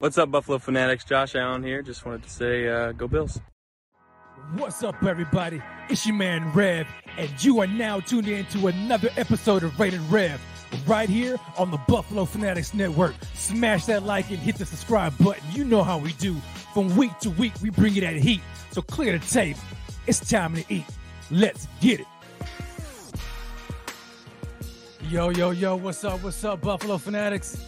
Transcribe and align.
What's 0.00 0.16
up, 0.16 0.30
Buffalo 0.30 0.56
Fanatics? 0.56 1.04
Josh 1.04 1.34
Allen 1.34 1.62
here. 1.62 1.82
Just 1.82 2.06
wanted 2.06 2.22
to 2.22 2.30
say, 2.30 2.66
uh, 2.66 2.92
go 2.92 3.06
Bills. 3.06 3.38
What's 4.54 4.82
up, 4.82 5.02
everybody? 5.04 5.60
It's 5.90 6.06
your 6.06 6.16
man 6.16 6.50
Rev, 6.54 6.86
and 7.18 7.44
you 7.44 7.60
are 7.60 7.66
now 7.66 8.00
tuned 8.00 8.26
in 8.26 8.46
to 8.46 8.68
another 8.68 9.10
episode 9.18 9.62
of 9.62 9.78
Rated 9.78 10.00
Rev, 10.10 10.40
right 10.86 11.06
here 11.06 11.36
on 11.58 11.70
the 11.70 11.76
Buffalo 11.86 12.24
Fanatics 12.24 12.72
Network. 12.72 13.14
Smash 13.34 13.84
that 13.84 14.04
like 14.04 14.30
and 14.30 14.38
hit 14.38 14.56
the 14.56 14.64
subscribe 14.64 15.12
button. 15.18 15.44
You 15.52 15.64
know 15.64 15.82
how 15.82 15.98
we 15.98 16.14
do. 16.14 16.34
From 16.72 16.96
week 16.96 17.18
to 17.18 17.28
week, 17.28 17.52
we 17.60 17.68
bring 17.68 17.92
you 17.92 18.00
that 18.00 18.16
heat. 18.16 18.40
So 18.70 18.80
clear 18.80 19.18
the 19.18 19.26
tape. 19.26 19.58
It's 20.06 20.26
time 20.26 20.54
to 20.54 20.64
eat. 20.70 20.86
Let's 21.30 21.68
get 21.82 22.00
it. 22.00 22.06
Yo, 25.10 25.28
yo, 25.28 25.50
yo, 25.50 25.76
what's 25.76 26.02
up? 26.04 26.22
What's 26.22 26.42
up, 26.42 26.62
Buffalo 26.62 26.96
Fanatics? 26.96 27.58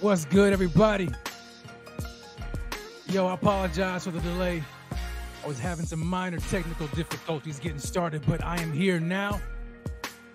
What's 0.00 0.24
good, 0.24 0.54
everybody? 0.54 1.10
Yo, 3.12 3.26
I 3.26 3.34
apologize 3.34 4.04
for 4.04 4.10
the 4.10 4.20
delay. 4.20 4.64
I 5.44 5.46
was 5.46 5.58
having 5.58 5.84
some 5.84 6.00
minor 6.00 6.38
technical 6.38 6.86
difficulties 6.88 7.58
getting 7.58 7.78
started, 7.78 8.22
but 8.26 8.42
I 8.42 8.58
am 8.62 8.72
here 8.72 8.98
now. 8.98 9.38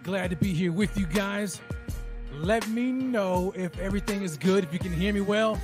Glad 0.03 0.29
to 0.29 0.35
be 0.35 0.53
here 0.53 0.71
with 0.71 0.95
you 0.95 1.07
guys. 1.07 1.59
Let 2.33 2.67
me 2.67 2.91
know 2.91 3.51
if 3.55 3.79
everything 3.79 4.21
is 4.21 4.37
good, 4.37 4.63
if 4.63 4.71
you 4.71 4.77
can 4.77 4.93
hear 4.93 5.11
me 5.11 5.21
well. 5.21 5.59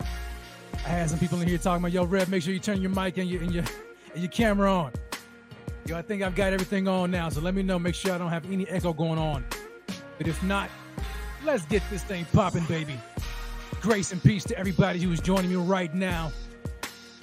I 0.00 0.88
had 0.88 1.08
some 1.08 1.20
people 1.20 1.40
in 1.40 1.46
here 1.46 1.56
talking 1.56 1.82
about, 1.82 1.92
yo, 1.92 2.02
Rev, 2.02 2.28
make 2.28 2.42
sure 2.42 2.52
you 2.52 2.58
turn 2.58 2.82
your 2.82 2.90
mic 2.90 3.16
and 3.18 3.30
your, 3.30 3.42
and 3.42 3.54
your, 3.54 3.64
and 4.12 4.20
your 4.20 4.32
camera 4.32 4.74
on. 4.74 4.90
Yo, 5.86 5.96
I 5.96 6.02
think 6.02 6.24
I've 6.24 6.34
got 6.34 6.52
everything 6.52 6.88
on 6.88 7.12
now, 7.12 7.28
so 7.28 7.40
let 7.40 7.54
me 7.54 7.62
know. 7.62 7.78
Make 7.78 7.94
sure 7.94 8.12
I 8.12 8.18
don't 8.18 8.30
have 8.30 8.50
any 8.50 8.66
echo 8.66 8.92
going 8.92 9.20
on. 9.20 9.44
But 10.18 10.26
if 10.26 10.42
not, 10.42 10.68
let's 11.44 11.64
get 11.66 11.84
this 11.90 12.02
thing 12.02 12.26
popping, 12.32 12.64
baby. 12.64 12.98
Grace 13.80 14.12
and 14.12 14.22
peace 14.22 14.44
to 14.44 14.58
everybody 14.58 15.00
who 15.00 15.10
is 15.10 15.20
joining 15.20 15.48
me 15.48 15.56
right 15.56 15.94
now. 15.94 16.30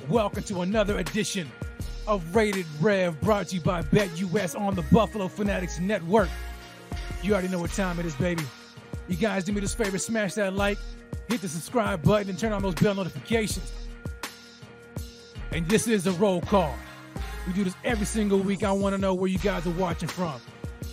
Welcome 0.09 0.41
to 0.45 0.61
another 0.61 0.97
edition 0.97 1.51
of 2.07 2.35
Rated 2.35 2.65
Rev, 2.81 3.21
brought 3.21 3.49
to 3.49 3.55
you 3.57 3.61
by 3.61 3.83
BetUS 3.83 4.59
on 4.59 4.73
the 4.73 4.81
Buffalo 4.91 5.27
Fanatics 5.27 5.79
Network. 5.79 6.29
You 7.21 7.33
already 7.33 7.49
know 7.49 7.59
what 7.59 7.71
time 7.73 7.99
it 7.99 8.07
is, 8.07 8.15
baby. 8.15 8.43
You 9.07 9.17
guys 9.17 9.43
do 9.43 9.53
me 9.53 9.61
this 9.61 9.75
favor, 9.75 9.99
smash 9.99 10.33
that 10.33 10.55
like, 10.55 10.79
hit 11.27 11.41
the 11.41 11.47
subscribe 11.47 12.01
button, 12.01 12.27
and 12.27 12.39
turn 12.39 12.51
on 12.53 12.63
those 12.63 12.73
bell 12.73 12.95
notifications. 12.95 13.71
And 15.51 15.67
this 15.69 15.87
is 15.87 16.07
a 16.07 16.11
roll 16.13 16.41
call. 16.41 16.73
We 17.45 17.53
do 17.53 17.65
this 17.65 17.75
every 17.83 18.07
single 18.07 18.39
week. 18.39 18.63
I 18.63 18.71
want 18.71 18.95
to 18.95 18.99
know 18.99 19.13
where 19.13 19.29
you 19.29 19.37
guys 19.37 19.67
are 19.67 19.71
watching 19.71 20.09
from. 20.09 20.41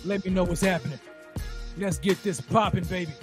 Let 0.03 0.25
me 0.25 0.31
know 0.31 0.43
what's 0.43 0.61
happening. 0.61 0.99
Let's 1.75 1.97
get 1.97 2.21
this 2.21 2.39
popping, 2.39 2.83
baby. 2.83 3.13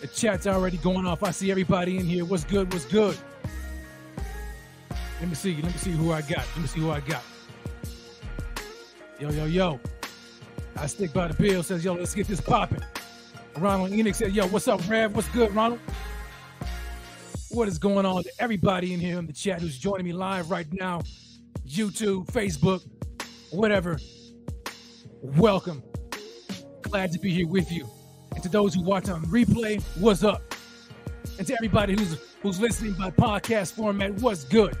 The 0.00 0.06
chat's 0.06 0.46
already 0.46 0.76
going 0.76 1.06
off. 1.06 1.22
I 1.24 1.32
see 1.32 1.50
everybody 1.50 1.98
in 1.98 2.06
here. 2.06 2.24
What's 2.24 2.44
good? 2.44 2.72
What's 2.72 2.84
good? 2.84 3.16
Let 5.20 5.28
me 5.28 5.34
see. 5.34 5.56
Let 5.56 5.72
me 5.72 5.78
see 5.78 5.90
who 5.90 6.12
I 6.12 6.20
got. 6.22 6.46
Let 6.54 6.58
me 6.58 6.66
see 6.68 6.80
who 6.80 6.90
I 6.90 7.00
got. 7.00 7.22
Yo, 9.18 9.30
yo, 9.30 9.46
yo. 9.46 9.80
I 10.76 10.86
stick 10.86 11.12
by 11.12 11.26
the 11.26 11.34
bill. 11.34 11.64
Says, 11.64 11.84
yo, 11.84 11.94
let's 11.94 12.14
get 12.14 12.28
this 12.28 12.40
popping. 12.40 12.82
Ronald 13.56 13.90
Enoch 13.90 14.14
said, 14.14 14.32
yo, 14.32 14.46
what's 14.46 14.68
up, 14.68 14.80
Rev? 14.88 15.16
What's 15.16 15.28
good, 15.30 15.52
Ronald? 15.52 15.80
What 17.50 17.66
is 17.66 17.78
going 17.78 18.06
on 18.06 18.22
to 18.22 18.30
everybody 18.38 18.94
in 18.94 19.00
here 19.00 19.18
in 19.18 19.26
the 19.26 19.32
chat 19.32 19.60
who's 19.60 19.76
joining 19.76 20.06
me 20.06 20.12
live 20.12 20.50
right 20.50 20.66
now? 20.72 21.02
YouTube, 21.66 22.26
Facebook, 22.26 22.86
whatever. 23.50 23.98
Welcome. 25.22 25.82
Glad 26.82 27.10
to 27.12 27.18
be 27.18 27.32
here 27.32 27.48
with 27.48 27.72
you. 27.72 27.88
And 28.34 28.42
to 28.42 28.48
those 28.48 28.74
who 28.74 28.82
watch 28.82 29.08
on 29.08 29.22
replay, 29.26 29.82
what's 29.98 30.22
up? 30.24 30.54
And 31.38 31.46
to 31.46 31.54
everybody 31.54 31.94
who's 31.94 32.18
who's 32.42 32.60
listening 32.60 32.92
by 32.92 33.10
podcast 33.10 33.72
format, 33.72 34.14
what's 34.14 34.44
good? 34.44 34.76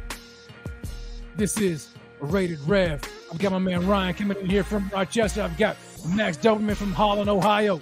This 1.36 1.58
is 1.58 1.88
Rated 2.20 2.60
Rev. 2.60 3.00
I've 3.30 3.38
got 3.38 3.52
my 3.52 3.58
man 3.58 3.86
Ryan 3.86 4.14
coming 4.14 4.38
in 4.38 4.46
here 4.46 4.64
from 4.64 4.88
Rochester. 4.92 5.42
I've 5.42 5.56
got 5.58 5.76
Max 6.08 6.36
Doberman 6.36 6.76
from 6.76 6.92
Holland, 6.92 7.28
Ohio. 7.28 7.80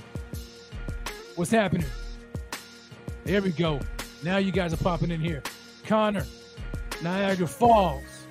What's 1.36 1.50
happening? 1.50 1.86
There 3.24 3.42
we 3.42 3.50
go. 3.50 3.80
Now 4.22 4.38
you 4.38 4.52
guys 4.52 4.72
are 4.72 4.78
popping 4.78 5.10
in 5.10 5.20
here. 5.20 5.42
Connor, 5.86 6.24
Niagara 7.02 7.46
Falls, 7.46 8.26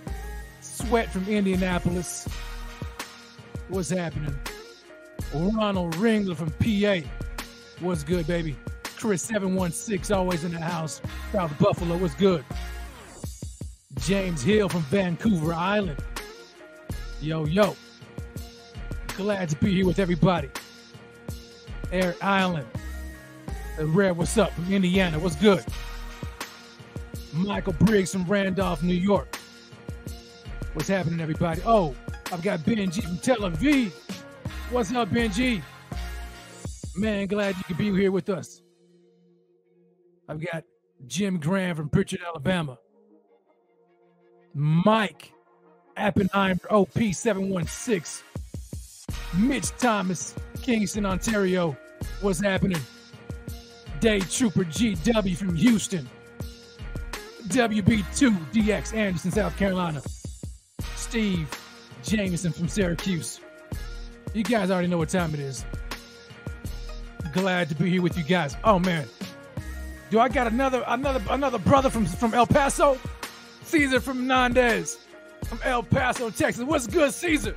Sweat 0.62 1.12
from 1.12 1.28
Indianapolis. 1.28 2.28
What's 3.70 3.90
happening? 3.90 4.38
Ronald 5.34 5.96
Ringler 5.96 6.36
from 6.36 6.52
PA. 6.52 7.08
What's 7.82 8.04
good, 8.04 8.26
baby? 8.26 8.56
Chris 8.98 9.22
716, 9.24 10.16
always 10.16 10.46
in 10.46 10.54
the 10.54 10.60
house. 10.60 11.02
Proud 11.32 11.58
Buffalo. 11.58 11.98
What's 11.98 12.16
good? 12.16 12.46
James 14.00 14.42
Hill 14.42 14.70
from 14.70 14.82
Vancouver 14.84 15.54
Island. 15.54 15.98
Yo, 17.22 17.46
yo. 17.46 17.76
Glad 19.18 19.50
to 19.50 19.56
be 19.58 19.74
here 19.74 19.86
with 19.86 20.00
everybody. 20.00 20.50
Eric 21.92 22.24
Island. 22.24 22.68
And 23.78 23.94
Rare, 23.94 24.14
what's 24.14 24.38
up 24.38 24.52
from 24.54 24.72
Indiana? 24.74 25.20
What's 25.20 25.36
good? 25.36 25.64
Michael 27.34 27.74
Briggs 27.74 28.14
from 28.14 28.24
Randolph, 28.24 28.84
New 28.84 28.94
York. 28.94 29.36
What's 30.74 30.88
happening, 30.88 31.20
everybody? 31.20 31.62
Oh, 31.66 31.94
I've 32.32 32.42
got 32.42 32.60
Benji 32.60 33.04
from 33.04 33.18
Tel 33.18 33.40
Aviv. 33.40 33.92
What's 34.72 34.94
up, 34.94 35.10
Benji? 35.10 35.62
Man, 36.98 37.28
glad 37.28 37.58
you 37.58 37.64
could 37.66 37.78
be 37.78 37.92
here 37.92 38.12
with 38.12 38.30
us. 38.30 38.62
I've 40.30 40.40
got 40.40 40.64
Jim 41.08 41.40
Graham 41.40 41.76
from 41.76 41.90
Prichard, 41.90 42.22
Alabama. 42.26 42.78
Mike 44.54 45.34
Appenheimer, 45.98 46.62
OP716. 46.72 48.24
Mitch 49.38 49.72
Thomas, 49.78 50.36
Kingston, 50.62 51.06
Ontario. 51.06 51.76
What's 52.22 52.40
happening? 52.40 52.80
Day 54.00 54.22
Trooper 54.22 54.64
GW 54.64 55.36
from 55.36 55.56
Houston. 55.56 56.08
WB2DX 57.50 58.94
Anderson, 58.96 59.32
South 59.32 59.58
Carolina. 59.58 60.02
Steve 60.96 61.50
Jameson 62.04 62.54
from 62.54 62.70
Syracuse. 62.70 63.42
You 64.34 64.44
guys 64.44 64.72
already 64.72 64.88
know 64.88 64.98
what 64.98 65.10
time 65.10 65.34
it 65.34 65.40
is. 65.42 65.66
Glad 67.36 67.68
to 67.68 67.76
be 67.76 67.90
here 67.90 68.02
with 68.02 68.18
you 68.18 68.24
guys. 68.24 68.56
Oh 68.64 68.80
man. 68.80 69.06
Do 70.10 70.22
I 70.22 70.30
got 70.30 70.48
another 70.48 70.86
another 70.88 71.22
another 71.30 71.58
brother 71.58 71.90
from 71.90 72.06
from 72.06 72.34
El 72.34 72.48
Paso? 72.48 72.98
Caesar 73.64 74.00
from 74.00 74.26
Nandez. 74.26 74.98
From 75.44 75.60
El 75.66 75.84
Paso, 75.84 76.30
Texas. 76.30 76.64
What's 76.64 76.88
good, 76.88 77.14
Caesar? 77.14 77.54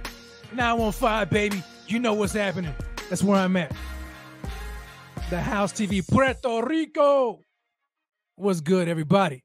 915, 0.53 1.29
baby. 1.33 1.63
You 1.87 2.01
know 2.01 2.15
what's 2.15 2.33
happening. 2.33 2.75
That's 3.09 3.23
where 3.23 3.39
I'm 3.39 3.57
at. 3.57 3.73
The 5.31 5.41
House 5.41 5.73
TV, 5.73 6.07
Puerto 6.07 6.61
Rico. 6.67 7.41
What's 8.35 8.61
good, 8.61 8.89
everybody? 8.89 9.45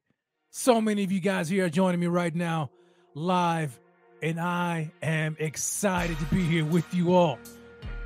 So 0.50 0.80
many 0.80 1.04
of 1.04 1.12
you 1.12 1.20
guys 1.20 1.48
here 1.48 1.66
are 1.66 1.70
joining 1.70 2.00
me 2.00 2.08
right 2.08 2.34
now 2.34 2.70
live, 3.14 3.78
and 4.20 4.40
I 4.40 4.90
am 5.00 5.36
excited 5.38 6.18
to 6.18 6.24
be 6.26 6.42
here 6.42 6.64
with 6.64 6.92
you 6.92 7.14
all. 7.14 7.38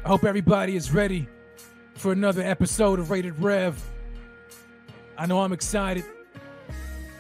I 0.05 0.09
hope 0.09 0.25
everybody 0.25 0.77
is 0.77 0.93
ready 0.93 1.27
for 1.99 2.13
another 2.13 2.43
episode 2.43 3.01
of 3.01 3.11
Rated 3.11 3.41
Rev. 3.41 3.77
I 5.17 5.27
know 5.27 5.41
I'm 5.41 5.53
excited. 5.53 6.05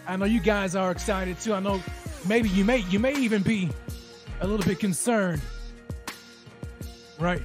I 0.07 0.17
know 0.17 0.25
you 0.25 0.41
guys 0.41 0.77
are 0.77 0.93
excited 0.93 1.41
too. 1.41 1.53
I 1.53 1.61
know 1.61 1.83
maybe 2.29 2.49
you 2.51 2.65
may 2.65 2.79
you 2.89 3.01
may 3.01 3.13
even 3.15 3.43
be 3.43 3.71
a 4.41 4.47
little 4.47 4.65
bit 4.65 4.79
concerned. 4.79 5.43
Right? 7.19 7.43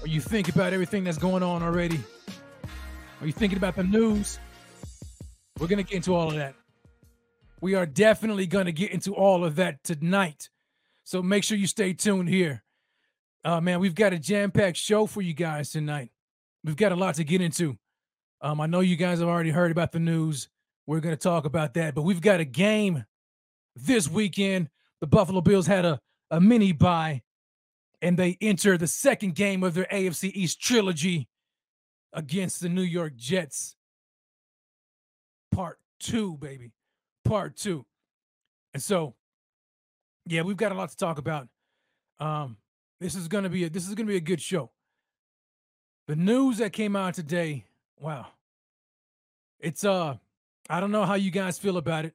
Or 0.00 0.06
you 0.06 0.20
think 0.20 0.48
about 0.48 0.72
everything 0.72 1.02
that's 1.02 1.18
going 1.18 1.42
on 1.42 1.62
already. 1.62 2.00
Are 3.20 3.26
you 3.26 3.32
thinking 3.32 3.58
about 3.58 3.74
the 3.74 3.84
news? 3.84 4.38
We're 5.58 5.66
going 5.66 5.84
to 5.84 5.88
get 5.88 5.96
into 5.96 6.14
all 6.14 6.28
of 6.28 6.36
that. 6.36 6.54
We 7.60 7.74
are 7.74 7.86
definitely 7.86 8.46
going 8.46 8.66
to 8.66 8.72
get 8.72 8.92
into 8.92 9.14
all 9.14 9.44
of 9.44 9.56
that 9.56 9.82
tonight. 9.82 10.50
So 11.02 11.20
make 11.20 11.42
sure 11.42 11.56
you 11.56 11.66
stay 11.66 11.92
tuned 11.92 12.28
here. 12.28 12.61
Uh, 13.44 13.60
man, 13.60 13.80
we've 13.80 13.94
got 13.94 14.12
a 14.12 14.18
jam 14.18 14.50
packed 14.50 14.76
show 14.76 15.06
for 15.06 15.20
you 15.20 15.34
guys 15.34 15.70
tonight. 15.70 16.10
We've 16.64 16.76
got 16.76 16.92
a 16.92 16.96
lot 16.96 17.16
to 17.16 17.24
get 17.24 17.40
into. 17.40 17.76
Um, 18.40 18.60
I 18.60 18.66
know 18.66 18.80
you 18.80 18.96
guys 18.96 19.18
have 19.18 19.28
already 19.28 19.50
heard 19.50 19.72
about 19.72 19.92
the 19.92 19.98
news. 19.98 20.48
We're 20.86 21.00
going 21.00 21.14
to 21.14 21.20
talk 21.20 21.44
about 21.44 21.74
that. 21.74 21.94
But 21.94 22.02
we've 22.02 22.20
got 22.20 22.40
a 22.40 22.44
game 22.44 23.04
this 23.74 24.08
weekend. 24.08 24.68
The 25.00 25.06
Buffalo 25.06 25.40
Bills 25.40 25.66
had 25.66 25.84
a, 25.84 25.98
a 26.30 26.40
mini 26.40 26.72
bye, 26.72 27.22
and 28.00 28.16
they 28.16 28.38
enter 28.40 28.78
the 28.78 28.86
second 28.86 29.34
game 29.34 29.64
of 29.64 29.74
their 29.74 29.86
AFC 29.90 30.30
East 30.34 30.60
trilogy 30.60 31.28
against 32.12 32.60
the 32.60 32.68
New 32.68 32.82
York 32.82 33.16
Jets. 33.16 33.74
Part 35.50 35.78
two, 35.98 36.36
baby. 36.36 36.72
Part 37.24 37.56
two. 37.56 37.84
And 38.74 38.82
so, 38.82 39.14
yeah, 40.26 40.42
we've 40.42 40.56
got 40.56 40.72
a 40.72 40.74
lot 40.74 40.90
to 40.90 40.96
talk 40.96 41.18
about. 41.18 41.48
Um, 42.20 42.56
this 43.02 43.14
is 43.14 43.28
gonna 43.28 43.48
be 43.48 43.64
a 43.64 43.70
this 43.70 43.88
is 43.88 43.94
gonna 43.94 44.08
be 44.08 44.16
a 44.16 44.20
good 44.20 44.40
show. 44.40 44.70
The 46.06 46.16
news 46.16 46.58
that 46.58 46.72
came 46.72 46.96
out 46.96 47.14
today, 47.14 47.64
wow. 47.98 48.26
It's 49.58 49.84
uh 49.84 50.16
I 50.70 50.80
don't 50.80 50.92
know 50.92 51.04
how 51.04 51.14
you 51.14 51.30
guys 51.30 51.58
feel 51.58 51.76
about 51.76 52.04
it. 52.04 52.14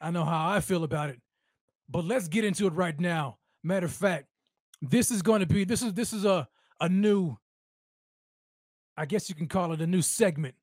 I 0.00 0.10
know 0.10 0.24
how 0.24 0.50
I 0.50 0.60
feel 0.60 0.84
about 0.84 1.10
it. 1.10 1.20
But 1.88 2.04
let's 2.04 2.28
get 2.28 2.44
into 2.44 2.66
it 2.66 2.72
right 2.74 2.98
now. 2.98 3.38
Matter 3.62 3.86
of 3.86 3.92
fact, 3.92 4.26
this 4.80 5.10
is 5.10 5.22
going 5.22 5.40
to 5.40 5.46
be 5.46 5.64
this 5.64 5.82
is 5.82 5.94
this 5.94 6.12
is 6.12 6.24
a 6.24 6.48
a 6.80 6.88
new 6.88 7.36
I 8.96 9.06
guess 9.06 9.28
you 9.28 9.34
can 9.34 9.46
call 9.48 9.72
it 9.72 9.80
a 9.80 9.86
new 9.86 10.02
segment. 10.02 10.54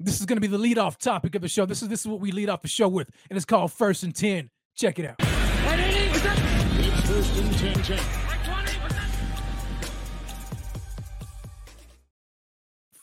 This 0.00 0.18
is 0.18 0.26
going 0.26 0.36
to 0.36 0.40
be 0.40 0.46
the 0.46 0.58
lead 0.58 0.78
off 0.78 0.98
topic 0.98 1.34
of 1.34 1.42
the 1.42 1.48
show. 1.48 1.66
This 1.66 1.82
is 1.82 1.88
this 1.88 2.00
is 2.00 2.06
what 2.06 2.20
we 2.20 2.32
lead 2.32 2.48
off 2.48 2.62
the 2.62 2.68
show 2.68 2.88
with, 2.88 3.08
and 3.28 3.36
it's 3.36 3.46
called 3.46 3.72
First 3.72 4.02
and 4.02 4.14
Ten. 4.14 4.50
Check 4.74 4.98
it 4.98 5.06
out. 5.06 5.20
First 7.10 7.36
and 7.36 7.58
10 7.58 7.74
10. 7.82 8.29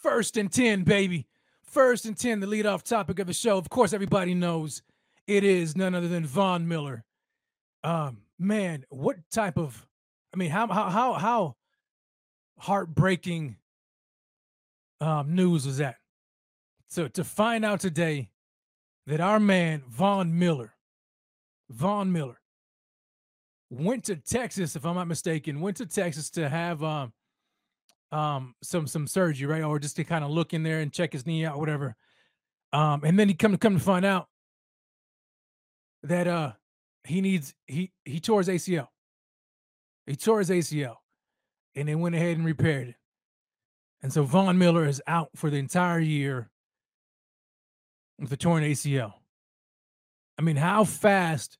First 0.07 0.37
and 0.37 0.49
10, 0.49 0.83
baby. 0.83 1.27
First 1.63 2.05
and 2.05 2.17
10, 2.17 2.39
the 2.39 2.47
lead 2.47 2.65
off 2.65 2.81
topic 2.81 3.19
of 3.19 3.27
the 3.27 3.33
show. 3.33 3.57
Of 3.57 3.67
course, 3.67 3.91
everybody 3.91 4.33
knows 4.33 4.81
it 5.27 5.43
is 5.43 5.75
none 5.75 5.93
other 5.93 6.07
than 6.07 6.25
Von 6.25 6.65
Miller. 6.65 7.03
Um, 7.83 8.19
man, 8.39 8.85
what 8.87 9.17
type 9.29 9.57
of 9.57 9.85
I 10.33 10.37
mean, 10.37 10.49
how 10.49 10.65
how 10.67 10.89
how 10.89 11.13
how 11.13 11.55
heartbreaking 12.57 13.57
um 15.01 15.35
news 15.35 15.65
was 15.65 15.79
that? 15.79 15.97
So 16.87 17.09
to 17.09 17.25
find 17.25 17.65
out 17.65 17.81
today 17.81 18.29
that 19.07 19.19
our 19.19 19.41
man 19.41 19.83
Von 19.89 20.39
Miller, 20.39 20.73
Von 21.69 22.13
Miller, 22.13 22.39
went 23.69 24.05
to 24.05 24.15
Texas, 24.15 24.77
if 24.77 24.85
I'm 24.85 24.95
not 24.95 25.09
mistaken, 25.09 25.59
went 25.59 25.75
to 25.77 25.85
Texas 25.85 26.29
to 26.31 26.47
have 26.47 26.81
um 26.81 27.11
um 28.11 28.55
some 28.63 28.87
some 28.87 29.07
surgery, 29.07 29.47
right? 29.47 29.63
Or 29.63 29.79
just 29.79 29.95
to 29.97 30.03
kind 30.03 30.23
of 30.23 30.31
look 30.31 30.53
in 30.53 30.63
there 30.63 30.79
and 30.79 30.91
check 30.91 31.13
his 31.13 31.25
knee 31.25 31.45
out, 31.45 31.59
whatever. 31.59 31.95
Um, 32.73 33.03
and 33.03 33.17
then 33.17 33.27
he 33.27 33.33
come 33.33 33.51
to 33.51 33.57
come 33.57 33.77
to 33.77 33.83
find 33.83 34.05
out 34.05 34.27
that 36.03 36.27
uh 36.27 36.53
he 37.03 37.21
needs 37.21 37.53
he 37.65 37.91
he 38.05 38.19
tore 38.19 38.39
his 38.39 38.49
ACL. 38.49 38.87
He 40.05 40.15
tore 40.15 40.39
his 40.39 40.49
ACL, 40.49 40.95
and 41.75 41.87
they 41.87 41.95
went 41.95 42.15
ahead 42.15 42.37
and 42.37 42.45
repaired 42.45 42.89
it. 42.89 42.95
And 44.01 44.13
so 44.13 44.23
Von 44.23 44.57
Miller 44.57 44.85
is 44.85 45.01
out 45.07 45.29
for 45.35 45.49
the 45.49 45.57
entire 45.57 45.99
year 45.99 46.49
with 48.19 48.31
a 48.31 48.37
torn 48.37 48.63
ACL. 48.63 49.13
I 50.37 50.43
mean, 50.43 50.55
how 50.55 50.83
fast 50.83 51.57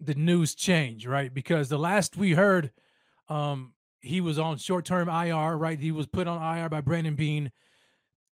the 0.00 0.14
news 0.14 0.54
change, 0.54 1.06
right? 1.06 1.32
Because 1.32 1.68
the 1.68 1.78
last 1.78 2.16
we 2.16 2.32
heard, 2.32 2.70
um, 3.28 3.72
he 4.04 4.20
was 4.20 4.38
on 4.38 4.58
short-term 4.58 5.08
IR, 5.08 5.56
right? 5.56 5.78
He 5.78 5.92
was 5.92 6.06
put 6.06 6.26
on 6.26 6.56
IR 6.56 6.68
by 6.68 6.80
Brandon 6.80 7.14
Beane. 7.14 7.50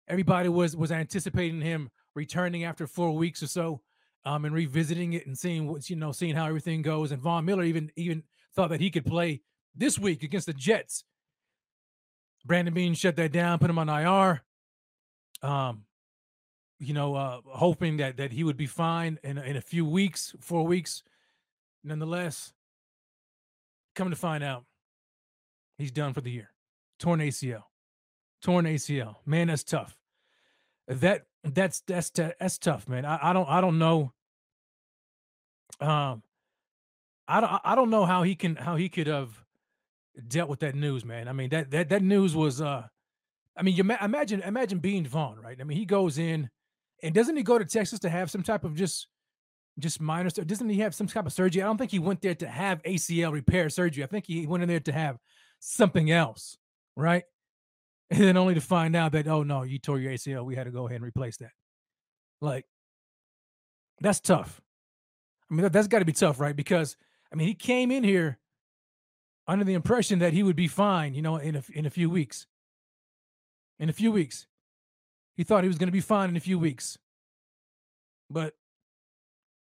Everybody 0.08 0.50
was 0.50 0.76
was 0.76 0.92
anticipating 0.92 1.62
him 1.62 1.90
returning 2.16 2.64
after 2.64 2.88
four 2.88 3.16
weeks 3.16 3.42
or 3.42 3.48
so, 3.48 3.82
um, 4.26 4.46
and 4.46 4.54
revisiting 4.54 5.14
it 5.14 5.26
and 5.26 5.38
seeing 5.38 5.68
what's 5.68 5.90
you 5.90 5.96
know 5.96 6.12
seeing 6.12 6.36
how 6.36 6.46
everything 6.48 6.82
goes. 6.82 7.12
And 7.12 7.22
Von 7.22 7.46
Miller 7.46 7.64
even 7.64 7.92
even 7.96 8.24
thought 8.54 8.70
that 8.70 8.82
he 8.82 8.90
could 8.90 9.06
play 9.06 9.42
this 9.76 9.98
week 9.98 10.24
against 10.24 10.48
the 10.48 10.54
Jets. 10.54 11.06
Brandon 12.46 12.74
Beane 12.74 12.94
shut 12.94 13.16
that 13.16 13.32
down, 13.32 13.60
put 13.60 13.70
him 13.70 13.80
on 13.80 13.90
IR. 13.90 14.42
Um, 15.42 15.86
you 16.80 16.94
know, 16.94 17.16
uh, 17.16 17.42
hoping 17.46 17.98
that 17.98 18.18
that 18.18 18.32
he 18.32 18.44
would 18.44 18.58
be 18.58 18.66
fine 18.66 19.20
in 19.24 19.38
in 19.38 19.56
a 19.56 19.62
few 19.62 19.86
weeks, 19.86 20.36
four 20.40 20.66
weeks. 20.66 21.04
Nonetheless, 21.84 22.54
come 23.96 24.10
to 24.10 24.16
find 24.16 24.44
out, 24.44 24.66
he's 25.82 25.92
done 25.92 26.14
for 26.14 26.22
the 26.22 26.32
year. 26.32 26.52
Torn 27.00 27.20
ACL, 27.20 27.64
torn 28.42 28.66
ACL. 28.66 29.16
Man, 29.26 29.48
that's 29.48 29.64
tough. 29.64 29.98
That 30.88 31.24
that's 31.44 31.82
that's 31.82 32.10
that's 32.10 32.58
tough, 32.58 32.88
man. 32.88 33.06
I, 33.06 33.20
I 33.22 33.34
don't 33.34 33.50
I 33.50 33.62
don't 33.62 33.80
know. 33.80 34.14
Um, 35.80 36.22
I 37.28 37.40
don't 37.40 37.62
I 37.64 37.76
don't 37.76 37.90
know 37.90 38.06
how 38.06 38.24
he 38.24 38.36
can 38.36 38.56
how 38.56 38.76
he 38.76 38.90
could 38.90 39.08
have 39.08 39.30
dealt 40.28 40.50
with 40.50 40.60
that 40.60 40.76
news, 40.76 41.06
man. 41.06 41.28
I 41.28 41.34
mean 41.34 41.50
that 41.50 41.72
that 41.72 41.90
that 41.90 42.04
news 42.04 42.36
was 42.36 42.62
uh, 42.62 42.84
I 43.56 43.64
mean 43.64 43.76
you 43.76 43.84
ma- 43.84 44.04
imagine 44.04 44.42
imagine 44.42 44.80
being 44.80 45.06
Von, 45.06 45.40
right? 45.40 45.58
I 45.60 45.64
mean 45.64 45.78
he 45.78 45.86
goes 45.86 46.18
in, 46.18 46.50
and 47.02 47.16
doesn't 47.16 47.38
he 47.38 47.44
go 47.44 47.58
to 47.58 47.66
Texas 47.66 48.00
to 48.00 48.10
have 48.10 48.30
some 48.30 48.44
type 48.44 48.64
of 48.64 48.76
just 48.76 49.08
just 49.80 50.02
minor? 50.02 50.30
Doesn't 50.30 50.70
he 50.70 50.80
have 50.80 50.94
some 50.94 51.08
type 51.08 51.26
of 51.26 51.34
surgery? 51.34 51.62
I 51.62 51.66
don't 51.66 51.78
think 51.78 51.92
he 51.92 52.00
went 52.00 52.22
there 52.22 52.36
to 52.36 52.48
have 52.48 52.84
ACL 52.84 53.32
repair 53.32 53.70
surgery. 53.70 54.04
I 54.04 54.08
think 54.08 54.26
he 54.28 54.46
went 54.46 54.64
in 54.64 54.70
there 54.70 54.80
to 54.82 54.92
have 54.92 55.18
something 55.62 56.12
else, 56.12 56.58
right? 56.98 57.24
And 58.10 58.20
then 58.20 58.36
only 58.36 58.56
to 58.56 58.62
find 58.62 58.94
out 58.94 59.14
that 59.14 59.26
oh 59.28 59.44
no, 59.44 59.64
you 59.64 59.80
tore 59.80 59.98
your 59.98 60.12
ACL. 60.12 60.44
We 60.44 60.56
had 60.56 60.66
to 60.66 60.72
go 60.72 60.86
ahead 60.86 60.98
and 60.98 61.06
replace 61.06 61.38
that. 61.38 61.52
Like 62.42 62.66
that's 64.02 64.20
tough. 64.20 64.60
I 65.50 65.54
mean 65.54 65.64
that, 65.64 65.72
that's 65.72 65.88
got 65.88 66.00
to 66.00 66.06
be 66.06 66.12
tough, 66.12 66.38
right? 66.38 66.56
Because 66.56 66.98
I 67.32 67.38
mean 67.38 67.48
he 67.48 67.54
came 67.54 67.90
in 67.90 68.04
here 68.04 68.40
under 69.48 69.64
the 69.64 69.74
impression 69.74 70.20
that 70.20 70.34
he 70.34 70.44
would 70.44 70.56
be 70.58 70.68
fine, 70.68 71.14
you 71.14 71.22
know, 71.22 71.38
in 71.38 71.56
a 71.56 71.64
in 71.74 71.86
a 71.86 71.90
few 71.90 72.10
weeks. 72.10 72.48
In 73.80 73.90
a 73.90 73.94
few 73.94 74.12
weeks, 74.12 74.46
he 75.36 75.44
thought 75.44 75.64
he 75.64 75.68
was 75.68 75.78
going 75.78 75.88
to 75.88 75.94
be 75.94 76.02
fine 76.02 76.30
in 76.30 76.38
a 76.38 76.42
few 76.42 76.60
weeks, 76.60 76.98
but 78.30 78.54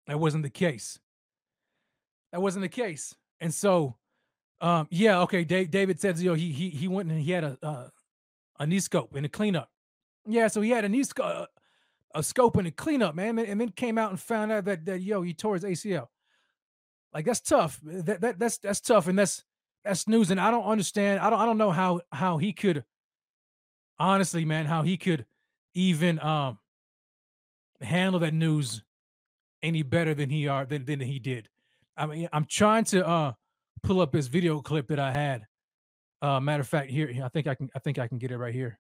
that 0.06 0.20
wasn't 0.20 0.44
the 0.44 0.50
case. 0.50 1.00
That 2.32 2.42
wasn't 2.42 2.64
the 2.64 2.70
case, 2.70 3.16
and 3.40 3.54
so, 3.54 3.96
um, 4.64 4.88
yeah, 4.90 5.20
okay. 5.22 5.44
Dave, 5.44 5.70
David 5.70 6.00
says, 6.00 6.24
you 6.24 6.30
know, 6.30 6.36
he 6.36 6.52
he 6.54 6.70
he 6.70 6.88
went 6.88 7.12
and 7.12 7.20
he 7.20 7.32
had 7.32 7.44
a 7.44 7.58
uh, 7.62 7.88
a 8.60 8.66
knee 8.66 8.80
scope 8.80 9.14
and 9.14 9.26
a 9.26 9.30
cleanup. 9.30 9.70
Yeah, 10.26 10.48
so 10.48 10.62
he 10.62 10.70
had 10.70 10.86
a 10.86 10.90
knee 10.90 11.04
scope, 11.04 11.50
a 12.16 12.24
scope 12.24 12.56
and 12.56 12.68
a 12.68 12.72
cleanup, 12.72 13.14
man, 13.14 13.38
and 13.38 13.60
then 13.60 13.70
came 13.70 13.98
out 13.98 14.10
and 14.10 14.20
found 14.20 14.54
out 14.54 14.64
that 14.66 14.86
that 14.86 15.02
yo, 15.02 15.22
he 15.22 15.34
tore 15.34 15.56
his 15.56 15.66
ACL. 15.66 16.08
Like 17.14 17.26
that's 17.26 17.42
tough. 17.42 17.82
That 17.84 18.22
that 18.22 18.40
that's 18.40 18.58
that's 18.58 18.80
tough, 18.80 19.10
and 19.10 19.20
that's 19.20 19.44
that's 19.84 20.08
news. 20.08 20.32
And 20.32 20.40
I 20.40 20.50
don't 20.50 20.64
understand. 20.64 21.20
I 21.20 21.30
don't 21.30 21.40
I 21.42 21.46
don't 21.46 21.58
know 21.58 21.72
how 21.72 22.00
how 22.14 22.38
he 22.38 22.54
could 22.54 22.86
honestly, 24.00 24.46
man, 24.46 24.66
how 24.66 24.84
he 24.84 24.96
could 24.96 25.26
even 25.74 26.22
um 26.22 26.58
handle 27.82 28.22
that 28.22 28.34
news 28.34 28.82
any 29.62 29.84
better 29.84 30.14
than 30.14 30.30
he 30.30 30.48
are 30.48 30.66
than, 30.66 30.86
than 30.86 31.02
he 31.02 31.20
did. 31.20 31.50
I 31.98 32.06
mean, 32.06 32.30
I'm 32.32 32.46
trying 32.46 32.86
to 32.86 33.06
uh 33.06 33.34
pull 33.84 34.02
up 34.02 34.12
this 34.12 34.28
video 34.28 34.62
clip 34.62 34.88
that 34.88 35.00
I 35.00 35.12
had. 35.12 35.46
Uh 36.22 36.40
matter 36.40 36.62
of 36.62 36.68
fact, 36.68 36.90
here 36.90 37.14
I 37.24 37.30
think 37.30 37.48
I 37.48 37.56
can 37.56 37.70
I 37.76 37.80
think 37.80 38.00
I 38.00 38.08
can 38.08 38.18
get 38.18 38.32
it 38.32 38.38
right 38.38 38.54
here. 38.54 38.80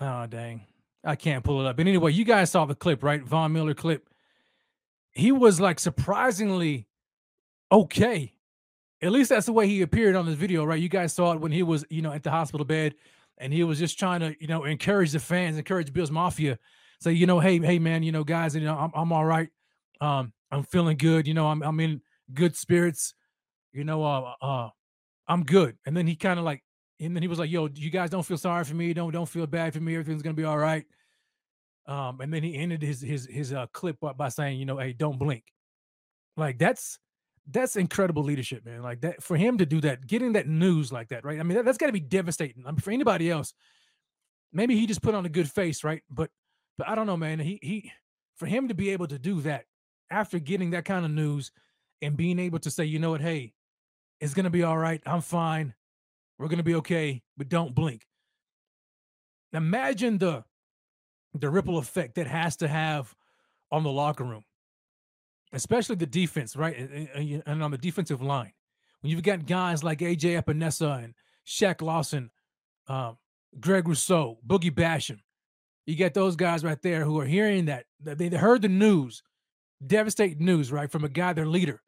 Oh 0.00 0.26
dang. 0.26 0.62
I 1.04 1.16
can't 1.16 1.44
pull 1.44 1.60
it 1.60 1.66
up. 1.66 1.76
But 1.76 1.86
anyway, 1.86 2.12
you 2.12 2.24
guys 2.24 2.50
saw 2.50 2.64
the 2.64 2.74
clip, 2.74 3.02
right? 3.02 3.22
Von 3.22 3.52
Miller 3.52 3.74
clip. 3.74 4.08
He 5.12 5.32
was 5.32 5.60
like 5.60 5.78
surprisingly 5.78 6.88
okay. 7.70 8.32
At 9.02 9.12
least 9.12 9.28
that's 9.28 9.46
the 9.46 9.52
way 9.52 9.68
he 9.68 9.82
appeared 9.82 10.16
on 10.16 10.24
this 10.24 10.36
video, 10.36 10.64
right? 10.64 10.80
You 10.80 10.88
guys 10.88 11.12
saw 11.12 11.32
it 11.32 11.40
when 11.40 11.52
he 11.52 11.62
was, 11.62 11.84
you 11.90 12.00
know, 12.00 12.12
at 12.12 12.22
the 12.22 12.30
hospital 12.30 12.64
bed 12.64 12.94
and 13.38 13.52
he 13.52 13.64
was 13.64 13.78
just 13.78 13.98
trying 13.98 14.20
to, 14.20 14.34
you 14.40 14.46
know, 14.46 14.64
encourage 14.64 15.12
the 15.12 15.20
fans, 15.20 15.58
encourage 15.58 15.92
Bills 15.92 16.10
Mafia. 16.10 16.58
Say, 17.00 17.12
you 17.12 17.26
know, 17.26 17.38
hey, 17.38 17.58
hey, 17.58 17.78
man, 17.78 18.02
you 18.02 18.12
know, 18.12 18.24
guys, 18.24 18.54
you 18.54 18.62
know, 18.62 18.76
I'm, 18.76 18.90
I'm 18.94 19.12
all 19.12 19.24
right. 19.24 19.48
Um, 20.00 20.32
I'm 20.54 20.62
feeling 20.62 20.96
good. 20.96 21.26
You 21.26 21.34
know, 21.34 21.48
I'm, 21.48 21.62
I'm 21.62 21.80
in 21.80 22.00
good 22.32 22.56
spirits. 22.56 23.14
You 23.72 23.82
know, 23.82 24.04
uh, 24.04 24.34
uh, 24.40 24.68
I'm 25.26 25.44
good. 25.44 25.76
And 25.84 25.96
then 25.96 26.06
he 26.06 26.14
kind 26.14 26.38
of 26.38 26.44
like, 26.44 26.62
and 27.00 27.14
then 27.14 27.22
he 27.22 27.28
was 27.28 27.40
like, 27.40 27.50
yo, 27.50 27.68
you 27.74 27.90
guys 27.90 28.10
don't 28.10 28.22
feel 28.22 28.38
sorry 28.38 28.64
for 28.64 28.74
me. 28.74 28.94
Don't, 28.94 29.12
don't 29.12 29.28
feel 29.28 29.48
bad 29.48 29.74
for 29.74 29.80
me. 29.80 29.94
Everything's 29.94 30.22
to 30.22 30.32
be 30.32 30.44
all 30.44 30.56
right. 30.56 30.84
Um, 31.86 32.20
and 32.20 32.32
then 32.32 32.42
he 32.42 32.56
ended 32.56 32.82
his, 32.82 33.00
his, 33.00 33.26
his, 33.26 33.52
uh, 33.52 33.66
clip 33.72 33.96
by 34.16 34.28
saying, 34.28 34.58
you 34.58 34.64
know, 34.64 34.78
hey, 34.78 34.92
don't 34.92 35.18
blink. 35.18 35.44
Like 36.36 36.56
that's, 36.56 36.98
that's 37.50 37.76
incredible 37.76 38.22
leadership, 38.22 38.64
man. 38.64 38.80
Like 38.80 39.00
that 39.02 39.22
for 39.22 39.36
him 39.36 39.58
to 39.58 39.66
do 39.66 39.80
that, 39.82 40.06
getting 40.06 40.32
that 40.32 40.48
news 40.48 40.92
like 40.92 41.08
that, 41.08 41.24
right? 41.24 41.38
I 41.38 41.42
mean, 41.42 41.56
that, 41.56 41.66
has 41.66 41.76
got 41.76 41.86
to 41.86 41.92
be 41.92 42.00
devastating. 42.00 42.64
I 42.64 42.70
mean, 42.70 42.80
for 42.80 42.92
anybody 42.92 43.30
else, 43.30 43.52
maybe 44.52 44.76
he 44.76 44.86
just 44.86 45.02
put 45.02 45.14
on 45.14 45.26
a 45.26 45.28
good 45.28 45.50
face, 45.50 45.84
right? 45.84 46.02
But, 46.08 46.30
but 46.78 46.88
I 46.88 46.94
don't 46.94 47.06
know, 47.06 47.16
man. 47.16 47.38
He 47.38 47.58
he, 47.60 47.92
for 48.36 48.46
him 48.46 48.68
to 48.68 48.74
be 48.74 48.90
able 48.90 49.08
to 49.08 49.18
do 49.18 49.42
that 49.42 49.66
after 50.10 50.38
getting 50.38 50.70
that 50.70 50.84
kind 50.84 51.04
of 51.04 51.10
news 51.10 51.50
and 52.02 52.16
being 52.16 52.38
able 52.38 52.58
to 52.60 52.70
say, 52.70 52.84
you 52.84 52.98
know 52.98 53.10
what, 53.10 53.20
hey, 53.20 53.52
it's 54.20 54.34
gonna 54.34 54.50
be 54.50 54.62
all 54.62 54.78
right. 54.78 55.02
I'm 55.06 55.20
fine. 55.20 55.74
We're 56.38 56.48
gonna 56.48 56.62
be 56.62 56.76
okay, 56.76 57.22
but 57.36 57.48
don't 57.48 57.74
blink. 57.74 58.06
imagine 59.52 60.18
the 60.18 60.44
the 61.34 61.50
ripple 61.50 61.78
effect 61.78 62.14
that 62.14 62.26
has 62.26 62.56
to 62.56 62.68
have 62.68 63.14
on 63.72 63.82
the 63.82 63.90
locker 63.90 64.24
room, 64.24 64.44
especially 65.52 65.96
the 65.96 66.06
defense, 66.06 66.54
right? 66.56 66.76
And, 66.76 67.62
on 67.62 67.70
the 67.70 67.78
defensive 67.78 68.22
line. 68.22 68.52
When 69.00 69.10
you've 69.10 69.22
got 69.22 69.46
guys 69.46 69.84
like 69.84 69.98
AJ 69.98 70.42
Epenesa 70.42 71.04
and 71.04 71.14
Shaq 71.46 71.82
Lawson, 71.82 72.30
um, 72.88 73.18
Greg 73.60 73.86
Rousseau, 73.86 74.38
Boogie 74.46 74.70
Basham, 74.70 75.18
you 75.86 75.96
get 75.96 76.14
those 76.14 76.36
guys 76.36 76.64
right 76.64 76.80
there 76.80 77.04
who 77.04 77.18
are 77.20 77.26
hearing 77.26 77.66
that 77.66 77.84
they 78.00 78.28
heard 78.28 78.62
the 78.62 78.68
news, 78.68 79.22
devastating 79.86 80.44
news, 80.44 80.72
right, 80.72 80.90
from 80.90 81.04
a 81.04 81.08
guy, 81.08 81.32
their 81.32 81.46
leader, 81.46 81.82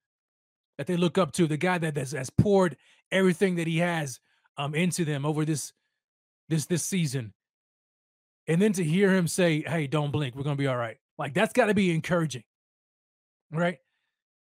that 0.78 0.86
they 0.86 0.96
look 0.96 1.18
up 1.18 1.32
to, 1.32 1.46
the 1.46 1.56
guy 1.56 1.78
that 1.78 1.96
has, 1.96 2.30
poured 2.38 2.76
everything 3.10 3.56
that 3.56 3.66
he 3.66 3.78
has 3.78 4.20
um, 4.56 4.74
into 4.74 5.04
them 5.04 5.24
over 5.24 5.44
this 5.44 5.72
this 6.48 6.66
this 6.66 6.84
season, 6.84 7.32
and 8.46 8.60
then 8.62 8.72
to 8.74 8.84
hear 8.84 9.12
him 9.14 9.26
say, 9.26 9.62
"Hey, 9.62 9.86
don't 9.86 10.12
blink, 10.12 10.34
we're 10.34 10.44
gonna 10.44 10.56
be 10.56 10.66
all 10.66 10.76
right." 10.76 10.96
Like 11.18 11.34
that's 11.34 11.52
got 11.52 11.66
to 11.66 11.74
be 11.74 11.94
encouraging, 11.94 12.44
right? 13.50 13.78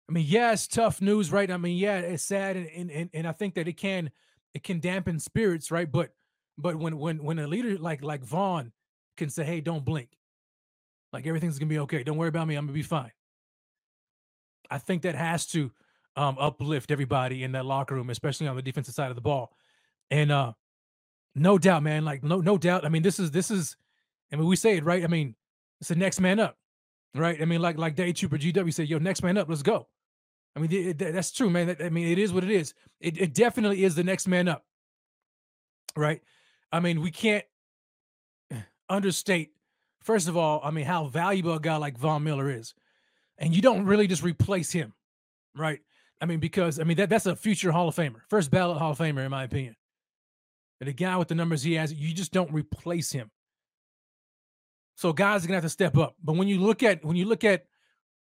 I 0.08 0.12
mean, 0.12 0.26
yeah, 0.28 0.52
it's 0.52 0.68
tough 0.68 1.02
news, 1.02 1.32
right? 1.32 1.50
I 1.50 1.58
mean, 1.58 1.78
yeah, 1.78 1.98
it's 2.00 2.24
sad, 2.24 2.58
and 2.58 2.92
and 2.92 3.10
and 3.14 3.28
I 3.28 3.32
think 3.32 3.56
that 3.56 3.68
it 3.68 3.78
can 3.78 4.12
it 4.54 4.64
can 4.64 4.80
dampen 4.80 5.20
spirits, 5.20 5.72
right? 5.72 5.92
But 5.92 6.12
but 6.58 6.76
when 6.76 6.98
when 6.98 7.24
when 7.24 7.40
a 7.40 7.48
leader 7.48 7.78
like 7.78 8.04
like 8.04 8.24
Von 8.24 8.72
can 9.18 9.30
say, 9.30 9.44
"Hey, 9.44 9.62
don't 9.62 9.84
blink," 9.84 10.10
like 11.12 11.26
everything's 11.26 11.58
gonna 11.58 11.70
be 11.70 11.80
okay. 11.80 12.04
Don't 12.04 12.18
worry 12.18 12.30
about 12.30 12.48
me. 12.48 12.56
I'm 12.56 12.66
gonna 12.66 12.74
be 12.74 12.84
fine. 12.84 13.12
I 14.70 14.78
think 14.78 15.04
that 15.04 15.16
has 15.16 15.46
to 15.48 15.72
um, 16.16 16.38
uplift 16.40 16.92
everybody 16.92 17.44
in 17.44 17.54
that 17.54 17.66
locker 17.66 17.96
room, 17.96 18.10
especially 18.10 18.48
on 18.48 18.56
the 18.56 18.62
defensive 18.62 18.94
side 18.94 19.10
of 19.10 19.16
the 19.16 19.22
ball. 19.22 19.54
And 20.12 20.32
uh, 20.32 20.54
no 21.36 21.58
doubt, 21.58 21.84
man, 21.84 22.06
like 22.06 22.24
no 22.24 22.40
no 22.40 22.58
doubt. 22.58 22.86
I 22.86 22.90
mean, 22.90 23.04
this 23.04 23.20
is 23.20 23.32
this 23.32 23.52
is. 23.52 23.76
I 24.32 24.38
mean, 24.38 24.48
we 24.48 24.56
say 24.56 24.78
it 24.78 24.84
right. 24.84 25.04
I 25.04 25.08
mean, 25.08 25.36
it's 25.80 25.90
the 25.90 25.96
next 25.96 26.20
man 26.20 26.40
up, 26.40 26.58
right? 27.14 27.42
I 27.42 27.46
mean, 27.46 27.62
like 27.62 27.78
like 27.78 27.96
Day 27.96 28.14
Trooper 28.14 28.38
GW 28.38 28.74
said, 28.74 28.88
"Yo, 28.88 28.98
next 28.98 29.24
man 29.24 29.38
up, 29.38 29.50
let's 29.50 29.62
go." 29.62 29.88
I 30.56 30.62
mean, 30.62 30.72
it, 30.72 31.02
it, 31.02 31.14
that's 31.14 31.32
true, 31.32 31.50
man. 31.50 31.76
I 31.84 31.90
mean, 31.90 32.08
it 32.08 32.18
is 32.18 32.32
what 32.32 32.44
it 32.44 32.50
is. 32.50 32.74
It, 33.02 33.20
it 33.20 33.34
definitely 33.34 33.84
is 33.84 33.96
the 33.96 34.04
next 34.04 34.28
man 34.28 34.48
up, 34.48 34.64
right? 35.98 36.22
I 36.72 36.80
mean, 36.80 37.02
we 37.02 37.12
can't 37.12 37.44
understate, 38.90 39.52
first 40.02 40.28
of 40.28 40.38
all, 40.38 40.62
I 40.64 40.72
mean, 40.72 40.86
how 40.86 41.08
valuable 41.08 41.54
a 41.54 41.60
guy 41.60 41.76
like 41.76 41.98
Von 41.98 42.24
Miller 42.24 42.50
is. 42.50 42.74
And 43.38 43.56
you 43.56 43.62
don't 43.62 43.86
really 43.86 44.08
just 44.08 44.24
replace 44.24 44.72
him, 44.72 44.94
right? 45.56 45.80
I 46.22 46.26
mean, 46.26 46.40
because, 46.40 46.80
I 46.80 46.84
mean, 46.84 46.98
that, 46.98 47.10
that's 47.10 47.26
a 47.26 47.36
future 47.36 47.72
Hall 47.72 47.90
of 47.90 47.96
Famer, 47.96 48.22
first 48.30 48.50
ballot 48.50 48.78
Hall 48.78 48.92
of 48.92 48.98
Famer, 48.98 49.26
in 49.26 49.32
my 49.32 49.44
opinion. 49.44 49.76
And 50.80 50.90
a 50.90 50.94
guy 50.94 51.18
with 51.18 51.28
the 51.28 51.36
numbers 51.36 51.64
he 51.64 51.74
has, 51.74 51.94
you 51.94 52.14
just 52.14 52.32
don't 52.32 52.52
replace 52.52 53.12
him. 53.12 53.32
So 54.96 55.12
guys 55.14 55.44
are 55.44 55.48
gonna 55.48 55.58
have 55.58 55.64
to 55.64 55.70
step 55.70 55.98
up. 55.98 56.16
But 56.24 56.36
when 56.36 56.48
you 56.48 56.60
look 56.60 56.84
at 56.84 57.04
when 57.04 57.18
you 57.18 57.26
look 57.26 57.44
at 57.44 57.66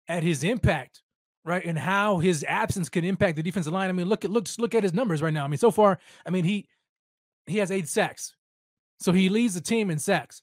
at 0.08 0.22
his 0.22 0.44
impact, 0.44 1.02
right, 1.44 1.64
and 1.64 1.78
how 1.78 2.18
his 2.18 2.44
absence 2.46 2.88
can 2.88 3.04
impact 3.04 3.36
the 3.36 3.42
defensive 3.42 3.72
line. 3.72 3.88
I 3.88 3.92
mean, 3.92 4.08
look 4.08 4.24
at 4.24 4.30
look 4.30 4.44
just 4.44 4.58
look 4.58 4.74
at 4.74 4.82
his 4.82 4.92
numbers 4.92 5.22
right 5.22 5.32
now. 5.32 5.44
I 5.44 5.48
mean, 5.48 5.58
so 5.58 5.70
far, 5.70 5.98
I 6.26 6.30
mean, 6.30 6.44
he 6.44 6.68
he 7.46 7.58
has 7.58 7.70
eight 7.70 7.88
sacks. 7.88 8.34
So 9.00 9.12
he 9.12 9.28
leads 9.28 9.54
the 9.54 9.60
team 9.60 9.90
in 9.90 9.98
sacks. 9.98 10.42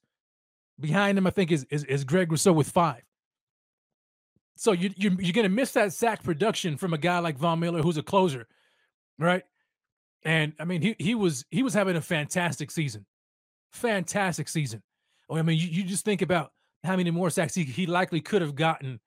Behind 0.79 1.17
him, 1.17 1.27
I 1.27 1.31
think, 1.31 1.51
is 1.51 1.65
is, 1.69 1.83
is 1.85 2.03
Greg 2.03 2.31
Rousseau 2.31 2.53
with 2.53 2.69
five. 2.69 3.03
So 4.61 4.73
you, 4.73 4.91
you 4.95 5.17
you're 5.19 5.33
gonna 5.33 5.49
miss 5.49 5.71
that 5.71 5.91
sack 5.91 6.21
production 6.21 6.77
from 6.77 6.93
a 6.93 6.97
guy 6.99 7.17
like 7.17 7.35
Von 7.35 7.59
Miller, 7.59 7.81
who's 7.81 7.97
a 7.97 8.03
closer, 8.03 8.45
right? 9.17 9.41
And 10.23 10.53
I 10.59 10.65
mean, 10.65 10.83
he 10.83 10.95
he 10.99 11.15
was 11.15 11.43
he 11.49 11.63
was 11.63 11.73
having 11.73 11.95
a 11.95 12.01
fantastic 12.01 12.69
season, 12.69 13.07
fantastic 13.71 14.47
season. 14.47 14.83
Oh, 15.27 15.37
I 15.37 15.41
mean, 15.41 15.57
you, 15.57 15.65
you 15.65 15.83
just 15.83 16.05
think 16.05 16.21
about 16.21 16.51
how 16.83 16.95
many 16.95 17.09
more 17.09 17.31
sacks 17.31 17.55
he, 17.55 17.63
he 17.63 17.87
likely 17.87 18.21
could 18.21 18.43
have 18.43 18.53
gotten, 18.53 18.99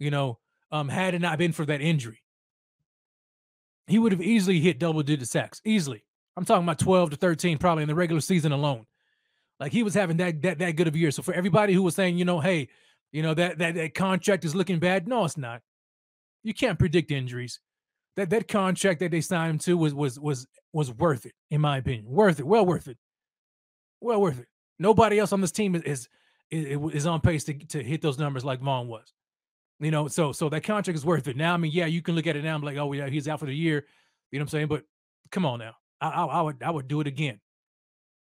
you 0.00 0.10
know, 0.10 0.40
um, 0.72 0.88
had 0.88 1.14
it 1.14 1.20
not 1.20 1.38
been 1.38 1.52
for 1.52 1.64
that 1.66 1.80
injury. 1.80 2.24
He 3.86 4.00
would 4.00 4.10
have 4.10 4.22
easily 4.22 4.58
hit 4.58 4.80
double 4.80 5.04
digit 5.04 5.28
sacks, 5.28 5.62
easily. 5.64 6.04
I'm 6.36 6.44
talking 6.44 6.64
about 6.64 6.80
12 6.80 7.10
to 7.10 7.16
13, 7.16 7.58
probably 7.58 7.84
in 7.84 7.88
the 7.88 7.94
regular 7.94 8.20
season 8.20 8.50
alone. 8.50 8.86
Like 9.60 9.70
he 9.70 9.84
was 9.84 9.94
having 9.94 10.16
that 10.16 10.42
that 10.42 10.58
that 10.58 10.72
good 10.72 10.88
of 10.88 10.96
a 10.96 10.98
year. 10.98 11.12
So 11.12 11.22
for 11.22 11.32
everybody 11.32 11.74
who 11.74 11.84
was 11.84 11.94
saying, 11.94 12.18
you 12.18 12.24
know, 12.24 12.40
hey, 12.40 12.70
you 13.12 13.22
know 13.22 13.34
that 13.34 13.58
that 13.58 13.74
that 13.74 13.94
contract 13.94 14.44
is 14.44 14.54
looking 14.54 14.78
bad, 14.78 15.08
no, 15.08 15.24
it's 15.24 15.36
not. 15.36 15.62
You 16.42 16.54
can't 16.54 16.78
predict 16.78 17.10
injuries. 17.10 17.60
That 18.16 18.30
that 18.30 18.48
contract 18.48 19.00
that 19.00 19.10
they 19.10 19.20
signed 19.20 19.50
him 19.50 19.58
to 19.60 19.76
was 19.76 19.94
was 19.94 20.18
was 20.18 20.46
was 20.72 20.92
worth 20.92 21.26
it, 21.26 21.32
in 21.50 21.60
my 21.60 21.78
opinion. 21.78 22.06
Worth 22.06 22.40
it, 22.40 22.46
well 22.46 22.64
worth 22.64 22.88
it, 22.88 22.98
well 24.00 24.20
worth 24.20 24.40
it. 24.40 24.46
Nobody 24.78 25.18
else 25.18 25.32
on 25.32 25.40
this 25.40 25.52
team 25.52 25.74
is 25.74 26.08
is, 26.50 27.06
on 27.06 27.20
pace 27.20 27.44
to 27.44 27.54
to 27.54 27.82
hit 27.82 28.02
those 28.02 28.18
numbers 28.18 28.44
like 28.44 28.60
Von 28.60 28.88
was. 28.88 29.12
You 29.80 29.90
know, 29.90 30.08
so 30.08 30.32
so 30.32 30.48
that 30.48 30.62
contract 30.62 30.96
is 30.96 31.04
worth 31.04 31.28
it. 31.28 31.36
Now, 31.36 31.54
I 31.54 31.56
mean, 31.56 31.72
yeah, 31.72 31.86
you 31.86 32.00
can 32.00 32.14
look 32.14 32.26
at 32.26 32.36
it 32.36 32.44
now 32.44 32.54
and 32.54 32.62
be 32.62 32.66
like, 32.66 32.78
oh 32.78 32.92
yeah, 32.92 33.08
he's 33.08 33.28
out 33.28 33.40
for 33.40 33.46
the 33.46 33.54
year. 33.54 33.84
You 34.30 34.38
know 34.38 34.42
what 34.42 34.46
I'm 34.46 34.50
saying? 34.50 34.68
But 34.68 34.84
come 35.30 35.44
on 35.44 35.58
now. 35.58 35.74
I, 36.00 36.08
I, 36.08 36.24
I 36.24 36.42
would 36.42 36.62
I 36.62 36.70
would 36.70 36.88
do 36.88 37.00
it 37.00 37.06
again. 37.06 37.40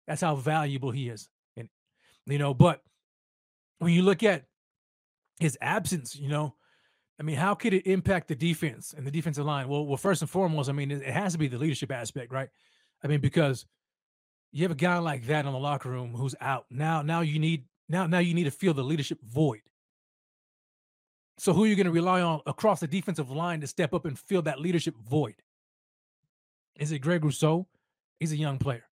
That's 0.07 0.21
how 0.21 0.35
valuable 0.37 0.91
he 0.91 1.09
is. 1.09 1.29
And 1.57 1.69
you 2.27 2.39
know, 2.39 2.55
but 2.55 2.83
when 3.79 3.93
you 3.93 4.03
look 4.03 4.23
at 4.23 4.45
his 5.39 5.59
absence, 5.61 6.17
you 6.17 6.29
know, 6.29 6.55
I 7.19 7.23
mean, 7.23 7.37
how 7.37 7.55
could 7.55 7.75
it 7.75 7.87
impact 7.87 8.29
the 8.29 8.35
defense 8.35 8.95
and 8.97 9.07
the 9.07 9.11
defensive 9.11 9.45
line? 9.45 9.69
Well, 9.69 9.87
well, 9.87 9.97
first 9.97 10.23
and 10.23 10.31
foremost, 10.31 10.69
I 10.69 10.73
mean, 10.73 10.91
it, 10.91 11.03
it 11.03 11.13
has 11.13 11.33
to 11.33 11.39
be 11.39 11.49
the 11.49 11.59
leadership 11.59 11.93
aspect, 11.93 12.33
right? 12.33 12.49
I 13.03 13.07
mean, 13.07 13.21
because 13.21 13.67
you 14.53 14.63
have 14.63 14.73
a 14.73 14.77
guy 14.77 14.99
like 14.99 15.27
that 15.27 15.47
in 15.47 15.53
the 15.53 15.59
locker 15.59 15.91
room 15.91 16.15
who's 16.15 16.35
out 16.41 16.67
now. 16.71 17.03
Now 17.03 17.21
you 17.21 17.39
need 17.39 17.65
now 17.89 18.07
now 18.07 18.19
you 18.19 18.35
need 18.35 18.45
to 18.45 18.51
fill 18.51 18.75
the 18.75 18.85
leadership 18.85 19.19
void. 19.23 19.63
So 21.39 21.53
who 21.53 21.65
are 21.65 21.67
you 21.67 21.77
going 21.77 21.87
to 21.87 21.93
rely 21.93 22.21
on 22.21 22.41
across 22.47 22.81
the 22.81 22.87
defensive 22.87 23.31
line 23.31 23.61
to 23.61 23.67
step 23.67 23.93
up 23.93 24.05
and 24.05 24.19
fill 24.19 24.43
that 24.43 24.61
leadership 24.61 24.95
void? 24.97 25.35
Is 26.77 26.93
it 26.93 27.01
Greg 27.01 27.25
Rousseau? 27.25 27.67
He's 28.21 28.33
a 28.33 28.37
young 28.37 28.59
player. 28.59 28.85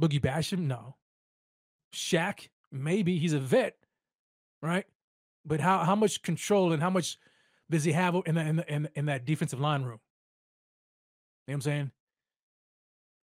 Boogie 0.00 0.20
Basham? 0.20 0.60
No. 0.60 0.96
Shaq? 1.94 2.48
Maybe 2.70 3.18
he's 3.18 3.32
a 3.32 3.38
vet, 3.38 3.76
right? 4.62 4.86
But 5.44 5.60
how 5.60 5.84
how 5.84 5.96
much 5.96 6.22
control 6.22 6.72
and 6.72 6.80
how 6.82 6.90
much 6.90 7.18
does 7.70 7.84
he 7.84 7.92
have 7.92 8.14
in 8.26 8.34
the, 8.34 8.40
in, 8.40 8.56
the, 8.56 8.72
in, 8.72 8.88
in 8.94 9.06
that 9.06 9.24
defensive 9.24 9.60
line 9.60 9.82
room? 9.82 10.00
You 11.46 11.52
know 11.52 11.54
what 11.54 11.54
I'm 11.54 11.60
saying? 11.62 11.90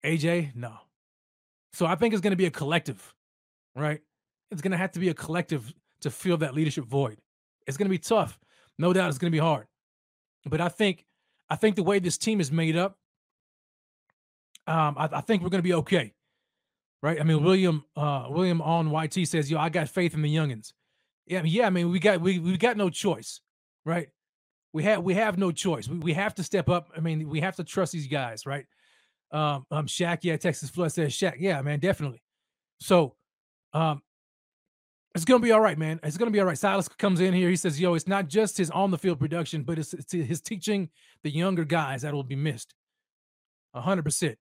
AJ? 0.04 0.54
No. 0.54 0.74
So 1.72 1.86
I 1.86 1.94
think 1.94 2.14
it's 2.14 2.20
going 2.20 2.32
to 2.32 2.36
be 2.36 2.46
a 2.46 2.50
collective, 2.50 3.14
right? 3.76 4.00
It's 4.50 4.60
going 4.60 4.72
to 4.72 4.76
have 4.76 4.92
to 4.92 5.00
be 5.00 5.08
a 5.08 5.14
collective 5.14 5.72
to 6.00 6.10
fill 6.10 6.36
that 6.38 6.54
leadership 6.54 6.84
void. 6.84 7.18
It's 7.66 7.76
going 7.76 7.86
to 7.86 7.90
be 7.90 7.98
tough. 7.98 8.38
No 8.78 8.92
doubt 8.92 9.08
it's 9.08 9.18
going 9.18 9.30
to 9.30 9.34
be 9.34 9.40
hard. 9.40 9.66
But 10.44 10.60
I 10.60 10.68
think 10.68 11.06
I 11.48 11.56
think 11.56 11.76
the 11.76 11.82
way 11.82 11.98
this 11.98 12.16
team 12.16 12.40
is 12.40 12.50
made 12.50 12.76
up, 12.76 12.96
um, 14.66 14.94
I, 14.96 15.08
I 15.12 15.20
think 15.20 15.42
we're 15.42 15.50
going 15.50 15.62
to 15.62 15.68
be 15.68 15.74
okay. 15.74 16.14
Right? 17.02 17.20
I 17.20 17.24
mean, 17.24 17.42
William 17.42 17.84
uh, 17.96 18.26
William 18.30 18.60
on 18.60 18.90
YT 18.90 19.26
says, 19.28 19.50
"Yo, 19.50 19.58
I 19.58 19.68
got 19.68 19.88
faith 19.88 20.14
in 20.14 20.22
the 20.22 20.34
youngins." 20.34 20.72
Yeah, 21.26 21.42
yeah. 21.44 21.66
I 21.66 21.70
mean, 21.70 21.90
we 21.90 21.98
got 21.98 22.20
we 22.20 22.38
we 22.38 22.56
got 22.56 22.76
no 22.76 22.90
choice, 22.90 23.40
right? 23.84 24.08
We 24.72 24.82
have 24.84 25.02
we 25.02 25.14
have 25.14 25.38
no 25.38 25.52
choice. 25.52 25.88
We 25.88 25.98
we 25.98 26.12
have 26.14 26.34
to 26.36 26.42
step 26.42 26.68
up. 26.68 26.90
I 26.96 27.00
mean, 27.00 27.28
we 27.28 27.40
have 27.40 27.56
to 27.56 27.64
trust 27.64 27.92
these 27.92 28.06
guys, 28.06 28.46
right? 28.46 28.66
Um, 29.32 29.64
um, 29.70 29.86
Shaq, 29.86 30.18
yeah, 30.22 30.36
Texas 30.36 30.70
Flood 30.70 30.92
says 30.92 31.12
Shaq, 31.12 31.36
yeah, 31.38 31.62
man, 31.62 31.78
definitely. 31.78 32.20
So, 32.80 33.14
um, 33.72 34.02
it's 35.14 35.24
gonna 35.24 35.40
be 35.40 35.52
all 35.52 35.60
right, 35.60 35.78
man. 35.78 36.00
It's 36.02 36.16
gonna 36.16 36.30
be 36.30 36.40
all 36.40 36.46
right. 36.46 36.58
Silas 36.58 36.88
comes 36.88 37.20
in 37.20 37.32
here. 37.34 37.48
He 37.48 37.56
says, 37.56 37.80
"Yo, 37.80 37.94
it's 37.94 38.08
not 38.08 38.28
just 38.28 38.58
his 38.58 38.70
on 38.70 38.90
the 38.90 38.98
field 38.98 39.18
production, 39.18 39.62
but 39.62 39.78
it's, 39.78 39.92
it's 39.92 40.12
his 40.12 40.40
teaching 40.40 40.88
the 41.22 41.30
younger 41.30 41.64
guys 41.64 42.02
that 42.02 42.14
will 42.14 42.24
be 42.24 42.36
missed." 42.36 42.74
hundred 43.74 44.02
percent, 44.02 44.36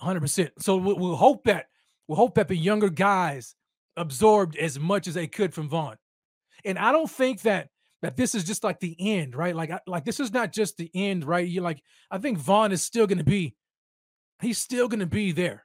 hundred 0.00 0.20
percent. 0.20 0.50
So 0.58 0.76
we'll, 0.76 0.98
we'll 0.98 1.16
hope 1.16 1.44
that 1.44 1.66
we'll 2.08 2.16
hope 2.16 2.34
that 2.34 2.48
the 2.48 2.56
younger 2.56 2.90
guys 2.90 3.54
absorbed 3.96 4.56
as 4.56 4.78
much 4.78 5.06
as 5.06 5.14
they 5.14 5.26
could 5.26 5.54
from 5.54 5.68
Von. 5.68 5.96
And 6.64 6.78
I 6.78 6.92
don't 6.92 7.10
think 7.10 7.42
that 7.42 7.68
that 8.02 8.16
this 8.16 8.34
is 8.34 8.44
just 8.44 8.64
like 8.64 8.80
the 8.80 8.96
end, 8.98 9.34
right? 9.34 9.54
Like 9.54 9.70
like 9.86 10.04
this 10.04 10.20
is 10.20 10.32
not 10.32 10.52
just 10.52 10.76
the 10.76 10.90
end, 10.94 11.24
right? 11.24 11.46
You 11.46 11.60
like 11.60 11.82
I 12.10 12.18
think 12.18 12.38
Von 12.38 12.72
is 12.72 12.82
still 12.82 13.06
gonna 13.06 13.24
be, 13.24 13.54
he's 14.40 14.58
still 14.58 14.88
gonna 14.88 15.06
be 15.06 15.32
there. 15.32 15.64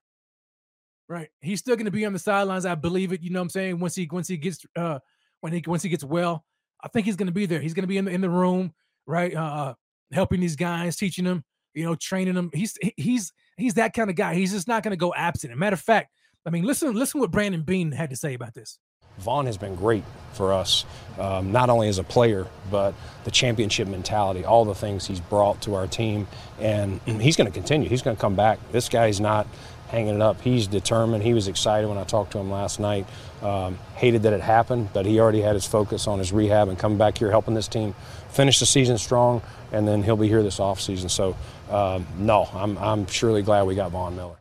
Right. 1.09 1.29
He's 1.41 1.57
still 1.57 1.75
going 1.75 1.85
to 1.85 1.91
be 1.91 2.05
on 2.05 2.13
the 2.13 2.19
sidelines. 2.19 2.67
I 2.67 2.75
believe 2.75 3.11
it. 3.11 3.23
You 3.23 3.31
know 3.31 3.39
what 3.39 3.45
I'm 3.45 3.49
saying? 3.49 3.79
Once 3.79 3.95
he 3.95 4.07
once 4.11 4.27
he 4.27 4.37
gets 4.37 4.63
uh 4.75 4.99
when 5.41 5.51
he 5.51 5.63
once 5.65 5.81
he 5.81 5.89
gets 5.89 6.03
well, 6.03 6.45
I 6.83 6.87
think 6.87 7.07
he's 7.07 7.15
going 7.15 7.27
to 7.27 7.33
be 7.33 7.47
there. 7.47 7.59
He's 7.59 7.73
going 7.73 7.83
to 7.83 7.87
be 7.87 7.97
in 7.97 8.05
the 8.05 8.11
in 8.11 8.21
the 8.21 8.29
room, 8.29 8.73
right? 9.07 9.33
Uh, 9.33 9.73
helping 10.11 10.39
these 10.39 10.55
guys, 10.55 10.97
teaching 10.97 11.25
them, 11.25 11.43
you 11.73 11.83
know, 11.83 11.95
training 11.95 12.35
them. 12.35 12.51
He's 12.53 12.77
he's 12.95 13.33
he's 13.57 13.73
that 13.73 13.93
kind 13.93 14.11
of 14.11 14.15
guy. 14.15 14.35
He's 14.35 14.51
just 14.51 14.67
not 14.67 14.83
going 14.83 14.91
to 14.91 14.97
go 14.97 15.11
absent. 15.15 15.57
matter 15.57 15.73
of 15.73 15.81
fact, 15.81 16.11
I 16.45 16.49
mean, 16.49 16.63
listen 16.63 16.93
listen 16.93 17.19
what 17.19 17.31
Brandon 17.31 17.61
Beane 17.61 17.91
had 17.91 18.09
to 18.09 18.15
say 18.15 18.33
about 18.33 18.53
this. 18.53 18.79
Von 19.19 19.45
has 19.45 19.57
been 19.57 19.75
great 19.75 20.03
for 20.33 20.53
us, 20.53 20.85
um, 21.19 21.51
not 21.51 21.69
only 21.69 21.89
as 21.89 21.97
a 21.97 22.03
player, 22.03 22.47
but 22.71 22.93
the 23.25 23.31
championship 23.31 23.87
mentality, 23.87 24.45
all 24.45 24.63
the 24.63 24.75
things 24.75 25.05
he's 25.05 25.19
brought 25.19 25.61
to 25.63 25.75
our 25.75 25.87
team. 25.87 26.27
And 26.59 27.01
he's 27.05 27.35
going 27.35 27.47
to 27.47 27.53
continue. 27.53 27.89
He's 27.89 28.01
going 28.01 28.15
to 28.15 28.21
come 28.21 28.35
back. 28.35 28.59
This 28.71 28.87
guy's 28.87 29.19
not 29.19 29.45
hanging 29.89 30.15
it 30.15 30.21
up. 30.21 30.39
He's 30.41 30.67
determined. 30.67 31.23
He 31.23 31.33
was 31.33 31.47
excited 31.47 31.87
when 31.87 31.97
I 31.97 32.03
talked 32.03 32.31
to 32.31 32.37
him 32.37 32.49
last 32.49 32.79
night. 32.79 33.05
Um, 33.41 33.77
hated 33.95 34.23
that 34.23 34.33
it 34.33 34.41
happened, 34.41 34.89
but 34.93 35.05
he 35.05 35.19
already 35.19 35.41
had 35.41 35.55
his 35.55 35.65
focus 35.65 36.07
on 36.07 36.19
his 36.19 36.31
rehab 36.31 36.69
and 36.69 36.79
coming 36.79 36.97
back 36.97 37.17
here 37.17 37.31
helping 37.31 37.55
this 37.55 37.67
team 37.67 37.95
finish 38.29 38.59
the 38.59 38.65
season 38.65 38.97
strong, 38.97 39.41
and 39.71 39.87
then 39.87 40.03
he'll 40.03 40.15
be 40.15 40.27
here 40.27 40.43
this 40.43 40.59
offseason. 40.59 41.09
So, 41.09 41.35
um, 41.69 42.05
no, 42.17 42.47
I'm, 42.53 42.77
I'm 42.77 43.07
surely 43.07 43.41
glad 43.41 43.63
we 43.63 43.75
got 43.75 43.91
Von 43.91 44.15
Miller. 44.15 44.38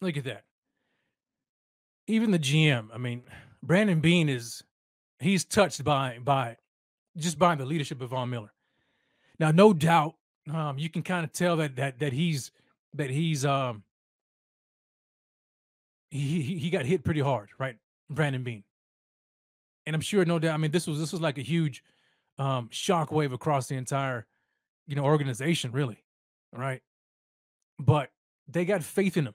Look 0.00 0.16
at 0.16 0.24
that. 0.24 0.44
Even 2.06 2.30
the 2.30 2.38
GM, 2.38 2.88
I 2.92 2.98
mean, 2.98 3.22
Brandon 3.62 4.00
Beane 4.00 4.28
is 4.28 4.62
he's 5.18 5.44
touched 5.44 5.82
by 5.82 6.18
by 6.22 6.56
just 7.16 7.38
by 7.38 7.54
the 7.54 7.64
leadership 7.64 8.00
of 8.00 8.10
Von 8.10 8.30
Miller. 8.30 8.52
Now, 9.38 9.50
no 9.50 9.72
doubt, 9.72 10.14
um, 10.52 10.78
you 10.78 10.88
can 10.88 11.02
kind 11.02 11.24
of 11.24 11.32
tell 11.32 11.56
that 11.56 11.76
that 11.76 11.98
that 11.98 12.12
he's 12.12 12.52
that 12.94 13.10
he's 13.10 13.44
um 13.44 13.82
he 16.10 16.42
he 16.42 16.70
got 16.70 16.84
hit 16.84 17.04
pretty 17.04 17.20
hard, 17.20 17.48
right? 17.58 17.76
Brandon 18.10 18.42
Beane. 18.42 18.64
And 19.86 19.94
I'm 19.94 20.00
sure 20.02 20.24
no 20.24 20.38
doubt, 20.38 20.54
I 20.54 20.56
mean, 20.56 20.70
this 20.70 20.86
was 20.86 20.98
this 20.98 21.12
was 21.12 21.20
like 21.20 21.38
a 21.38 21.42
huge 21.42 21.82
um 22.38 22.68
shockwave 22.72 23.32
across 23.32 23.66
the 23.66 23.76
entire, 23.76 24.26
you 24.86 24.94
know, 24.94 25.04
organization, 25.04 25.72
really. 25.72 26.02
Right. 26.52 26.82
But 27.78 28.10
they 28.48 28.64
got 28.64 28.82
faith 28.82 29.16
in 29.16 29.26
him. 29.26 29.34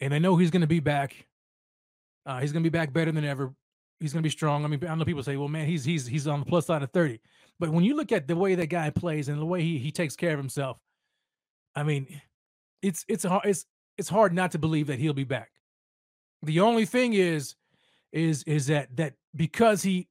And 0.00 0.12
they 0.12 0.18
know 0.18 0.36
he's 0.36 0.50
gonna 0.50 0.66
be 0.66 0.80
back. 0.80 1.26
Uh, 2.26 2.40
he's 2.40 2.52
gonna 2.52 2.62
be 2.62 2.68
back 2.68 2.92
better 2.92 3.12
than 3.12 3.24
ever. 3.24 3.52
He's 3.98 4.12
gonna 4.12 4.22
be 4.22 4.30
strong. 4.30 4.64
I 4.64 4.68
mean, 4.68 4.84
I 4.86 4.94
know 4.94 5.04
people 5.04 5.22
say, 5.22 5.36
well, 5.36 5.48
man, 5.48 5.66
he's 5.66 5.84
he's 5.84 6.06
he's 6.06 6.26
on 6.26 6.40
the 6.40 6.46
plus 6.46 6.66
side 6.66 6.82
of 6.82 6.90
30. 6.90 7.20
But 7.58 7.70
when 7.70 7.84
you 7.84 7.94
look 7.94 8.12
at 8.12 8.26
the 8.26 8.36
way 8.36 8.54
that 8.54 8.66
guy 8.68 8.90
plays 8.90 9.28
and 9.28 9.40
the 9.40 9.46
way 9.46 9.62
he 9.62 9.78
he 9.78 9.92
takes 9.92 10.16
care 10.16 10.32
of 10.32 10.38
himself, 10.38 10.78
I 11.74 11.82
mean, 11.82 12.20
it's 12.82 13.04
it's 13.08 13.24
hard 13.24 13.44
it's 13.44 13.66
it's 13.98 14.08
hard 14.08 14.32
not 14.32 14.52
to 14.52 14.58
believe 14.58 14.86
that 14.86 14.98
he'll 14.98 15.12
be 15.12 15.24
back. 15.24 15.50
The 16.42 16.60
only 16.60 16.86
thing 16.86 17.12
is 17.12 17.54
is 18.12 18.42
is 18.44 18.66
that 18.68 18.96
that 18.96 19.14
because 19.36 19.82
he 19.82 20.08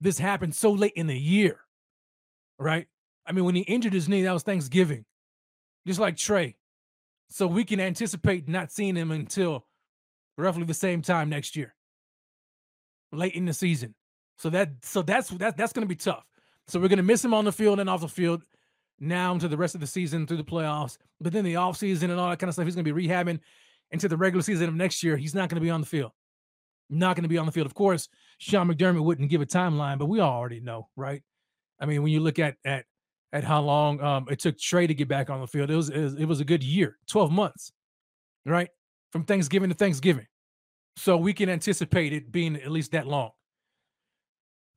this 0.00 0.18
happened 0.18 0.54
so 0.54 0.72
late 0.72 0.94
in 0.96 1.06
the 1.06 1.18
year, 1.18 1.60
right? 2.58 2.86
I 3.26 3.32
mean, 3.32 3.44
when 3.44 3.54
he 3.54 3.62
injured 3.62 3.92
his 3.92 4.08
knee, 4.08 4.22
that 4.22 4.32
was 4.32 4.42
Thanksgiving, 4.42 5.04
just 5.86 6.00
like 6.00 6.16
Tre. 6.16 6.56
So 7.30 7.46
we 7.46 7.64
can 7.64 7.80
anticipate 7.80 8.48
not 8.48 8.72
seeing 8.72 8.96
him 8.96 9.10
until 9.10 9.64
roughly 10.36 10.64
the 10.64 10.74
same 10.74 11.00
time 11.00 11.28
next 11.30 11.56
year, 11.56 11.74
late 13.12 13.34
in 13.34 13.44
the 13.44 13.54
season. 13.54 13.94
So 14.36 14.50
that 14.50 14.70
so 14.82 15.02
that's 15.02 15.28
that, 15.30 15.56
that's 15.56 15.72
going 15.72 15.86
to 15.86 15.88
be 15.88 15.96
tough. 15.96 16.24
So 16.66 16.80
we're 16.80 16.88
going 16.88 16.98
to 16.98 17.02
miss 17.02 17.24
him 17.24 17.34
on 17.34 17.44
the 17.44 17.52
field 17.52 17.80
and 17.80 17.88
off 17.88 18.00
the 18.00 18.08
field 18.08 18.42
now 18.98 19.32
into 19.32 19.48
the 19.48 19.56
rest 19.56 19.74
of 19.74 19.80
the 19.80 19.86
season 19.86 20.26
through 20.26 20.38
the 20.38 20.44
playoffs. 20.44 20.98
But 21.20 21.32
then 21.32 21.44
the 21.44 21.54
offseason 21.54 22.04
and 22.04 22.18
all 22.18 22.30
that 22.30 22.38
kind 22.38 22.48
of 22.48 22.54
stuff, 22.54 22.66
he's 22.66 22.74
going 22.74 22.84
to 22.84 22.92
be 22.92 23.06
rehabbing 23.06 23.40
into 23.90 24.08
the 24.08 24.16
regular 24.16 24.42
season 24.42 24.68
of 24.68 24.74
next 24.74 25.02
year. 25.02 25.16
He's 25.16 25.34
not 25.34 25.48
going 25.48 25.56
to 25.56 25.64
be 25.64 25.70
on 25.70 25.80
the 25.80 25.86
field. 25.86 26.12
Not 26.88 27.16
going 27.16 27.22
to 27.22 27.28
be 27.28 27.38
on 27.38 27.46
the 27.46 27.52
field. 27.52 27.66
Of 27.66 27.74
course, 27.74 28.08
Sean 28.38 28.68
McDermott 28.68 29.04
wouldn't 29.04 29.30
give 29.30 29.40
a 29.40 29.46
timeline, 29.46 29.98
but 29.98 30.06
we 30.06 30.20
already 30.20 30.60
know, 30.60 30.88
right? 30.96 31.22
I 31.78 31.86
mean, 31.86 32.02
when 32.02 32.12
you 32.12 32.20
look 32.20 32.38
at 32.38 32.56
at 32.64 32.84
at 33.32 33.44
how 33.44 33.60
long 33.60 34.00
um, 34.02 34.26
it 34.30 34.40
took 34.40 34.58
Tre 34.58 34.86
to 34.86 34.94
get 34.94 35.08
back 35.08 35.30
on 35.30 35.40
the 35.40 35.46
field, 35.46 35.70
it 35.70 35.76
was, 35.76 35.88
it 35.88 36.00
was 36.00 36.14
it 36.14 36.24
was 36.24 36.40
a 36.40 36.44
good 36.44 36.62
year, 36.62 36.98
twelve 37.08 37.30
months, 37.30 37.72
right, 38.44 38.70
from 39.12 39.24
Thanksgiving 39.24 39.68
to 39.68 39.74
Thanksgiving. 39.74 40.26
So 40.96 41.16
we 41.16 41.32
can 41.32 41.48
anticipate 41.48 42.12
it 42.12 42.30
being 42.30 42.56
at 42.56 42.70
least 42.70 42.92
that 42.92 43.06
long. 43.06 43.30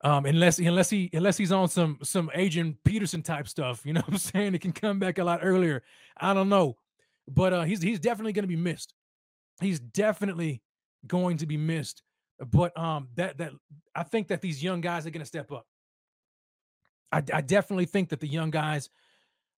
Um, 0.03 0.25
unless 0.25 0.59
unless 0.59 0.89
he 0.89 1.09
unless 1.13 1.37
he's 1.37 1.51
on 1.51 1.69
some 1.69 1.97
some 2.03 2.29
Adrian 2.33 2.77
Peterson 2.83 3.21
type 3.21 3.47
stuff, 3.47 3.85
you 3.85 3.93
know 3.93 4.01
what 4.01 4.13
I'm 4.13 4.17
saying? 4.17 4.53
It 4.53 4.61
can 4.61 4.73
come 4.73 4.99
back 4.99 5.17
a 5.17 5.23
lot 5.23 5.39
earlier. 5.41 5.83
I 6.17 6.33
don't 6.33 6.49
know. 6.49 6.75
But 7.27 7.53
uh 7.53 7.61
he's 7.63 7.81
he's 7.81 7.99
definitely 7.99 8.33
gonna 8.33 8.47
be 8.47 8.57
missed. 8.57 8.93
He's 9.61 9.79
definitely 9.79 10.61
going 11.07 11.37
to 11.37 11.45
be 11.45 11.55
missed. 11.55 12.03
But 12.39 12.77
um 12.77 13.07
that 13.15 13.37
that 13.37 13.53
I 13.95 14.03
think 14.03 14.27
that 14.27 14.41
these 14.41 14.61
young 14.61 14.81
guys 14.81 15.05
are 15.05 15.09
gonna 15.09 15.25
step 15.25 15.51
up. 15.53 15.65
I, 17.13 17.23
I 17.33 17.41
definitely 17.41 17.85
think 17.85 18.09
that 18.09 18.19
the 18.19 18.27
young 18.27 18.49
guys 18.49 18.89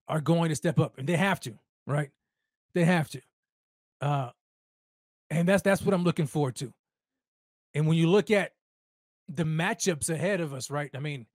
are 0.08 0.20
going 0.20 0.50
to 0.50 0.56
step 0.56 0.78
up 0.78 0.98
and 0.98 1.08
they 1.08 1.16
have 1.16 1.40
to, 1.40 1.58
right? 1.86 2.10
They 2.74 2.84
have 2.84 3.08
to. 3.10 3.20
Uh 4.00 4.30
and 5.30 5.48
that's 5.48 5.62
that's 5.62 5.82
what 5.82 5.94
I'm 5.94 6.04
looking 6.04 6.26
forward 6.26 6.56
to. 6.56 6.72
And 7.74 7.86
when 7.86 7.96
you 7.96 8.08
look 8.08 8.30
at 8.30 8.52
the 9.28 9.44
matchups 9.44 10.10
ahead 10.10 10.40
of 10.40 10.54
us, 10.54 10.70
right? 10.70 10.90
I 10.94 11.00
mean, 11.00 11.26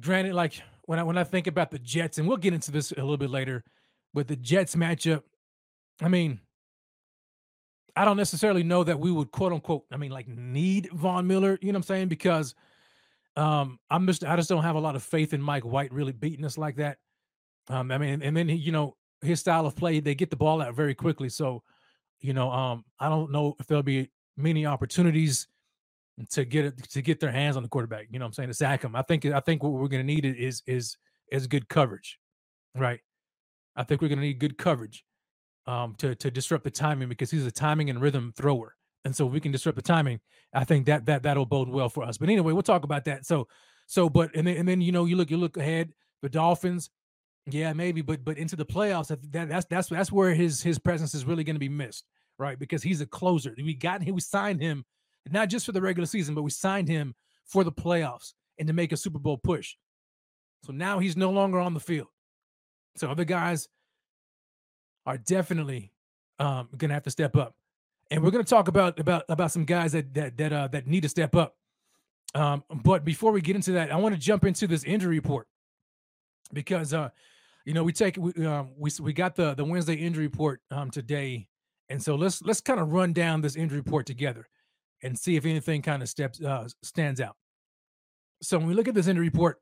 granted, 0.00 0.34
like 0.34 0.62
when 0.82 0.98
I 0.98 1.02
when 1.02 1.18
I 1.18 1.24
think 1.24 1.46
about 1.46 1.70
the 1.70 1.78
Jets, 1.78 2.18
and 2.18 2.26
we'll 2.26 2.36
get 2.36 2.54
into 2.54 2.70
this 2.70 2.92
a 2.92 2.96
little 2.96 3.16
bit 3.16 3.30
later, 3.30 3.64
but 4.12 4.28
the 4.28 4.36
Jets 4.36 4.76
matchup, 4.76 5.22
I 6.00 6.08
mean, 6.08 6.40
I 7.96 8.04
don't 8.04 8.16
necessarily 8.16 8.62
know 8.62 8.84
that 8.84 8.98
we 8.98 9.10
would 9.10 9.30
quote 9.30 9.52
unquote, 9.52 9.84
I 9.92 9.96
mean, 9.96 10.10
like 10.10 10.28
need 10.28 10.88
Von 10.92 11.26
Miller, 11.26 11.58
you 11.60 11.72
know 11.72 11.76
what 11.76 11.78
I'm 11.78 11.82
saying? 11.84 12.08
Because 12.08 12.54
um, 13.36 13.78
I'm 13.90 14.06
just 14.06 14.24
I 14.24 14.36
just 14.36 14.48
don't 14.48 14.62
have 14.62 14.76
a 14.76 14.80
lot 14.80 14.96
of 14.96 15.02
faith 15.02 15.32
in 15.32 15.42
Mike 15.42 15.64
White 15.64 15.92
really 15.92 16.12
beating 16.12 16.44
us 16.44 16.58
like 16.58 16.76
that. 16.76 16.98
Um, 17.68 17.90
I 17.90 17.98
mean, 17.98 18.22
and 18.22 18.36
then 18.36 18.48
he, 18.48 18.56
you 18.56 18.72
know, 18.72 18.96
his 19.22 19.40
style 19.40 19.66
of 19.66 19.74
play, 19.74 20.00
they 20.00 20.14
get 20.14 20.30
the 20.30 20.36
ball 20.36 20.60
out 20.60 20.74
very 20.74 20.94
quickly. 20.94 21.28
So, 21.28 21.62
you 22.20 22.32
know, 22.32 22.50
um, 22.50 22.84
I 23.00 23.08
don't 23.08 23.32
know 23.32 23.56
if 23.58 23.66
there'll 23.66 23.82
be 23.82 24.10
many 24.36 24.66
opportunities 24.66 25.48
to 26.30 26.44
get 26.44 26.66
it 26.66 26.90
to 26.90 27.02
get 27.02 27.20
their 27.20 27.32
hands 27.32 27.56
on 27.56 27.62
the 27.62 27.68
quarterback. 27.68 28.06
You 28.10 28.18
know 28.18 28.24
what 28.24 28.30
I'm 28.30 28.32
saying? 28.34 28.48
To 28.50 28.54
sack 28.54 28.82
him. 28.82 28.94
I 28.94 29.02
think 29.02 29.24
I 29.26 29.40
think 29.40 29.62
what 29.62 29.72
we're 29.72 29.88
gonna 29.88 30.04
need 30.04 30.24
is 30.24 30.62
is 30.66 30.96
is 31.32 31.46
good 31.46 31.68
coverage. 31.68 32.18
Right. 32.74 33.00
I 33.76 33.82
think 33.82 34.00
we're 34.00 34.08
gonna 34.08 34.20
need 34.20 34.38
good 34.38 34.58
coverage 34.58 35.04
um 35.66 35.94
to 35.98 36.14
to 36.14 36.30
disrupt 36.30 36.64
the 36.64 36.70
timing 36.70 37.08
because 37.08 37.30
he's 37.30 37.46
a 37.46 37.50
timing 37.50 37.90
and 37.90 38.00
rhythm 38.00 38.32
thrower. 38.36 38.76
And 39.04 39.14
so 39.14 39.26
we 39.26 39.40
can 39.40 39.52
disrupt 39.52 39.76
the 39.76 39.82
timing. 39.82 40.20
I 40.52 40.64
think 40.64 40.86
that 40.86 41.06
that 41.06 41.22
that'll 41.24 41.46
bode 41.46 41.68
well 41.68 41.88
for 41.88 42.04
us. 42.04 42.16
But 42.16 42.28
anyway, 42.28 42.52
we'll 42.52 42.62
talk 42.62 42.84
about 42.84 43.04
that. 43.04 43.26
So 43.26 43.48
so 43.86 44.08
but 44.08 44.34
and 44.34 44.46
then 44.46 44.56
and 44.56 44.68
then 44.68 44.80
you 44.80 44.92
know 44.92 45.04
you 45.04 45.16
look 45.16 45.30
you 45.30 45.36
look 45.36 45.56
ahead, 45.56 45.92
the 46.22 46.28
Dolphins, 46.28 46.90
yeah, 47.46 47.72
maybe, 47.72 48.00
but 48.00 48.24
but 48.24 48.38
into 48.38 48.56
the 48.56 48.64
playoffs, 48.64 49.08
that, 49.08 49.48
that's 49.48 49.66
that's 49.66 49.88
that's 49.88 50.12
where 50.12 50.34
his 50.34 50.62
his 50.62 50.78
presence 50.78 51.14
is 51.14 51.26
really 51.26 51.44
going 51.44 51.56
to 51.56 51.60
be 51.60 51.68
missed, 51.68 52.04
right? 52.38 52.58
Because 52.58 52.82
he's 52.82 53.00
a 53.00 53.06
closer. 53.06 53.54
We 53.56 53.74
got 53.74 54.02
him, 54.02 54.14
we 54.14 54.20
signed 54.20 54.60
him 54.60 54.84
not 55.30 55.48
just 55.48 55.66
for 55.66 55.72
the 55.72 55.82
regular 55.82 56.06
season, 56.06 56.34
but 56.34 56.42
we 56.42 56.50
signed 56.50 56.88
him 56.88 57.14
for 57.44 57.64
the 57.64 57.72
playoffs 57.72 58.32
and 58.58 58.66
to 58.68 58.74
make 58.74 58.92
a 58.92 58.96
Super 58.96 59.18
Bowl 59.18 59.38
push. 59.38 59.74
So 60.64 60.72
now 60.72 60.98
he's 60.98 61.16
no 61.16 61.30
longer 61.30 61.58
on 61.58 61.74
the 61.74 61.80
field. 61.80 62.08
So 62.96 63.10
other 63.10 63.24
guys 63.24 63.68
are 65.04 65.18
definitely 65.18 65.92
um, 66.38 66.68
to 66.78 66.88
have 66.88 67.02
to 67.02 67.10
step 67.10 67.36
up, 67.36 67.54
and 68.10 68.22
we're 68.22 68.30
going 68.30 68.44
to 68.44 68.48
talk 68.48 68.68
about 68.68 68.98
about 68.98 69.24
about 69.28 69.50
some 69.52 69.64
guys 69.64 69.92
that 69.92 70.12
that 70.14 70.36
that 70.36 70.52
uh, 70.52 70.68
that 70.68 70.86
need 70.86 71.02
to 71.02 71.08
step 71.08 71.34
up. 71.34 71.56
Um, 72.34 72.64
but 72.82 73.04
before 73.04 73.32
we 73.32 73.40
get 73.40 73.56
into 73.56 73.72
that, 73.72 73.92
I 73.92 73.96
want 73.96 74.14
to 74.14 74.20
jump 74.20 74.44
into 74.44 74.66
this 74.66 74.84
injury 74.84 75.16
report 75.16 75.46
because 76.52 76.92
uh, 76.92 77.10
you 77.64 77.74
know 77.74 77.84
we 77.84 77.92
take 77.92 78.16
we 78.16 78.32
um, 78.46 78.70
we 78.76 78.90
we 79.00 79.12
got 79.12 79.36
the 79.36 79.54
the 79.54 79.64
Wednesday 79.64 79.94
injury 79.94 80.26
report 80.26 80.60
um, 80.70 80.90
today, 80.90 81.48
and 81.88 82.02
so 82.02 82.14
let's 82.14 82.42
let's 82.42 82.60
kind 82.60 82.80
of 82.80 82.92
run 82.92 83.12
down 83.12 83.40
this 83.40 83.56
injury 83.56 83.78
report 83.78 84.06
together 84.06 84.48
and 85.02 85.18
see 85.18 85.36
if 85.36 85.44
anything 85.44 85.82
kind 85.82 86.02
of 86.02 86.08
steps 86.08 86.42
uh, 86.42 86.68
stands 86.82 87.20
out. 87.20 87.36
So 88.42 88.58
when 88.58 88.66
we 88.66 88.74
look 88.74 88.88
at 88.88 88.94
this 88.94 89.06
injury 89.06 89.26
report, 89.26 89.58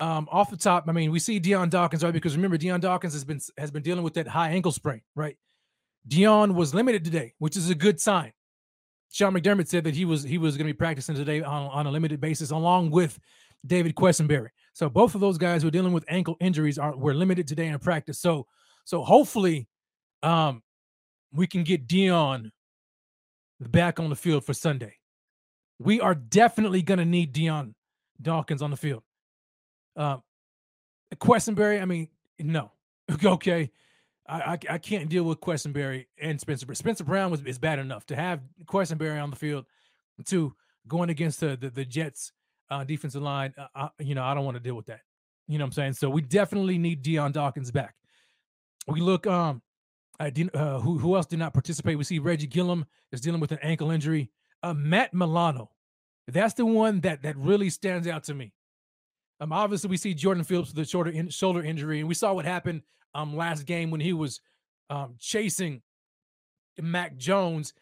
um, 0.00 0.28
off 0.30 0.50
the 0.50 0.56
top, 0.56 0.84
I 0.88 0.92
mean, 0.92 1.10
we 1.10 1.18
see 1.18 1.38
Dion 1.38 1.68
Dawkins, 1.68 2.04
right? 2.04 2.12
Because 2.12 2.36
remember, 2.36 2.56
Dion 2.56 2.80
Dawkins 2.80 3.12
has 3.12 3.24
been 3.24 3.40
has 3.56 3.70
been 3.70 3.82
dealing 3.82 4.04
with 4.04 4.14
that 4.14 4.28
high 4.28 4.50
ankle 4.50 4.72
sprain, 4.72 5.02
right? 5.14 5.36
Dion 6.08 6.54
was 6.54 6.74
limited 6.74 7.04
today, 7.04 7.34
which 7.38 7.56
is 7.56 7.70
a 7.70 7.74
good 7.74 8.00
sign. 8.00 8.32
Sean 9.10 9.34
McDermott 9.34 9.68
said 9.68 9.84
that 9.84 9.94
he 9.94 10.04
was 10.04 10.22
he 10.22 10.38
was 10.38 10.56
going 10.56 10.66
to 10.66 10.72
be 10.72 10.76
practicing 10.76 11.14
today 11.14 11.42
on, 11.42 11.70
on 11.70 11.86
a 11.86 11.90
limited 11.90 12.20
basis, 12.20 12.50
along 12.50 12.90
with 12.90 13.18
David 13.66 13.94
Quessenberry. 13.94 14.48
So 14.72 14.88
both 14.88 15.14
of 15.14 15.20
those 15.20 15.38
guys 15.38 15.62
who 15.62 15.68
are 15.68 15.72
dealing 15.72 15.92
with 15.92 16.04
ankle 16.08 16.36
injuries 16.40 16.78
are 16.78 16.96
were 16.96 17.14
limited 17.14 17.46
today 17.46 17.68
in 17.68 17.78
practice. 17.78 18.20
So 18.20 18.46
so 18.84 19.02
hopefully, 19.02 19.68
um, 20.22 20.62
we 21.32 21.46
can 21.46 21.62
get 21.62 21.86
Dion 21.86 22.52
back 23.60 24.00
on 24.00 24.08
the 24.08 24.16
field 24.16 24.44
for 24.44 24.54
Sunday. 24.54 24.94
We 25.78 26.00
are 26.00 26.14
definitely 26.14 26.82
going 26.82 26.98
to 26.98 27.04
need 27.04 27.32
Dion 27.32 27.74
Dawkins 28.20 28.62
on 28.62 28.70
the 28.70 28.76
field. 28.76 29.02
Uh, 29.96 30.18
Quessenberry, 31.16 31.80
I 31.80 31.84
mean, 31.84 32.08
no. 32.38 32.72
okay. 33.24 33.70
I, 34.28 34.40
I, 34.40 34.58
I 34.70 34.78
can't 34.78 35.08
deal 35.08 35.24
with 35.24 35.40
Quessenberry 35.40 36.06
and 36.20 36.40
Spencer. 36.40 36.72
Spencer 36.74 37.04
Brown 37.04 37.30
was 37.30 37.42
is 37.42 37.58
bad 37.58 37.78
enough 37.78 38.06
to 38.06 38.16
have 38.16 38.40
Quessenberry 38.66 39.22
on 39.22 39.30
the 39.30 39.36
field. 39.36 39.64
To 40.26 40.54
going 40.86 41.10
against 41.10 41.40
the 41.40 41.56
the, 41.56 41.70
the 41.70 41.84
Jets 41.84 42.32
uh, 42.70 42.84
defensive 42.84 43.22
line, 43.22 43.54
uh, 43.56 43.66
I, 43.74 43.88
you 44.00 44.14
know, 44.14 44.24
I 44.24 44.34
don't 44.34 44.44
want 44.44 44.56
to 44.56 44.62
deal 44.62 44.74
with 44.74 44.86
that. 44.86 45.00
You 45.46 45.58
know 45.58 45.64
what 45.64 45.68
I'm 45.68 45.72
saying? 45.72 45.92
So 45.94 46.10
we 46.10 46.20
definitely 46.20 46.76
need 46.76 47.02
Dion 47.02 47.32
Dawkins 47.32 47.70
back. 47.70 47.94
We 48.86 49.00
look 49.00 49.26
um 49.26 49.62
uh, 50.20 50.80
who 50.80 50.98
who 50.98 51.16
else 51.16 51.26
did 51.26 51.38
not 51.38 51.52
participate? 51.52 51.96
We 51.96 52.04
see 52.04 52.18
Reggie 52.18 52.46
Gilliam 52.46 52.86
is 53.12 53.20
dealing 53.20 53.40
with 53.40 53.52
an 53.52 53.58
ankle 53.62 53.90
injury. 53.90 54.30
Uh, 54.62 54.74
Matt 54.74 55.14
Milano, 55.14 55.70
that's 56.26 56.54
the 56.54 56.66
one 56.66 57.00
that 57.00 57.22
that 57.22 57.36
really 57.36 57.70
stands 57.70 58.08
out 58.08 58.24
to 58.24 58.34
me. 58.34 58.52
Um, 59.40 59.52
obviously 59.52 59.88
we 59.90 59.96
see 59.96 60.14
Jordan 60.14 60.44
Phillips 60.44 60.74
with 60.74 60.78
a 60.84 60.88
shoulder 60.88 61.10
in, 61.10 61.28
shoulder 61.28 61.62
injury, 61.62 62.00
and 62.00 62.08
we 62.08 62.14
saw 62.14 62.32
what 62.32 62.44
happened 62.44 62.82
um 63.14 63.36
last 63.36 63.64
game 63.64 63.90
when 63.90 64.00
he 64.00 64.12
was 64.12 64.40
um, 64.90 65.14
chasing 65.18 65.82
Mac 66.80 67.16
Jones, 67.16 67.72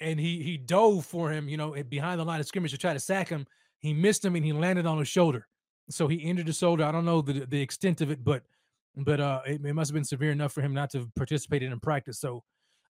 and 0.00 0.18
he 0.18 0.42
he 0.42 0.56
dove 0.56 1.04
for 1.06 1.30
him, 1.30 1.48
you 1.48 1.56
know, 1.56 1.74
behind 1.88 2.20
the 2.20 2.24
line 2.24 2.40
of 2.40 2.46
scrimmage 2.46 2.72
to 2.72 2.78
try 2.78 2.92
to 2.92 3.00
sack 3.00 3.28
him. 3.28 3.46
He 3.78 3.92
missed 3.92 4.24
him 4.24 4.34
and 4.34 4.44
he 4.44 4.52
landed 4.52 4.86
on 4.86 4.98
his 4.98 5.08
shoulder. 5.08 5.46
So 5.90 6.08
he 6.08 6.16
injured 6.16 6.46
his 6.46 6.58
shoulder. 6.58 6.84
I 6.84 6.92
don't 6.92 7.04
know 7.04 7.20
the 7.20 7.46
the 7.46 7.60
extent 7.60 8.00
of 8.00 8.10
it, 8.10 8.24
but 8.24 8.42
but 8.96 9.20
uh, 9.20 9.40
it, 9.46 9.64
it 9.64 9.74
must 9.74 9.90
have 9.90 9.94
been 9.94 10.04
severe 10.04 10.32
enough 10.32 10.52
for 10.52 10.62
him 10.62 10.72
not 10.72 10.90
to 10.90 11.10
participate 11.16 11.62
in 11.62 11.78
practice. 11.80 12.18
So, 12.20 12.44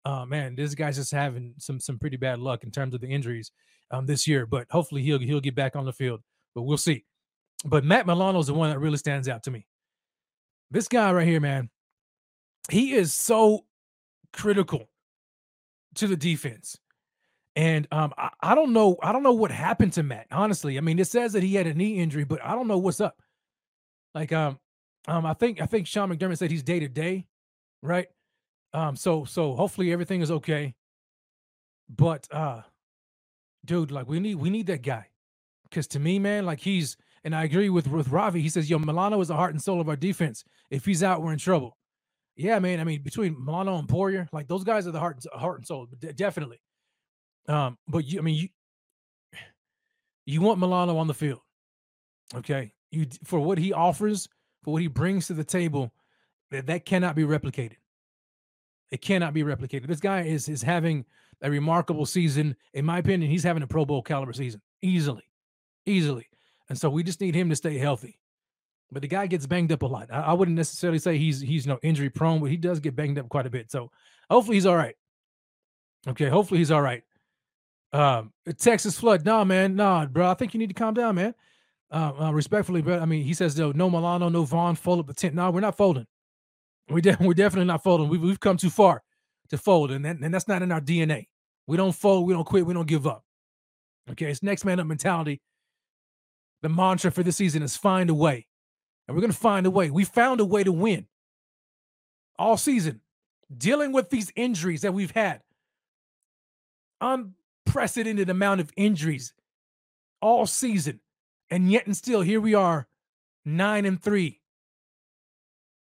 uh, 0.04 0.26
man, 0.26 0.56
this 0.56 0.74
guy's 0.76 0.98
just 0.98 1.12
having 1.12 1.54
some 1.58 1.80
some 1.80 2.00
pretty 2.00 2.18
bad 2.18 2.40
luck 2.40 2.64
in 2.64 2.72
terms 2.72 2.94
of 2.94 3.02
the 3.02 3.08
injuries 3.08 3.52
um, 3.92 4.06
this 4.06 4.28
year. 4.28 4.46
But 4.46 4.68
hopefully 4.70 5.02
he'll 5.04 5.20
he'll 5.20 5.40
get 5.40 5.56
back 5.56 5.76
on 5.76 5.86
the 5.86 5.94
field. 5.94 6.22
But 6.54 6.64
we'll 6.64 6.78
see. 6.78 7.06
But 7.64 7.84
Matt 7.84 8.08
Milano 8.08 8.40
is 8.40 8.48
the 8.48 8.54
one 8.54 8.70
that 8.70 8.80
really 8.80 8.98
stands 8.98 9.30
out 9.30 9.44
to 9.44 9.52
me. 9.52 9.66
This 10.72 10.88
guy 10.88 11.12
right 11.12 11.28
here, 11.28 11.40
man, 11.40 11.70
he 12.70 12.94
is 12.94 13.14
so 13.14 13.66
critical 14.34 14.90
to 15.96 16.08
the 16.08 16.16
defense. 16.16 16.78
And 17.56 17.88
um, 17.92 18.14
I, 18.18 18.30
I, 18.42 18.56
don't 18.56 18.72
know, 18.72 18.98
I 19.04 19.12
don't 19.12 19.24
know 19.24 19.34
what 19.34 19.52
happened 19.52 19.94
to 19.94 20.04
Matt. 20.04 20.28
Honestly, 20.32 20.78
I 20.78 20.82
mean, 20.82 21.00
it 21.00 21.08
says 21.08 21.34
that 21.34 21.44
he 21.44 21.56
had 21.56 21.68
a 21.68 21.74
knee 21.74 22.00
injury, 22.00 22.24
but 22.24 22.44
I 22.44 22.54
don't 22.54 22.68
know 22.68 22.78
what's 22.78 23.02
up. 23.02 23.22
Like, 24.16 24.32
um, 24.32 24.58
um, 25.08 25.26
I 25.26 25.34
think 25.34 25.62
I 25.62 25.66
think 25.66 25.88
Sean 25.88 26.10
McDermott 26.10 26.38
said 26.38 26.52
he's 26.52 26.64
day 26.64 26.80
to 26.80 26.88
day, 26.88 27.26
right? 27.82 28.08
Um, 28.74 28.96
so 28.96 29.26
so 29.26 29.56
hopefully 29.56 29.92
everything 29.92 30.22
is 30.22 30.32
okay. 30.32 30.76
But 31.90 32.28
uh, 32.32 32.62
dude, 33.66 33.92
like 33.92 34.08
we 34.08 34.20
need 34.20 34.36
we 34.36 34.50
need 34.50 34.68
that 34.68 34.84
guy, 34.84 35.08
because 35.64 35.88
to 35.88 36.00
me, 36.00 36.20
man, 36.20 36.46
like 36.46 36.60
he's 36.60 36.98
and 37.24 37.36
I 37.36 37.44
agree 37.44 37.70
with 37.70 37.88
with 37.88 38.10
Ravi. 38.10 38.42
He 38.42 38.50
says, 38.50 38.70
"Yo, 38.70 38.80
Milano 38.80 39.20
is 39.22 39.28
the 39.28 39.36
heart 39.36 39.54
and 39.54 39.62
soul 39.62 39.82
of 39.82 39.90
our 39.90 39.96
defense. 39.96 40.44
If 40.70 40.86
he's 40.86 41.04
out, 41.04 41.22
we're 41.22 41.34
in 41.34 41.40
trouble." 41.40 41.78
Yeah, 42.36 42.60
man. 42.60 42.80
I 42.80 42.84
mean, 42.84 43.02
between 43.04 43.36
Milano 43.44 43.78
and 43.78 43.88
Poyer, 43.88 44.28
like 44.32 44.48
those 44.48 44.64
guys 44.64 44.88
are 44.88 44.92
the 44.92 45.00
heart 45.00 45.24
heart 45.34 45.60
and 45.60 45.68
soul, 45.68 45.88
definitely. 46.16 46.62
Um, 47.48 47.78
but 47.88 48.06
you, 48.06 48.20
I 48.20 48.22
mean, 48.22 48.36
you 48.36 48.48
you 50.26 50.42
want 50.42 50.60
Milano 50.60 50.98
on 50.98 51.08
the 51.08 51.14
field, 51.14 51.42
okay? 52.36 52.74
You 52.92 53.08
for 53.24 53.40
what 53.40 53.58
he 53.58 53.74
offers, 53.74 54.28
for 54.64 54.74
what 54.74 54.82
he 54.82 54.88
brings 54.88 55.28
to 55.28 55.34
the 55.34 55.44
table, 55.44 55.92
that 56.50 56.68
that 56.68 56.86
cannot 56.86 57.16
be 57.16 57.24
replicated. 57.24 57.78
It 58.92 59.02
cannot 59.02 59.34
be 59.34 59.44
replicated. 59.44 59.88
This 59.88 60.00
guy 60.00 60.22
is 60.22 60.50
is 60.50 60.62
having 60.62 61.06
a 61.42 61.50
remarkable 61.50 62.06
season. 62.06 62.56
In 62.74 62.86
my 62.86 63.00
opinion, 63.00 63.30
he's 63.30 63.44
having 63.44 63.64
a 63.64 63.68
Pro 63.68 63.86
Bowl 63.86 64.02
caliber 64.02 64.34
season 64.34 64.62
easily, 64.82 65.24
easily. 65.86 66.28
And 66.72 66.80
so 66.80 66.90
we 66.90 67.04
just 67.04 67.20
need 67.20 67.36
him 67.36 67.50
to 67.50 67.56
stay 67.58 67.78
healthy. 67.78 68.18
But 68.94 69.02
the 69.02 69.08
guy 69.10 69.28
gets 69.28 69.46
banged 69.46 69.74
up 69.74 69.82
a 69.82 69.86
lot. 69.86 70.08
I, 70.10 70.22
I 70.22 70.34
wouldn't 70.34 70.56
necessarily 70.56 71.00
say 71.00 71.18
he's 71.18 71.42
he's 71.42 71.66
you 71.66 71.74
know 71.74 71.80
injury 71.84 72.10
prone, 72.10 72.40
but 72.40 72.50
he 72.50 72.56
does 72.56 72.80
get 72.80 72.96
banged 72.96 73.20
up 73.20 73.28
quite 73.28 73.46
a 73.46 73.50
bit. 73.50 73.70
So 73.70 73.92
hopefully 74.30 74.56
he's 74.56 74.66
all 74.66 74.78
right. 74.78 74.96
Okay, 76.08 76.30
hopefully 76.30 76.60
he's 76.60 76.72
all 76.72 76.82
right. 76.82 77.04
Um, 77.92 78.32
Texas 78.58 78.98
flood. 78.98 79.26
Nah, 79.26 79.44
man, 79.44 79.76
nah, 79.76 80.06
bro. 80.06 80.32
I 80.32 80.34
think 80.34 80.54
you 80.54 80.60
need 80.60 80.70
to 80.70 80.74
calm 80.74 80.94
down, 80.94 81.16
man. 81.16 81.36
Uh, 81.92 82.14
uh, 82.22 82.32
respectfully, 82.32 82.82
but 82.82 83.02
I 83.02 83.06
mean, 83.06 83.26
he 83.26 83.34
says 83.34 83.54
though, 83.54 83.74
no 83.74 83.90
Milano, 83.90 84.30
no 84.30 84.46
Von, 84.46 84.78
fold 84.78 85.02
up 85.02 85.08
the 85.08 85.14
tent. 85.14 85.36
Nah, 85.36 85.50
we're 85.50 85.60
not 85.60 85.76
folding. 85.76 86.08
We 86.88 87.02
de- 87.02 87.18
we're 87.20 87.34
definitely 87.34 87.68
not 87.68 87.84
folding. 87.84 88.08
We've 88.08 88.22
we've 88.22 88.40
come 88.40 88.56
too 88.56 88.70
far 88.70 89.04
to 89.50 89.58
fold, 89.58 89.92
and 89.92 90.06
that, 90.06 90.20
and 90.22 90.34
that's 90.34 90.48
not 90.48 90.62
in 90.62 90.72
our 90.72 90.80
DNA. 90.80 91.26
We 91.68 91.76
don't 91.76 91.92
fold. 91.92 92.28
We 92.28 92.34
don't 92.34 92.46
quit. 92.46 92.66
We 92.66 92.74
don't 92.74 92.88
give 92.88 93.08
up. 93.08 93.26
Okay, 94.12 94.28
it's 94.32 94.42
next 94.42 94.64
man 94.64 94.80
up 94.80 94.88
mentality. 94.88 95.42
The 96.62 96.70
mantra 96.70 97.12
for 97.12 97.24
this 97.24 97.38
season 97.38 97.64
is 97.64 97.76
find 97.76 98.10
a 98.10 98.14
way, 98.14 98.48
and 99.08 99.16
we're 99.16 99.22
gonna 99.22 99.34
find 99.34 99.66
a 99.66 99.72
way. 99.72 99.90
We 99.90 100.06
found 100.06 100.40
a 100.40 100.46
way 100.46 100.64
to 100.64 100.72
win 100.72 101.08
all 102.38 102.58
season, 102.58 103.02
dealing 103.56 103.92
with 103.92 104.10
these 104.10 104.32
injuries 104.36 104.82
that 104.82 104.94
we've 104.94 105.12
had. 105.12 105.42
Unprecedented 107.00 108.30
amount 108.30 108.62
of 108.62 108.72
injuries 108.76 109.34
all 110.22 110.46
season 110.46 111.00
and 111.52 111.70
yet 111.70 111.86
and 111.86 111.96
still, 111.96 112.22
here 112.22 112.40
we 112.40 112.56
are, 112.56 112.88
nine 113.44 113.86
and 113.86 114.02
three, 114.02 114.40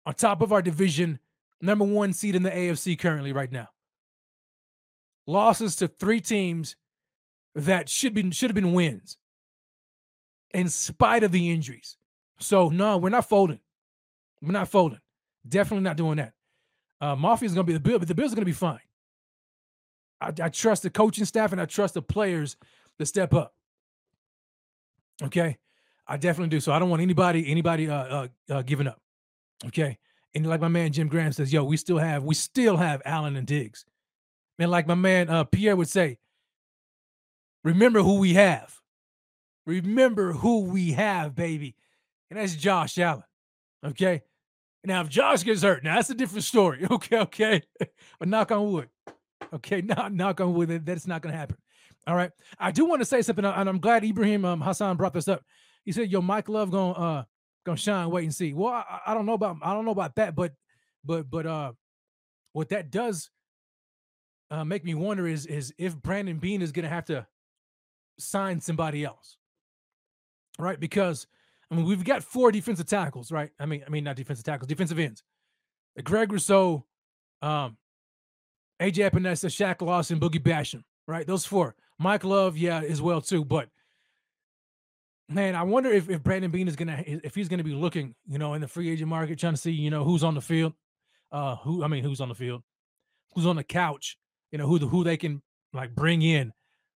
on 0.05 0.13
top 0.13 0.41
of 0.41 0.51
our 0.51 0.61
division, 0.61 1.19
number 1.61 1.85
one 1.85 2.11
seed 2.11 2.35
in 2.35 2.43
the 2.43 2.51
AFC 2.51 2.99
currently 2.99 3.31
right 3.31 3.51
now. 3.51 3.69
Losses 5.25 5.77
to 5.77 5.87
three 5.87 6.19
teams 6.19 6.75
that 7.55 7.87
should 7.87 8.13
be 8.13 8.29
should 8.31 8.49
have 8.49 8.55
been 8.55 8.73
wins, 8.73 9.17
in 10.53 10.69
spite 10.69 11.23
of 11.23 11.31
the 11.31 11.51
injuries. 11.51 11.97
So 12.39 12.69
no, 12.69 12.97
we're 12.97 13.09
not 13.09 13.27
folding. 13.27 13.59
We're 14.41 14.51
not 14.51 14.69
folding. 14.69 14.99
Definitely 15.47 15.83
not 15.83 15.97
doing 15.97 16.17
that. 16.17 16.33
Uh, 17.01 17.15
Mafia 17.15 17.47
is 17.47 17.53
going 17.53 17.65
to 17.65 17.69
be 17.69 17.73
the 17.73 17.79
bill, 17.79 17.99
but 17.99 18.07
the 18.07 18.15
Bills 18.15 18.31
are 18.31 18.35
going 18.35 18.43
to 18.43 18.45
be 18.45 18.53
fine. 18.53 18.79
I, 20.21 20.31
I 20.41 20.49
trust 20.49 20.83
the 20.83 20.89
coaching 20.89 21.25
staff 21.25 21.51
and 21.51 21.59
I 21.59 21.65
trust 21.65 21.95
the 21.95 22.01
players 22.01 22.55
to 22.99 23.05
step 23.05 23.33
up. 23.33 23.53
Okay, 25.21 25.57
I 26.07 26.17
definitely 26.17 26.49
do. 26.49 26.59
So 26.59 26.71
I 26.71 26.79
don't 26.79 26.89
want 26.89 27.01
anybody 27.01 27.49
anybody 27.49 27.89
uh, 27.89 27.95
uh, 27.95 28.27
uh 28.49 28.61
giving 28.61 28.87
up. 28.87 28.99
Okay, 29.67 29.97
and 30.33 30.45
like 30.47 30.61
my 30.61 30.67
man 30.67 30.91
Jim 30.91 31.07
Graham 31.07 31.31
says, 31.31 31.53
yo, 31.53 31.63
we 31.63 31.77
still 31.77 31.97
have 31.97 32.23
we 32.23 32.35
still 32.35 32.77
have 32.77 33.01
Allen 33.05 33.35
and 33.35 33.45
Diggs. 33.47 33.85
And 34.59 34.71
like 34.71 34.87
my 34.87 34.95
man 34.95 35.29
uh, 35.29 35.43
Pierre 35.43 35.75
would 35.75 35.89
say, 35.89 36.17
remember 37.63 38.01
who 38.01 38.19
we 38.19 38.33
have. 38.33 38.79
Remember 39.65 40.33
who 40.33 40.65
we 40.65 40.91
have, 40.91 41.35
baby, 41.35 41.75
and 42.29 42.39
that's 42.39 42.55
Josh 42.55 42.97
Allen. 42.97 43.23
Okay. 43.85 44.23
Now, 44.85 45.01
if 45.01 45.09
Josh 45.09 45.43
gets 45.43 45.61
hurt, 45.61 45.83
now 45.83 45.95
that's 45.95 46.09
a 46.09 46.15
different 46.15 46.43
story. 46.43 46.85
Okay, 46.91 47.19
okay. 47.19 47.61
but 48.19 48.27
knock 48.27 48.51
on 48.51 48.71
wood. 48.71 48.89
Okay, 49.53 49.81
knock, 49.85 50.11
knock 50.11 50.41
on 50.41 50.53
wood. 50.53 50.85
That's 50.85 51.07
not 51.07 51.21
going 51.21 51.31
to 51.31 51.39
happen. 51.39 51.57
All 52.05 52.15
right. 52.15 52.31
I 52.59 52.71
do 52.71 52.85
want 52.85 53.01
to 53.01 53.05
say 53.05 53.21
something, 53.21 53.45
and 53.45 53.69
I'm 53.69 53.79
glad 53.79 54.03
Ibrahim 54.03 54.43
um, 54.43 54.61
Hassan 54.61 54.97
brought 54.97 55.13
this 55.13 55.27
up. 55.27 55.41
He 55.85 55.91
said, 55.91 56.11
"Yo, 56.11 56.21
Mike 56.21 56.49
Love 56.49 56.71
gonna 56.71 56.91
uh 56.93 57.23
gonna 57.65 57.77
shine. 57.77 58.09
Wait 58.09 58.23
and 58.23 58.35
see." 58.35 58.53
Well, 58.53 58.73
I, 58.73 58.99
I 59.07 59.13
don't 59.13 59.25
know 59.25 59.33
about 59.33 59.57
I 59.61 59.73
don't 59.73 59.85
know 59.85 59.91
about 59.91 60.15
that, 60.15 60.35
but 60.35 60.53
but 61.03 61.29
but 61.29 61.45
uh, 61.45 61.71
what 62.51 62.69
that 62.69 62.91
does 62.91 63.29
uh, 64.51 64.63
make 64.65 64.83
me 64.83 64.95
wonder 64.95 65.27
is 65.27 65.45
is 65.45 65.73
if 65.77 65.95
Brandon 65.95 66.39
Beane 66.39 66.61
is 66.61 66.71
gonna 66.71 66.89
have 66.89 67.05
to 67.05 67.25
sign 68.19 68.59
somebody 68.59 69.05
else, 69.05 69.37
right? 70.59 70.79
Because 70.79 71.27
I 71.71 71.75
mean 71.75 71.85
we've 71.85 72.03
got 72.03 72.23
four 72.23 72.51
defensive 72.51 72.87
tackles, 72.87 73.31
right? 73.31 73.51
I 73.59 73.65
mean 73.65 73.83
I 73.85 73.89
mean 73.89 74.03
not 74.03 74.15
defensive 74.15 74.45
tackles, 74.45 74.67
defensive 74.67 74.99
ends. 74.99 75.23
Greg 76.03 76.31
Rousseau, 76.31 76.85
um, 77.41 77.77
AJ 78.81 79.11
Epenesa, 79.11 79.45
Shaq 79.45 79.81
Lawson, 79.81 80.19
Boogie 80.19 80.41
Basham, 80.41 80.83
right? 81.07 81.27
Those 81.27 81.45
four. 81.45 81.75
Mike 81.99 82.23
Love, 82.23 82.57
yeah, 82.57 82.79
as 82.81 83.01
well 83.01 83.21
too. 83.21 83.45
But 83.45 83.69
man, 85.29 85.55
I 85.55 85.63
wonder 85.63 85.91
if, 85.91 86.09
if 86.09 86.23
Brandon 86.23 86.51
Beane 86.51 86.67
is 86.67 86.75
gonna 86.75 87.03
if 87.05 87.35
he's 87.35 87.47
gonna 87.47 87.63
be 87.63 87.73
looking, 87.73 88.15
you 88.27 88.37
know, 88.37 88.53
in 88.53 88.61
the 88.61 88.67
free 88.67 88.89
agent 88.89 89.09
market, 89.09 89.39
trying 89.39 89.53
to 89.53 89.61
see, 89.61 89.71
you 89.71 89.89
know, 89.89 90.03
who's 90.03 90.23
on 90.23 90.35
the 90.35 90.41
field, 90.41 90.73
uh, 91.31 91.55
who 91.57 91.83
I 91.83 91.87
mean, 91.87 92.03
who's 92.03 92.21
on 92.21 92.29
the 92.29 92.35
field, 92.35 92.63
who's 93.33 93.45
on 93.45 93.55
the 93.55 93.63
couch, 93.63 94.17
you 94.51 94.57
know, 94.57 94.67
who 94.67 94.79
the 94.79 94.87
who 94.87 95.03
they 95.03 95.17
can 95.17 95.41
like 95.73 95.95
bring 95.95 96.21
in, 96.21 96.53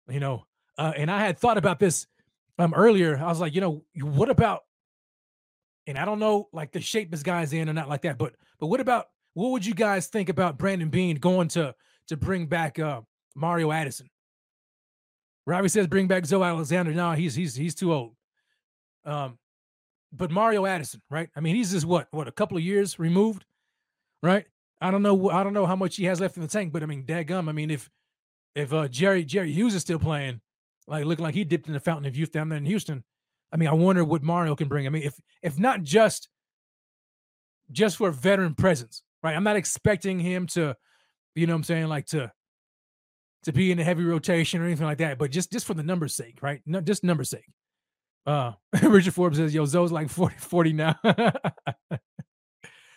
you 0.09 0.21
know. 0.21 0.45
Uh, 0.77 0.93
and 0.97 1.11
I 1.11 1.21
had 1.21 1.39
thought 1.39 1.59
about 1.59 1.79
this 1.79 2.07
um 2.59 2.75
earlier. 2.75 3.17
I 3.17 3.27
was 3.27 3.41
like, 3.41 3.55
you 3.55 3.61
know, 3.61 3.85
what 4.01 4.31
about? 4.31 4.63
And 5.87 5.99
I 5.99 6.05
don't 6.05 6.19
know, 6.19 6.49
like 6.53 6.73
the 6.73 6.81
shape 6.81 7.11
this 7.11 7.23
guy's 7.23 7.53
in 7.53 7.69
or 7.69 7.73
not 7.73 7.89
like 7.89 8.03
that, 8.03 8.19
but 8.19 8.35
but 8.59 8.67
what 8.69 8.81
about 8.81 9.07
what 9.35 9.51
would 9.51 9.67
you 9.67 9.75
guys 9.75 10.07
think 10.07 10.29
about 10.29 10.59
Brandon 10.59 10.89
Beane 10.89 11.17
going 11.17 11.49
to 11.49 11.75
to 12.09 12.17
bring 12.17 12.47
back 12.47 12.79
uh 12.79 13.03
Mario 13.35 13.71
Addison? 13.71 14.09
Robbie 15.47 15.69
says 15.69 15.87
bring 15.87 16.07
back 16.07 16.25
Zoe 16.25 16.43
Alexander. 16.43 16.93
No, 16.93 17.13
he's 17.13 17.35
he's 17.35 17.55
he's 17.55 17.75
too 17.75 17.93
old. 17.93 18.15
Um, 19.05 19.39
but 20.13 20.31
Mario 20.31 20.65
Addison, 20.65 21.03
right? 21.11 21.29
I 21.37 21.41
mean, 21.41 21.57
he's 21.57 21.73
just 21.73 21.87
what 21.87 22.09
what 22.11 22.29
a 22.29 22.33
couple 22.33 22.57
of 22.57 22.63
years 22.63 22.99
removed, 22.99 23.45
right? 24.23 24.47
I 24.81 24.91
don't 24.91 25.03
know. 25.03 25.31
I 25.31 25.43
don't 25.43 25.53
know 25.53 25.67
how 25.67 25.77
much 25.77 25.97
he 25.97 26.05
has 26.05 26.21
left 26.21 26.37
in 26.37 26.43
the 26.43 26.49
tank, 26.49 26.73
but 26.73 26.83
I 26.83 26.87
mean, 26.87 27.05
dadgum. 27.05 27.49
I 27.49 27.53
mean, 27.53 27.71
if 27.71 27.91
if 28.55 28.73
uh, 28.73 28.89
Jerry 28.89 29.25
Jerry 29.25 29.53
Hughes 29.53 29.75
is 29.75 29.83
still 29.83 29.99
playing, 29.99 30.41
like 30.87 31.05
looking 31.05 31.23
like 31.23 31.35
he 31.35 31.45
dipped 31.45 31.67
in 31.67 31.73
the 31.73 31.81
fountain 31.81 32.07
of 32.07 32.17
youth 32.17 32.33
down 32.33 32.49
there 32.49 32.59
in 32.59 32.65
Houston, 32.67 33.05
I 33.53 33.57
mean, 33.57 33.69
I 33.69 33.73
wonder 33.73 34.05
what 34.05 34.23
Mario 34.23 34.57
can 34.57 34.69
bring. 34.69 34.87
I 34.87 34.91
mean, 34.91 35.03
if 35.03 35.15
if 35.43 35.59
not 35.59 35.83
just 35.83 36.29
just 37.71 37.97
for 37.97 38.11
veteran 38.11 38.55
presence, 38.55 39.03
right? 39.23 39.37
I'm 39.37 39.45
not 39.45 39.57
expecting 39.57 40.19
him 40.19 40.47
to, 40.49 40.77
you 41.35 41.47
know, 41.47 41.53
what 41.53 41.59
I'm 41.59 41.65
saying 41.65 41.87
like 41.87 42.07
to 42.07 42.33
to 43.45 43.53
be 43.53 43.71
in 43.71 43.79
a 43.79 43.85
heavy 43.85 44.05
rotation 44.05 44.61
or 44.61 44.67
anything 44.67 44.87
like 44.87 44.99
that, 44.99 45.19
but 45.19 45.31
just 45.31 45.53
just 45.53 45.67
for 45.67 45.75
the 45.75 45.83
numbers' 45.83 46.15
sake, 46.15 46.39
right? 46.43 46.61
No, 46.67 46.81
just 46.81 47.05
numbers' 47.05 47.31
sake. 47.31 47.47
Uh, 48.27 48.53
Richard 48.83 49.15
Forbes 49.15 49.37
says, 49.37 49.55
"Yo, 49.55 49.65
Zoe's 49.67 49.93
like 49.93 50.09
40, 50.09 50.37
40 50.39 50.73
now." 50.73 50.97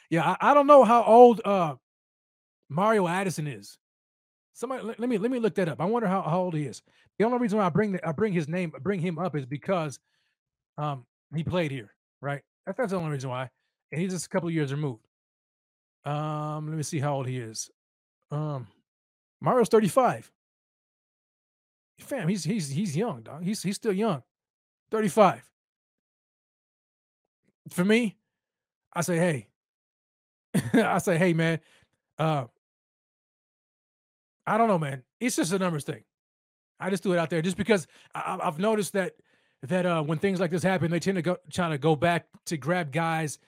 yeah, 0.10 0.24
I, 0.24 0.38
I, 0.42 0.54
don't 0.54 0.68
know 0.68 0.84
how 0.86 1.04
old 1.04 1.42
uh 1.46 1.76
Mario 2.70 3.08
Addison 3.08 3.46
is. 3.46 3.78
Somebody, 4.58 4.82
let, 4.82 5.00
let, 5.00 5.08
me 5.08 5.20
let 5.20 5.30
me 5.30 5.38
look 5.38 5.54
that 5.54 5.70
up. 5.70 5.80
I 5.80 5.86
wonder 5.86 6.08
how, 6.08 6.24
how 6.24 6.40
old 6.40 6.56
he 6.56 6.64
is. 6.64 6.82
The 7.20 7.26
only 7.26 7.38
reason 7.38 7.60
why 7.60 7.68
I 7.68 7.70
bring 7.70 7.92
the, 7.92 8.08
I 8.08 8.12
bring 8.12 8.34
his 8.34 8.48
name, 8.48 8.74
bring 8.82 9.00
him 9.00 9.20
up, 9.20 9.36
is 9.36 9.46
because 9.46 10.00
um 10.80 11.06
he 11.36 11.44
played 11.44 11.70
here, 11.70 11.94
right? 12.22 12.42
That's, 12.66 12.76
that's 12.76 12.92
the 12.92 12.98
only 12.98 13.12
reason 13.12 13.30
why, 13.30 13.52
and 13.92 14.02
he's 14.02 14.14
just 14.14 14.26
a 14.26 14.30
couple 14.30 14.50
years 14.50 14.72
removed. 14.72 15.06
Um, 16.06 16.70
let 16.70 16.76
me 16.76 16.82
see 16.82 16.98
how 16.98 17.14
old 17.14 17.28
he 17.28 17.38
is. 17.38 17.70
Um, 18.32 18.66
Mario's 19.40 19.70
35. 19.70 20.32
Fam, 22.00 22.28
he's 22.28 22.44
he's 22.44 22.70
he's 22.70 22.98
young, 22.98 23.22
dog. 23.22 23.44
He's 23.44 23.62
he's 23.62 23.76
still 23.76 23.94
young. 23.94 24.24
35. 24.90 25.44
For 27.70 27.86
me, 27.86 28.18
I 28.92 29.02
say, 29.02 29.18
hey, 29.18 29.48
I 30.74 30.98
say, 30.98 31.20
hey, 31.20 31.34
man, 31.34 31.60
uh, 32.18 32.46
I 34.48 34.58
don't 34.58 34.70
know, 34.70 34.80
man. 34.80 35.04
It's 35.20 35.36
just 35.36 35.52
a 35.52 35.60
numbers 35.60 35.84
thing. 35.84 36.04
I 36.80 36.90
just 36.90 37.04
threw 37.04 37.14
it 37.14 37.20
out 37.20 37.30
there 37.30 37.42
just 37.42 37.58
because 37.58 37.86
I, 38.16 38.40
have 38.42 38.60
noticed 38.60 38.94
that 38.94 39.14
that 39.64 39.86
uh, 39.86 40.02
when 40.04 40.20
things 40.20 40.40
like 40.40 40.52
this 40.52 40.64
happen, 40.64 40.90
they 40.90 41.00
tend 41.00 41.18
to 41.18 41.22
go 41.22 41.38
trying 41.52 41.72
to 41.72 41.78
go 41.78 41.96
back 41.96 42.28
to 42.46 42.58
grab 42.58 42.92
guys 42.92 43.40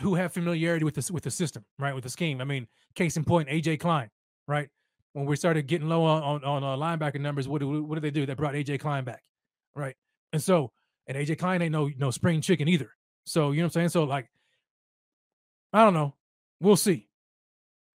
who 0.00 0.14
have 0.14 0.32
familiarity 0.32 0.84
with 0.84 0.94
the 0.94 1.12
with 1.12 1.24
the 1.24 1.30
system, 1.30 1.64
right, 1.78 1.94
with 1.94 2.04
the 2.04 2.10
scheme. 2.10 2.40
I 2.40 2.44
mean, 2.44 2.66
case 2.94 3.16
in 3.16 3.24
point, 3.24 3.48
AJ 3.48 3.80
Klein, 3.80 4.08
right? 4.46 4.68
When 5.12 5.26
we 5.26 5.36
started 5.36 5.66
getting 5.66 5.88
low 5.88 6.04
on 6.04 6.22
on, 6.22 6.44
on 6.44 6.64
uh, 6.64 6.76
linebacker 6.76 7.20
numbers, 7.20 7.46
what 7.46 7.62
what 7.62 7.94
did 7.94 8.02
they 8.02 8.10
do? 8.10 8.24
They 8.24 8.34
brought 8.34 8.54
AJ 8.54 8.80
Klein 8.80 9.04
back, 9.04 9.22
right? 9.74 9.96
And 10.32 10.42
so, 10.42 10.70
and 11.06 11.16
AJ 11.16 11.38
Klein 11.38 11.60
ain't 11.60 11.72
no 11.72 11.90
no 11.98 12.10
spring 12.10 12.40
chicken 12.40 12.68
either. 12.68 12.90
So 13.26 13.50
you 13.50 13.58
know 13.58 13.64
what 13.64 13.66
I'm 13.66 13.72
saying? 13.72 13.88
So 13.90 14.04
like, 14.04 14.30
I 15.72 15.84
don't 15.84 15.94
know. 15.94 16.14
We'll 16.60 16.76
see. 16.76 17.08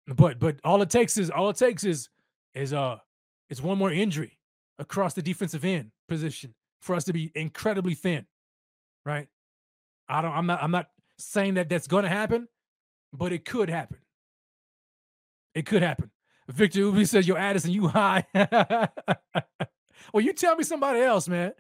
But 0.08 0.40
but 0.40 0.60
all 0.64 0.82
it 0.82 0.90
takes 0.90 1.18
is 1.18 1.30
all 1.30 1.50
it 1.50 1.58
takes 1.58 1.84
is 1.84 2.10
is 2.54 2.74
uh 2.74 2.98
is 3.50 3.62
one 3.62 3.78
more 3.78 3.92
injury 3.92 4.38
across 4.80 5.14
the 5.14 5.22
defensive 5.22 5.64
end 5.66 5.92
position 6.08 6.54
for 6.82 6.96
us 6.96 7.04
to 7.06 7.14
be 7.14 7.32
incredibly 7.36 7.94
thin, 7.94 8.26
right? 9.06 9.28
I 10.10 10.22
don't. 10.22 10.32
I'm 10.32 10.46
not. 10.46 10.62
I'm 10.62 10.72
not 10.72 10.88
saying 11.18 11.54
that 11.56 11.70
that's 11.70 11.88
going 11.88 12.04
to 12.04 12.10
happen, 12.10 12.48
but 13.14 13.32
it 13.32 13.46
could 13.46 13.70
happen. 13.70 13.98
It 15.56 15.66
could 15.66 15.82
happen. 15.82 16.12
Victor 16.50 16.80
Ubi 16.80 17.06
says, 17.06 17.28
"Yo, 17.28 17.36
Addison, 17.36 17.72
you 17.72 17.88
high." 17.88 18.26
well, 18.34 20.24
you 20.24 20.34
tell 20.34 20.56
me 20.56 20.64
somebody 20.64 21.00
else, 21.00 21.28
man. 21.28 21.54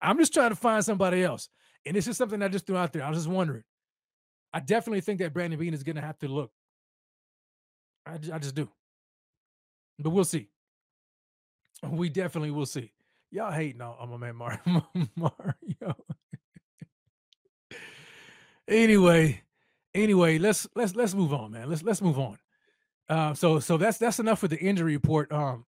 I'm 0.00 0.18
just 0.18 0.32
trying 0.32 0.50
to 0.50 0.56
find 0.56 0.84
somebody 0.84 1.22
else, 1.22 1.48
and 1.84 1.96
this 1.96 2.06
is 2.06 2.16
something 2.16 2.42
I 2.42 2.48
just 2.48 2.66
threw 2.66 2.76
out 2.76 2.92
there. 2.92 3.04
I 3.04 3.10
was 3.10 3.18
just 3.18 3.28
wondering. 3.28 3.64
I 4.54 4.60
definitely 4.60 5.02
think 5.02 5.18
that 5.18 5.34
Brandon 5.34 5.58
Beane 5.58 5.74
is 5.74 5.82
going 5.82 5.96
to 5.96 6.02
have 6.02 6.18
to 6.20 6.28
look. 6.28 6.50
I 8.06 8.14
I 8.32 8.38
just 8.38 8.54
do, 8.54 8.68
but 9.98 10.10
we'll 10.10 10.24
see. 10.24 10.48
We 11.82 12.08
definitely 12.08 12.50
will 12.50 12.66
see. 12.66 12.92
Y'all 13.30 13.52
hating 13.52 13.80
on 13.80 14.08
my 14.10 14.16
man 14.16 14.36
Mar- 14.36 14.62
Mario. 15.16 15.96
anyway, 18.66 19.42
anyway, 19.94 20.38
let's 20.38 20.66
let's 20.74 20.96
let's 20.96 21.14
move 21.14 21.32
on, 21.32 21.52
man. 21.52 21.68
Let's 21.68 21.82
let's 21.82 22.00
move 22.02 22.18
on. 22.18 22.38
Uh, 23.08 23.34
so 23.34 23.60
so 23.60 23.76
that's 23.76 23.98
that's 23.98 24.18
enough 24.18 24.38
for 24.38 24.48
the 24.48 24.58
injury 24.58 24.94
report. 24.94 25.30
Um, 25.30 25.66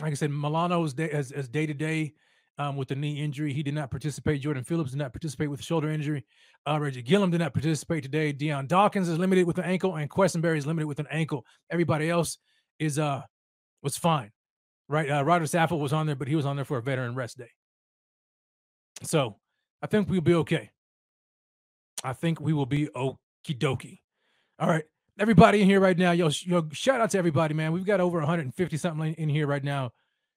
like 0.00 0.12
I 0.12 0.14
said, 0.14 0.30
Milano 0.30 0.82
is 0.84 0.94
day, 0.94 1.10
as 1.10 1.30
as 1.30 1.48
day 1.48 1.66
to 1.66 1.74
day 1.74 2.14
um, 2.58 2.76
with 2.76 2.88
the 2.88 2.94
knee 2.94 3.20
injury. 3.22 3.52
He 3.52 3.62
did 3.62 3.74
not 3.74 3.90
participate. 3.90 4.40
Jordan 4.40 4.64
Phillips 4.64 4.90
did 4.90 4.98
not 4.98 5.12
participate 5.12 5.50
with 5.50 5.62
shoulder 5.62 5.90
injury. 5.90 6.24
Uh, 6.66 6.78
Reggie 6.80 7.02
Gilliam 7.02 7.30
did 7.30 7.40
not 7.40 7.52
participate 7.52 8.02
today. 8.02 8.32
Dion 8.32 8.66
Dawkins 8.66 9.08
is 9.08 9.18
limited 9.18 9.46
with 9.46 9.58
an 9.58 9.64
ankle, 9.64 9.96
and 9.96 10.10
Quessenberry 10.10 10.56
is 10.56 10.66
limited 10.66 10.86
with 10.86 11.00
an 11.00 11.08
ankle. 11.10 11.44
Everybody 11.70 12.10
else 12.10 12.38
is 12.78 12.98
uh 12.98 13.22
was 13.84 13.96
fine 13.96 14.32
right? 14.88 15.10
Uh, 15.10 15.24
Roger 15.24 15.44
Saffold 15.44 15.80
was 15.80 15.92
on 15.92 16.06
there, 16.06 16.16
but 16.16 16.28
he 16.28 16.36
was 16.36 16.46
on 16.46 16.56
there 16.56 16.64
for 16.64 16.78
a 16.78 16.82
veteran 16.82 17.14
rest 17.14 17.38
day. 17.38 17.50
So 19.02 19.36
I 19.82 19.86
think 19.86 20.08
we'll 20.08 20.20
be 20.20 20.34
okay. 20.34 20.70
I 22.02 22.12
think 22.12 22.40
we 22.40 22.52
will 22.52 22.66
be 22.66 22.88
okie 22.88 23.18
dokie. 23.48 24.00
All 24.58 24.68
right. 24.68 24.84
Everybody 25.18 25.62
in 25.62 25.68
here 25.68 25.80
right 25.80 25.96
now, 25.96 26.10
yo, 26.10 26.28
yo, 26.42 26.68
shout 26.72 27.00
out 27.00 27.10
to 27.10 27.18
everybody, 27.18 27.54
man. 27.54 27.72
We've 27.72 27.84
got 27.84 28.00
over 28.00 28.18
150 28.18 28.76
something 28.76 29.14
in 29.14 29.28
here 29.28 29.46
right 29.46 29.62
now. 29.62 29.92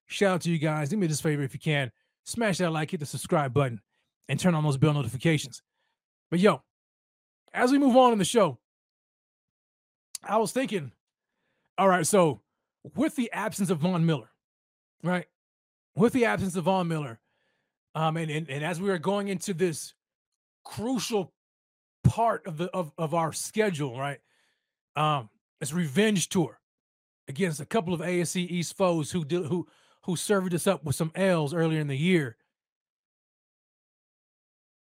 Shout 0.06 0.36
out 0.36 0.42
to 0.42 0.52
you 0.52 0.60
guys. 0.60 0.90
Do 0.90 0.98
me 0.98 1.08
this 1.08 1.20
favor 1.20 1.42
if 1.42 1.54
you 1.54 1.60
can. 1.60 1.92
Smash 2.26 2.60
that 2.60 2.72
like, 2.72 2.92
hit 2.92 3.00
the 3.00 3.06
subscribe 3.06 3.54
button, 3.54 3.82
and 4.30 4.40
turn 4.40 4.54
on 4.54 4.64
those 4.64 4.78
bell 4.78 4.94
notifications. 4.94 5.62
But 6.30 6.40
yo, 6.40 6.62
as 7.54 7.72
we 7.72 7.80
move 7.80 7.98
on 7.98 8.12
in 8.12 8.20
the 8.20 8.26
show, 8.26 8.60
I 10.24 10.38
was 10.38 10.52
thinking, 10.52 10.92
all 11.78 11.88
right, 11.88 12.06
so 12.06 12.42
with 12.96 13.16
the 13.16 13.32
absence 13.32 13.70
of 13.70 13.80
Von 13.80 14.06
Miller, 14.06 14.30
right? 15.04 15.26
With 15.96 16.14
the 16.14 16.26
absence 16.26 16.56
of 16.56 16.66
Von 16.66 16.88
Miller, 16.88 17.20
um, 17.96 18.18
and, 18.18 18.30
and 18.30 18.50
and 18.50 18.64
as 18.64 18.80
we 18.80 18.90
are 18.90 18.98
going 18.98 19.28
into 19.28 19.54
this 19.54 19.94
crucial 20.64 21.34
part 22.04 22.46
of 22.46 22.58
the 22.58 22.66
of, 22.72 22.92
of 22.98 23.14
our 23.14 23.34
schedule, 23.34 23.98
right? 23.98 24.20
Um, 24.96 25.30
it's 25.62 25.74
revenge 25.74 26.30
tour 26.30 26.60
against 27.28 27.60
a 27.60 27.66
couple 27.66 27.94
of 27.94 28.02
AFC 28.02 28.50
East 28.50 28.78
foes 28.78 29.12
who 29.12 29.26
did 29.26 29.46
who 29.46 29.68
who 30.04 30.16
served 30.16 30.54
us 30.54 30.68
up 30.68 30.84
with 30.84 30.96
some 30.96 31.12
L's 31.16 31.54
earlier 31.54 31.80
in 31.80 31.88
the 31.88 31.98
year. 31.98 32.38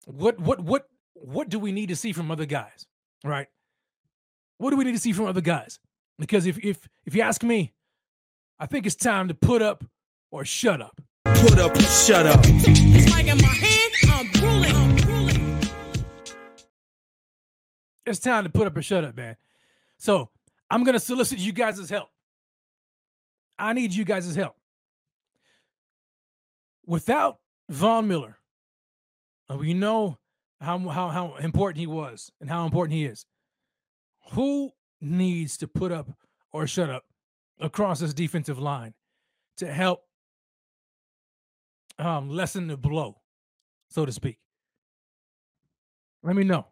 What 0.07 0.39
what 0.41 0.61
what 0.61 0.89
what 1.15 1.49
do 1.49 1.59
we 1.59 1.73
need 1.73 1.89
to 1.89 1.97
see 1.97 2.13
from 2.13 2.31
other 2.31 2.47
guys, 2.47 2.87
right? 3.25 3.49
What 4.59 4.71
do 4.71 4.77
we 4.77 4.85
need 4.85 4.93
to 4.93 4.99
see 4.99 5.13
from 5.13 5.27
other 5.27 5.41
guys? 5.41 5.79
Because 6.19 6.47
if 6.47 6.59
if 6.65 6.89
if 7.05 7.15
you 7.15 7.23
ask 7.23 7.43
me, 7.43 7.73
I 8.59 8.64
think 8.64 8.87
it's 8.87 8.97
time 8.97 9.29
to 9.29 9.35
put 9.35 9.61
up 9.61 9.85
or 10.31 10.45
shut 10.47 10.81
up. 10.81 10.99
Put 11.25 11.59
up 11.59 11.77
or 11.77 11.83
shut 11.83 12.27
up. 12.27 12.40
It's 12.42 13.11
like 13.11 13.27
in 13.27 13.37
my 13.37 13.49
hand, 13.49 13.92
I'm 14.11 14.31
drooling, 14.31 14.75
I'm 14.75 14.97
drooling. 14.97 15.61
It's 18.07 18.19
time 18.19 18.45
to 18.45 18.51
put 18.51 18.66
up 18.66 18.75
or 18.75 18.81
shut 18.81 19.05
up, 19.05 19.14
man. 19.14 19.37
So 19.99 20.31
I'm 20.71 20.85
gonna 20.85 21.01
solicit 21.01 21.38
you 21.38 21.53
guys' 21.53 21.90
help. 21.90 22.09
I 23.59 23.75
need 23.75 23.92
you 23.92 24.07
guys' 24.07 24.35
help. 24.35 24.57
Without 26.87 27.40
Von 27.69 28.09
Miller, 28.09 28.38
uh, 29.51 29.57
we 29.57 29.75
know 29.75 30.16
how, 30.62 30.79
how 30.79 31.09
how 31.09 31.35
important 31.37 31.79
he 31.79 31.87
was 31.87 32.33
and 32.40 32.49
how 32.49 32.64
important 32.64 32.95
he 32.95 33.05
is. 33.05 33.27
Who 34.33 34.71
needs 34.99 35.59
to 35.59 35.69
put 35.69 35.92
up 35.92 36.09
or 36.53 36.66
shut 36.66 36.88
up 36.88 37.05
across 37.61 38.01
this 38.01 38.14
defensive 38.14 38.59
line 38.59 38.95
to 39.59 39.73
help 39.73 40.03
um, 41.99 42.29
lessen 42.29 42.66
the 42.66 42.77
blow, 42.77 43.16
so 43.90 44.05
to 44.05 44.12
speak. 44.12 44.38
Let 46.23 46.37
me 46.37 46.45
know. 46.45 46.66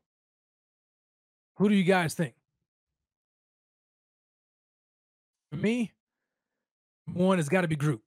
Who 1.57 1.69
do 1.69 1.75
you 1.75 1.85
guys 1.85 2.15
think? 2.15 2.35
For 5.51 5.57
me, 5.57 5.93
one 7.13 7.39
has 7.39 7.49
got 7.49 7.61
to 7.61 7.69
be 7.69 7.77
Groot, 7.77 8.03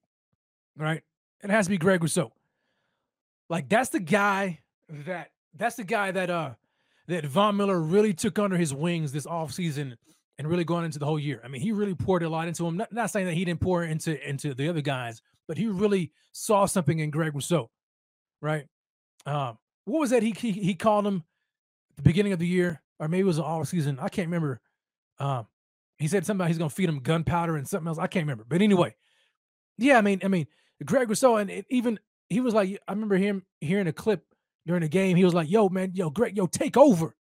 right? 0.76 1.02
It 1.44 1.50
has 1.50 1.68
to 1.68 1.70
be 1.70 1.78
Greg 1.78 2.02
Rousseau. 2.02 2.34
Like 3.50 3.70
that's 3.70 3.90
the 3.90 4.02
guy 4.02 4.60
that 4.90 5.32
that's 5.56 5.76
the 5.76 5.86
guy 5.86 6.12
that 6.12 6.30
uh 6.30 6.52
that 7.08 7.26
Von 7.26 7.56
Miller 7.56 7.80
really 7.80 8.14
took 8.14 8.38
under 8.38 8.58
his 8.58 8.74
wings 8.74 9.14
this 9.14 9.26
offseason 9.26 9.96
and 10.38 10.48
really 10.48 10.64
going 10.64 10.86
into 10.86 11.00
the 11.00 11.06
whole 11.06 11.20
year. 11.20 11.42
I 11.44 11.48
mean, 11.48 11.62
he 11.62 11.72
really 11.72 11.96
poured 11.96 12.24
a 12.24 12.30
lot 12.30 12.48
into 12.48 12.66
him. 12.66 12.78
Not, 12.78 12.92
not 12.92 13.12
saying 13.12 13.26
that 13.26 13.34
he 13.34 13.46
didn't 13.46 13.62
pour 13.62 13.84
into 13.84 14.28
into 14.28 14.54
the 14.54 14.70
other 14.70 14.82
guys, 14.82 15.22
but 15.48 15.58
he 15.58 15.68
really 15.68 16.12
saw 16.32 16.66
something 16.66 17.00
in 17.00 17.10
Greg 17.10 17.34
Rousseau, 17.34 17.70
right? 18.42 18.66
Um, 19.26 19.58
what 19.86 20.00
was 20.00 20.10
that 20.12 20.24
he, 20.24 20.32
he 20.32 20.52
he 20.52 20.76
called 20.76 21.08
him 21.08 21.24
the 21.96 22.04
beginning 22.04 22.34
of 22.34 22.40
the 22.40 22.48
year, 22.48 22.82
or 23.00 23.08
maybe 23.08 23.22
it 23.22 23.26
was 23.26 23.40
all 23.40 23.66
season. 23.66 23.98
I 24.00 24.10
can't 24.10 24.28
remember. 24.28 24.62
Um, 25.20 25.48
he 25.98 26.08
said 26.08 26.26
something 26.26 26.42
about 26.42 26.50
he's 26.50 26.58
gonna 26.58 26.70
feed 26.70 26.90
him 26.90 27.00
gunpowder 27.00 27.56
and 27.56 27.68
something 27.68 27.88
else. 27.88 27.98
I 27.98 28.08
can't 28.08 28.24
remember. 28.24 28.46
But 28.48 28.62
anyway, 28.62 28.96
yeah, 29.78 29.98
I 29.98 30.02
mean, 30.02 30.22
I 30.24 30.28
mean, 30.28 30.48
Greg 30.86 31.10
Rousseau, 31.10 31.38
and 31.38 31.50
it, 31.50 31.66
even 31.70 32.00
he 32.30 32.40
was 32.42 32.54
like, 32.54 32.80
I 32.88 32.92
remember 32.92 33.18
him 33.18 33.44
hearing 33.62 33.88
a 33.88 33.94
clip 33.94 34.24
during 34.66 34.82
the 34.82 34.90
game. 34.90 35.18
He 35.18 35.26
was 35.26 35.34
like, 35.34 35.50
"Yo, 35.50 35.70
man, 35.70 35.92
yo, 35.96 36.10
Greg, 36.10 36.38
yo, 36.38 36.46
take 36.46 36.78
over." 36.78 37.16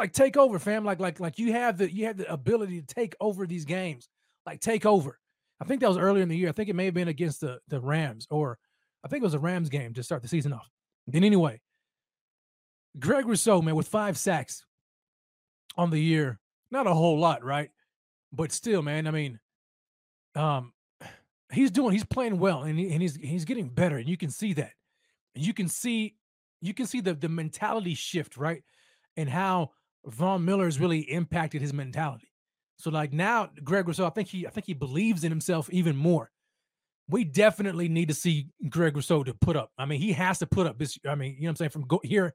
Like 0.00 0.14
take 0.14 0.38
over, 0.38 0.58
fam. 0.58 0.82
Like 0.82 0.98
like 0.98 1.20
like 1.20 1.38
you 1.38 1.52
have 1.52 1.76
the 1.76 1.92
you 1.92 2.06
have 2.06 2.16
the 2.16 2.32
ability 2.32 2.80
to 2.80 2.86
take 2.86 3.14
over 3.20 3.46
these 3.46 3.66
games. 3.66 4.08
Like 4.46 4.60
take 4.60 4.86
over. 4.86 5.18
I 5.60 5.66
think 5.66 5.82
that 5.82 5.88
was 5.88 5.98
earlier 5.98 6.22
in 6.22 6.30
the 6.30 6.38
year. 6.38 6.48
I 6.48 6.52
think 6.52 6.70
it 6.70 6.74
may 6.74 6.86
have 6.86 6.94
been 6.94 7.08
against 7.08 7.42
the 7.42 7.58
the 7.68 7.82
Rams, 7.82 8.26
or 8.30 8.56
I 9.04 9.08
think 9.08 9.20
it 9.20 9.26
was 9.26 9.34
a 9.34 9.38
Rams 9.38 9.68
game 9.68 9.92
to 9.92 10.02
start 10.02 10.22
the 10.22 10.28
season 10.28 10.54
off. 10.54 10.70
Then 11.06 11.22
anyway, 11.22 11.60
Greg 12.98 13.26
Rousseau, 13.26 13.60
man, 13.60 13.74
with 13.76 13.88
five 13.88 14.16
sacks 14.16 14.64
on 15.76 15.90
the 15.90 16.00
year, 16.00 16.40
not 16.70 16.86
a 16.86 16.94
whole 16.94 17.18
lot, 17.18 17.44
right? 17.44 17.68
But 18.32 18.52
still, 18.52 18.80
man, 18.80 19.06
I 19.06 19.10
mean, 19.10 19.38
um, 20.34 20.72
he's 21.52 21.70
doing, 21.70 21.92
he's 21.92 22.06
playing 22.06 22.38
well, 22.38 22.62
and, 22.62 22.78
he, 22.78 22.90
and 22.90 23.02
he's 23.02 23.16
he's 23.16 23.44
getting 23.44 23.68
better, 23.68 23.98
and 23.98 24.08
you 24.08 24.16
can 24.16 24.30
see 24.30 24.54
that. 24.54 24.72
And 25.34 25.44
you 25.44 25.52
can 25.52 25.68
see, 25.68 26.14
you 26.62 26.72
can 26.72 26.86
see 26.86 27.02
the 27.02 27.12
the 27.12 27.28
mentality 27.28 27.92
shift, 27.92 28.38
right? 28.38 28.62
And 29.18 29.28
how 29.28 29.72
Von 30.06 30.44
Miller 30.44 30.64
has 30.64 30.80
really 30.80 31.00
impacted 31.00 31.60
his 31.60 31.72
mentality. 31.72 32.30
So 32.78 32.90
like 32.90 33.12
now, 33.12 33.50
Greg 33.62 33.86
Rousseau, 33.86 34.06
I 34.06 34.10
think 34.10 34.28
he 34.28 34.46
I 34.46 34.50
think 34.50 34.66
he 34.66 34.74
believes 34.74 35.24
in 35.24 35.30
himself 35.30 35.68
even 35.70 35.96
more. 35.96 36.30
We 37.08 37.24
definitely 37.24 37.88
need 37.88 38.08
to 38.08 38.14
see 38.14 38.48
Greg 38.68 38.96
Rousseau 38.96 39.24
to 39.24 39.34
put 39.34 39.56
up. 39.56 39.70
I 39.76 39.84
mean, 39.84 40.00
he 40.00 40.12
has 40.12 40.38
to 40.38 40.46
put 40.46 40.66
up 40.66 40.78
this. 40.78 40.98
I 41.06 41.14
mean, 41.14 41.34
you 41.34 41.42
know 41.42 41.46
what 41.46 41.50
I'm 41.50 41.56
saying? 41.56 41.70
From 41.70 41.82
go, 41.82 42.00
here 42.02 42.34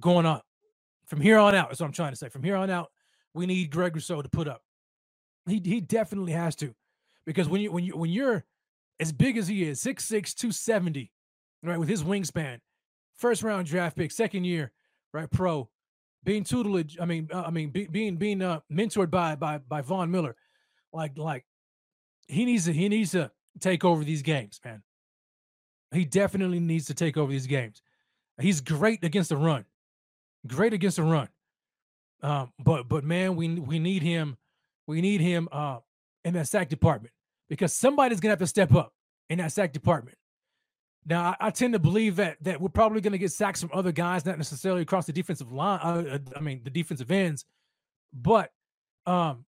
going 0.00 0.26
on, 0.26 0.42
from 1.06 1.20
here 1.20 1.38
on 1.38 1.54
out, 1.54 1.68
that's 1.68 1.80
what 1.80 1.86
I'm 1.86 1.92
trying 1.92 2.12
to 2.12 2.16
say. 2.16 2.28
From 2.28 2.42
here 2.42 2.56
on 2.56 2.70
out, 2.70 2.90
we 3.34 3.46
need 3.46 3.70
Greg 3.70 3.94
Rousseau 3.94 4.20
to 4.20 4.28
put 4.28 4.48
up. 4.48 4.62
He 5.46 5.62
he 5.64 5.80
definitely 5.80 6.32
has 6.32 6.54
to. 6.56 6.74
Because 7.24 7.48
when 7.48 7.60
you 7.60 7.72
when 7.72 7.84
you 7.84 7.96
when 7.96 8.10
you're 8.10 8.44
as 9.00 9.12
big 9.12 9.36
as 9.36 9.46
he 9.46 9.64
is, 9.64 9.80
6'6, 9.80 10.34
270, 10.34 11.12
right, 11.62 11.78
with 11.78 11.88
his 11.88 12.02
wingspan, 12.02 12.58
first 13.16 13.42
round 13.42 13.66
draft 13.66 13.96
pick, 13.96 14.10
second 14.10 14.44
year, 14.44 14.72
right, 15.12 15.30
pro, 15.30 15.68
being 16.24 16.44
tutelage, 16.44 16.98
I 17.00 17.04
mean, 17.04 17.28
uh, 17.32 17.44
I 17.46 17.50
mean, 17.50 17.70
be, 17.70 17.86
being 17.86 18.16
being 18.16 18.42
uh, 18.42 18.60
mentored 18.70 19.10
by 19.10 19.34
by 19.36 19.58
by 19.58 19.80
Von 19.80 20.10
Miller, 20.10 20.36
like 20.92 21.16
like 21.16 21.44
he 22.26 22.44
needs 22.44 22.66
to 22.66 22.72
he 22.72 22.88
needs 22.88 23.12
to 23.12 23.30
take 23.60 23.84
over 23.84 24.04
these 24.04 24.22
games, 24.22 24.60
man. 24.64 24.82
He 25.92 26.04
definitely 26.04 26.60
needs 26.60 26.86
to 26.86 26.94
take 26.94 27.16
over 27.16 27.32
these 27.32 27.46
games. 27.46 27.80
He's 28.40 28.60
great 28.60 29.02
against 29.02 29.30
the 29.30 29.36
run, 29.36 29.64
great 30.46 30.72
against 30.72 30.98
the 30.98 31.02
run. 31.02 31.28
Um, 32.22 32.52
but 32.58 32.88
but 32.88 33.04
man, 33.04 33.36
we 33.36 33.48
we 33.54 33.78
need 33.78 34.02
him, 34.02 34.36
we 34.86 35.00
need 35.00 35.20
him 35.20 35.48
uh 35.50 35.78
in 36.24 36.34
that 36.34 36.48
sack 36.48 36.68
department 36.68 37.14
because 37.48 37.72
somebody's 37.72 38.20
gonna 38.20 38.32
have 38.32 38.38
to 38.40 38.46
step 38.46 38.74
up 38.74 38.92
in 39.30 39.38
that 39.38 39.52
sack 39.52 39.72
department. 39.72 40.17
Now, 41.08 41.34
I, 41.40 41.46
I 41.46 41.50
tend 41.50 41.72
to 41.72 41.78
believe 41.78 42.16
that 42.16 42.36
that 42.42 42.60
we're 42.60 42.68
probably 42.68 43.00
going 43.00 43.12
to 43.12 43.18
get 43.18 43.32
sacks 43.32 43.60
from 43.60 43.70
other 43.72 43.92
guys, 43.92 44.26
not 44.26 44.36
necessarily 44.36 44.82
across 44.82 45.06
the 45.06 45.12
defensive 45.12 45.50
line. 45.50 45.80
Uh, 45.82 46.14
uh 46.14 46.18
I 46.36 46.40
mean, 46.40 46.60
the 46.62 46.70
defensive 46.70 47.10
ends, 47.10 47.46
but 48.12 48.52
um, 49.06 49.46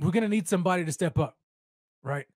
we're 0.00 0.10
going 0.10 0.24
to 0.24 0.28
need 0.28 0.48
somebody 0.48 0.84
to 0.84 0.92
step 0.92 1.18
up, 1.18 1.36
right? 2.02 2.26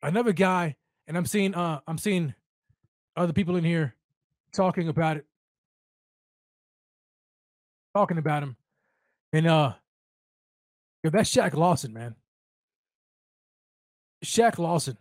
Another 0.00 0.32
guy, 0.32 0.76
and 1.08 1.16
I'm 1.16 1.26
seeing 1.26 1.54
uh, 1.54 1.80
I'm 1.88 1.98
seeing 1.98 2.34
other 3.16 3.32
people 3.32 3.56
in 3.56 3.64
here 3.64 3.96
talking 4.52 4.88
about 4.88 5.16
it, 5.16 5.26
talking 7.96 8.18
about 8.18 8.44
him, 8.44 8.56
and 9.32 9.48
uh, 9.48 9.72
that's 11.02 11.34
Shaq 11.34 11.54
Lawson, 11.54 11.92
man. 11.92 12.14
Shaq 14.24 14.58
Lawson. 14.58 14.96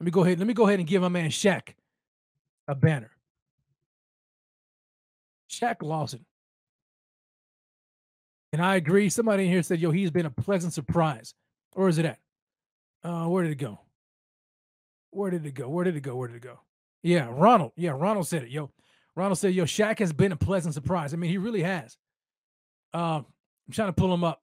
Let 0.00 0.04
me 0.04 0.10
go 0.10 0.24
ahead. 0.24 0.38
Let 0.38 0.48
me 0.48 0.54
go 0.54 0.66
ahead 0.66 0.78
and 0.78 0.88
give 0.88 1.02
my 1.02 1.08
man 1.08 1.30
Shaq 1.30 1.74
a 2.66 2.74
banner. 2.74 3.10
Shaq 5.50 5.82
Lawson. 5.82 6.24
And 8.52 8.62
I 8.62 8.76
agree. 8.76 9.10
Somebody 9.10 9.44
in 9.44 9.50
here 9.50 9.62
said, 9.62 9.80
yo, 9.80 9.90
he's 9.90 10.10
been 10.10 10.26
a 10.26 10.30
pleasant 10.30 10.72
surprise. 10.72 11.34
Or 11.76 11.88
is 11.88 11.98
it 11.98 12.06
at? 12.06 12.18
Uh, 13.04 13.26
where 13.26 13.42
did 13.42 13.52
it 13.52 13.56
go? 13.56 13.80
Where 15.10 15.30
did 15.30 15.44
it 15.44 15.54
go? 15.54 15.68
Where 15.68 15.84
did 15.84 15.96
it 15.96 16.02
go? 16.02 16.16
Where 16.16 16.28
did 16.28 16.36
it 16.36 16.42
go? 16.42 16.60
Yeah, 17.02 17.28
Ronald. 17.30 17.72
Yeah, 17.76 17.90
Ronald 17.90 18.26
said 18.26 18.44
it. 18.44 18.50
Yo, 18.50 18.70
Ronald 19.14 19.38
said, 19.38 19.54
yo, 19.54 19.64
Shaq 19.64 19.98
has 19.98 20.12
been 20.12 20.32
a 20.32 20.36
pleasant 20.36 20.74
surprise. 20.74 21.12
I 21.12 21.16
mean, 21.16 21.30
he 21.30 21.38
really 21.38 21.62
has. 21.62 21.96
Um, 22.92 23.26
I'm 23.66 23.72
trying 23.72 23.88
to 23.88 23.92
pull 23.92 24.12
him 24.12 24.24
up 24.24 24.40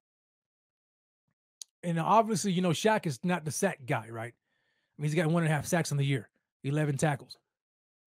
and 1.84 2.00
obviously, 2.00 2.52
you 2.52 2.62
know, 2.62 2.72
Shaq 2.72 3.06
is 3.06 3.20
not 3.24 3.46
the 3.46 3.52
sack 3.52 3.80
guy, 3.86 4.08
right? 4.10 4.34
I 4.98 5.02
mean, 5.02 5.12
he's 5.12 5.16
got 5.16 5.30
one 5.30 5.44
and 5.44 5.52
a 5.52 5.56
half 5.56 5.66
sacks 5.66 5.92
on 5.92 5.98
the 5.98 6.06
year, 6.06 6.30
11 6.64 6.98
tackles. 6.98 7.38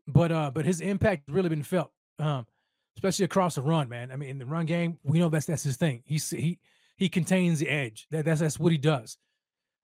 But 0.06 0.32
uh, 0.32 0.50
but 0.52 0.64
his 0.64 0.80
impact 0.80 1.24
has 1.28 1.34
really 1.34 1.48
been 1.48 1.62
felt, 1.62 1.92
um, 2.18 2.46
especially 2.96 3.26
across 3.26 3.54
the 3.54 3.62
run, 3.62 3.88
man. 3.88 4.10
I 4.10 4.16
mean, 4.16 4.30
in 4.30 4.38
the 4.38 4.46
run 4.46 4.66
game, 4.66 4.98
we 5.04 5.20
know 5.20 5.28
that's 5.28 5.46
that's 5.46 5.62
his 5.62 5.76
thing. 5.76 6.02
He's 6.04 6.30
he 6.30 6.58
he 6.96 7.08
contains 7.08 7.60
the 7.60 7.68
edge. 7.68 8.08
That 8.10 8.24
that's 8.24 8.40
that's 8.40 8.58
what 8.58 8.72
he 8.72 8.78
does. 8.78 9.18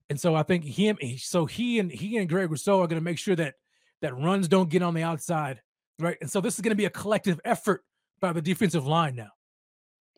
And 0.08 0.20
so 0.20 0.34
I 0.34 0.42
think 0.42 0.64
him, 0.64 0.98
so 1.18 1.46
he 1.46 1.78
and 1.78 1.90
he 1.90 2.16
and 2.16 2.28
Greg 2.28 2.50
Rousseau 2.50 2.80
are 2.80 2.86
going 2.86 3.00
to 3.00 3.04
make 3.04 3.18
sure 3.18 3.36
that 3.36 3.54
that 4.02 4.16
runs 4.16 4.48
don't 4.48 4.70
get 4.70 4.82
on 4.82 4.94
the 4.94 5.02
outside, 5.02 5.60
right? 5.98 6.16
And 6.20 6.30
so 6.30 6.40
this 6.40 6.54
is 6.54 6.60
going 6.60 6.70
to 6.70 6.76
be 6.76 6.84
a 6.84 6.90
collective 6.90 7.40
effort 7.44 7.84
by 8.20 8.32
the 8.32 8.42
defensive 8.42 8.86
line 8.86 9.16
now. 9.16 9.30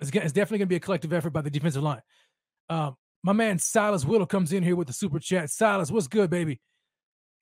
It's, 0.00 0.10
it's 0.10 0.32
definitely 0.32 0.58
going 0.58 0.68
to 0.68 0.72
be 0.72 0.76
a 0.76 0.80
collective 0.80 1.12
effort 1.12 1.30
by 1.30 1.42
the 1.42 1.50
defensive 1.50 1.82
line. 1.82 2.02
Um, 2.68 2.96
my 3.22 3.32
man 3.32 3.58
Silas 3.58 4.04
Whittle 4.04 4.26
comes 4.26 4.52
in 4.52 4.62
here 4.62 4.76
with 4.76 4.86
the 4.86 4.92
super 4.92 5.18
chat. 5.18 5.50
Silas, 5.50 5.90
what's 5.90 6.06
good, 6.06 6.30
baby? 6.30 6.60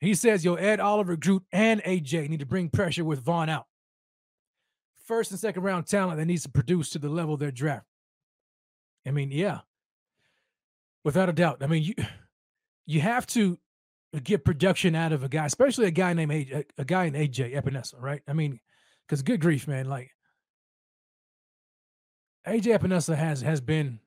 He 0.00 0.14
says, 0.14 0.44
Yo, 0.44 0.54
Ed 0.54 0.80
Oliver, 0.80 1.16
Groot, 1.16 1.42
and 1.52 1.82
AJ 1.82 2.28
need 2.28 2.40
to 2.40 2.46
bring 2.46 2.68
pressure 2.68 3.04
with 3.04 3.24
Von 3.24 3.48
out. 3.48 3.66
First 5.04 5.30
and 5.30 5.40
second 5.40 5.62
round 5.62 5.86
talent 5.86 6.18
that 6.18 6.26
needs 6.26 6.42
to 6.42 6.48
produce 6.48 6.90
to 6.90 6.98
the 6.98 7.08
level 7.08 7.34
of 7.34 7.40
their 7.40 7.52
draft. 7.52 7.86
I 9.06 9.12
mean, 9.12 9.30
yeah, 9.30 9.60
without 11.04 11.28
a 11.28 11.32
doubt. 11.32 11.62
I 11.62 11.66
mean, 11.66 11.82
you 11.82 11.94
you 12.86 13.00
have 13.00 13.26
to 13.28 13.58
get 14.22 14.44
production 14.44 14.94
out 14.94 15.12
of 15.12 15.22
a 15.22 15.28
guy, 15.28 15.46
especially 15.46 15.86
a 15.86 15.90
guy 15.90 16.12
named 16.12 16.32
AJ, 16.32 16.64
a 16.78 16.84
guy 16.84 17.08
named 17.08 17.32
AJ 17.32 17.54
Epenesa, 17.54 17.94
right? 17.98 18.22
I 18.28 18.32
mean, 18.32 18.60
because 19.06 19.22
good 19.22 19.40
grief, 19.40 19.66
man, 19.68 19.86
like 19.86 20.10
AJ 22.46 22.78
Epenesa 22.78 23.16
has 23.16 23.40
has 23.40 23.60
been 23.60 24.00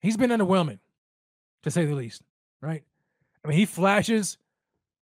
he's 0.00 0.16
been 0.16 0.30
underwhelming, 0.30 0.78
to 1.62 1.70
say 1.70 1.84
the 1.86 1.94
least. 1.94 2.22
Right? 2.60 2.82
I 3.48 3.50
mean, 3.50 3.60
he 3.60 3.64
flashes 3.64 4.36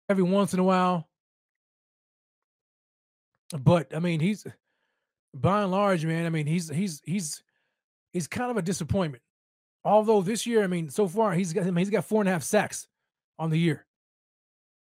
every 0.09 0.23
once 0.23 0.55
in 0.55 0.61
a 0.61 0.65
while, 0.65 1.07
but 3.53 3.95
I 3.95 3.99
mean, 3.99 4.19
he's 4.19 4.47
by 5.35 5.61
and 5.61 5.71
large, 5.71 6.07
man. 6.07 6.25
I 6.25 6.31
mean, 6.31 6.47
he's 6.47 6.71
he's 6.71 7.03
he's 7.05 7.43
he's 8.15 8.27
kind 8.27 8.51
of 8.51 8.57
a 8.57 8.63
disappointment. 8.63 9.23
Although 9.85 10.23
this 10.23 10.47
year, 10.47 10.65
I 10.65 10.69
mean, 10.69 10.89
so 10.89 11.07
far 11.07 11.35
he's 11.35 11.53
got 11.53 11.65
I 11.65 11.67
mean, 11.67 11.85
he's 11.85 11.91
got 11.91 12.07
four 12.07 12.23
and 12.23 12.31
a 12.31 12.33
half 12.33 12.43
sacks 12.43 12.89
on 13.39 13.51
the 13.51 13.59
year. 13.59 13.85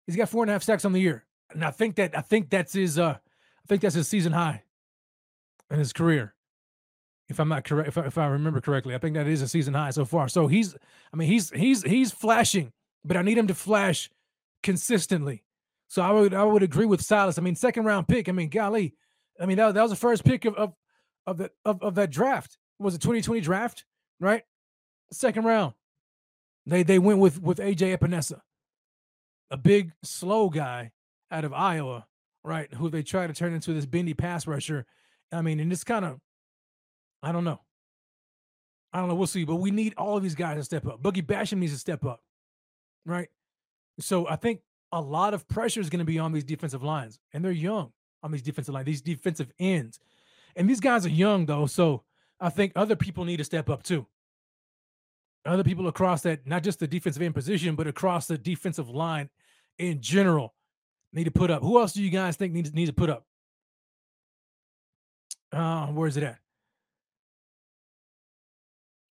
He's 0.06 0.16
got 0.16 0.30
four 0.30 0.44
and 0.44 0.52
a 0.52 0.54
half 0.54 0.62
sacks 0.62 0.86
on 0.86 0.94
the 0.94 1.02
year, 1.02 1.26
and 1.50 1.66
I 1.66 1.72
think 1.72 1.96
that 1.96 2.16
I 2.16 2.22
think 2.22 2.52
that's 2.52 2.74
his 2.74 3.00
uh 3.00 3.18
I 3.18 3.68
think 3.68 3.82
that's 3.82 3.96
his 3.96 4.08
season 4.08 4.34
high 4.34 4.62
in 5.72 5.80
his 5.80 5.94
career 5.94 6.36
if 7.28 7.40
I'm 7.40 7.50
not 7.50 7.64
correct, 7.64 7.90
if 7.90 7.98
I, 7.98 8.02
if 8.06 8.18
I 8.18 8.28
remember 8.28 8.62
correctly, 8.62 8.96
I 8.96 9.00
think 9.00 9.16
that 9.16 9.28
is 9.28 9.42
a 9.42 9.48
season 9.48 9.74
high 9.74 9.90
so 9.90 10.06
far. 10.06 10.28
So 10.30 10.48
he's, 10.48 10.76
I 11.12 11.18
mean, 11.18 11.28
he's 11.28 11.50
he's 11.50 11.84
he's 11.84 12.12
flashing, 12.12 12.72
but 13.08 13.18
I 13.18 13.22
need 13.22 13.38
him 13.38 13.48
to 13.48 13.56
flash 13.56 14.10
consistently. 14.64 15.44
So 15.88 16.02
I 16.02 16.12
would 16.12 16.34
I 16.34 16.44
would 16.44 16.64
agree 16.64 16.86
with 16.86 17.02
Silas. 17.02 17.38
I 17.38 17.42
mean, 17.42 17.56
second 17.56 17.86
round 17.86 18.08
pick. 18.08 18.28
I 18.28 18.34
mean, 18.34 18.50
golly, 18.50 18.94
I 19.40 19.46
mean 19.46 19.58
that, 19.58 19.74
that 19.74 19.82
was 19.82 19.92
the 19.92 19.98
first 19.98 20.26
pick 20.26 20.46
of 20.46 20.56
of 20.56 20.74
of 21.26 21.38
the 21.38 21.52
of, 21.66 21.82
of 21.82 21.96
that 21.96 22.12
draft. 22.12 22.58
was 22.80 22.96
it 22.96 23.02
2020 23.02 23.42
draft, 23.42 23.86
right? 24.20 24.44
Second 25.12 25.46
round. 25.46 25.74
They 26.66 26.84
they 26.84 27.00
went 27.00 27.20
with 27.20 27.42
with 27.42 27.60
AJ 27.60 27.98
Epenesa, 27.98 28.42
a 29.50 29.58
big 29.58 29.94
slow 30.04 30.50
guy 30.50 30.92
out 31.32 31.46
of 31.46 31.54
Iowa, 31.54 32.06
right? 32.44 32.74
Who 32.74 32.90
they 32.90 33.04
try 33.04 33.26
to 33.26 33.34
turn 33.34 33.54
into 33.54 33.74
this 33.74 33.86
bendy 33.86 34.14
pass 34.14 34.46
rusher. 34.46 34.86
I 35.32 35.42
mean, 35.42 35.62
and 35.62 35.72
it's 35.72 35.86
kind 35.86 36.04
of 36.04 36.20
I 37.24 37.32
don't 37.32 37.46
know. 37.46 37.62
I 38.92 39.00
don't 39.00 39.08
know. 39.08 39.16
We'll 39.16 39.28
see. 39.28 39.46
But 39.46 39.56
we 39.58 39.72
need 39.72 39.94
all 39.98 40.18
of 40.18 40.24
these 40.24 40.36
guys 40.36 40.58
to 40.58 40.64
step 40.64 40.86
up. 40.86 41.02
Boogie 41.02 41.26
Basham 41.26 41.60
needs 41.60 41.74
to 41.74 41.80
step 41.80 42.06
up. 42.06 42.22
Right. 43.08 43.30
So 44.00 44.28
I 44.28 44.36
think 44.36 44.60
a 44.92 45.02
lot 45.02 45.34
of 45.34 45.48
pressure 45.48 45.80
is 45.80 45.90
going 45.90 46.00
to 46.00 46.06
be 46.06 46.20
on 46.20 46.34
these 46.34 46.44
defensive 46.44 46.84
lines. 46.84 47.20
And 47.34 47.44
they're 47.44 47.52
young 47.52 47.94
on 48.22 48.32
these 48.32 48.42
defensive 48.42 48.74
lines, 48.74 48.86
these 48.86 49.02
defensive 49.02 49.52
ends. 49.58 50.00
And 50.56 50.70
these 50.70 50.82
guys 50.82 51.06
are 51.06 51.10
young, 51.10 51.46
though. 51.46 51.66
So 51.68 52.04
I 52.40 52.50
think 52.50 52.74
other 52.76 52.96
people 52.96 53.24
need 53.24 53.38
to 53.38 53.44
step 53.44 53.70
up 53.70 53.82
too. 53.82 54.06
Other 55.46 55.64
people 55.64 55.88
across 55.88 56.24
that, 56.24 56.46
not 56.46 56.64
just 56.64 56.80
the 56.80 56.88
defensive 56.88 57.22
end 57.22 57.34
position, 57.34 57.76
but 57.76 57.88
across 57.88 58.28
the 58.28 58.38
defensive 58.38 58.90
line 58.90 59.30
in 59.80 60.02
general, 60.02 60.54
need 61.14 61.24
to 61.24 61.32
put 61.32 61.50
up. 61.50 61.62
Who 61.62 61.80
else 61.80 61.94
do 61.94 62.04
you 62.04 62.10
guys 62.10 62.36
think 62.36 62.54
needs, 62.54 62.74
needs 62.74 62.90
to 62.90 62.94
put 62.94 63.10
up? 63.10 63.26
Uh, 65.54 65.88
where 65.88 66.10
is 66.10 66.18
it 66.18 66.24
at? 66.24 66.40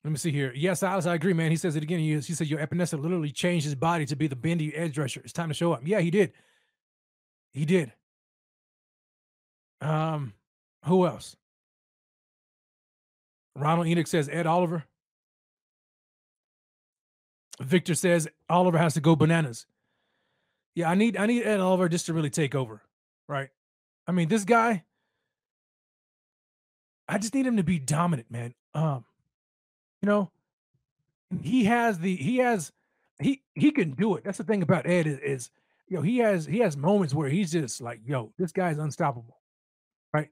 Let 0.06 0.12
me 0.12 0.18
see 0.18 0.30
here. 0.30 0.52
Yes, 0.54 0.84
Alice, 0.84 1.04
I 1.04 1.16
agree, 1.16 1.32
man. 1.32 1.50
He 1.50 1.56
says 1.56 1.74
it 1.74 1.82
again. 1.82 1.98
He, 1.98 2.14
he 2.14 2.20
said 2.20 2.46
your 2.46 2.60
Epenesa 2.60 2.96
literally 2.96 3.32
changed 3.32 3.64
his 3.64 3.74
body 3.74 4.06
to 4.06 4.14
be 4.14 4.28
the 4.28 4.36
bendy 4.36 4.72
edge 4.72 4.96
rusher. 4.96 5.20
It's 5.24 5.32
time 5.32 5.48
to 5.48 5.54
show 5.54 5.72
up. 5.72 5.80
Yeah, 5.84 5.98
he 5.98 6.12
did. 6.12 6.32
He 7.52 7.64
did. 7.64 7.92
Um, 9.80 10.34
who 10.84 11.08
else? 11.08 11.34
Ronald 13.56 13.88
Enoch 13.88 14.06
says 14.06 14.28
Ed 14.28 14.46
Oliver. 14.46 14.84
Victor 17.60 17.96
says 17.96 18.28
Oliver 18.48 18.78
has 18.78 18.94
to 18.94 19.00
go 19.00 19.16
bananas. 19.16 19.66
Yeah, 20.76 20.88
I 20.88 20.94
need 20.94 21.16
I 21.16 21.26
need 21.26 21.42
Ed 21.42 21.58
Oliver 21.58 21.88
just 21.88 22.06
to 22.06 22.14
really 22.14 22.30
take 22.30 22.54
over, 22.54 22.80
right? 23.28 23.48
I 24.06 24.12
mean, 24.12 24.28
this 24.28 24.44
guy, 24.44 24.84
I 27.08 27.18
just 27.18 27.34
need 27.34 27.44
him 27.44 27.56
to 27.56 27.64
be 27.64 27.80
dominant, 27.80 28.30
man. 28.30 28.54
Um, 28.72 29.04
you 30.06 30.12
know, 30.12 30.30
he 31.42 31.64
has 31.64 31.98
the 31.98 32.14
he 32.14 32.36
has 32.36 32.70
he 33.20 33.42
he 33.56 33.72
can 33.72 33.90
do 33.90 34.14
it. 34.14 34.22
That's 34.22 34.38
the 34.38 34.44
thing 34.44 34.62
about 34.62 34.86
Ed 34.86 35.08
is, 35.08 35.18
is 35.18 35.50
you 35.88 35.96
know 35.96 36.02
he 36.02 36.18
has 36.18 36.46
he 36.46 36.60
has 36.60 36.76
moments 36.76 37.12
where 37.12 37.28
he's 37.28 37.50
just 37.50 37.80
like 37.80 37.98
yo 38.06 38.32
this 38.38 38.52
guy's 38.52 38.78
unstoppable, 38.78 39.40
right? 40.14 40.28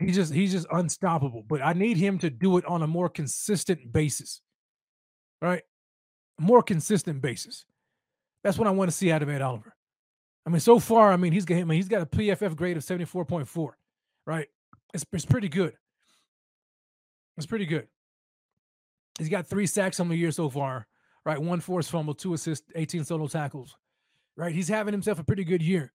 He's 0.00 0.16
just 0.16 0.34
he's 0.34 0.50
just 0.50 0.66
unstoppable. 0.72 1.44
But 1.46 1.64
I 1.64 1.74
need 1.74 1.96
him 1.96 2.18
to 2.18 2.28
do 2.28 2.58
it 2.58 2.64
on 2.64 2.82
a 2.82 2.88
more 2.88 3.08
consistent 3.08 3.92
basis, 3.92 4.40
right? 5.40 5.62
More 6.40 6.64
consistent 6.64 7.22
basis. 7.22 7.64
That's 8.42 8.58
what 8.58 8.66
I 8.66 8.72
want 8.72 8.90
to 8.90 8.96
see 8.96 9.12
out 9.12 9.22
of 9.22 9.28
Ed 9.28 9.42
Oliver. 9.42 9.76
I 10.44 10.50
mean, 10.50 10.58
so 10.58 10.80
far, 10.80 11.12
I 11.12 11.16
mean, 11.16 11.32
he's 11.32 11.44
got 11.44 11.58
I 11.58 11.62
mean, 11.62 11.76
he's 11.76 11.88
got 11.88 12.02
a 12.02 12.06
PFF 12.06 12.56
grade 12.56 12.76
of 12.76 12.82
seventy 12.82 13.04
four 13.04 13.24
point 13.24 13.46
four, 13.46 13.78
right? 14.26 14.48
It's 14.92 15.04
it's 15.12 15.24
pretty 15.24 15.48
good. 15.48 15.74
It's 17.36 17.46
pretty 17.46 17.66
good. 17.66 17.86
He's 19.18 19.28
got 19.28 19.46
three 19.46 19.66
sacks 19.66 20.00
on 20.00 20.08
the 20.08 20.16
year 20.16 20.30
so 20.30 20.48
far, 20.48 20.86
right? 21.24 21.40
One 21.40 21.60
forced 21.60 21.90
fumble, 21.90 22.14
two 22.14 22.34
assists, 22.34 22.70
18 22.74 23.04
solo 23.04 23.26
tackles, 23.26 23.76
right? 24.36 24.54
He's 24.54 24.68
having 24.68 24.94
himself 24.94 25.18
a 25.18 25.24
pretty 25.24 25.44
good 25.44 25.62
year. 25.62 25.92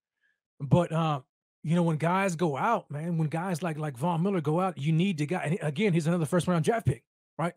But 0.60 0.92
uh, 0.92 1.20
you 1.62 1.74
know, 1.74 1.82
when 1.82 1.96
guys 1.96 2.36
go 2.36 2.56
out, 2.56 2.90
man, 2.90 3.16
when 3.16 3.28
guys 3.28 3.62
like 3.62 3.78
like 3.78 3.96
Von 3.96 4.22
Miller 4.22 4.42
go 4.42 4.60
out, 4.60 4.76
you 4.78 4.92
need 4.92 5.18
to 5.18 5.26
guy. 5.26 5.58
again, 5.62 5.94
he's 5.94 6.06
another 6.06 6.26
first 6.26 6.46
round 6.46 6.64
draft 6.64 6.86
pick, 6.86 7.02
right? 7.38 7.54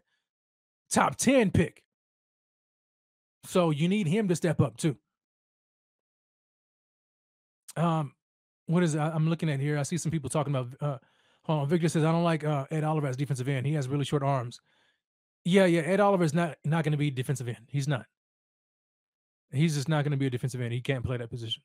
Top 0.89 1.17
10 1.17 1.51
pick. 1.51 1.83
So 3.43 3.69
you 3.69 3.89
need 3.89 4.07
him 4.07 4.29
to 4.29 4.35
step 4.35 4.61
up 4.61 4.77
too. 4.77 4.95
Um, 7.75 8.13
what 8.65 8.83
is 8.83 8.95
I'm 8.95 9.29
looking 9.29 9.49
at 9.49 9.59
here? 9.59 9.77
I 9.77 9.83
see 9.83 9.97
some 9.97 10.11
people 10.11 10.29
talking 10.29 10.55
about 10.55 10.73
uh 10.81 10.97
hold 11.43 11.61
on. 11.61 11.67
Victor 11.67 11.89
says, 11.89 12.03
I 12.03 12.11
don't 12.11 12.23
like 12.23 12.43
uh 12.43 12.65
Ed 12.71 12.83
Oliver 12.83 13.07
as 13.07 13.17
defensive 13.17 13.47
end. 13.47 13.65
He 13.65 13.73
has 13.73 13.87
really 13.87 14.05
short 14.05 14.23
arms. 14.23 14.59
Yeah, 15.47 15.65
yeah. 15.65 15.81
Ed 15.81 16.01
Oliver 16.01 16.25
is 16.25 16.33
not 16.33 16.57
not 16.65 16.83
going 16.83 16.91
to 16.91 16.97
be 16.97 17.09
defensive 17.09 17.47
end. 17.47 17.67
He's 17.69 17.87
not. 17.87 18.05
He's 19.51 19.75
just 19.75 19.87
not 19.87 20.03
going 20.03 20.11
to 20.11 20.17
be 20.17 20.25
a 20.25 20.29
defensive 20.29 20.59
end. 20.59 20.73
He 20.73 20.81
can't 20.81 21.05
play 21.05 21.15
that 21.15 21.29
position. 21.29 21.63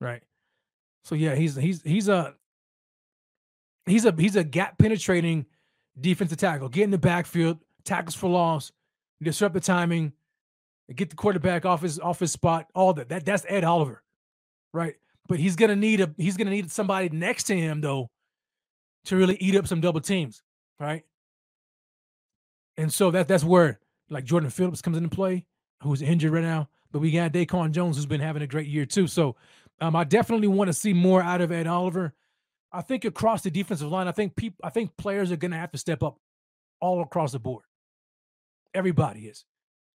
Right. 0.00 0.22
So 1.04 1.14
yeah, 1.14 1.36
he's 1.36 1.54
he's 1.54 1.80
he's 1.82 2.08
a 2.08 2.34
he's 3.86 4.04
a 4.04 4.12
he's 4.18 4.34
a 4.34 4.42
gap 4.42 4.78
penetrating 4.78 5.46
defensive 6.00 6.38
tackle. 6.38 6.68
Get 6.68 6.84
in 6.84 6.90
the 6.90 6.98
backfield, 6.98 7.58
tackles 7.84 8.16
for 8.16 8.28
loss, 8.28 8.72
disrupt 9.22 9.54
the 9.54 9.60
timing, 9.60 10.12
get 10.92 11.08
the 11.08 11.16
quarterback 11.16 11.64
off 11.64 11.82
his 11.82 12.00
off 12.00 12.18
his 12.18 12.32
spot. 12.32 12.66
All 12.74 12.92
that. 12.94 13.10
That 13.10 13.24
that's 13.24 13.46
Ed 13.48 13.62
Oliver, 13.62 14.02
right? 14.72 14.96
But 15.28 15.38
he's 15.38 15.54
gonna 15.54 15.76
need 15.76 16.00
a 16.00 16.12
he's 16.16 16.36
gonna 16.36 16.50
need 16.50 16.70
somebody 16.72 17.10
next 17.10 17.44
to 17.44 17.56
him 17.56 17.80
though 17.80 18.10
to 19.04 19.16
really 19.16 19.36
eat 19.36 19.54
up 19.54 19.68
some 19.68 19.80
double 19.80 20.00
teams, 20.00 20.42
right? 20.80 21.04
And 22.78 22.92
so 22.92 23.10
that 23.10 23.28
that's 23.28 23.44
where 23.44 23.80
like 24.08 24.24
Jordan 24.24 24.48
Phillips 24.48 24.80
comes 24.80 24.96
into 24.96 25.10
play, 25.10 25.44
who's 25.82 26.00
injured 26.00 26.32
right 26.32 26.44
now. 26.44 26.68
But 26.90 27.00
we 27.00 27.10
got 27.10 27.32
DaQuan 27.32 27.72
Jones, 27.72 27.96
who's 27.96 28.06
been 28.06 28.20
having 28.20 28.40
a 28.40 28.46
great 28.46 28.68
year 28.68 28.86
too. 28.86 29.06
So 29.06 29.36
um, 29.80 29.94
I 29.94 30.04
definitely 30.04 30.48
want 30.48 30.68
to 30.68 30.72
see 30.72 30.94
more 30.94 31.22
out 31.22 31.42
of 31.42 31.52
Ed 31.52 31.66
Oliver. 31.66 32.14
I 32.72 32.80
think 32.80 33.04
across 33.04 33.42
the 33.42 33.50
defensive 33.50 33.90
line, 33.90 34.08
I 34.08 34.12
think 34.12 34.36
people, 34.36 34.60
I 34.64 34.70
think 34.70 34.96
players 34.96 35.30
are 35.32 35.36
going 35.36 35.50
to 35.50 35.58
have 35.58 35.72
to 35.72 35.78
step 35.78 36.02
up 36.02 36.18
all 36.80 37.02
across 37.02 37.32
the 37.32 37.38
board. 37.38 37.64
Everybody 38.74 39.26
is 39.26 39.44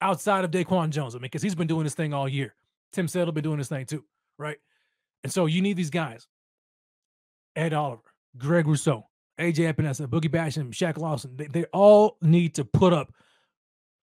outside 0.02 0.44
of 0.44 0.52
DaQuan 0.52 0.90
Jones. 0.90 1.16
I 1.16 1.18
mean, 1.18 1.24
because 1.24 1.42
he's 1.42 1.56
been 1.56 1.68
doing 1.68 1.86
this 1.86 1.96
thing 1.96 2.14
all 2.14 2.28
year. 2.28 2.54
Tim 2.92 3.08
Settle 3.08 3.32
been 3.32 3.44
doing 3.44 3.58
this 3.58 3.70
thing 3.70 3.86
too, 3.86 4.04
right? 4.38 4.58
And 5.24 5.32
so 5.32 5.46
you 5.46 5.62
need 5.62 5.78
these 5.78 5.90
guys: 5.90 6.28
Ed 7.56 7.74
Oliver, 7.74 8.04
Greg 8.38 8.68
Rousseau, 8.68 9.08
AJ 9.40 9.74
Epenesa, 9.74 10.08
Boogie 10.08 10.30
Basham, 10.30 10.72
Shaq 10.72 10.98
Lawson. 10.98 11.36
They, 11.36 11.48
they 11.48 11.64
all 11.66 12.18
need 12.22 12.56
to 12.56 12.66
put 12.66 12.94
up 12.94 13.14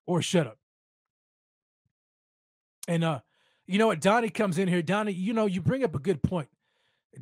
or 0.06 0.22
shut 0.22 0.46
up. 0.46 0.58
And 2.88 3.04
uh, 3.04 3.20
you 3.66 3.78
know 3.78 3.86
what? 3.86 4.00
Donnie 4.00 4.30
comes 4.30 4.58
in 4.58 4.66
here. 4.66 4.82
Donnie, 4.82 5.12
you 5.12 5.32
know, 5.32 5.46
you 5.46 5.60
bring 5.60 5.84
up 5.84 5.94
a 5.94 6.00
good 6.00 6.22
point. 6.22 6.48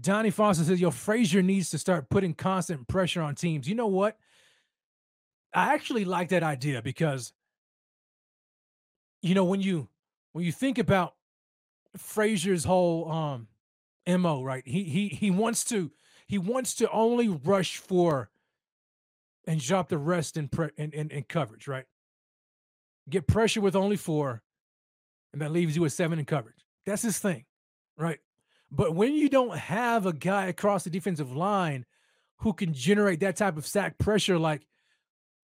Donnie 0.00 0.30
Foster 0.30 0.64
says, 0.64 0.80
yo, 0.80 0.90
Frazier 0.90 1.42
needs 1.42 1.70
to 1.70 1.78
start 1.78 2.10
putting 2.10 2.34
constant 2.34 2.88
pressure 2.88 3.22
on 3.22 3.34
teams. 3.34 3.68
You 3.68 3.74
know 3.74 3.86
what? 3.86 4.18
I 5.54 5.74
actually 5.74 6.04
like 6.04 6.28
that 6.30 6.42
idea 6.42 6.82
because 6.82 7.32
you 9.22 9.34
know 9.34 9.44
when 9.44 9.60
you 9.60 9.88
when 10.32 10.44
you 10.44 10.52
think 10.52 10.78
about 10.78 11.14
Frazier's 11.96 12.64
whole 12.64 13.10
um 13.10 13.48
mo 14.06 14.42
right 14.42 14.62
he 14.66 14.84
he 14.84 15.08
he 15.08 15.30
wants 15.30 15.64
to 15.64 15.90
he 16.28 16.38
wants 16.38 16.74
to 16.74 16.90
only 16.90 17.28
rush 17.28 17.78
for 17.78 18.30
and 19.46 19.60
drop 19.60 19.88
the 19.88 19.98
rest 19.98 20.36
in 20.36 20.48
pre 20.48 20.68
in, 20.76 20.92
in, 20.92 21.10
in 21.10 21.24
coverage 21.24 21.66
right 21.66 21.86
get 23.10 23.26
pressure 23.26 23.60
with 23.60 23.74
only 23.74 23.96
four 23.96 24.42
and 25.32 25.42
that 25.42 25.50
leaves 25.50 25.74
you 25.74 25.82
with 25.82 25.92
seven 25.92 26.18
in 26.18 26.24
coverage 26.24 26.64
that's 26.86 27.02
his 27.02 27.18
thing 27.18 27.44
right 27.96 28.18
but 28.70 28.94
when 28.94 29.14
you 29.14 29.28
don't 29.28 29.56
have 29.56 30.06
a 30.06 30.12
guy 30.12 30.46
across 30.46 30.84
the 30.84 30.90
defensive 30.90 31.34
line 31.34 31.84
who 32.38 32.52
can 32.52 32.72
generate 32.72 33.20
that 33.20 33.36
type 33.36 33.56
of 33.56 33.66
sack 33.66 33.98
pressure 33.98 34.38
like 34.38 34.66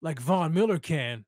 like 0.05 0.19
Von 0.19 0.53
Miller 0.53 0.77
can, 0.77 1.25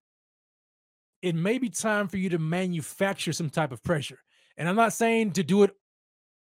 it 1.23 1.33
may 1.33 1.57
be 1.57 1.67
time 1.67 2.07
for 2.07 2.17
you 2.17 2.29
to 2.29 2.37
manufacture 2.37 3.33
some 3.33 3.49
type 3.49 3.71
of 3.71 3.83
pressure. 3.83 4.19
And 4.55 4.69
I'm 4.69 4.75
not 4.75 4.93
saying 4.93 5.31
to 5.31 5.43
do 5.43 5.63
it 5.63 5.71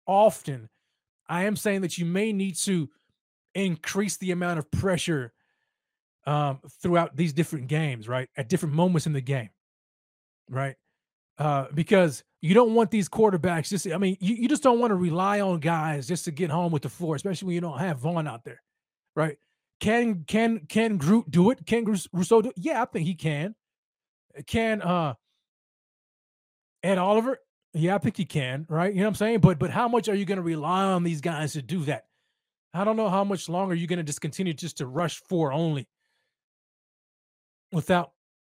often. 0.06 0.68
I 1.28 1.44
am 1.44 1.56
saying 1.56 1.80
that 1.80 1.96
you 1.96 2.04
may 2.04 2.34
need 2.34 2.56
to 2.56 2.90
increase 3.56 4.16
the 4.16 4.30
amount 4.30 4.58
of 4.58 4.70
pressure 4.70 5.32
um, 6.26 6.60
throughout 6.82 7.16
these 7.16 7.32
different 7.32 7.68
games, 7.68 8.08
right? 8.08 8.28
At 8.36 8.48
different 8.48 8.74
moments 8.74 9.06
in 9.06 9.12
the 9.12 9.20
game, 9.20 9.50
right? 10.50 10.76
Uh, 11.38 11.66
because 11.74 12.24
you 12.40 12.54
don't 12.54 12.74
want 12.74 12.90
these 12.90 13.08
quarterbacks 13.08 13.68
just, 13.68 13.86
I 13.90 13.98
mean, 13.98 14.16
you, 14.20 14.34
you 14.34 14.48
just 14.48 14.62
don't 14.62 14.80
want 14.80 14.90
to 14.90 14.96
rely 14.96 15.40
on 15.40 15.60
guys 15.60 16.08
just 16.08 16.24
to 16.24 16.30
get 16.30 16.50
home 16.50 16.72
with 16.72 16.82
the 16.82 16.88
four, 16.88 17.14
especially 17.14 17.46
when 17.46 17.54
you 17.54 17.60
don't 17.60 17.78
have 17.78 17.98
Von 17.98 18.26
out 18.26 18.44
there, 18.44 18.62
right? 19.14 19.36
Can 19.78 20.24
can 20.26 20.60
can 20.60 20.96
Groot 20.96 21.30
do 21.30 21.50
it? 21.50 21.66
Can 21.66 21.84
Rousseau 21.84 22.40
do 22.40 22.48
it? 22.48 22.54
Yeah, 22.56 22.80
I 22.80 22.86
think 22.86 23.06
he 23.06 23.14
can. 23.14 23.54
Can 24.46 24.80
uh 24.80 25.14
Ed 26.82 26.96
Oliver? 26.96 27.38
Yeah, 27.74 27.96
I 27.96 27.98
think 27.98 28.16
he 28.16 28.24
can, 28.24 28.64
right? 28.70 28.92
You 28.92 29.00
know 29.00 29.06
what 29.06 29.10
I'm 29.10 29.14
saying? 29.16 29.40
But 29.40 29.58
but 29.58 29.70
how 29.70 29.86
much 29.86 30.08
are 30.08 30.14
you 30.14 30.24
going 30.24 30.38
to 30.38 30.42
rely 30.42 30.84
on 30.84 31.02
these 31.02 31.20
guys 31.20 31.52
to 31.52 31.62
do 31.62 31.84
that? 31.84 32.06
I 32.74 32.84
don't 32.84 32.96
know 32.96 33.08
how 33.08 33.24
much 33.24 33.48
longer 33.48 33.74
you're 33.74 33.86
going 33.86 33.98
to 33.98 34.04
just 34.04 34.20
continue 34.20 34.52
just 34.52 34.78
to 34.78 34.86
rush 34.86 35.22
four 35.22 35.52
only 35.52 35.88
without 37.72 38.12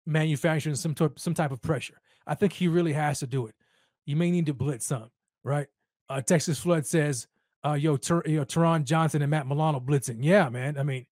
manufacturing 0.06 0.74
some 0.74 0.94
type, 0.94 1.18
some 1.18 1.34
type 1.34 1.50
of 1.50 1.62
pressure. 1.62 2.00
I 2.26 2.34
think 2.34 2.52
he 2.52 2.68
really 2.68 2.92
has 2.92 3.20
to 3.20 3.26
do 3.26 3.46
it. 3.46 3.54
You 4.06 4.16
may 4.16 4.30
need 4.30 4.46
to 4.46 4.54
blitz 4.54 4.86
some, 4.86 5.10
right? 5.44 5.66
Uh, 6.08 6.20
Texas 6.20 6.58
Flood 6.58 6.86
says 6.86 7.28
uh, 7.64 7.74
yo, 7.74 7.96
Ter- 7.96 8.22
yo, 8.26 8.44
Taron 8.44 8.84
Johnson 8.84 9.22
and 9.22 9.30
Matt 9.30 9.46
Milano 9.46 9.80
blitzing. 9.80 10.18
Yeah, 10.20 10.48
man. 10.48 10.78
I 10.78 10.82
mean, 10.82 11.06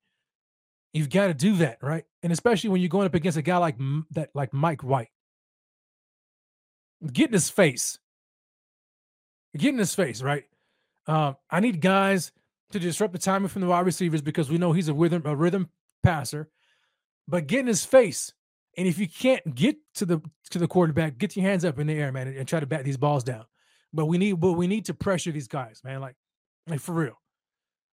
you've 0.93 1.11
got 1.11 1.27
to 1.27 1.35
do 1.35 1.57
that, 1.57 1.79
right? 1.83 2.05
And 2.23 2.33
especially 2.33 2.71
when 2.71 2.81
you're 2.81 2.89
going 2.89 3.07
up 3.07 3.15
against 3.15 3.39
a 3.39 3.43
guy 3.43 3.57
like 3.59 3.77
that, 4.13 4.31
like 4.35 4.53
Mike 4.53 4.83
White. 4.83 5.11
Get 7.13 7.29
in 7.29 7.33
his 7.35 7.51
face. 7.51 7.99
Get 9.57 9.71
in 9.71 9.79
his 9.79 9.95
face, 9.95 10.23
right? 10.23 10.45
Um, 11.07 11.37
I 11.51 11.61
need 11.61 11.81
guys 11.81 12.33
to 12.73 12.79
disrupt 12.79 13.13
the 13.13 13.19
timing 13.19 13.49
from 13.49 13.63
the 13.63 13.69
wide 13.69 13.87
receivers 13.87 14.23
because 14.23 14.51
we 14.51 14.59
know 14.59 14.73
he's 14.73 14.89
a 14.89 14.95
rhythm, 14.95 15.23
a 15.25 15.35
rhythm 15.37 15.69
passer. 16.03 16.49
But 17.29 17.47
get 17.47 17.61
in 17.61 17.67
his 17.67 17.85
face. 17.85 18.33
And 18.77 18.87
if 18.87 18.99
you 18.99 19.09
can't 19.09 19.55
get 19.55 19.77
to 19.95 20.05
the 20.05 20.21
to 20.51 20.59
the 20.59 20.69
quarterback, 20.69 21.19
get 21.19 21.35
your 21.35 21.47
hands 21.47 21.65
up 21.65 21.79
in 21.79 21.87
the 21.87 21.95
air, 21.95 22.13
man, 22.13 22.29
and, 22.29 22.37
and 22.37 22.47
try 22.47 22.61
to 22.61 22.67
bat 22.67 22.85
these 22.85 22.99
balls 22.99 23.25
down. 23.25 23.45
But 23.93 24.07
we 24.07 24.19
need, 24.19 24.39
but 24.39 24.53
we 24.53 24.67
need 24.67 24.85
to 24.87 24.95
pressure 24.95 25.33
these 25.33 25.49
guys, 25.49 25.81
man. 25.83 26.01
Like 26.01 26.17
like 26.67 26.81
for 26.81 26.93
real. 26.93 27.21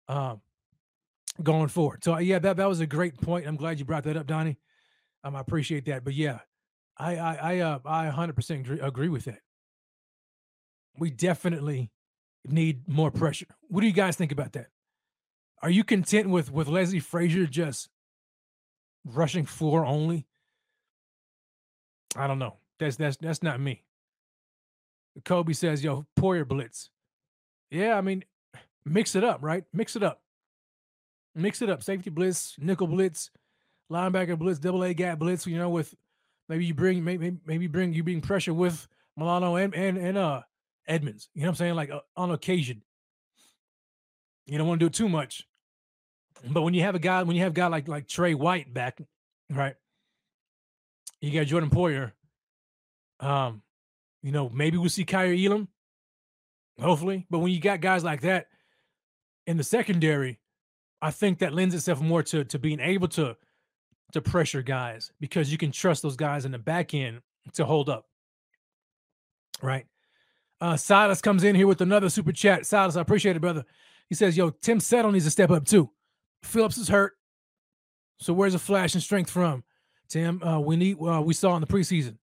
Um, 0.09 0.41
going 1.41 1.69
forward. 1.69 2.03
So 2.03 2.17
yeah, 2.17 2.39
that 2.39 2.57
that 2.57 2.67
was 2.67 2.79
a 2.79 2.85
great 2.85 3.19
point. 3.19 3.47
I'm 3.47 3.55
glad 3.55 3.79
you 3.79 3.85
brought 3.85 4.03
that 4.03 4.17
up, 4.17 4.27
Donnie. 4.27 4.57
Um, 5.23 5.35
I 5.35 5.39
appreciate 5.39 5.85
that. 5.85 6.03
But 6.03 6.13
yeah, 6.13 6.39
I 6.97 7.15
I 7.15 7.33
I 7.35 7.59
uh 7.59 7.79
I 7.85 8.05
100 8.05 8.35
percent 8.35 8.67
agree 8.81 9.09
with 9.09 9.25
that. 9.25 9.39
We 10.97 11.09
definitely 11.09 11.89
need 12.45 12.87
more 12.87 13.11
pressure. 13.11 13.47
What 13.67 13.81
do 13.81 13.87
you 13.87 13.93
guys 13.93 14.15
think 14.15 14.31
about 14.31 14.53
that? 14.53 14.67
Are 15.61 15.69
you 15.69 15.83
content 15.83 16.29
with 16.29 16.51
with 16.51 16.67
Leslie 16.67 16.99
Frazier 16.99 17.45
just 17.45 17.89
rushing 19.05 19.45
four 19.45 19.85
only? 19.85 20.27
I 22.15 22.27
don't 22.27 22.39
know. 22.39 22.57
That's 22.79 22.97
that's 22.97 23.17
that's 23.17 23.43
not 23.43 23.59
me. 23.59 23.83
Kobe 25.25 25.53
says, 25.53 25.83
"Yo, 25.83 26.05
Poyer 26.17 26.47
blitz." 26.47 26.89
Yeah, 27.71 27.97
I 27.97 28.01
mean, 28.01 28.23
mix 28.85 29.15
it 29.15 29.23
up, 29.23 29.39
right? 29.41 29.63
Mix 29.73 29.95
it 29.95 30.03
up. 30.03 30.21
Mix 31.35 31.61
it 31.61 31.69
up. 31.69 31.81
Safety 31.81 32.09
blitz, 32.09 32.55
nickel 32.59 32.87
blitz, 32.87 33.31
linebacker 33.91 34.37
blitz, 34.37 34.59
double 34.59 34.83
A 34.83 34.93
gap 34.93 35.19
blitz. 35.19 35.47
You 35.47 35.57
know, 35.57 35.69
with 35.69 35.95
maybe 36.49 36.65
you 36.65 36.73
bring 36.73 37.03
maybe 37.03 37.37
maybe 37.45 37.67
bring 37.67 37.93
you 37.93 38.03
bring 38.03 38.21
pressure 38.21 38.53
with 38.53 38.87
Milano 39.15 39.55
and 39.55 39.73
and 39.73 39.97
and 39.97 40.17
uh 40.17 40.41
Edmunds. 40.87 41.29
You 41.33 41.41
know 41.41 41.47
what 41.47 41.51
I'm 41.51 41.55
saying? 41.55 41.75
Like 41.75 41.91
uh, 41.91 42.01
on 42.15 42.31
occasion. 42.31 42.81
You 44.45 44.57
don't 44.57 44.67
want 44.67 44.79
to 44.79 44.83
do 44.83 44.87
it 44.87 44.93
too 44.93 45.09
much. 45.09 45.47
But 46.49 46.63
when 46.63 46.73
you 46.73 46.81
have 46.81 46.95
a 46.95 46.99
guy, 46.99 47.23
when 47.23 47.35
you 47.35 47.43
have 47.43 47.53
a 47.53 47.55
guy 47.55 47.67
like 47.67 47.87
like 47.87 48.07
Tre 48.07 48.33
White 48.33 48.73
back, 48.73 49.01
right? 49.49 49.75
You 51.21 51.31
got 51.31 51.47
Jordan 51.47 51.69
Poyer. 51.69 52.11
Um, 53.19 53.61
you 54.21 54.31
know, 54.31 54.49
maybe 54.49 54.77
we'll 54.77 54.89
see 54.89 55.05
Kaiir 55.05 55.33
Elam. 55.33 55.69
Hopefully. 56.81 57.25
But 57.29 57.39
when 57.39 57.51
you 57.51 57.59
got 57.59 57.81
guys 57.81 58.03
like 58.03 58.21
that, 58.21 58.47
in 59.47 59.57
the 59.57 59.63
secondary, 59.63 60.39
I 61.01 61.11
think 61.11 61.39
that 61.39 61.53
lends 61.53 61.75
itself 61.75 62.01
more 62.01 62.23
to 62.23 62.43
to 62.45 62.59
being 62.59 62.79
able 62.79 63.07
to 63.09 63.37
to 64.13 64.21
pressure 64.21 64.61
guys 64.61 65.11
because 65.19 65.51
you 65.51 65.57
can 65.57 65.71
trust 65.71 66.01
those 66.01 66.15
guys 66.15 66.45
in 66.45 66.51
the 66.51 66.59
back 66.59 66.93
end 66.93 67.21
to 67.53 67.65
hold 67.65 67.89
up. 67.89 68.05
Right. 69.61 69.85
Uh 70.63 70.77
Silas 70.77 71.19
comes 71.19 71.43
in 71.43 71.57
here 71.57 71.67
with 71.67 71.81
another 71.81 72.07
super 72.07 72.31
chat. 72.31 72.65
Silas, 72.65 72.95
I 72.95 73.01
appreciate 73.01 73.35
it, 73.35 73.41
brother. 73.41 73.65
He 74.07 74.15
says, 74.15 74.37
Yo, 74.37 74.49
Tim 74.49 74.79
Settle 74.79 75.11
needs 75.11 75.25
to 75.25 75.31
step 75.31 75.51
up 75.51 75.65
too. 75.65 75.89
Phillips 76.41 76.77
is 76.77 76.87
hurt. 76.87 77.17
So 78.19 78.31
where's 78.31 78.53
the 78.53 78.59
flash 78.59 78.93
and 78.93 79.03
strength 79.03 79.29
from? 79.29 79.65
Tim, 80.07 80.41
uh, 80.41 80.61
we 80.61 80.77
need 80.77 80.97
uh, 81.01 81.21
we 81.21 81.33
saw 81.33 81.55
in 81.55 81.61
the 81.61 81.67
preseason. 81.67 82.15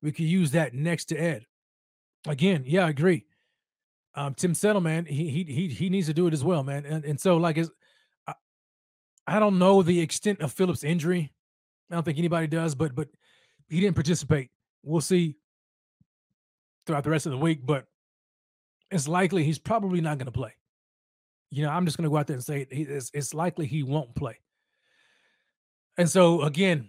We 0.00 0.10
could 0.10 0.24
use 0.24 0.52
that 0.52 0.72
next 0.72 1.06
to 1.06 1.18
Ed. 1.18 1.44
Again, 2.26 2.64
yeah, 2.66 2.86
I 2.86 2.88
agree. 2.88 3.26
Um, 4.14 4.32
Tim 4.32 4.54
Settle, 4.54 4.80
man, 4.80 5.04
he 5.04 5.28
he 5.28 5.44
he 5.44 5.68
he 5.68 5.90
needs 5.90 6.06
to 6.06 6.14
do 6.14 6.26
it 6.26 6.32
as 6.32 6.42
well, 6.42 6.62
man. 6.62 6.86
And 6.86 7.04
and 7.04 7.20
so 7.20 7.36
like 7.36 7.58
is 7.58 7.70
I, 8.26 8.32
I 9.26 9.38
don't 9.38 9.58
know 9.58 9.82
the 9.82 10.00
extent 10.00 10.40
of 10.40 10.50
Phillips' 10.50 10.82
injury. 10.82 11.30
I 11.90 11.96
don't 11.96 12.04
think 12.04 12.16
anybody 12.16 12.46
does, 12.46 12.74
but 12.74 12.94
but 12.94 13.08
he 13.68 13.80
didn't 13.80 13.96
participate. 13.96 14.48
We'll 14.82 15.02
see 15.02 15.36
throughout 16.86 17.04
the 17.04 17.10
rest 17.10 17.26
of 17.26 17.32
the 17.32 17.38
week, 17.38 17.64
but 17.64 17.86
it's 18.90 19.08
likely 19.08 19.44
he's 19.44 19.58
probably 19.58 20.00
not 20.00 20.18
going 20.18 20.26
to 20.26 20.32
play. 20.32 20.54
You 21.50 21.64
know, 21.64 21.70
I'm 21.70 21.84
just 21.84 21.96
going 21.96 22.04
to 22.04 22.10
go 22.10 22.16
out 22.16 22.26
there 22.26 22.36
and 22.36 22.44
say 22.44 22.62
it, 22.62 22.68
it's, 22.70 23.10
it's 23.12 23.34
likely 23.34 23.66
he 23.66 23.82
won't 23.82 24.14
play. 24.14 24.38
And 25.98 26.08
so 26.08 26.42
again, 26.42 26.88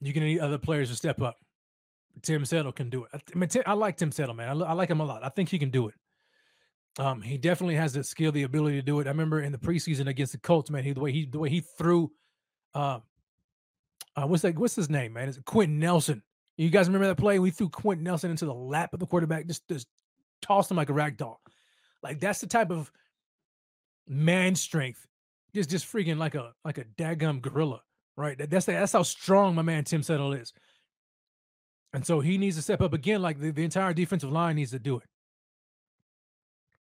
you're 0.00 0.14
going 0.14 0.26
to 0.26 0.32
need 0.32 0.40
other 0.40 0.58
players 0.58 0.90
to 0.90 0.96
step 0.96 1.20
up. 1.20 1.36
Tim 2.22 2.44
Settle 2.44 2.72
can 2.72 2.90
do 2.90 3.04
it. 3.04 3.10
I, 3.34 3.38
mean, 3.38 3.48
I 3.66 3.72
like 3.72 3.96
Tim 3.96 4.12
Settle, 4.12 4.34
man. 4.34 4.62
I, 4.62 4.66
I, 4.66 4.72
like 4.72 4.88
him 4.88 5.00
a 5.00 5.04
lot. 5.04 5.24
I 5.24 5.28
think 5.28 5.48
he 5.48 5.58
can 5.58 5.70
do 5.70 5.88
it. 5.88 5.94
Um, 6.98 7.20
he 7.22 7.36
definitely 7.36 7.74
has 7.74 7.92
the 7.92 8.04
skill, 8.04 8.30
the 8.30 8.44
ability 8.44 8.76
to 8.76 8.82
do 8.82 9.00
it. 9.00 9.06
I 9.06 9.10
remember 9.10 9.40
in 9.40 9.50
the 9.50 9.58
preseason 9.58 10.06
against 10.06 10.32
the 10.32 10.38
Colts, 10.38 10.70
man, 10.70 10.84
he 10.84 10.92
the 10.92 11.00
way 11.00 11.10
he 11.10 11.26
the 11.26 11.40
way 11.40 11.48
he 11.48 11.60
threw, 11.76 12.12
uh, 12.72 13.00
uh 14.14 14.26
what's 14.26 14.42
that? 14.42 14.56
What's 14.56 14.76
his 14.76 14.88
name, 14.88 15.14
man? 15.14 15.28
Is 15.28 15.38
it 15.38 15.44
Quenton 15.44 15.80
Nelson? 15.80 16.22
You 16.56 16.70
guys 16.70 16.86
remember 16.86 17.08
that 17.08 17.16
play? 17.16 17.38
We 17.38 17.50
threw 17.50 17.68
Quenton 17.68 18.04
Nelson 18.04 18.30
into 18.30 18.46
the 18.46 18.54
lap 18.54 18.92
of 18.92 19.00
the 19.00 19.06
quarterback, 19.06 19.46
just 19.46 19.66
just 19.68 19.88
tossed 20.40 20.70
him 20.70 20.76
like 20.76 20.90
a 20.90 20.92
rag 20.92 21.16
doll. 21.16 21.40
Like 22.02 22.20
that's 22.20 22.40
the 22.40 22.46
type 22.46 22.70
of 22.70 22.92
man 24.06 24.54
strength, 24.54 25.06
just 25.54 25.70
just 25.70 25.90
freaking 25.90 26.18
like 26.18 26.34
a 26.34 26.52
like 26.64 26.78
a 26.78 26.84
daggum 26.84 27.40
gorilla, 27.40 27.80
right? 28.16 28.38
That, 28.38 28.50
that's 28.50 28.66
the, 28.66 28.72
that's 28.72 28.92
how 28.92 29.02
strong 29.02 29.54
my 29.54 29.62
man 29.62 29.84
Tim 29.84 30.02
Settle 30.02 30.32
is. 30.32 30.52
And 31.92 32.04
so 32.04 32.20
he 32.20 32.38
needs 32.38 32.56
to 32.56 32.62
step 32.62 32.82
up 32.82 32.92
again, 32.92 33.22
like 33.22 33.38
the, 33.38 33.50
the 33.52 33.62
entire 33.62 33.94
defensive 33.94 34.32
line 34.32 34.56
needs 34.56 34.72
to 34.72 34.80
do 34.80 34.96
it. 34.98 35.08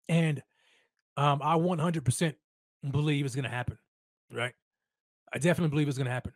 And 0.07 0.41
um, 1.17 1.41
I 1.43 1.57
100% 1.57 2.33
believe 2.89 3.25
it's 3.25 3.35
going 3.35 3.43
to 3.43 3.49
happen, 3.49 3.77
right? 4.31 4.53
I 5.33 5.37
definitely 5.37 5.69
believe 5.69 5.89
it's 5.89 5.97
going 5.97 6.05
to 6.05 6.13
happen. 6.13 6.31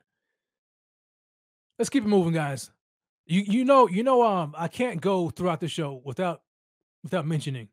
Let's 1.79 1.89
keep 1.89 2.03
it 2.03 2.07
moving, 2.07 2.33
guys. 2.33 2.69
You 3.25 3.41
you 3.41 3.65
know 3.65 3.87
you 3.87 4.03
know 4.03 4.23
um 4.23 4.53
I 4.57 4.67
can't 4.67 5.01
go 5.01 5.29
throughout 5.29 5.59
the 5.59 5.67
show 5.67 6.01
without 6.03 6.41
without 7.03 7.25
mentioning 7.25 7.69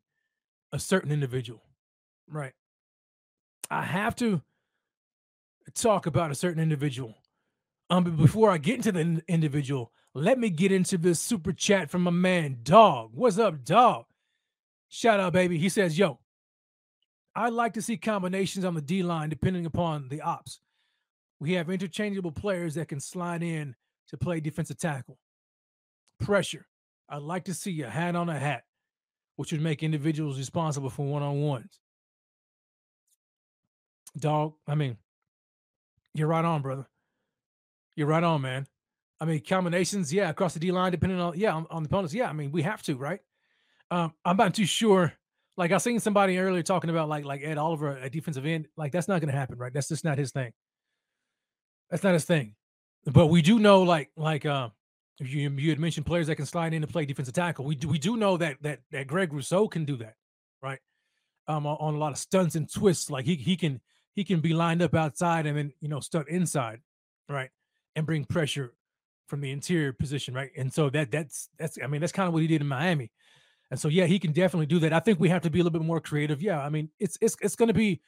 a 0.72 0.78
certain 0.78 1.12
individual, 1.12 1.62
right? 2.28 2.52
I 3.70 3.82
have 3.82 4.16
to 4.16 4.42
talk 5.74 6.06
about 6.06 6.30
a 6.30 6.34
certain 6.34 6.62
individual. 6.62 7.16
Um, 7.90 8.04
but 8.04 8.16
before 8.16 8.50
I 8.50 8.58
get 8.58 8.76
into 8.76 8.92
the 8.92 9.22
individual, 9.28 9.92
let 10.14 10.38
me 10.38 10.48
get 10.48 10.72
into 10.72 10.96
this 10.96 11.20
super 11.20 11.52
chat 11.52 11.90
from 11.90 12.02
my 12.02 12.10
man 12.10 12.58
Dog. 12.62 13.10
What's 13.12 13.38
up, 13.38 13.64
Dog? 13.64 14.06
Shout 14.88 15.20
out, 15.20 15.32
baby. 15.32 15.58
He 15.58 15.68
says, 15.68 15.98
Yo, 15.98 16.18
I'd 17.34 17.52
like 17.52 17.74
to 17.74 17.82
see 17.82 17.96
combinations 17.96 18.64
on 18.64 18.74
the 18.74 18.82
D 18.82 19.02
line 19.02 19.28
depending 19.28 19.66
upon 19.66 20.08
the 20.08 20.20
ops. 20.20 20.60
We 21.40 21.52
have 21.54 21.70
interchangeable 21.70 22.32
players 22.32 22.74
that 22.74 22.88
can 22.88 23.00
slide 23.00 23.42
in 23.42 23.74
to 24.08 24.16
play 24.16 24.40
defensive 24.40 24.78
tackle. 24.78 25.18
Pressure. 26.22 26.66
I'd 27.08 27.22
like 27.22 27.44
to 27.44 27.54
see 27.54 27.82
a 27.82 27.90
hat 27.90 28.16
on 28.16 28.28
a 28.28 28.38
hat, 28.38 28.64
which 29.36 29.52
would 29.52 29.60
make 29.60 29.82
individuals 29.82 30.38
responsible 30.38 30.90
for 30.90 31.06
one 31.06 31.22
on 31.22 31.42
ones. 31.42 31.78
Dog, 34.18 34.54
I 34.66 34.74
mean, 34.74 34.96
you're 36.14 36.28
right 36.28 36.44
on, 36.44 36.62
brother. 36.62 36.86
You're 37.96 38.06
right 38.06 38.22
on, 38.22 38.40
man. 38.40 38.66
I 39.20 39.24
mean, 39.24 39.40
combinations, 39.40 40.12
yeah, 40.12 40.30
across 40.30 40.54
the 40.54 40.60
D 40.60 40.72
line, 40.72 40.90
depending 40.90 41.20
on, 41.20 41.38
yeah, 41.38 41.54
on, 41.54 41.66
on 41.70 41.82
the 41.82 41.86
opponents. 41.86 42.14
Yeah, 42.14 42.28
I 42.28 42.32
mean, 42.32 42.50
we 42.50 42.62
have 42.62 42.82
to, 42.82 42.96
right? 42.96 43.20
Um, 43.90 44.12
I'm 44.24 44.36
not 44.36 44.54
too 44.54 44.66
sure. 44.66 45.12
Like 45.56 45.70
I 45.70 45.78
seen 45.78 46.00
somebody 46.00 46.38
earlier 46.38 46.62
talking 46.62 46.88
about 46.88 47.10
like 47.10 47.26
like 47.26 47.42
Ed 47.44 47.58
Oliver, 47.58 47.98
a 47.98 48.08
defensive 48.08 48.46
end. 48.46 48.68
Like 48.76 48.90
that's 48.90 49.06
not 49.06 49.20
going 49.20 49.30
to 49.30 49.38
happen, 49.38 49.58
right? 49.58 49.72
That's 49.72 49.88
just 49.88 50.04
not 50.04 50.16
his 50.16 50.32
thing. 50.32 50.52
That's 51.90 52.02
not 52.02 52.14
his 52.14 52.24
thing. 52.24 52.54
But 53.04 53.26
we 53.26 53.42
do 53.42 53.58
know, 53.58 53.82
like 53.82 54.10
like 54.16 54.46
uh, 54.46 54.70
you 55.26 55.50
you 55.50 55.70
had 55.70 55.78
mentioned 55.78 56.06
players 56.06 56.26
that 56.26 56.36
can 56.36 56.46
slide 56.46 56.74
in 56.74 56.82
to 56.82 56.88
play 56.88 57.04
defensive 57.04 57.34
tackle. 57.34 57.64
We 57.64 57.74
do 57.74 57.88
we 57.88 57.98
do 57.98 58.16
know 58.16 58.36
that 58.36 58.56
that 58.62 58.80
that 58.90 59.06
Greg 59.06 59.32
Rousseau 59.32 59.68
can 59.68 59.84
do 59.84 59.96
that, 59.96 60.14
right? 60.62 60.78
Um, 61.48 61.66
on, 61.66 61.94
a 61.94 61.98
lot 61.98 62.12
of 62.12 62.18
stunts 62.18 62.54
and 62.54 62.72
twists, 62.72 63.10
like 63.10 63.24
he 63.24 63.34
he 63.36 63.56
can 63.56 63.80
he 64.14 64.24
can 64.24 64.40
be 64.40 64.52
lined 64.52 64.82
up 64.82 64.94
outside 64.94 65.46
and 65.46 65.56
then 65.56 65.72
you 65.80 65.88
know 65.88 66.00
stunt 66.00 66.28
inside, 66.28 66.80
right, 67.28 67.50
and 67.96 68.06
bring 68.06 68.24
pressure 68.24 68.74
from 69.26 69.40
the 69.40 69.50
interior 69.50 69.92
position, 69.92 70.34
right? 70.34 70.50
And 70.56 70.72
so 70.72 70.90
that 70.90 71.10
that's 71.10 71.48
that's 71.58 71.78
I 71.82 71.86
mean 71.86 72.00
that's 72.00 72.12
kind 72.12 72.28
of 72.28 72.32
what 72.32 72.42
he 72.42 72.48
did 72.48 72.60
in 72.60 72.68
Miami. 72.68 73.10
And 73.72 73.80
so, 73.80 73.88
yeah, 73.88 74.04
he 74.04 74.18
can 74.18 74.32
definitely 74.32 74.66
do 74.66 74.80
that. 74.80 74.92
I 74.92 75.00
think 75.00 75.18
we 75.18 75.30
have 75.30 75.40
to 75.42 75.50
be 75.50 75.58
a 75.58 75.64
little 75.64 75.78
bit 75.78 75.86
more 75.86 75.98
creative. 75.98 76.42
Yeah, 76.42 76.60
I 76.60 76.68
mean, 76.68 76.90
it's 77.00 77.16
it's 77.22 77.36
it's 77.40 77.56
going 77.56 77.68
to 77.68 77.74
be, 77.74 78.02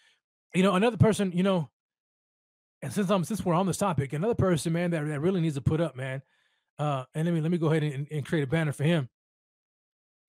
you 0.54 0.62
know, 0.62 0.74
another 0.74 0.98
person, 0.98 1.32
you 1.32 1.42
know, 1.42 1.70
and 2.82 2.92
since 2.92 3.08
I'm 3.08 3.24
since 3.24 3.42
we're 3.42 3.54
on 3.54 3.66
this 3.66 3.78
topic, 3.78 4.12
another 4.12 4.34
person, 4.34 4.74
man, 4.74 4.90
that, 4.90 5.06
that 5.06 5.20
really 5.20 5.40
needs 5.40 5.54
to 5.54 5.62
put 5.62 5.80
up, 5.80 5.96
man. 5.96 6.20
Uh, 6.78 7.04
and 7.14 7.26
let 7.26 7.34
me 7.34 7.40
let 7.40 7.50
me 7.50 7.58
go 7.58 7.68
ahead 7.68 7.82
and, 7.82 8.08
and 8.10 8.26
create 8.26 8.42
a 8.42 8.46
banner 8.46 8.72
for 8.72 8.84
him. 8.84 9.08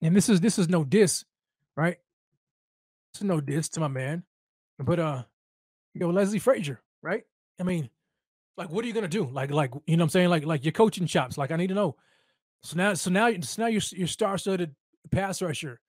And 0.02 0.14
this 0.14 0.28
is 0.28 0.40
this 0.40 0.58
is 0.58 0.68
no 0.68 0.84
diss, 0.84 1.24
right? 1.76 1.96
This 3.12 3.22
is 3.22 3.26
no 3.26 3.40
diss 3.40 3.68
to 3.70 3.80
my 3.80 3.88
man, 3.88 4.22
but 4.78 4.98
uh, 4.98 5.22
you 5.94 6.00
know, 6.00 6.10
Leslie 6.10 6.38
Frazier, 6.38 6.80
right? 7.02 7.24
I 7.58 7.62
mean, 7.62 7.88
like, 8.56 8.70
what 8.70 8.84
are 8.84 8.88
you 8.88 8.94
gonna 8.94 9.08
do? 9.08 9.24
Like, 9.24 9.50
like 9.50 9.72
you 9.86 9.96
know, 9.96 10.04
I'm 10.04 10.10
saying, 10.10 10.28
like, 10.28 10.44
like 10.44 10.64
your 10.64 10.72
coaching 10.72 11.06
chops. 11.06 11.38
Like, 11.38 11.50
I 11.50 11.56
need 11.56 11.68
to 11.68 11.74
know. 11.74 11.96
So 12.62 12.76
now, 12.76 12.94
so 12.94 13.10
now, 13.10 13.32
so 13.40 13.62
now 13.62 13.68
you're 13.68 13.82
you're 13.92 14.06
star-studded 14.06 14.74
pass 15.10 15.40
rusher, 15.42 15.80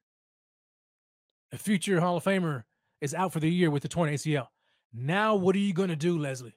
a 1.51 1.57
future 1.57 1.99
Hall 1.99 2.17
of 2.17 2.23
Famer, 2.23 2.63
is 3.01 3.13
out 3.13 3.33
for 3.33 3.39
the 3.39 3.49
year 3.49 3.69
with 3.69 3.83
the 3.83 3.89
torn 3.89 4.11
ACL. 4.11 4.47
Now, 4.93 5.35
what 5.35 5.55
are 5.55 5.59
you 5.59 5.73
to 5.73 5.95
do, 5.95 6.17
Leslie? 6.17 6.49
You 6.49 6.53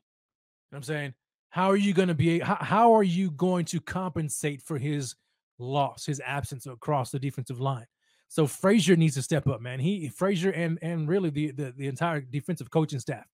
know 0.72 0.76
I'm 0.78 0.82
saying? 0.82 1.14
How 1.50 1.70
are 1.70 1.76
you 1.76 1.92
going 1.92 2.08
to 2.08 2.14
be? 2.14 2.40
How, 2.40 2.58
how 2.60 2.94
are 2.94 3.02
you 3.02 3.30
going 3.30 3.64
to 3.66 3.80
compensate 3.80 4.62
for 4.62 4.78
his 4.78 5.14
loss, 5.58 6.06
his 6.06 6.20
absence 6.24 6.66
across 6.66 7.10
the 7.10 7.18
defensive 7.18 7.60
line? 7.60 7.86
So 8.28 8.46
Frazier 8.46 8.96
needs 8.96 9.16
to 9.16 9.22
step 9.22 9.46
up, 9.48 9.60
man. 9.60 9.80
He 9.80 10.08
Frazier 10.08 10.50
and 10.50 10.78
and 10.82 11.08
really 11.08 11.30
the, 11.30 11.50
the 11.50 11.74
the 11.76 11.88
entire 11.88 12.20
defensive 12.20 12.70
coaching 12.70 13.00
staff. 13.00 13.26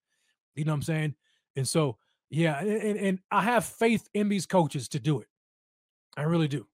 You 0.55 0.65
know 0.65 0.71
what 0.71 0.77
I'm 0.77 0.81
saying? 0.81 1.15
And 1.55 1.67
so 1.67 1.97
yeah, 2.29 2.59
and, 2.59 2.97
and 2.97 3.19
I 3.31 3.43
have 3.43 3.65
faith 3.65 4.07
in 4.13 4.29
these 4.29 4.45
coaches 4.45 4.89
to 4.89 4.99
do 4.99 5.21
it. 5.21 5.27
I 6.17 6.23
really 6.23 6.47
do. 6.47 6.67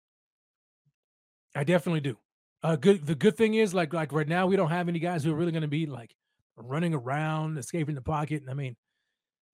I 1.54 1.64
definitely 1.64 2.00
do. 2.00 2.16
Uh, 2.62 2.76
good. 2.76 3.06
The 3.06 3.14
good 3.14 3.36
thing 3.36 3.54
is, 3.54 3.74
like, 3.74 3.92
like 3.92 4.12
right 4.12 4.28
now, 4.28 4.46
we 4.46 4.56
don't 4.56 4.70
have 4.70 4.88
any 4.88 5.00
guys 5.00 5.24
who 5.24 5.32
are 5.32 5.36
really 5.36 5.52
going 5.52 5.62
to 5.62 5.68
be 5.68 5.86
like 5.86 6.14
running 6.56 6.94
around, 6.94 7.58
escaping 7.58 7.94
the 7.94 8.02
pocket. 8.02 8.42
And 8.42 8.50
I 8.50 8.54
mean, 8.54 8.76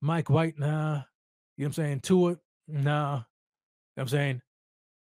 Mike 0.00 0.30
White, 0.30 0.58
nah. 0.58 1.02
You 1.58 1.64
know 1.64 1.70
what 1.70 1.78
I'm 1.78 1.84
saying? 1.84 2.00
To 2.00 2.28
it, 2.28 2.38
nah. 2.68 2.78
You 2.78 2.84
know 2.86 3.24
what 3.94 4.02
I'm 4.02 4.08
saying? 4.08 4.42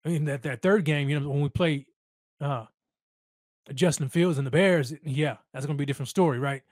I 0.04 0.10
mean, 0.10 0.26
that, 0.26 0.42
that 0.42 0.62
third 0.64 0.86
game, 0.86 1.08
you 1.08 1.20
know, 1.20 1.30
when 1.30 1.42
we 1.42 1.50
play 1.50 1.86
uh 2.42 2.66
Justin 3.74 4.10
Fields 4.10 4.38
and 4.40 4.48
the 4.48 4.52
Bears, 4.52 4.92
yeah, 5.04 5.38
that's 5.54 5.68
gonna 5.68 5.78
be 5.78 5.84
a 5.84 5.88
different 5.88 6.10
story, 6.10 6.40
right? 6.40 6.64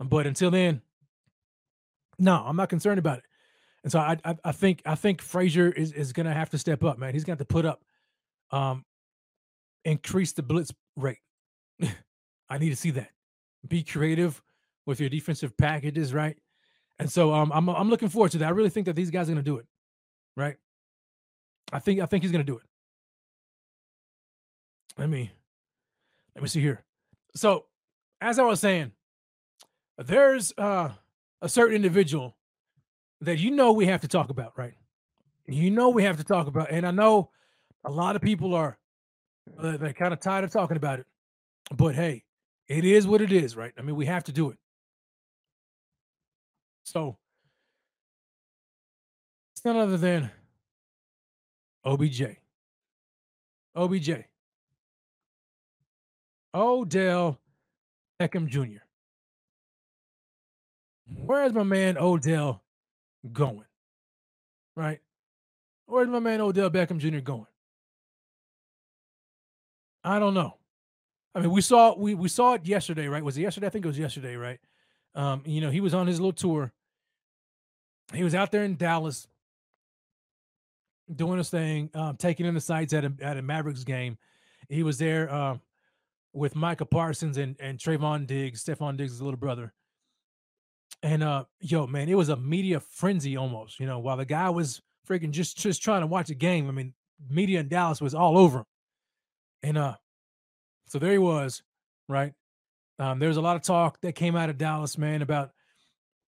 But 0.00 0.26
until 0.26 0.50
then, 0.50 0.80
no, 2.18 2.42
I'm 2.44 2.56
not 2.56 2.70
concerned 2.70 2.98
about 2.98 3.18
it. 3.18 3.24
And 3.82 3.92
so 3.92 3.98
I 3.98 4.16
I, 4.24 4.36
I 4.44 4.52
think 4.52 4.80
I 4.86 4.94
think 4.94 5.20
Frazier 5.20 5.70
is 5.70 5.92
is 5.92 6.14
gonna 6.14 6.32
have 6.32 6.48
to 6.50 6.58
step 6.58 6.82
up, 6.82 6.98
man. 6.98 7.12
He's 7.12 7.24
have 7.26 7.38
to 7.38 7.44
put 7.44 7.66
up 7.66 7.82
um 8.50 8.84
increase 9.84 10.32
the 10.32 10.42
blitz 10.42 10.72
rate. 10.96 11.18
I 12.48 12.58
need 12.58 12.70
to 12.70 12.76
see 12.76 12.92
that. 12.92 13.10
Be 13.68 13.82
creative 13.82 14.42
with 14.86 15.00
your 15.00 15.10
defensive 15.10 15.54
packages, 15.58 16.14
right? 16.14 16.38
And 16.98 17.10
so 17.10 17.32
um, 17.34 17.50
I'm 17.52 17.68
I'm 17.68 17.90
looking 17.90 18.08
forward 18.08 18.32
to 18.32 18.38
that. 18.38 18.46
I 18.46 18.50
really 18.50 18.70
think 18.70 18.86
that 18.86 18.96
these 18.96 19.10
guys 19.10 19.28
are 19.28 19.32
going 19.32 19.44
to 19.44 19.50
do 19.50 19.58
it, 19.58 19.66
right? 20.36 20.56
I 21.72 21.78
think 21.78 22.00
I 22.00 22.06
think 22.06 22.22
he's 22.22 22.32
going 22.32 22.44
to 22.44 22.50
do 22.50 22.58
it. 22.58 22.64
Let 24.96 25.08
me 25.08 25.32
let 26.34 26.42
me 26.42 26.48
see 26.48 26.60
here. 26.60 26.84
So, 27.34 27.66
as 28.20 28.38
I 28.38 28.44
was 28.44 28.60
saying, 28.60 28.92
there's 29.98 30.52
uh, 30.56 30.90
a 31.42 31.48
certain 31.48 31.74
individual 31.74 32.36
that 33.20 33.38
you 33.38 33.50
know 33.50 33.72
we 33.72 33.86
have 33.86 34.02
to 34.02 34.08
talk 34.08 34.30
about, 34.30 34.56
right? 34.56 34.74
You 35.46 35.70
know 35.70 35.90
we 35.90 36.04
have 36.04 36.16
to 36.18 36.24
talk 36.24 36.46
about, 36.46 36.70
and 36.70 36.86
I 36.86 36.90
know 36.90 37.30
a 37.84 37.90
lot 37.90 38.16
of 38.16 38.22
people 38.22 38.54
are 38.54 38.78
uh, 39.58 39.76
they're 39.76 39.92
kind 39.92 40.12
of 40.12 40.20
tired 40.20 40.44
of 40.44 40.52
talking 40.52 40.76
about 40.76 41.00
it. 41.00 41.06
But 41.74 41.94
hey, 41.94 42.24
it 42.68 42.84
is 42.84 43.06
what 43.06 43.20
it 43.20 43.32
is, 43.32 43.56
right? 43.56 43.72
I 43.78 43.82
mean, 43.82 43.96
we 43.96 44.06
have 44.06 44.24
to 44.24 44.32
do 44.32 44.50
it. 44.50 44.58
So 46.84 47.16
it's 49.52 49.64
none 49.64 49.76
other 49.76 49.96
than 49.96 50.30
OBJ. 51.84 52.36
OBJ. 53.74 54.10
Odell 56.54 57.40
Beckham 58.20 58.46
Jr. 58.46 58.84
Mm-hmm. 61.10 61.26
Where's 61.26 61.52
my 61.52 61.64
man 61.64 61.98
Odell 61.98 62.62
going? 63.32 63.64
Right? 64.76 65.00
Where's 65.86 66.08
my 66.08 66.20
man 66.20 66.40
Odell 66.40 66.70
Beckham 66.70 66.98
Jr. 66.98 67.18
going? 67.18 67.46
I 70.04 70.18
don't 70.18 70.34
know. 70.34 70.54
I 71.34 71.40
mean, 71.40 71.50
we 71.50 71.60
saw 71.62 71.96
we 71.96 72.14
we 72.14 72.28
saw 72.28 72.54
it 72.54 72.66
yesterday, 72.66 73.08
right? 73.08 73.24
Was 73.24 73.36
it 73.36 73.42
yesterday? 73.42 73.66
I 73.66 73.70
think 73.70 73.84
it 73.84 73.88
was 73.88 73.98
yesterday, 73.98 74.36
right? 74.36 74.60
Um, 75.14 75.42
you 75.44 75.60
know, 75.60 75.70
he 75.70 75.80
was 75.80 75.94
on 75.94 76.06
his 76.06 76.20
little 76.20 76.32
tour. 76.32 76.72
He 78.12 78.24
was 78.24 78.34
out 78.34 78.52
there 78.52 78.64
in 78.64 78.76
Dallas 78.76 79.28
doing 81.14 81.38
his 81.38 81.50
thing, 81.50 81.90
um, 81.94 82.16
taking 82.16 82.46
in 82.46 82.54
the 82.54 82.60
sights 82.60 82.92
at 82.92 83.04
a 83.04 83.12
at 83.20 83.36
a 83.36 83.42
Mavericks 83.42 83.84
game. 83.84 84.18
He 84.68 84.82
was 84.82 84.98
there 84.98 85.32
um, 85.32 85.60
with 86.32 86.56
Micah 86.56 86.84
Parsons 86.84 87.38
and 87.38 87.56
and 87.60 87.78
Trevon 87.78 88.26
Diggs, 88.26 88.64
Stefon 88.64 88.96
Diggs' 88.96 89.20
little 89.20 89.38
brother. 89.38 89.72
And 91.02 91.22
uh, 91.22 91.44
yo, 91.60 91.86
man, 91.86 92.08
it 92.08 92.16
was 92.16 92.28
a 92.28 92.36
media 92.36 92.80
frenzy 92.80 93.36
almost. 93.36 93.78
You 93.80 93.86
know, 93.86 93.98
while 93.98 94.16
the 94.16 94.24
guy 94.24 94.50
was 94.50 94.82
freaking 95.06 95.30
just 95.30 95.56
just 95.58 95.82
trying 95.82 96.00
to 96.00 96.06
watch 96.06 96.30
a 96.30 96.34
game. 96.34 96.68
I 96.68 96.72
mean, 96.72 96.94
media 97.28 97.60
in 97.60 97.68
Dallas 97.68 98.00
was 98.00 98.14
all 98.14 98.38
over 98.38 98.58
him. 98.60 98.64
And 99.62 99.78
uh, 99.78 99.96
so 100.86 100.98
there 100.98 101.12
he 101.12 101.18
was, 101.18 101.62
right? 102.08 102.34
Um, 102.98 103.18
there 103.18 103.28
was 103.28 103.36
a 103.36 103.42
lot 103.42 103.56
of 103.56 103.62
talk 103.62 104.00
that 104.02 104.14
came 104.14 104.36
out 104.36 104.50
of 104.50 104.58
Dallas, 104.58 104.96
man, 104.96 105.22
about 105.22 105.50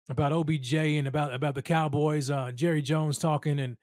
about 0.09 0.33
OBJ 0.33 0.73
and 0.73 1.07
about 1.07 1.33
about 1.33 1.55
the 1.55 1.61
Cowboys. 1.61 2.29
Uh, 2.29 2.51
Jerry 2.51 2.81
Jones 2.81 3.17
talking 3.17 3.59
and 3.59 3.77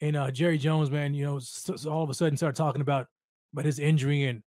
and 0.00 0.16
uh, 0.16 0.30
Jerry 0.30 0.58
Jones, 0.58 0.90
man, 0.90 1.14
you 1.14 1.24
know, 1.24 1.38
so, 1.38 1.76
so 1.76 1.90
all 1.90 2.02
of 2.02 2.10
a 2.10 2.14
sudden 2.14 2.36
started 2.36 2.56
talking 2.56 2.82
about 2.82 3.06
about 3.52 3.64
his 3.64 3.78
injury 3.78 4.24
and 4.24 4.42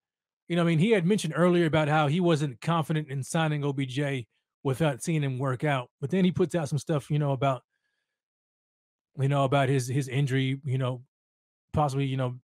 you 0.48 0.56
know, 0.56 0.62
I 0.62 0.66
mean, 0.66 0.80
he 0.80 0.92
had 0.92 1.06
mentioned 1.06 1.34
earlier 1.36 1.66
about 1.66 1.90
how 1.90 2.08
he 2.08 2.22
wasn't 2.22 2.62
confident 2.62 3.10
in 3.10 3.22
signing 3.22 3.66
OBJ 3.66 4.26
without 4.64 5.04
seeing 5.04 5.22
him 5.22 5.40
work 5.40 5.66
out, 5.66 5.90
but 6.00 6.10
then 6.10 6.24
he 6.24 6.32
puts 6.32 6.56
out 6.56 6.70
some 6.70 6.80
stuff, 6.80 7.12
you 7.12 7.20
know, 7.20 7.32
about 7.32 7.64
you 9.20 9.28
know 9.28 9.46
about 9.46 9.70
his 9.70 9.88
his 9.88 10.08
injury, 10.08 10.60
you 10.64 10.78
know, 10.78 11.02
possibly 11.74 12.06
you 12.06 12.18
know 12.18 12.36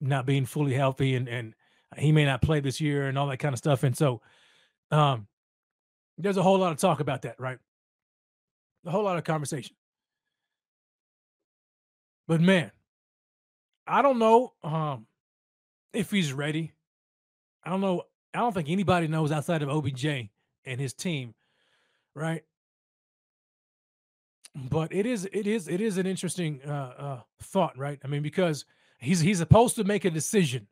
not 0.00 0.26
being 0.26 0.44
fully 0.44 0.74
healthy 0.74 1.14
and 1.14 1.28
and 1.28 1.54
he 1.96 2.12
may 2.12 2.24
not 2.24 2.42
play 2.42 2.60
this 2.60 2.80
year 2.80 3.08
and 3.08 3.16
all 3.16 3.28
that 3.28 3.38
kind 3.38 3.52
of 3.52 3.58
stuff, 3.58 3.84
and 3.84 3.96
so 3.96 4.20
um, 4.90 5.26
there's 6.18 6.36
a 6.36 6.42
whole 6.42 6.58
lot 6.58 6.72
of 6.72 6.78
talk 6.78 7.00
about 7.00 7.22
that, 7.22 7.38
right? 7.38 7.58
A 8.84 8.90
whole 8.90 9.04
lot 9.04 9.18
of 9.18 9.24
conversation. 9.24 9.74
But 12.28 12.40
man, 12.40 12.70
I 13.86 14.02
don't 14.02 14.18
know 14.18 14.52
um, 14.62 15.06
if 15.92 16.10
he's 16.10 16.32
ready. 16.32 16.72
I 17.64 17.70
don't 17.70 17.80
know. 17.80 18.02
I 18.34 18.40
don't 18.40 18.52
think 18.52 18.68
anybody 18.68 19.08
knows 19.08 19.32
outside 19.32 19.62
of 19.62 19.68
OBJ 19.68 20.04
and 20.64 20.80
his 20.80 20.92
team, 20.92 21.34
right? 22.14 22.42
But 24.54 24.92
it 24.92 25.06
is, 25.06 25.28
it 25.32 25.46
is, 25.46 25.68
it 25.68 25.80
is 25.80 25.98
an 25.98 26.06
interesting 26.06 26.60
uh, 26.66 26.92
uh, 26.98 27.20
thought, 27.42 27.76
right? 27.78 27.98
I 28.04 28.08
mean, 28.08 28.22
because 28.22 28.64
he's 28.98 29.20
he's 29.20 29.38
supposed 29.38 29.76
to 29.76 29.84
make 29.84 30.04
a 30.04 30.10
decision 30.10 30.66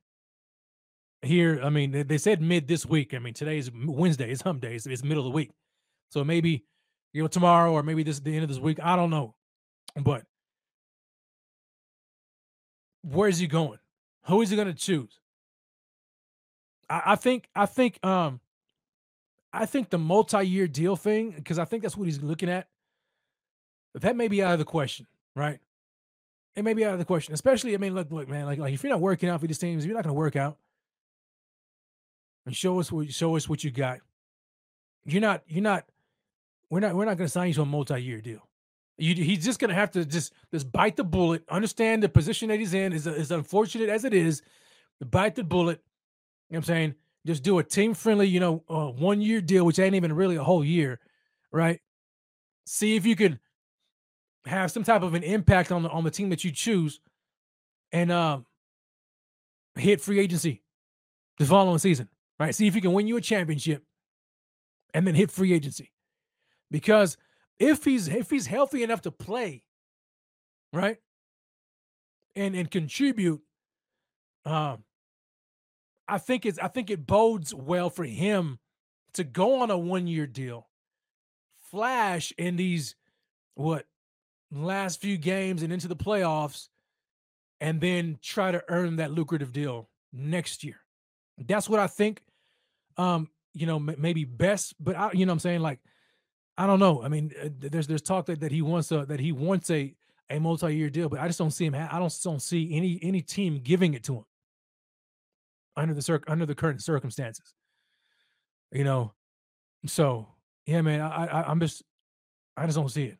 here. 1.24 1.60
I 1.62 1.70
mean, 1.70 2.06
they, 2.06 2.18
said 2.18 2.40
mid 2.40 2.68
this 2.68 2.86
week. 2.86 3.14
I 3.14 3.18
mean, 3.18 3.34
today 3.34 3.58
is 3.58 3.70
Wednesday. 3.72 4.30
It's 4.30 4.42
hump 4.42 4.60
day. 4.60 4.74
It's, 4.74 4.86
it's 4.86 5.02
middle 5.02 5.26
of 5.26 5.32
the 5.32 5.34
week. 5.34 5.50
So 6.10 6.24
maybe 6.24 6.64
you 7.12 7.22
know 7.22 7.28
tomorrow 7.28 7.72
or 7.72 7.82
maybe 7.82 8.02
this 8.02 8.16
is 8.16 8.22
the 8.22 8.34
end 8.34 8.44
of 8.44 8.48
this 8.48 8.58
week. 8.58 8.78
I 8.82 8.96
don't 8.96 9.10
know, 9.10 9.34
but 9.96 10.24
where's 13.02 13.38
he 13.38 13.46
going? 13.46 13.78
Who 14.26 14.40
is 14.42 14.50
he 14.50 14.56
going 14.56 14.68
to 14.68 14.74
choose? 14.74 15.20
I, 16.88 17.02
I 17.06 17.16
think 17.16 17.48
I 17.54 17.66
think 17.66 18.04
um 18.04 18.40
I 19.52 19.66
think 19.66 19.90
the 19.90 19.98
multi-year 19.98 20.66
deal 20.66 20.96
thing 20.96 21.30
because 21.30 21.58
I 21.58 21.64
think 21.64 21.82
that's 21.82 21.96
what 21.96 22.06
he's 22.06 22.22
looking 22.22 22.48
at. 22.48 22.66
That 23.94 24.16
may 24.16 24.26
be 24.26 24.42
out 24.42 24.52
of 24.52 24.58
the 24.58 24.64
question, 24.64 25.06
right? 25.36 25.60
It 26.56 26.62
may 26.64 26.74
be 26.74 26.84
out 26.84 26.92
of 26.92 26.98
the 26.98 27.04
question, 27.04 27.34
especially. 27.34 27.74
I 27.74 27.78
mean, 27.78 27.94
look, 27.94 28.10
look, 28.10 28.28
man. 28.28 28.46
Like, 28.46 28.58
like 28.58 28.74
if 28.74 28.82
you're 28.82 28.90
not 28.90 29.00
working 29.00 29.28
out 29.28 29.40
for 29.40 29.46
these 29.46 29.58
teams, 29.58 29.86
you're 29.86 29.94
not 29.94 30.02
going 30.04 30.14
to 30.14 30.18
work 30.18 30.36
out. 30.36 30.58
And 32.46 32.54
show 32.54 32.78
us 32.78 32.92
what 32.92 33.12
show 33.12 33.36
us 33.36 33.48
what 33.48 33.64
you 33.64 33.70
got. 33.70 34.00
You're 35.04 35.22
not. 35.22 35.42
You're 35.46 35.62
not. 35.62 35.84
We're 36.70 36.80
not. 36.80 36.94
We're 36.94 37.04
not 37.04 37.16
going 37.16 37.26
to 37.26 37.32
sign 37.32 37.48
you 37.48 37.54
to 37.54 37.62
a 37.62 37.66
multi-year 37.66 38.20
deal. 38.20 38.46
You, 38.96 39.14
he's 39.14 39.44
just 39.44 39.58
going 39.58 39.70
to 39.70 39.74
have 39.74 39.90
to 39.92 40.04
just 40.04 40.32
just 40.52 40.70
bite 40.70 40.96
the 40.96 41.04
bullet. 41.04 41.42
Understand 41.48 42.02
the 42.02 42.08
position 42.08 42.48
that 42.48 42.58
he's 42.58 42.74
in 42.74 42.92
is 42.92 43.06
as 43.06 43.30
unfortunate 43.30 43.88
as 43.88 44.04
it 44.04 44.14
is. 44.14 44.42
Bite 45.10 45.34
the 45.34 45.44
bullet. 45.44 45.82
You 46.48 46.54
know 46.54 46.58
what 46.58 46.58
I'm 46.58 46.64
saying? 46.64 46.94
Just 47.26 47.42
do 47.42 47.58
a 47.58 47.64
team 47.64 47.94
friendly, 47.94 48.28
you 48.28 48.38
know, 48.38 48.62
uh, 48.68 48.88
one 48.88 49.20
year 49.20 49.40
deal, 49.40 49.64
which 49.64 49.78
ain't 49.78 49.94
even 49.94 50.12
really 50.12 50.36
a 50.36 50.44
whole 50.44 50.62
year, 50.64 51.00
right? 51.50 51.80
See 52.66 52.96
if 52.96 53.06
you 53.06 53.16
can 53.16 53.40
have 54.46 54.70
some 54.70 54.84
type 54.84 55.02
of 55.02 55.14
an 55.14 55.22
impact 55.22 55.72
on 55.72 55.82
the 55.82 55.88
on 55.88 56.04
the 56.04 56.10
team 56.10 56.28
that 56.28 56.44
you 56.44 56.50
choose, 56.50 57.00
and 57.92 58.12
um, 58.12 58.44
hit 59.74 60.00
free 60.00 60.20
agency 60.20 60.62
the 61.38 61.46
following 61.46 61.78
season, 61.78 62.08
right? 62.38 62.54
See 62.54 62.66
if 62.66 62.74
he 62.74 62.80
can 62.80 62.92
win 62.92 63.06
you 63.06 63.16
a 63.16 63.20
championship, 63.20 63.84
and 64.92 65.06
then 65.06 65.14
hit 65.14 65.30
free 65.30 65.52
agency, 65.52 65.92
because 66.70 67.16
if 67.58 67.84
he's 67.84 68.08
if 68.08 68.30
he's 68.30 68.46
healthy 68.46 68.82
enough 68.82 69.02
to 69.02 69.10
play, 69.10 69.64
right, 70.72 70.98
and 72.36 72.54
and 72.54 72.70
contribute, 72.70 73.40
um, 74.44 74.84
I 76.08 76.18
think 76.18 76.46
it's 76.46 76.58
I 76.58 76.68
think 76.68 76.90
it 76.90 77.06
bodes 77.06 77.54
well 77.54 77.90
for 77.90 78.04
him 78.04 78.58
to 79.14 79.24
go 79.24 79.60
on 79.60 79.70
a 79.70 79.78
one 79.78 80.06
year 80.06 80.26
deal, 80.26 80.68
flash 81.70 82.32
in 82.36 82.56
these 82.56 82.96
what 83.54 83.86
last 84.50 85.00
few 85.00 85.16
games 85.16 85.62
and 85.62 85.72
into 85.72 85.88
the 85.88 85.96
playoffs, 85.96 86.68
and 87.60 87.80
then 87.80 88.18
try 88.22 88.52
to 88.52 88.62
earn 88.68 88.96
that 88.96 89.12
lucrative 89.12 89.52
deal 89.52 89.88
next 90.12 90.62
year. 90.64 90.83
That's 91.38 91.68
what 91.68 91.80
I 91.80 91.86
think. 91.86 92.22
Um, 92.96 93.28
you 93.54 93.66
know, 93.66 93.76
m- 93.76 93.96
maybe 93.98 94.24
best, 94.24 94.74
but 94.82 94.96
I, 94.96 95.10
you 95.12 95.26
know, 95.26 95.32
I'm 95.32 95.38
saying 95.38 95.60
like 95.60 95.80
I 96.56 96.66
don't 96.66 96.78
know. 96.78 97.02
I 97.02 97.08
mean, 97.08 97.32
uh, 97.42 97.48
there's 97.58 97.86
there's 97.86 98.02
talk 98.02 98.26
that, 98.26 98.40
that 98.40 98.52
he 98.52 98.62
wants 98.62 98.92
a 98.92 99.04
that 99.06 99.20
he 99.20 99.32
wants 99.32 99.70
a 99.70 99.94
a 100.30 100.38
multi-year 100.38 100.90
deal, 100.90 101.08
but 101.08 101.20
I 101.20 101.26
just 101.26 101.38
don't 101.38 101.50
see 101.50 101.66
him. 101.66 101.74
Ha- 101.74 101.88
I 101.90 101.98
don't 101.98 102.16
don't 102.22 102.42
see 102.42 102.74
any 102.74 102.98
any 103.02 103.20
team 103.20 103.60
giving 103.62 103.94
it 103.94 104.04
to 104.04 104.16
him 104.16 104.24
under 105.76 105.94
the 105.94 106.02
circ 106.02 106.24
under 106.28 106.46
the 106.46 106.54
current 106.54 106.82
circumstances. 106.82 107.54
You 108.72 108.84
know, 108.84 109.12
so 109.86 110.28
yeah, 110.66 110.80
man. 110.82 111.00
I, 111.00 111.26
I 111.26 111.50
I'm 111.50 111.60
just 111.60 111.82
I 112.56 112.66
just 112.66 112.76
don't 112.76 112.90
see 112.90 113.04
it. 113.04 113.18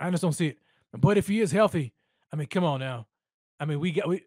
I 0.00 0.10
just 0.10 0.22
don't 0.22 0.32
see 0.32 0.48
it. 0.48 0.58
But 0.92 1.18
if 1.18 1.28
he 1.28 1.40
is 1.40 1.52
healthy, 1.52 1.94
I 2.32 2.36
mean, 2.36 2.48
come 2.48 2.64
on 2.64 2.80
now. 2.80 3.06
I 3.60 3.64
mean, 3.64 3.80
we 3.80 3.92
got 3.92 4.08
we. 4.08 4.24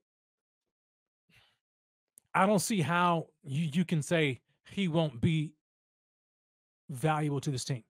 I 2.33 2.45
don't 2.45 2.59
see 2.59 2.81
how 2.81 3.27
you 3.43 3.69
you 3.73 3.85
can 3.85 4.01
say 4.01 4.41
he 4.71 4.87
won't 4.87 5.19
be 5.19 5.53
valuable 6.89 7.41
to 7.41 7.51
this 7.51 7.65
team. 7.65 7.83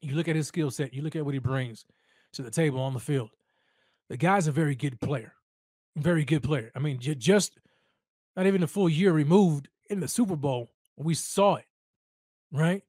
You 0.00 0.14
look 0.14 0.28
at 0.28 0.36
his 0.36 0.48
skill 0.48 0.70
set, 0.70 0.94
you 0.94 1.02
look 1.02 1.16
at 1.16 1.24
what 1.24 1.34
he 1.34 1.40
brings 1.40 1.84
to 2.32 2.42
the 2.42 2.50
table 2.50 2.80
on 2.80 2.94
the 2.94 3.00
field. 3.00 3.30
The 4.08 4.16
guy's 4.16 4.46
a 4.46 4.52
very 4.52 4.74
good 4.74 5.00
player. 5.00 5.34
Very 5.96 6.24
good 6.24 6.42
player. 6.42 6.70
I 6.74 6.78
mean, 6.78 6.98
just 7.00 7.58
not 8.36 8.46
even 8.46 8.62
a 8.62 8.66
full 8.66 8.88
year 8.88 9.12
removed 9.12 9.68
in 9.88 10.00
the 10.00 10.08
Super 10.08 10.36
Bowl, 10.36 10.70
we 10.96 11.14
saw 11.14 11.56
it, 11.56 11.66
right? 12.52 12.82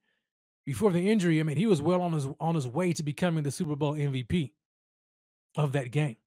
Before 0.65 0.91
the 0.91 1.09
injury, 1.09 1.39
I 1.39 1.43
mean, 1.43 1.57
he 1.57 1.65
was 1.65 1.81
well 1.81 2.01
on 2.01 2.13
his 2.13 2.27
on 2.39 2.55
his 2.55 2.67
way 2.67 2.93
to 2.93 3.03
becoming 3.03 3.43
the 3.43 3.51
Super 3.51 3.75
Bowl 3.75 3.93
MVP 3.93 4.51
of 5.55 5.73
that 5.73 5.91
game. 5.91 6.17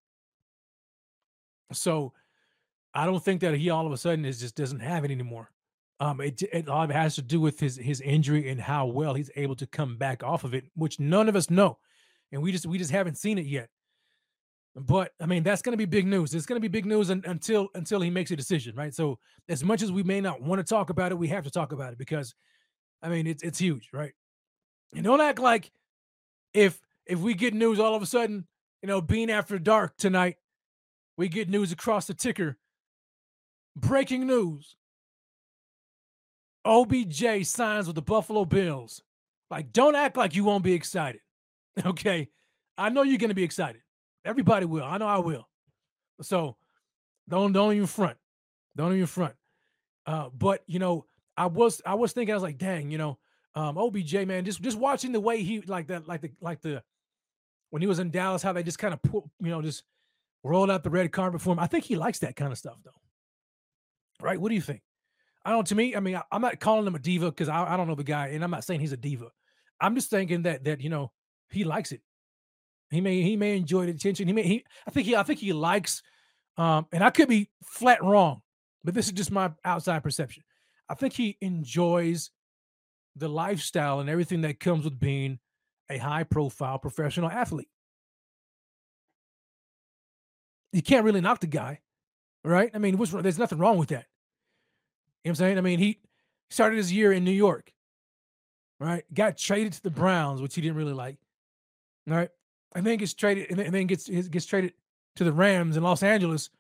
So 1.73 2.13
I 2.95 3.07
don't 3.07 3.23
think 3.23 3.41
that 3.41 3.55
he 3.55 3.71
all 3.71 3.87
of 3.87 3.93
a 3.93 3.97
sudden 3.97 4.25
is 4.25 4.41
just 4.41 4.55
doesn't 4.57 4.81
have 4.81 5.05
it 5.05 5.11
anymore. 5.11 5.51
Um, 6.01 6.21
it, 6.21 6.43
it 6.53 6.69
all 6.69 6.87
has 6.89 7.15
to 7.17 7.23
do 7.23 7.41
with 7.41 7.61
his 7.61 7.77
his 7.77 8.01
injury 8.01 8.49
and 8.49 8.61
how 8.61 8.87
well 8.87 9.15
he's 9.15 9.31
able 9.37 9.57
to 9.57 9.67
come 9.67 9.97
back 9.97 10.23
off 10.23 10.45
of 10.45 10.55
it, 10.55 10.65
which 10.75 11.01
none 11.01 11.29
of 11.29 11.37
us 11.37 11.51
know, 11.51 11.79
and 12.33 12.43
we 12.43 12.53
just 12.53 12.67
we 12.67 12.79
just 12.79 12.91
haven't 12.91 13.17
seen 13.17 13.39
it 13.39 13.47
yet. 13.47 13.69
But 14.77 15.13
I 15.21 15.27
mean, 15.27 15.45
that's 15.45 15.63
going 15.63 15.73
to 15.73 15.79
be 15.79 15.85
big 15.85 16.07
news. 16.07 16.35
It's 16.35 16.47
going 16.47 16.61
to 16.61 16.69
be 16.69 16.69
big 16.69 16.85
news 16.87 17.11
un- 17.11 17.23
until 17.27 17.69
until 17.75 18.01
he 18.01 18.11
makes 18.11 18.31
a 18.33 18.37
decision, 18.37 18.75
right? 18.75 18.93
So 18.93 19.19
as 19.49 19.63
much 19.63 19.83
as 19.83 19.93
we 19.93 20.03
may 20.03 20.21
not 20.21 20.43
want 20.43 20.59
to 20.59 20.65
talk 20.65 20.91
about 20.91 21.13
it, 21.13 21.19
we 21.19 21.29
have 21.29 21.45
to 21.45 21.51
talk 21.51 21.73
about 21.73 21.93
it 21.93 21.99
because, 21.99 22.35
I 23.01 23.09
mean, 23.09 23.27
it's 23.27 23.43
it's 23.43 23.59
huge, 23.59 23.91
right? 23.93 24.13
And 24.95 25.05
don't 25.05 25.21
act 25.21 25.39
like 25.39 25.71
if 26.53 26.81
if 27.07 27.21
we 27.21 27.35
get 27.35 27.55
news 27.55 27.79
all 27.79 27.95
of 27.95 28.03
a 28.03 28.07
sudden, 28.07 28.47
you 28.83 28.89
know, 28.89 29.01
being 29.01 29.31
after 29.31 29.59
dark 29.61 29.97
tonight, 29.97 30.37
we 31.17 31.29
get 31.29 31.49
news 31.49 31.71
across 31.71 32.07
the 32.07 32.15
ticker. 32.15 32.57
Breaking 33.77 34.27
news. 34.27 34.77
OBJ 36.65 37.45
signs 37.45 37.87
with 37.87 37.97
the 37.97 38.03
Buffalo 38.03 38.45
Bills. 38.45 39.03
Like, 39.51 39.73
don't 39.73 39.97
act 39.97 40.17
like 40.17 40.35
you 40.35 40.45
won't 40.45 40.65
be 40.65 40.75
excited. 40.75 41.21
Okay. 41.85 42.29
I 42.79 42.89
know 42.89 43.03
you're 43.03 43.19
to 43.19 43.35
be 43.35 43.43
excited. 43.43 43.83
Everybody 44.25 44.65
will. 44.65 44.85
I 44.85 44.97
know 44.97 45.09
I 45.09 45.19
will. 45.19 45.49
So 46.23 46.57
don't 47.29 47.53
don't 47.53 47.75
even 47.75 47.87
front. 47.89 48.17
Don't 48.77 48.93
even 48.93 49.07
front. 49.07 49.35
Uh, 50.07 50.29
but 50.37 50.63
you 50.67 50.79
know, 50.79 51.07
I 51.37 51.47
was 51.47 51.83
I 51.85 51.95
was 51.95 52.13
thinking, 52.13 52.33
I 52.33 52.37
was 52.37 52.43
like, 52.43 52.59
dang, 52.59 52.91
you 52.91 52.99
know, 52.99 53.19
um, 53.55 53.77
OBJ, 53.77 54.15
man, 54.27 54.45
just 54.45 54.63
just 54.63 54.79
watching 54.79 55.13
the 55.13 55.21
way 55.21 55.43
he 55.43 55.63
like 55.63 55.89
that, 55.89 56.07
like 56.07 56.21
the 56.21 56.31
like 56.41 56.63
the 56.63 56.83
when 57.71 57.83
he 57.83 57.89
was 57.89 57.99
in 57.99 58.11
Dallas, 58.11 58.43
how 58.43 58.53
they 58.53 58.63
just 58.63 58.79
kind 58.79 58.95
of 58.95 59.03
put, 59.03 59.25
you 59.41 59.51
know, 59.51 59.61
just 59.61 59.83
rolled 60.45 60.71
out 60.71 60.85
the 60.85 60.91
red 60.91 61.11
carpet 61.11 61.41
for 61.41 61.53
him. 61.53 61.59
I 61.59 61.67
think 61.67 61.85
he 61.85 61.97
likes 61.97 62.21
that 62.21 62.37
kind 62.37 62.53
of 62.53 62.59
stuff, 62.59 62.77
though. 62.85 62.93
Right? 64.21 64.41
What 64.41 64.49
do 64.49 64.55
you 64.55 64.61
think? 64.61 64.83
I 65.45 65.51
don't. 65.51 65.67
To 65.67 65.75
me, 65.75 65.95
I 65.95 66.01
mean, 66.01 66.17
I, 66.17 66.23
am 66.33 66.43
not 66.43 66.61
calling 66.61 66.87
him 66.87 66.95
a 66.95 66.99
diva 66.99 67.31
because 67.31 67.49
I, 67.49 67.75
I 67.75 67.77
don't 67.77 67.87
know 67.87 67.95
the 67.95 68.05
guy, 68.05 68.29
and 68.29 68.43
I'm 68.43 68.51
not 68.51 68.65
saying 68.65 68.81
he's 68.81 68.93
a 68.93 68.97
diva. 68.97 69.31
I'm 69.81 69.95
just 69.95 70.11
thinking 70.11 70.43
that 70.43 70.65
that 70.65 70.81
you 70.81 70.89
know 70.89 71.13
he 71.51 71.65
likes 71.65 71.93
it. 71.93 72.01
He 72.91 73.01
may 73.01 73.23
he 73.23 73.37
may 73.37 73.57
enjoy 73.57 73.87
the 73.87 73.93
attention. 73.93 74.27
He 74.27 74.33
may 74.33 74.43
he. 74.43 74.65
I 74.87 74.91
think 74.91 75.07
he 75.07 75.17
I 75.17 75.23
think 75.23 75.41
he 75.41 75.53
likes. 75.53 76.03
Um, 76.57 76.87
and 76.93 77.03
I 77.03 77.11
could 77.11 77.29
be 77.29 77.51
flat 77.65 78.03
wrong, 78.03 78.41
but 78.85 78.95
this 78.95 79.07
is 79.07 79.13
just 79.13 79.33
my 79.33 79.51
outside 79.65 80.05
perception. 80.05 80.45
I 80.89 80.95
think 80.95 81.13
he 81.13 81.37
enjoys 81.41 82.31
the 83.17 83.29
lifestyle 83.29 84.01
and 84.01 84.09
everything 84.09 84.43
that 84.43 84.61
comes 84.61 84.85
with 84.85 84.99
being 84.99 85.39
a 85.91 85.99
high 85.99 86.25
profile 86.25 86.79
professional 86.79 87.31
athlete. 87.31 87.69
You 90.73 90.83
can't 90.83 91.05
really 91.05 91.21
knock 91.21 91.41
the 91.41 91.47
guy, 91.47 91.81
right? 92.45 92.71
I 92.75 92.79
mean, 92.79 92.97
there's 92.97 93.39
nothing 93.39 93.59
wrong 93.59 93.79
with 93.79 93.89
that. 93.89 94.07
You 95.25 95.31
know 95.31 95.31
what 95.31 95.31
I'm 95.31 95.35
saying? 95.37 95.59
I 95.59 95.63
mean, 95.63 95.79
he 95.79 95.99
started 96.51 96.77
his 96.77 96.93
year 96.93 97.13
in 97.13 97.25
New 97.25 97.31
York, 97.31 97.73
right? 98.79 99.05
Got 99.13 99.39
traded 99.39 99.73
to 99.75 99.83
the 99.83 99.91
mm-hmm. 99.91 100.01
Browns, 100.01 100.43
which 100.43 100.55
he 100.55 100.61
didn't 100.61 100.77
really 100.77 100.93
like, 100.93 101.17
right? 102.07 102.29
And 102.75 102.87
then 102.87 102.99
gets 102.99 103.15
traded, 103.15 103.51
and 103.51 103.73
then 103.73 103.87
gets 103.87 104.09
gets 104.09 104.47
traded 104.47 104.75
to 105.17 105.25
the 105.25 105.33
Rams 105.33 105.77
in 105.77 105.83
Los 105.83 106.03
Angeles. 106.03 106.51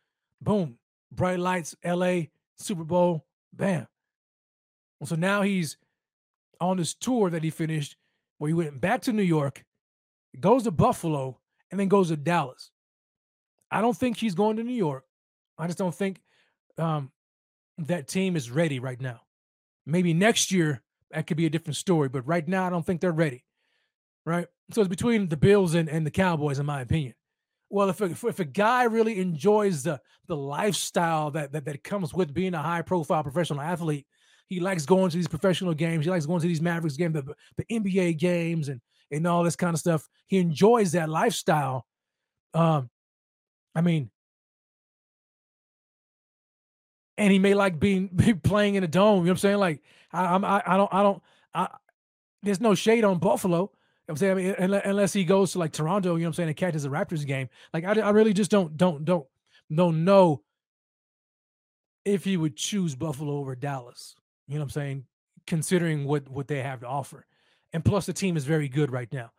Boom, 0.41 0.79
bright 1.13 1.39
lights, 1.39 1.77
L.A. 1.83 2.31
Super 2.57 2.85
Bowl, 2.85 3.27
bam. 3.53 3.87
So 5.05 5.17
now 5.17 5.43
he's 5.43 5.77
on 6.61 6.79
this 6.79 6.95
tour 6.95 7.29
that 7.29 7.45
he 7.45 7.51
finished, 7.51 7.97
where 8.39 8.49
he 8.49 8.55
went 8.55 8.81
back 8.81 9.03
to 9.03 9.13
New 9.13 9.23
York, 9.23 9.65
goes 10.41 10.63
to 10.63 10.71
Buffalo, 10.71 11.41
and 11.71 11.79
then 11.79 11.89
goes 11.89 12.09
to 12.09 12.17
Dallas. 12.17 12.71
I 13.71 13.83
don't 13.83 13.97
think 13.97 14.17
he's 14.17 14.35
going 14.35 14.57
to 14.57 14.63
New 14.63 14.73
York. 14.73 15.05
I 15.59 15.67
just 15.67 15.79
don't 15.79 15.95
think 15.95 16.21
um, 16.79 17.11
that 17.79 18.09
team 18.09 18.37
is 18.37 18.51
ready 18.51 18.81
right 18.81 19.01
now. 19.01 19.21
Maybe 19.87 20.15
next 20.15 20.51
year 20.51 20.83
that 21.11 21.27
could 21.27 21.37
be 21.37 21.47
a 21.47 21.51
different 21.51 21.77
story, 21.77 22.09
but 22.09 22.27
right 22.27 22.47
now 22.47 22.67
I 22.67 22.71
don't 22.71 22.85
think 22.85 23.01
they're 23.01 23.13
ready. 23.13 23.45
Right? 24.27 24.47
So 24.73 24.81
it's 24.81 24.89
between 24.89 25.29
the 25.29 25.37
Bills 25.37 25.75
and, 25.75 25.89
and 25.89 26.07
the 26.07 26.11
Cowboys, 26.11 26.59
in 26.59 26.67
my 26.67 26.81
opinion. 26.81 27.15
Well, 27.69 27.91
if 27.91 28.01
a, 28.01 28.05
if 28.27 28.39
a 28.39 28.45
guy 28.45 28.85
really 28.85 29.21
enjoys 29.21 29.83
the 29.83 30.01
the 30.27 30.37
lifestyle 30.37 31.31
that, 31.33 31.53
that 31.53 31.65
that 31.67 31.85
comes 31.85 32.15
with 32.15 32.33
being 32.33 32.55
a 32.55 32.63
high 32.63 32.83
profile 32.83 33.23
professional 33.23 33.61
athlete, 33.61 34.07
he 34.49 34.61
likes 34.61 34.87
going 34.87 35.11
to 35.11 35.17
these 35.17 35.29
professional 35.29 35.75
games. 35.75 36.05
He 36.05 36.11
likes 36.11 36.27
going 36.27 36.41
to 36.41 36.47
these 36.47 36.61
Mavericks 36.61 36.97
games, 36.97 37.15
the, 37.15 37.35
the 37.57 37.65
NBA 37.65 38.19
games, 38.19 38.69
and 38.69 38.81
and 39.11 39.27
all 39.27 39.43
this 39.43 39.57
kind 39.57 39.75
of 39.75 39.81
stuff. 39.81 40.09
He 40.27 40.39
enjoys 40.39 40.93
that 40.93 41.09
lifestyle. 41.09 41.85
Um, 42.55 42.89
I 43.75 43.81
mean, 43.81 44.11
and 47.17 47.33
he 47.33 47.39
may 47.39 47.55
like 47.55 47.79
being 47.79 48.09
playing 48.43 48.75
in 48.75 48.85
a 48.85 48.89
dome. 48.89 49.19
You 49.19 49.25
know 49.25 49.31
what 49.31 49.31
I'm 49.31 49.37
saying? 49.39 49.59
Like 49.59 49.83
I, 50.13 50.35
I'm, 50.35 50.45
I, 50.45 50.63
I 50.67 50.77
don't, 50.77 50.95
I 50.95 51.03
don't, 51.03 51.23
I. 51.55 51.69
There's 52.43 52.61
no 52.61 52.75
shade 52.75 53.05
on 53.05 53.19
Buffalo. 53.19 53.57
You 53.59 53.63
know 53.63 54.13
I'm 54.13 54.17
saying, 54.19 54.33
I 54.33 54.35
mean, 54.35 54.81
unless 54.85 55.15
he 55.15 55.25
goes 55.25 55.53
to 55.53 55.59
like 55.59 55.73
Toronto, 55.73 56.17
you 56.17 56.23
know 56.23 56.27
what 56.27 56.29
I'm 56.29 56.35
saying, 56.35 56.49
and 56.49 56.57
catches 56.57 56.85
a 56.85 56.91
Raptors 56.91 57.27
game. 57.27 57.49
Like 57.73 57.85
I, 57.85 57.99
I 58.01 58.11
really 58.11 58.35
just 58.35 58.51
don't, 58.51 58.77
don't, 58.77 59.03
don't, 59.05 59.27
don't 59.75 60.05
know 60.05 60.43
if 62.05 62.25
he 62.25 62.37
would 62.37 62.55
choose 62.55 62.95
Buffalo 62.95 63.39
over 63.39 63.55
Dallas. 63.55 64.15
You 64.47 64.55
know 64.55 64.61
what 64.61 64.65
I'm 64.65 64.71
saying? 64.71 65.05
Considering 65.47 66.05
what 66.05 66.29
what 66.29 66.49
they 66.49 66.63
have 66.63 66.81
to 66.81 66.87
offer, 66.87 67.27
and 67.73 67.85
plus 67.85 68.07
the 68.07 68.13
team 68.13 68.37
is 68.37 68.45
very 68.45 68.69
good 68.69 68.91
right 68.91 69.11
now. 69.13 69.31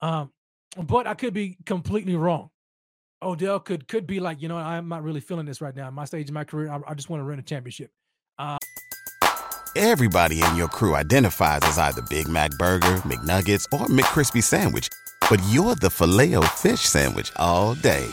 Um, 0.00 0.32
but 0.76 1.06
I 1.06 1.14
could 1.14 1.34
be 1.34 1.58
completely 1.66 2.16
wrong. 2.16 2.50
Odell 3.22 3.60
could 3.60 3.88
could 3.88 4.06
be 4.06 4.20
like, 4.20 4.40
you 4.40 4.48
know, 4.48 4.56
I'm 4.56 4.88
not 4.88 5.02
really 5.02 5.20
feeling 5.20 5.46
this 5.46 5.60
right 5.60 5.74
now. 5.74 5.90
My 5.90 6.04
stage 6.04 6.28
of 6.28 6.34
my 6.34 6.44
career, 6.44 6.70
I, 6.70 6.80
I 6.90 6.94
just 6.94 7.10
want 7.10 7.20
to 7.20 7.24
win 7.24 7.38
a 7.38 7.42
championship. 7.42 7.90
Uh, 8.38 8.56
Everybody 9.76 10.42
in 10.42 10.56
your 10.56 10.68
crew 10.68 10.96
identifies 10.96 11.60
as 11.62 11.78
either 11.78 12.02
Big 12.10 12.26
Mac 12.26 12.50
Burger, 12.52 12.96
McNuggets, 13.06 13.64
or 13.72 13.86
McCrispy 13.86 14.42
Sandwich, 14.42 14.88
but 15.30 15.40
you're 15.50 15.76
the 15.76 15.90
filet 15.90 16.34
fish 16.56 16.80
Sandwich 16.80 17.32
all 17.36 17.74
day. 17.74 18.06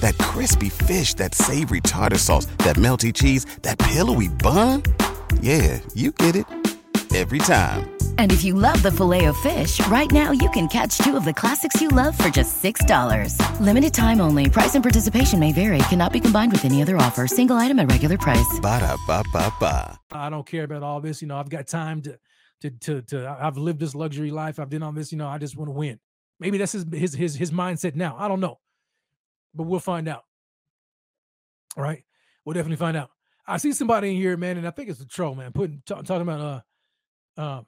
That 0.00 0.18
crispy 0.18 0.68
fish, 0.68 1.14
that 1.14 1.34
savory 1.34 1.80
tartar 1.80 2.18
sauce, 2.18 2.46
that 2.58 2.76
melty 2.76 3.14
cheese, 3.14 3.46
that 3.62 3.78
pillowy 3.78 4.28
bun. 4.28 4.82
Yeah, 5.40 5.80
you 5.94 6.12
get 6.12 6.36
it 6.36 6.46
every 7.14 7.38
time. 7.38 7.95
And 8.18 8.30
if 8.32 8.44
you 8.44 8.52
love 8.52 8.82
the 8.82 8.92
Filet-O-Fish, 8.92 9.86
right 9.86 10.10
now 10.12 10.32
you 10.32 10.50
can 10.50 10.68
catch 10.68 10.98
two 10.98 11.16
of 11.16 11.24
the 11.24 11.32
classics 11.32 11.80
you 11.80 11.88
love 11.88 12.16
for 12.18 12.28
just 12.28 12.62
$6. 12.62 13.60
Limited 13.60 13.94
time 13.94 14.20
only. 14.20 14.50
Price 14.50 14.74
and 14.74 14.84
participation 14.84 15.38
may 15.38 15.52
vary. 15.52 15.78
Cannot 15.88 16.12
be 16.12 16.20
combined 16.20 16.52
with 16.52 16.66
any 16.66 16.82
other 16.82 16.98
offer. 16.98 17.26
Single 17.26 17.56
item 17.56 17.78
at 17.78 17.90
regular 17.90 18.18
price. 18.18 18.60
Ba 18.60 18.80
da 18.80 18.96
ba 19.06 19.22
ba 19.32 19.50
ba. 19.58 19.98
I 20.12 20.28
don't 20.28 20.46
care 20.46 20.64
about 20.64 20.82
all 20.82 21.00
this. 21.00 21.22
You 21.22 21.28
know, 21.28 21.36
I've 21.36 21.48
got 21.48 21.66
time 21.66 22.02
to, 22.02 22.18
to, 22.60 22.70
to, 22.70 23.02
to. 23.02 23.36
I've 23.40 23.56
lived 23.56 23.80
this 23.80 23.94
luxury 23.94 24.30
life. 24.30 24.58
I've 24.58 24.70
been 24.70 24.82
on 24.82 24.94
this. 24.94 25.12
You 25.12 25.18
know, 25.18 25.28
I 25.28 25.38
just 25.38 25.56
want 25.56 25.68
to 25.68 25.72
win. 25.72 25.98
Maybe 26.38 26.58
that's 26.58 26.72
his 26.72 26.84
his 26.92 27.14
his 27.14 27.34
his 27.34 27.50
mindset 27.50 27.94
now. 27.94 28.16
I 28.18 28.28
don't 28.28 28.40
know, 28.40 28.58
but 29.54 29.64
we'll 29.64 29.80
find 29.80 30.06
out. 30.08 30.24
All 31.76 31.82
right, 31.82 32.04
we'll 32.44 32.54
definitely 32.54 32.76
find 32.76 32.96
out. 32.96 33.10
I 33.46 33.58
see 33.58 33.72
somebody 33.72 34.10
in 34.10 34.16
here, 34.16 34.36
man, 34.36 34.58
and 34.58 34.66
I 34.66 34.70
think 34.70 34.90
it's 34.90 35.00
a 35.00 35.06
troll, 35.06 35.34
man, 35.34 35.52
putting 35.52 35.82
t- 35.86 35.94
talking 35.94 36.22
about 36.22 36.64
uh, 37.38 37.40
um, 37.40 37.66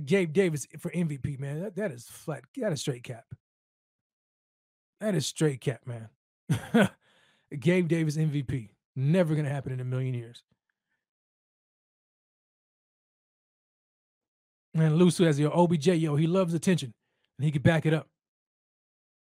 Gabe 0.00 0.32
Davis 0.32 0.66
for 0.78 0.90
MVP, 0.90 1.38
man. 1.38 1.60
That, 1.60 1.76
that 1.76 1.92
is 1.92 2.04
flat. 2.04 2.44
That 2.56 2.72
is 2.72 2.80
straight 2.80 3.02
cap. 3.02 3.24
That 5.00 5.14
is 5.14 5.26
straight 5.26 5.60
cap, 5.60 5.80
man. 5.86 6.08
Gabe 7.58 7.88
Davis 7.88 8.16
MVP. 8.16 8.70
Never 8.96 9.34
gonna 9.34 9.48
happen 9.48 9.72
in 9.72 9.80
a 9.80 9.84
million 9.84 10.14
years. 10.14 10.42
And 14.74 14.98
Lusu 14.98 15.26
has 15.26 15.38
your 15.38 15.54
OBJ, 15.54 15.88
yo, 15.88 16.16
he 16.16 16.26
loves 16.26 16.54
attention 16.54 16.94
and 17.38 17.44
he 17.44 17.50
can 17.50 17.62
back 17.62 17.84
it 17.84 17.92
up. 17.92 18.08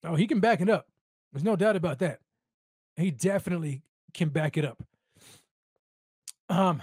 Oh, 0.03 0.15
he 0.15 0.27
can 0.27 0.39
back 0.39 0.61
it 0.61 0.69
up. 0.69 0.87
There's 1.31 1.43
no 1.43 1.55
doubt 1.55 1.75
about 1.75 1.99
that. 1.99 2.19
He 2.95 3.11
definitely 3.11 3.83
can 4.13 4.29
back 4.29 4.57
it 4.57 4.65
up. 4.65 4.81
Um, 6.49 6.81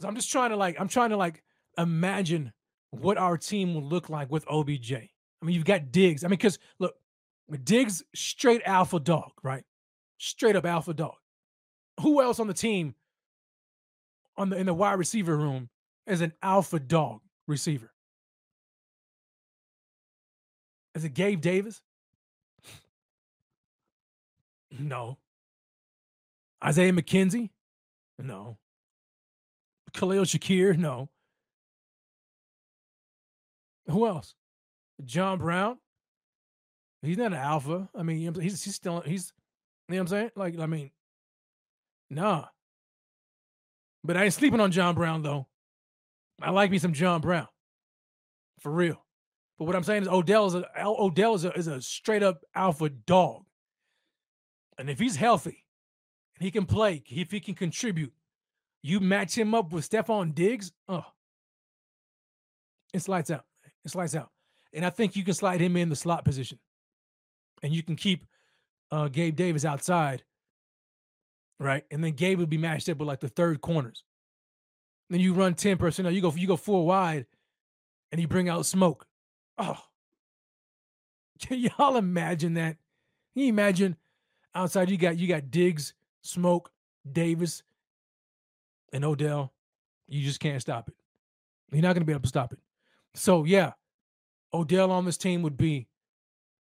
so 0.00 0.08
I'm 0.08 0.14
just 0.14 0.30
trying 0.30 0.50
to 0.50 0.56
like, 0.56 0.80
I'm 0.80 0.88
trying 0.88 1.10
to 1.10 1.16
like 1.16 1.42
imagine 1.78 2.52
what 3.00 3.18
our 3.18 3.36
team 3.36 3.74
will 3.74 3.84
look 3.84 4.08
like 4.08 4.30
with 4.30 4.46
OBJ. 4.48 4.92
I 4.92 5.44
mean, 5.44 5.54
you've 5.54 5.64
got 5.64 5.92
Diggs. 5.92 6.24
I 6.24 6.28
mean, 6.28 6.38
because 6.38 6.58
look, 6.78 6.94
Diggs 7.64 8.02
straight 8.14 8.62
alpha 8.64 8.98
dog, 8.98 9.32
right? 9.42 9.64
Straight 10.18 10.56
up 10.56 10.66
alpha 10.66 10.94
dog. 10.94 11.14
Who 12.00 12.20
else 12.22 12.40
on 12.40 12.46
the 12.46 12.54
team 12.54 12.94
on 14.36 14.50
the 14.50 14.56
in 14.56 14.66
the 14.66 14.74
wide 14.74 14.94
receiver 14.94 15.36
room 15.36 15.68
is 16.06 16.20
an 16.20 16.32
alpha 16.42 16.78
dog 16.78 17.20
receiver? 17.46 17.92
Is 20.94 21.04
it 21.04 21.14
Gabe 21.14 21.40
Davis? 21.40 21.82
No. 24.78 25.18
Isaiah 26.64 26.92
McKenzie? 26.92 27.50
No. 28.18 28.58
Khalil 29.92 30.24
Shakir? 30.24 30.76
No. 30.76 31.08
Who 33.88 34.06
else? 34.06 34.34
John 35.04 35.38
Brown. 35.38 35.78
He's 37.02 37.18
not 37.18 37.32
an 37.32 37.34
alpha. 37.34 37.88
I 37.94 38.02
mean, 38.02 38.34
he's 38.40 38.64
he's 38.64 38.74
still 38.74 39.00
he's 39.00 39.32
you 39.88 39.94
know 39.94 39.98
what 39.98 40.02
I'm 40.02 40.08
saying? 40.08 40.30
Like, 40.34 40.58
I 40.58 40.66
mean, 40.66 40.90
nah. 42.10 42.46
But 44.02 44.16
I 44.16 44.24
ain't 44.24 44.34
sleeping 44.34 44.60
on 44.60 44.72
John 44.72 44.94
Brown 44.94 45.22
though. 45.22 45.46
I 46.42 46.50
like 46.50 46.70
me 46.70 46.78
some 46.78 46.92
John 46.92 47.20
Brown. 47.20 47.48
For 48.60 48.72
real. 48.72 49.04
But 49.58 49.66
what 49.66 49.76
I'm 49.76 49.84
saying 49.84 50.02
is 50.02 50.08
Odell 50.08 50.46
is 50.46 50.54
a 50.54 50.66
Odell 50.84 51.34
is 51.34 51.44
a, 51.44 51.52
is 51.52 51.66
a 51.66 51.80
straight 51.80 52.22
up 52.22 52.44
alpha 52.54 52.88
dog. 52.88 53.44
And 54.78 54.90
if 54.90 54.98
he's 54.98 55.16
healthy 55.16 55.64
and 56.36 56.44
he 56.44 56.50
can 56.50 56.66
play, 56.66 57.02
if 57.08 57.30
he 57.30 57.40
can 57.40 57.54
contribute, 57.54 58.12
you 58.82 59.00
match 59.00 59.36
him 59.36 59.54
up 59.54 59.72
with 59.72 59.88
Stefon 59.88 60.34
Diggs, 60.34 60.72
oh, 60.88 61.04
it's 62.92 63.08
lights 63.08 63.30
out. 63.30 63.44
It's 63.86 63.94
lights 63.94 64.16
out. 64.16 64.30
And 64.74 64.84
I 64.84 64.90
think 64.90 65.16
you 65.16 65.24
can 65.24 65.32
slide 65.32 65.60
him 65.60 65.76
in 65.76 65.88
the 65.88 65.96
slot 65.96 66.24
position. 66.24 66.58
And 67.62 67.72
you 67.72 67.82
can 67.82 67.96
keep 67.96 68.26
uh, 68.90 69.08
Gabe 69.08 69.36
Davis 69.36 69.64
outside. 69.64 70.24
Right. 71.58 71.84
And 71.90 72.04
then 72.04 72.12
Gabe 72.12 72.38
would 72.38 72.50
be 72.50 72.58
matched 72.58 72.88
up 72.88 72.98
with 72.98 73.08
like 73.08 73.20
the 73.20 73.28
third 73.28 73.60
corners. 73.60 74.02
Then 75.08 75.20
you 75.20 75.32
run 75.32 75.54
10 75.54 75.78
personnel. 75.78 76.12
You 76.12 76.20
go, 76.20 76.34
you 76.36 76.48
go 76.48 76.56
four 76.56 76.84
wide 76.84 77.26
and 78.10 78.20
you 78.20 78.26
bring 78.26 78.48
out 78.48 78.66
smoke. 78.66 79.06
Oh. 79.56 79.78
Can 81.40 81.60
y'all 81.60 81.96
imagine 81.96 82.54
that? 82.54 82.76
Can 83.34 83.44
you 83.44 83.48
imagine 83.48 83.96
outside 84.54 84.90
you 84.90 84.96
got 84.96 85.16
you 85.16 85.28
got 85.28 85.50
Diggs, 85.50 85.94
Smoke, 86.22 86.70
Davis, 87.10 87.62
and 88.92 89.04
Odell. 89.04 89.52
You 90.08 90.24
just 90.24 90.40
can't 90.40 90.60
stop 90.60 90.88
it. 90.88 90.94
You're 91.70 91.82
not 91.82 91.94
gonna 91.94 92.04
be 92.04 92.12
able 92.12 92.22
to 92.22 92.28
stop 92.28 92.52
it. 92.52 92.58
So 93.16 93.44
yeah, 93.44 93.72
Odell 94.52 94.90
on 94.90 95.04
this 95.04 95.16
team 95.16 95.42
would 95.42 95.56
be 95.56 95.88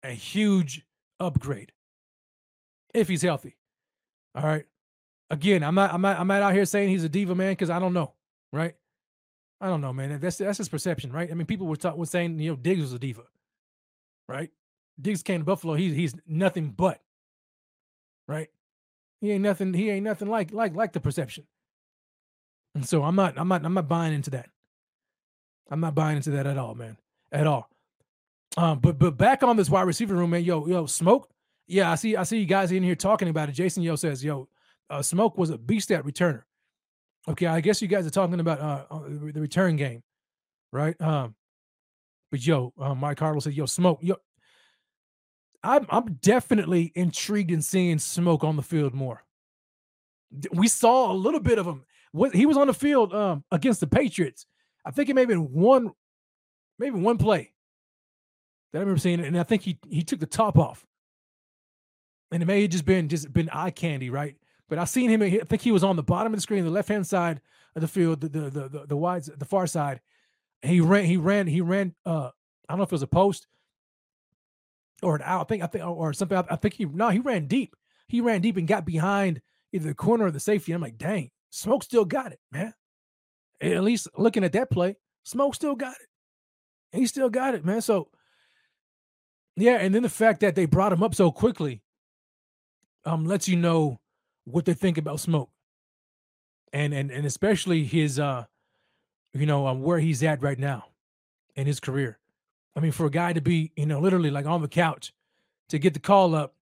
a 0.04 0.12
huge 0.12 0.86
upgrade 1.20 1.72
if 2.94 3.08
he's 3.08 3.22
healthy. 3.22 3.58
All 4.36 4.44
right. 4.44 4.66
Again, 5.30 5.64
I'm 5.64 5.76
not 5.76 5.94
I'm 5.94 6.02
not 6.02 6.20
I'm 6.20 6.28
not 6.28 6.42
out 6.42 6.54
here 6.54 6.66
saying 6.66 6.90
he's 6.90 7.04
a 7.06 7.10
diva 7.10 7.36
man 7.36 7.54
because 7.54 7.70
I 7.70 7.80
don't 7.80 7.94
know, 7.94 8.14
right? 8.52 8.76
I 9.62 9.68
don't 9.68 9.82
know, 9.82 9.94
man. 9.94 10.20
That's 10.20 10.38
that's 10.38 10.58
his 10.58 10.70
perception, 10.70 11.12
right? 11.12 11.32
I 11.32 11.34
mean, 11.34 11.46
people 11.46 11.68
were 11.68 11.78
talk, 11.78 11.96
were 11.96 12.06
saying 12.06 12.40
you 12.40 12.52
know 12.52 12.58
Diggs 12.58 12.82
was 12.82 12.94
a 12.94 13.00
diva, 13.00 13.24
right? 14.28 14.50
Diggs 15.00 15.24
came 15.24 15.40
to 15.40 15.46
Buffalo. 15.46 15.76
He's 15.76 15.96
he's 15.96 16.16
nothing 16.28 16.72
but, 16.72 17.00
right? 18.28 18.50
He 19.22 19.32
ain't 19.32 19.44
nothing. 19.44 19.74
He 19.74 19.90
ain't 19.90 20.04
nothing 20.04 20.28
like 20.28 20.52
like 20.52 20.76
like 20.76 20.92
the 20.92 21.00
perception. 21.00 21.46
And 22.76 22.86
so 22.86 23.04
I'm 23.04 23.16
not 23.16 23.38
I'm 23.38 23.48
not 23.48 23.64
I'm 23.64 23.74
not 23.74 23.88
buying 23.88 24.14
into 24.14 24.32
that. 24.32 24.50
I'm 25.70 25.80
not 25.80 25.96
buying 25.96 26.18
into 26.18 26.32
that 26.32 26.48
at 26.48 26.58
all, 26.58 26.76
man, 26.76 26.98
at 27.32 27.48
all. 27.48 27.70
Um, 28.58 28.80
but 28.80 29.00
but 29.00 29.18
back 29.18 29.44
on 29.44 29.56
this 29.56 29.70
wide 29.70 29.84
receiver 29.84 30.16
room, 30.16 30.32
man. 30.32 30.44
Yo 30.44 30.68
yo, 30.68 30.86
smoke. 30.86 31.30
Yeah, 31.68 31.92
I 31.92 31.96
see 31.96 32.16
I 32.16 32.24
see 32.24 32.40
you 32.40 32.46
guys 32.46 32.72
in 32.72 32.84
here 32.84 32.96
talking 32.96 33.30
about 33.30 33.50
it. 33.50 33.54
Jason 33.54 33.82
Yo 33.84 33.96
says, 33.96 34.24
yo, 34.24 34.50
uh, 34.90 35.02
smoke 35.02 35.38
was 35.38 35.50
a 35.50 35.58
beast 35.58 35.92
at 35.92 36.04
returner. 36.04 36.44
Okay, 37.28 37.46
I 37.46 37.62
guess 37.62 37.82
you 37.82 37.88
guys 37.88 38.06
are 38.06 38.12
talking 38.12 38.40
about 38.40 38.60
uh, 38.60 38.86
uh 38.90 39.00
the 39.08 39.40
return 39.40 39.78
game, 39.78 40.04
right? 40.74 41.00
Um, 41.00 41.36
but 42.30 42.46
yo, 42.46 42.74
uh, 42.80 42.96
Mike 42.96 43.20
Harlow 43.20 43.40
said, 43.40 43.54
"Yo, 43.54 43.66
smoke, 43.66 44.00
yo." 44.02 44.16
I'm 45.64 45.86
I'm 45.90 46.14
definitely 46.16 46.92
intrigued 46.96 47.52
in 47.52 47.62
seeing 47.62 48.00
smoke 48.00 48.44
on 48.44 48.56
the 48.56 48.64
field 48.64 48.94
more. 48.94 49.24
We 50.52 50.68
saw 50.68 51.12
a 51.12 51.14
little 51.14 51.40
bit 51.40 51.60
of 51.60 51.68
him. 51.68 51.86
He 52.34 52.46
was 52.46 52.58
on 52.58 52.68
the 52.68 52.74
field 52.74 53.14
um 53.14 53.44
against 53.52 53.80
the 53.80 53.88
Patriots. 53.88 54.46
I 54.86 54.92
think 54.92 55.10
it 55.10 55.16
may 55.16 55.22
have 55.22 55.30
been 55.30 55.52
one, 55.52 55.92
maybe 56.80 57.00
one 57.00 57.18
play 57.18 57.52
that 58.72 58.80
I 58.80 58.82
remember 58.82 59.00
seeing 59.00 59.20
and 59.20 59.38
I 59.38 59.44
think 59.44 59.64
he 59.64 59.78
he 59.90 60.04
took 60.04 60.20
the 60.20 60.26
top 60.26 60.58
off, 60.58 60.86
and 62.32 62.42
it 62.42 62.46
may 62.46 62.62
have 62.62 62.72
just 62.72 62.86
been 62.86 63.10
just 63.10 63.32
been 63.32 63.50
eye 63.50 63.72
candy, 63.72 64.10
right? 64.10 64.36
But 64.70 64.80
I 64.80 64.86
seen 64.86 65.10
him. 65.10 65.22
I 65.22 65.30
think 65.30 65.62
he 65.62 65.72
was 65.72 65.84
on 65.84 65.98
the 65.98 66.04
bottom 66.04 66.34
of 66.34 66.38
the 66.38 66.42
screen, 66.42 66.64
the 66.64 66.72
left 66.72 66.90
hand 66.90 67.06
side 67.06 67.42
of 67.76 67.82
the 67.82 67.88
field, 67.88 68.22
the 68.22 68.30
the 68.30 68.50
the 68.50 68.70
the, 68.70 68.86
the 68.88 68.98
wide, 68.98 69.24
the 69.24 69.46
far 69.46 69.68
side. 69.68 70.00
He 70.62 70.80
ran. 70.80 71.06
He 71.06 71.18
ran. 71.18 71.48
He 71.48 71.62
ran. 71.62 71.94
Uh, 72.06 72.30
I 72.70 72.74
don't 72.74 72.78
know 72.78 72.84
if 72.84 72.90
it 72.90 72.94
was 72.94 73.02
a 73.02 73.08
post 73.08 73.48
or 75.04 75.16
an 75.16 75.24
out. 75.26 75.42
I 75.42 75.44
think. 75.46 75.64
I 75.64 75.68
think 75.68 75.86
or 75.86 76.14
something. 76.14 76.38
I, 76.38 76.56
think 76.56 76.76
he 76.76 76.86
no. 76.86 77.10
He 77.10 77.20
ran 77.20 77.48
deep. 77.48 77.76
He 78.08 78.22
ran 78.22 78.42
deep 78.42 78.58
and 78.58 78.68
got 78.68 78.86
behind 78.86 79.42
either 79.74 79.90
the 79.90 79.96
corner 79.96 80.26
or 80.26 80.32
the 80.32 80.40
safety. 80.40 80.72
And 80.72 80.78
I'm 80.78 80.82
like, 80.82 80.98
dang, 80.98 81.32
Smoke 81.50 81.84
still 81.84 82.06
got 82.06 82.32
it, 82.32 82.40
man. 82.52 82.74
At 83.62 83.84
least 83.84 84.08
looking 84.18 84.44
at 84.44 84.54
that 84.54 84.72
play, 84.72 84.98
Smoke 85.24 85.56
still 85.56 85.76
got 85.76 85.94
it. 85.94 86.98
He 86.98 87.06
still 87.06 87.30
got 87.30 87.54
it, 87.54 87.64
man. 87.64 87.82
So 87.82 88.10
yeah, 89.56 89.78
and 89.78 89.94
then 89.94 90.04
the 90.04 90.10
fact 90.10 90.40
that 90.42 90.56
they 90.56 90.66
brought 90.66 90.94
him 90.94 91.04
up 91.04 91.14
so 91.16 91.32
quickly 91.32 91.82
um 93.06 93.26
lets 93.26 93.48
you 93.48 93.56
know 93.56 94.00
what 94.46 94.66
they 94.66 94.74
think 94.74 94.98
about 94.98 95.20
Smoke, 95.20 95.50
and 96.74 96.94
and 96.94 97.12
and 97.12 97.26
especially 97.26 97.84
his 97.84 98.20
uh, 98.20 98.46
you 99.34 99.46
know, 99.46 99.68
um, 99.68 99.82
where 99.82 100.00
he's 100.00 100.24
at 100.24 100.42
right 100.42 100.60
now 100.60 100.86
in 101.56 101.68
his 101.68 101.80
career. 101.80 102.18
I 102.76 102.80
mean, 102.80 102.92
for 102.92 103.06
a 103.06 103.12
guy 103.12 103.34
to 103.34 103.42
be, 103.42 103.72
you 103.76 103.86
know, 103.86 104.00
literally 104.00 104.32
like 104.32 104.46
on 104.46 104.62
the 104.62 104.68
couch 104.68 105.14
to 105.70 105.80
get 105.80 105.94
the 105.94 106.00
call 106.00 106.36
up, 106.36 106.56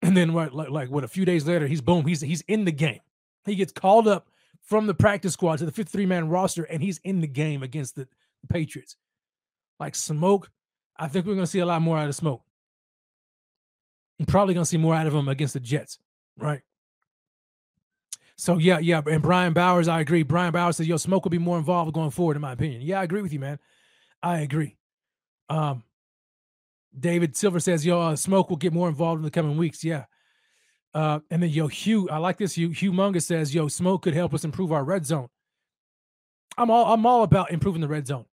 and 0.00 0.16
then 0.16 0.32
what, 0.32 0.52
like, 0.52 0.70
like 0.70 0.90
what, 0.90 1.04
a 1.04 1.08
few 1.08 1.24
days 1.24 1.46
later, 1.46 1.66
he's 1.66 1.80
boom, 1.80 2.06
he's 2.06 2.20
he's 2.20 2.42
in 2.42 2.64
the 2.64 2.72
game. 2.72 3.00
He 3.44 3.54
gets 3.54 3.72
called 3.72 4.08
up 4.08 4.28
from 4.62 4.86
the 4.86 4.94
practice 4.94 5.32
squad 5.32 5.58
to 5.58 5.66
the 5.66 5.72
53 5.72 6.06
man 6.06 6.28
roster, 6.28 6.64
and 6.64 6.82
he's 6.82 6.98
in 7.04 7.20
the 7.20 7.26
game 7.26 7.62
against 7.62 7.96
the 7.96 8.08
Patriots. 8.48 8.96
Like 9.78 9.94
smoke, 9.94 10.50
I 10.96 11.08
think 11.08 11.26
we're 11.26 11.34
gonna 11.34 11.46
see 11.46 11.58
a 11.58 11.66
lot 11.66 11.82
more 11.82 11.98
out 11.98 12.08
of 12.08 12.14
smoke. 12.14 12.42
I'm 14.20 14.26
probably 14.26 14.54
gonna 14.54 14.66
see 14.66 14.76
more 14.76 14.94
out 14.94 15.06
of 15.06 15.14
him 15.14 15.28
against 15.28 15.54
the 15.54 15.60
Jets. 15.60 15.98
Right. 16.36 16.60
So 18.36 18.58
yeah, 18.58 18.78
yeah, 18.78 19.02
and 19.06 19.22
Brian 19.22 19.52
Bowers, 19.52 19.88
I 19.88 20.00
agree. 20.00 20.22
Brian 20.22 20.52
Bowers 20.52 20.76
says, 20.76 20.88
"Yo, 20.88 20.96
Smoke 20.96 21.24
will 21.24 21.30
be 21.30 21.38
more 21.38 21.58
involved 21.58 21.92
going 21.92 22.10
forward." 22.10 22.36
In 22.36 22.42
my 22.42 22.52
opinion, 22.52 22.82
yeah, 22.82 23.00
I 23.00 23.04
agree 23.04 23.22
with 23.22 23.32
you, 23.32 23.38
man. 23.38 23.58
I 24.22 24.38
agree. 24.38 24.76
Um, 25.48 25.84
David 26.98 27.36
Silver 27.36 27.60
says, 27.60 27.84
"Yo, 27.84 28.00
uh, 28.00 28.16
Smoke 28.16 28.50
will 28.50 28.56
get 28.56 28.72
more 28.72 28.88
involved 28.88 29.18
in 29.20 29.24
the 29.24 29.30
coming 29.30 29.56
weeks." 29.56 29.84
Yeah. 29.84 30.06
Uh, 30.94 31.20
and 31.30 31.42
then 31.42 31.50
yo, 31.50 31.68
Hugh, 31.68 32.08
I 32.10 32.18
like 32.18 32.36
this. 32.36 32.54
Hugh 32.54 32.70
Humongous 32.70 33.22
says, 33.22 33.54
"Yo, 33.54 33.68
Smoke 33.68 34.02
could 34.02 34.14
help 34.14 34.34
us 34.34 34.44
improve 34.44 34.72
our 34.72 34.84
red 34.84 35.06
zone." 35.06 35.28
I'm 36.58 36.70
all 36.70 36.92
I'm 36.92 37.06
all 37.06 37.22
about 37.22 37.50
improving 37.50 37.80
the 37.80 37.88
red 37.88 38.06
zone. 38.06 38.26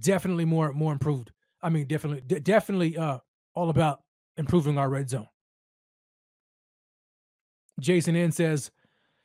Definitely 0.00 0.46
more 0.46 0.72
more 0.72 0.92
improved. 0.92 1.30
I 1.62 1.68
mean, 1.68 1.86
definitely 1.86 2.22
d- 2.26 2.40
definitely 2.40 2.96
uh 2.96 3.18
all 3.54 3.70
about 3.70 4.02
improving 4.36 4.78
our 4.78 4.88
red 4.88 5.10
zone. 5.10 5.28
Jason 7.80 8.16
N 8.16 8.32
says, 8.32 8.70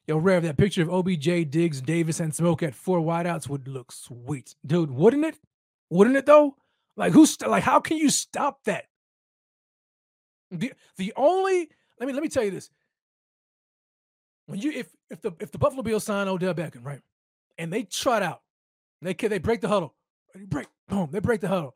Yo, 0.08 0.18
Rev, 0.18 0.42
that 0.44 0.58
picture 0.58 0.82
of 0.82 0.90
OBJ, 0.90 1.50
Diggs, 1.52 1.82
Davis, 1.82 2.20
and 2.20 2.34
Smoke 2.34 2.64
at 2.64 2.74
four 2.74 3.00
wideouts 3.00 3.48
would 3.48 3.68
look 3.68 3.92
sweet. 3.92 4.56
Dude, 4.66 4.90
wouldn't 4.90 5.24
it? 5.24 5.38
Wouldn't 5.92 6.18
it 6.18 6.26
though? 6.26 6.56
Like 6.98 7.14
who's 7.14 7.32
st- 7.32 7.50
like 7.50 7.64
how 7.64 7.80
can 7.80 7.98
you 7.98 8.10
stop 8.10 8.60
that? 8.66 8.86
The 10.52 10.74
the 10.97 11.14
only 11.16 11.70
let 12.00 12.08
me 12.08 12.14
let 12.14 12.24
me 12.24 12.30
tell 12.30 12.43
you 12.43 12.52
this. 12.52 12.70
When 14.47 14.60
you 14.60 14.72
if 14.72 14.88
if 15.10 15.22
the 15.22 15.32
if 15.39 15.52
the 15.52 15.58
Buffalo 15.58 15.84
Bills 15.84 16.04
sign 16.04 16.28
Odell 16.28 16.54
Beckham, 16.54 16.84
right? 16.84 17.02
And 17.58 17.72
they 17.72 17.84
trot 17.84 18.24
out, 18.24 18.41
they 19.02 19.14
they 19.14 19.38
break 19.38 19.62
the 19.62 19.68
huddle. 19.68 19.93
They 20.34 20.45
break, 20.45 20.68
boom, 20.88 21.10
they 21.12 21.20
break 21.20 21.41
the 21.41 21.47
huddle. 21.47 21.76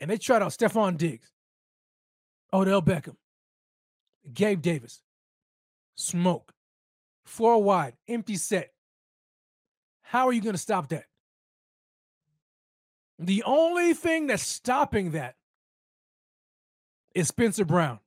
And 0.00 0.10
they 0.10 0.18
trot 0.18 0.42
out 0.42 0.50
Stefon 0.50 0.96
Diggs, 0.96 1.30
Odell 2.52 2.82
Beckham, 2.82 3.16
Gabe 4.32 4.60
Davis, 4.60 5.00
smoke, 5.94 6.52
four 7.24 7.62
wide, 7.62 7.94
empty 8.08 8.36
set. 8.36 8.72
How 10.02 10.26
are 10.26 10.32
you 10.32 10.40
going 10.40 10.54
to 10.54 10.58
stop 10.58 10.88
that? 10.88 11.04
The 13.18 13.42
only 13.44 13.94
thing 13.94 14.26
that's 14.26 14.42
stopping 14.42 15.12
that 15.12 15.36
is 17.14 17.28
Spencer 17.28 17.64
Brown. 17.64 18.00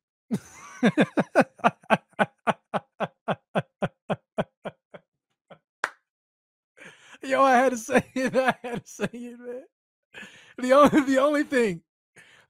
Yo, 7.24 7.42
I 7.42 7.54
had 7.58 7.72
to 7.72 7.78
say 7.78 8.04
it. 8.16 8.36
I 8.36 8.56
had 8.64 8.86
to 8.86 8.90
say 8.90 9.10
it, 9.12 9.40
man. 9.40 9.64
The 10.58 10.74
only 10.74 11.02
the 11.02 11.18
only 11.20 11.44
thing, 11.44 11.82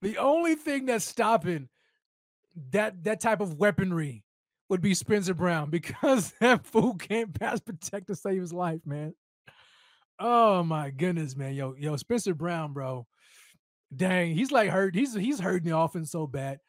the 0.01 0.17
only 0.17 0.55
thing 0.55 0.85
that's 0.85 1.05
stopping 1.05 1.69
that 2.71 3.03
that 3.03 3.19
type 3.21 3.41
of 3.41 3.55
weaponry 3.55 4.23
would 4.69 4.81
be 4.81 4.93
Spencer 4.93 5.33
Brown 5.33 5.69
because 5.71 6.33
that 6.39 6.65
fool 6.65 6.95
can't 6.95 7.37
pass 7.37 7.59
protect 7.59 8.07
to 8.07 8.15
save 8.15 8.41
his 8.41 8.53
life, 8.53 8.81
man. 8.85 9.13
Oh 10.19 10.63
my 10.63 10.89
goodness, 10.89 11.35
man. 11.35 11.53
Yo, 11.53 11.75
yo, 11.77 11.95
Spencer 11.95 12.33
Brown, 12.33 12.73
bro. 12.73 13.05
Dang, 13.95 14.35
he's 14.35 14.51
like 14.51 14.69
hurt. 14.69 14.95
He's 14.95 15.13
he's 15.13 15.39
hurting 15.39 15.69
the 15.69 15.77
offense 15.77 16.11
so 16.11 16.27
bad. 16.27 16.59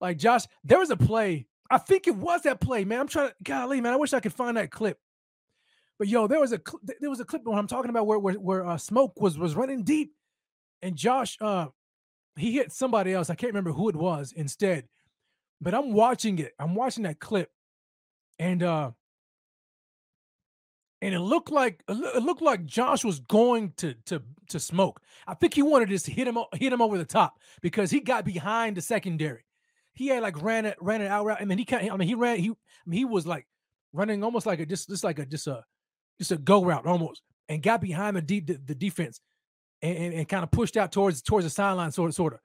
Like 0.00 0.18
Josh, 0.18 0.44
there 0.64 0.78
was 0.78 0.90
a 0.90 0.96
play. 0.96 1.46
I 1.70 1.78
think 1.78 2.06
it 2.06 2.14
was 2.14 2.42
that 2.42 2.60
play, 2.60 2.84
man. 2.84 3.00
I'm 3.00 3.08
trying 3.08 3.28
to 3.28 3.34
golly, 3.42 3.80
man. 3.80 3.92
I 3.92 3.96
wish 3.96 4.12
I 4.12 4.20
could 4.20 4.32
find 4.32 4.56
that 4.56 4.70
clip. 4.70 4.98
But 5.98 6.08
yo, 6.08 6.26
there 6.26 6.40
was 6.40 6.52
a 6.52 6.60
there 7.00 7.10
was 7.10 7.20
a 7.20 7.24
clip 7.24 7.42
when 7.44 7.58
I'm 7.58 7.66
talking 7.66 7.90
about 7.90 8.06
where 8.06 8.18
where, 8.18 8.34
where 8.34 8.66
uh, 8.66 8.76
smoke 8.78 9.20
was 9.20 9.38
was 9.38 9.54
running 9.54 9.82
deep, 9.82 10.12
and 10.82 10.94
Josh 10.94 11.38
uh 11.40 11.66
he 12.36 12.52
hit 12.52 12.72
somebody 12.72 13.14
else. 13.14 13.30
I 13.30 13.34
can't 13.34 13.52
remember 13.52 13.72
who 13.72 13.88
it 13.88 13.96
was 13.96 14.32
instead. 14.32 14.86
But 15.60 15.74
I'm 15.74 15.92
watching 15.92 16.38
it. 16.38 16.52
I'm 16.58 16.74
watching 16.74 17.04
that 17.04 17.18
clip, 17.18 17.50
and 18.38 18.62
uh, 18.62 18.90
and 21.00 21.14
it 21.14 21.20
looked 21.20 21.50
like 21.50 21.82
it 21.88 22.22
looked 22.22 22.42
like 22.42 22.66
Josh 22.66 23.04
was 23.04 23.20
going 23.20 23.72
to 23.78 23.94
to 24.06 24.22
to 24.48 24.60
smoke. 24.60 25.00
I 25.26 25.32
think 25.32 25.54
he 25.54 25.62
wanted 25.62 25.88
to 25.88 26.10
hit 26.10 26.28
him 26.28 26.36
hit 26.52 26.74
him 26.74 26.82
over 26.82 26.98
the 26.98 27.06
top 27.06 27.38
because 27.62 27.90
he 27.90 28.00
got 28.00 28.26
behind 28.26 28.76
the 28.76 28.82
secondary. 28.82 29.45
He 29.96 30.08
had 30.08 30.22
like 30.22 30.40
ran 30.42 30.66
it 30.66 30.76
ran 30.80 31.00
it 31.00 31.08
out 31.08 31.24
route, 31.24 31.40
and 31.40 31.50
then 31.50 31.58
he 31.58 31.64
kind 31.64 31.90
I 31.90 31.96
mean 31.96 32.06
he 32.06 32.14
ran 32.14 32.38
he 32.38 32.50
I 32.50 32.54
mean, 32.86 32.98
he 32.98 33.04
was 33.04 33.26
like 33.26 33.46
running 33.92 34.22
almost 34.22 34.46
like 34.46 34.60
a 34.60 34.66
just 34.66 34.88
just 34.88 35.02
like 35.02 35.18
a 35.18 35.26
just 35.26 35.46
a 35.46 35.64
just 36.18 36.32
a 36.32 36.36
go 36.36 36.64
route 36.64 36.86
almost, 36.86 37.22
and 37.48 37.62
got 37.62 37.80
behind 37.80 38.16
the 38.16 38.22
deep 38.22 38.46
the, 38.46 38.60
the 38.64 38.74
defense, 38.74 39.20
and, 39.82 39.96
and, 39.96 40.14
and 40.14 40.28
kind 40.28 40.44
of 40.44 40.50
pushed 40.50 40.76
out 40.76 40.92
towards 40.92 41.22
towards 41.22 41.46
the 41.46 41.50
sideline 41.50 41.90
sort 41.92 42.10
of 42.10 42.14
sort 42.14 42.34
of. 42.34 42.40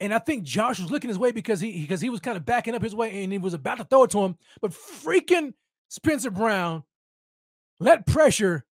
And 0.00 0.12
I 0.12 0.18
think 0.18 0.42
Josh 0.42 0.80
was 0.80 0.90
looking 0.90 1.08
his 1.08 1.18
way 1.18 1.30
because 1.30 1.60
he 1.60 1.82
because 1.82 2.00
he 2.00 2.10
was 2.10 2.20
kind 2.20 2.36
of 2.36 2.44
backing 2.44 2.74
up 2.74 2.82
his 2.82 2.94
way 2.94 3.22
and 3.22 3.32
he 3.32 3.38
was 3.38 3.54
about 3.54 3.78
to 3.78 3.84
throw 3.84 4.02
it 4.02 4.10
to 4.10 4.24
him. 4.24 4.36
But 4.60 4.72
freaking 4.72 5.54
Spencer 5.88 6.30
Brown 6.30 6.82
let 7.78 8.06
pressure 8.06 8.64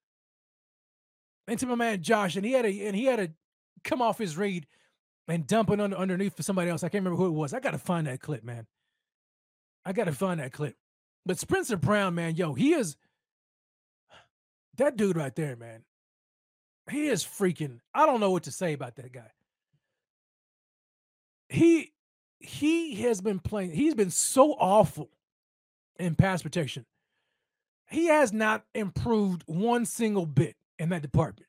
into 1.47 1.66
my 1.66 1.76
man 1.76 2.01
Josh, 2.01 2.36
and 2.36 2.45
he 2.45 2.51
had 2.51 2.66
a 2.66 2.88
and 2.88 2.95
he 2.95 3.05
had 3.05 3.20
to 3.20 3.32
come 3.84 4.01
off 4.01 4.18
his 4.18 4.36
read 4.38 4.68
and 5.32 5.47
dump 5.47 5.69
it 5.71 5.79
under, 5.79 5.95
underneath 5.95 6.36
for 6.36 6.43
somebody 6.43 6.69
else. 6.69 6.84
I 6.84 6.89
can't 6.89 7.05
remember 7.05 7.17
who 7.17 7.27
it 7.27 7.38
was. 7.38 7.53
I 7.53 7.61
gotta 7.61 7.77
find 7.77 8.07
that 8.07 8.19
clip, 8.21 8.43
man. 8.43 8.67
I 9.86 9.93
gotta 9.93 10.11
find 10.11 10.39
that 10.41 10.51
clip. 10.51 10.75
But 11.25 11.39
Spencer 11.39 11.77
Brown, 11.77 12.15
man, 12.15 12.36
yo, 12.36 12.53
he 12.53 12.73
is 12.73 12.97
that 14.77 14.97
dude 14.97 15.15
right 15.15 15.36
there, 15.36 15.55
man. 15.55 15.84
He 16.89 17.07
is 17.07 17.23
freaking. 17.23 17.79
I 17.93 18.05
don't 18.05 18.19
know 18.19 18.32
what 18.32 18.43
to 18.43 18.51
say 18.51 18.73
about 18.73 18.95
that 18.97 19.13
guy. 19.13 19.32
he 21.49 21.93
he 22.39 22.95
has 23.03 23.21
been 23.21 23.39
playing. 23.39 23.71
He's 23.71 23.95
been 23.95 24.09
so 24.11 24.53
awful 24.53 25.09
in 25.97 26.15
pass 26.15 26.41
protection. 26.41 26.86
He 27.89 28.07
has 28.07 28.34
not 28.34 28.65
improved 28.75 29.43
one 29.45 29.86
single 29.86 30.25
bit 30.25 30.57
in 30.77 30.89
that 30.89 31.03
department. 31.03 31.47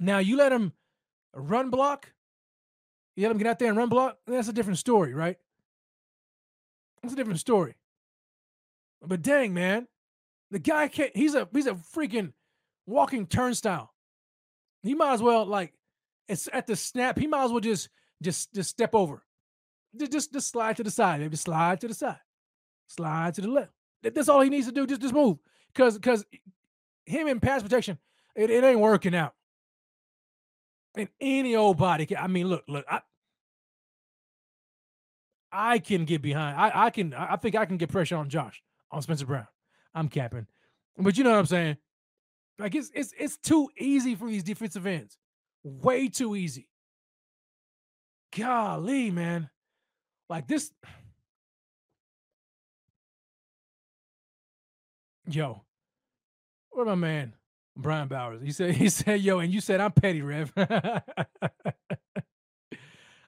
Now 0.00 0.18
you 0.18 0.36
let 0.36 0.52
him 0.52 0.72
run 1.34 1.70
block, 1.70 2.13
you 3.16 3.22
let 3.22 3.30
him 3.30 3.38
get 3.38 3.46
out 3.46 3.58
there 3.58 3.68
and 3.68 3.76
run 3.76 3.88
block. 3.88 4.18
That's 4.26 4.48
a 4.48 4.52
different 4.52 4.78
story, 4.78 5.14
right? 5.14 5.36
That's 7.02 7.12
a 7.12 7.16
different 7.16 7.40
story. 7.40 7.76
But 9.06 9.22
dang, 9.22 9.52
man, 9.52 9.86
the 10.50 10.58
guy 10.58 10.88
can't. 10.88 11.14
He's 11.16 11.34
a 11.34 11.48
he's 11.52 11.66
a 11.66 11.74
freaking 11.74 12.32
walking 12.86 13.26
turnstile. 13.26 13.92
He 14.82 14.94
might 14.94 15.14
as 15.14 15.22
well 15.22 15.44
like 15.44 15.74
it's 16.28 16.48
at 16.52 16.66
the 16.66 16.76
snap. 16.76 17.18
He 17.18 17.26
might 17.26 17.44
as 17.44 17.50
well 17.50 17.60
just 17.60 17.88
just 18.22 18.52
just 18.54 18.70
step 18.70 18.94
over. 18.94 19.22
Just 19.96 20.12
just, 20.12 20.32
just 20.32 20.48
slide 20.48 20.76
to 20.78 20.84
the 20.84 20.90
side. 20.90 21.20
Maybe 21.20 21.36
slide 21.36 21.80
to 21.82 21.88
the 21.88 21.94
side. 21.94 22.20
Slide 22.86 23.34
to 23.34 23.40
the 23.42 23.48
left. 23.48 23.72
That's 24.02 24.28
all 24.28 24.40
he 24.40 24.50
needs 24.50 24.66
to 24.66 24.72
do. 24.72 24.86
Just 24.86 25.02
just 25.02 25.14
move. 25.14 25.38
Cause 25.74 25.98
cause 25.98 26.24
eh, 26.32 26.38
him 27.06 27.28
in 27.28 27.40
pass 27.40 27.62
protection, 27.62 27.98
it, 28.34 28.50
it 28.50 28.64
ain't 28.64 28.80
working 28.80 29.14
out. 29.14 29.34
And 30.96 31.08
any 31.20 31.56
old 31.56 31.76
body 31.76 32.06
can, 32.06 32.18
I 32.18 32.26
mean, 32.28 32.48
look, 32.48 32.64
look, 32.68 32.84
I 32.88 33.00
I 35.50 35.78
can 35.78 36.04
get 36.04 36.22
behind. 36.22 36.56
I 36.58 36.86
I 36.86 36.90
can 36.90 37.14
I 37.14 37.36
think 37.36 37.54
I 37.54 37.64
can 37.64 37.76
get 37.76 37.90
pressure 37.90 38.16
on 38.16 38.28
Josh, 38.28 38.62
on 38.90 39.02
Spencer 39.02 39.26
Brown. 39.26 39.46
I'm 39.94 40.08
capping. 40.08 40.46
But 40.96 41.16
you 41.16 41.24
know 41.24 41.30
what 41.30 41.38
I'm 41.38 41.46
saying? 41.46 41.76
Like 42.58 42.74
it's 42.74 42.90
it's 42.94 43.12
it's 43.18 43.36
too 43.38 43.68
easy 43.78 44.14
for 44.14 44.28
these 44.28 44.42
defensive 44.42 44.86
ends. 44.86 45.18
Way 45.62 46.08
too 46.08 46.36
easy. 46.36 46.68
Golly, 48.36 49.10
man. 49.10 49.50
Like 50.28 50.46
this. 50.46 50.72
Yo, 55.26 55.64
where 56.70 56.84
my 56.84 56.94
man 56.94 57.32
Brian 57.76 58.08
Bowers? 58.08 58.42
He 58.42 58.52
said, 58.52 58.74
he 58.76 58.88
said, 58.88 59.20
yo, 59.20 59.38
and 59.38 59.52
you 59.52 59.60
said 59.60 59.80
I'm 59.80 59.92
petty, 59.92 60.22
Rev. 60.22 60.52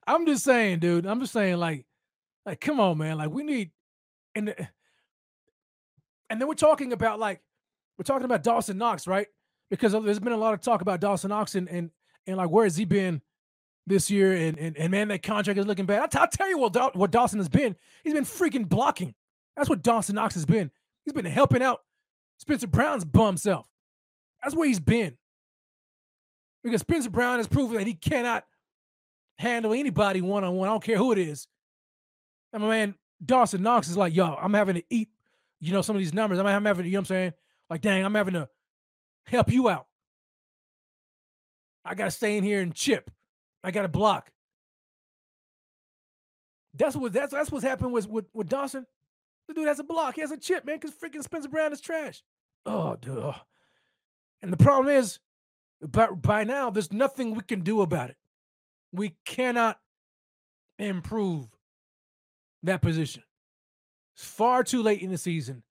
I'm 0.09 0.25
just 0.27 0.45
saying, 0.45 0.79
dude. 0.79 1.05
I'm 1.07 1.21
just 1.21 1.33
saying, 1.33 1.57
like, 1.57 1.85
like, 2.45 2.61
come 2.61 2.79
on, 2.79 2.99
man. 2.99 3.19
Like, 3.19 3.31
we 3.31 3.43
need 3.43 3.73
and 4.37 4.51
eh, 4.51 4.67
and 6.31 6.41
then 6.41 6.47
we're 6.47 6.55
talking 6.55 6.93
about 6.93 7.19
like 7.19 7.41
we're 7.99 8.05
talking 8.05 8.25
about 8.25 8.45
Dawson 8.45 8.79
Knox, 8.79 9.07
right? 9.07 9.27
Because 9.71 9.93
there's 9.93 10.21
been 10.21 10.33
a 10.33 10.37
lot 10.37 10.55
of 10.55 10.61
talk 10.61 10.83
about 10.83 11.01
Dawson 11.01 11.31
Knox 11.31 11.55
and 11.57 11.69
and, 11.69 11.91
and 12.27 12.37
like 12.37 12.51
where 12.51 12.65
has 12.65 12.77
he 12.77 12.85
been 12.85 13.23
this 13.87 14.11
year? 14.11 14.33
And 14.33 14.59
and, 14.59 14.77
and 14.77 14.91
man, 14.91 15.09
that 15.09 15.23
contract 15.23 15.59
is 15.59 15.67
looking 15.67 15.87
bad. 15.87 16.03
I'll, 16.03 16.09
t- 16.09 16.19
I'll 16.19 16.29
tell 16.29 16.49
you 16.49 16.59
what 16.59 16.95
what 16.95 17.11
Dawson 17.11 17.39
has 17.39 17.49
been. 17.49 17.75
He's 18.05 18.15
been 18.15 18.25
freaking 18.25 18.69
blocking. 18.69 19.15
That's 19.57 19.69
what 19.69 19.83
Dawson 19.83 20.15
Knox 20.15 20.35
has 20.35 20.45
been. 20.45 20.71
He's 21.05 21.15
been 21.15 21.25
helping 21.25 21.63
out 21.63 21.81
Spencer 22.39 22.67
Brown's 22.67 23.05
bum 23.05 23.37
self. 23.37 23.67
That's 24.43 24.55
where 24.55 24.69
he's 24.69 24.81
been. 24.81 25.17
Because 26.63 26.81
Spencer 26.81 27.11
Brown 27.11 27.39
has 27.39 27.47
proven 27.47 27.79
that 27.79 27.87
he 27.87 27.95
cannot 27.95 28.45
handle 29.39 29.73
anybody 29.73 30.21
one 30.21 30.45
on 30.45 30.55
one. 30.55 30.69
I 30.69 30.73
don't 30.73 30.83
care 30.83 30.97
who 30.97 31.13
it 31.13 31.19
is. 31.19 31.47
And 32.53 32.63
my 32.63 32.69
man 32.69 32.95
Dawson 33.25 33.63
Knox 33.63 33.89
is 33.89 33.97
like, 33.97 34.15
yo, 34.15 34.35
I'm 34.35 34.55
having 34.55 34.75
to 34.77 34.85
eat, 34.91 35.09
you 35.61 35.73
know, 35.73 35.83
some 35.83 35.97
of 35.97 36.01
these 36.01 36.15
numbers. 36.15 36.39
I'm 36.39 36.65
having, 36.65 36.85
to, 36.85 36.89
you 36.89 36.95
know 36.95 36.99
what 36.99 37.03
I'm 37.03 37.07
saying? 37.07 37.33
Like, 37.71 37.81
dang, 37.81 38.05
I'm 38.05 38.15
having 38.15 38.35
to 38.35 38.49
help 39.27 39.51
you 39.51 39.69
out. 39.69 39.87
I 41.85 41.95
gotta 41.95 42.11
stay 42.11 42.37
in 42.37 42.45
here 42.45 42.61
and 42.61 42.75
chip. 42.75 43.11
I 43.63 43.71
gotta 43.71 43.89
block. 43.89 44.33
That's 46.75 46.97
what 46.97 47.13
that's 47.13 47.33
that's 47.33 47.51
what's 47.51 47.65
happened 47.65 47.93
with 47.93 48.09
with, 48.09 48.27
with 48.35 48.49
Dawson. 48.49 48.87
The 49.47 49.55
dude 49.55 49.69
has 49.69 49.79
a 49.79 49.85
block. 49.85 50.17
He 50.17 50.21
has 50.21 50.33
a 50.33 50.37
chip, 50.37 50.65
man, 50.65 50.79
because 50.81 50.97
freaking 50.97 51.23
Spencer 51.23 51.49
Brown 51.49 51.73
is 51.73 51.81
trash. 51.81 52.23
Oh, 52.67 52.97
dude. 52.97 53.19
Oh. 53.19 53.37
And 54.43 54.53
the 54.53 54.57
problem 54.57 54.95
is, 54.95 55.19
but 55.81 56.23
by 56.23 56.45
now, 56.45 56.71
there's 56.71 56.93
nothing 56.93 57.35
we 57.35 57.43
can 57.43 57.61
do 57.61 57.83
about 57.83 58.11
it. 58.11 58.17
We 58.93 59.17
cannot 59.25 59.79
improve 60.79 61.47
that 62.63 62.83
position. 62.83 63.23
It's 64.15 64.25
far 64.25 64.65
too 64.65 64.83
late 64.83 65.03
in 65.03 65.11
the 65.11 65.19
season. 65.19 65.63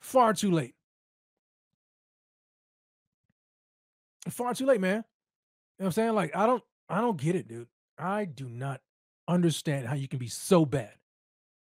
Far 0.00 0.32
too 0.34 0.50
late. 0.50 0.74
Far 4.28 4.54
too 4.54 4.66
late, 4.66 4.80
man. 4.80 4.96
You 4.96 4.96
know 4.96 5.04
what 5.76 5.86
I'm 5.86 5.92
saying? 5.92 6.14
Like, 6.14 6.34
I 6.36 6.46
don't 6.46 6.62
I 6.88 7.00
don't 7.00 7.16
get 7.20 7.36
it, 7.36 7.48
dude. 7.48 7.68
I 7.98 8.24
do 8.24 8.48
not 8.48 8.80
understand 9.28 9.86
how 9.86 9.94
you 9.94 10.08
can 10.08 10.18
be 10.18 10.28
so 10.28 10.64
bad. 10.64 10.92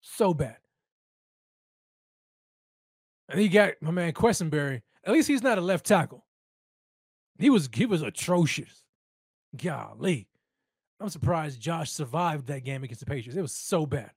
So 0.02 0.34
bad. 0.34 0.58
And 3.30 3.42
you 3.42 3.50
got 3.50 3.74
my 3.82 3.92
man 3.92 4.14
Quessenberry. 4.14 4.82
At 5.08 5.14
least 5.14 5.30
he's 5.30 5.42
not 5.42 5.58
a 5.58 5.62
left 5.62 5.86
tackle. 5.86 6.26
He 7.40 7.50
was 7.50 7.70
he 7.74 7.86
was 7.86 8.02
atrocious. 8.02 8.84
Golly. 9.56 10.28
I'm 11.00 11.10
surprised 11.10 11.62
Josh 11.62 11.92
survived 11.92 12.48
that 12.48 12.66
game 12.66 12.84
against 12.84 13.00
the 13.00 13.06
Patriots. 13.06 13.38
It 13.38 13.42
was 13.42 13.54
so 13.54 13.86
bad. 13.86 14.12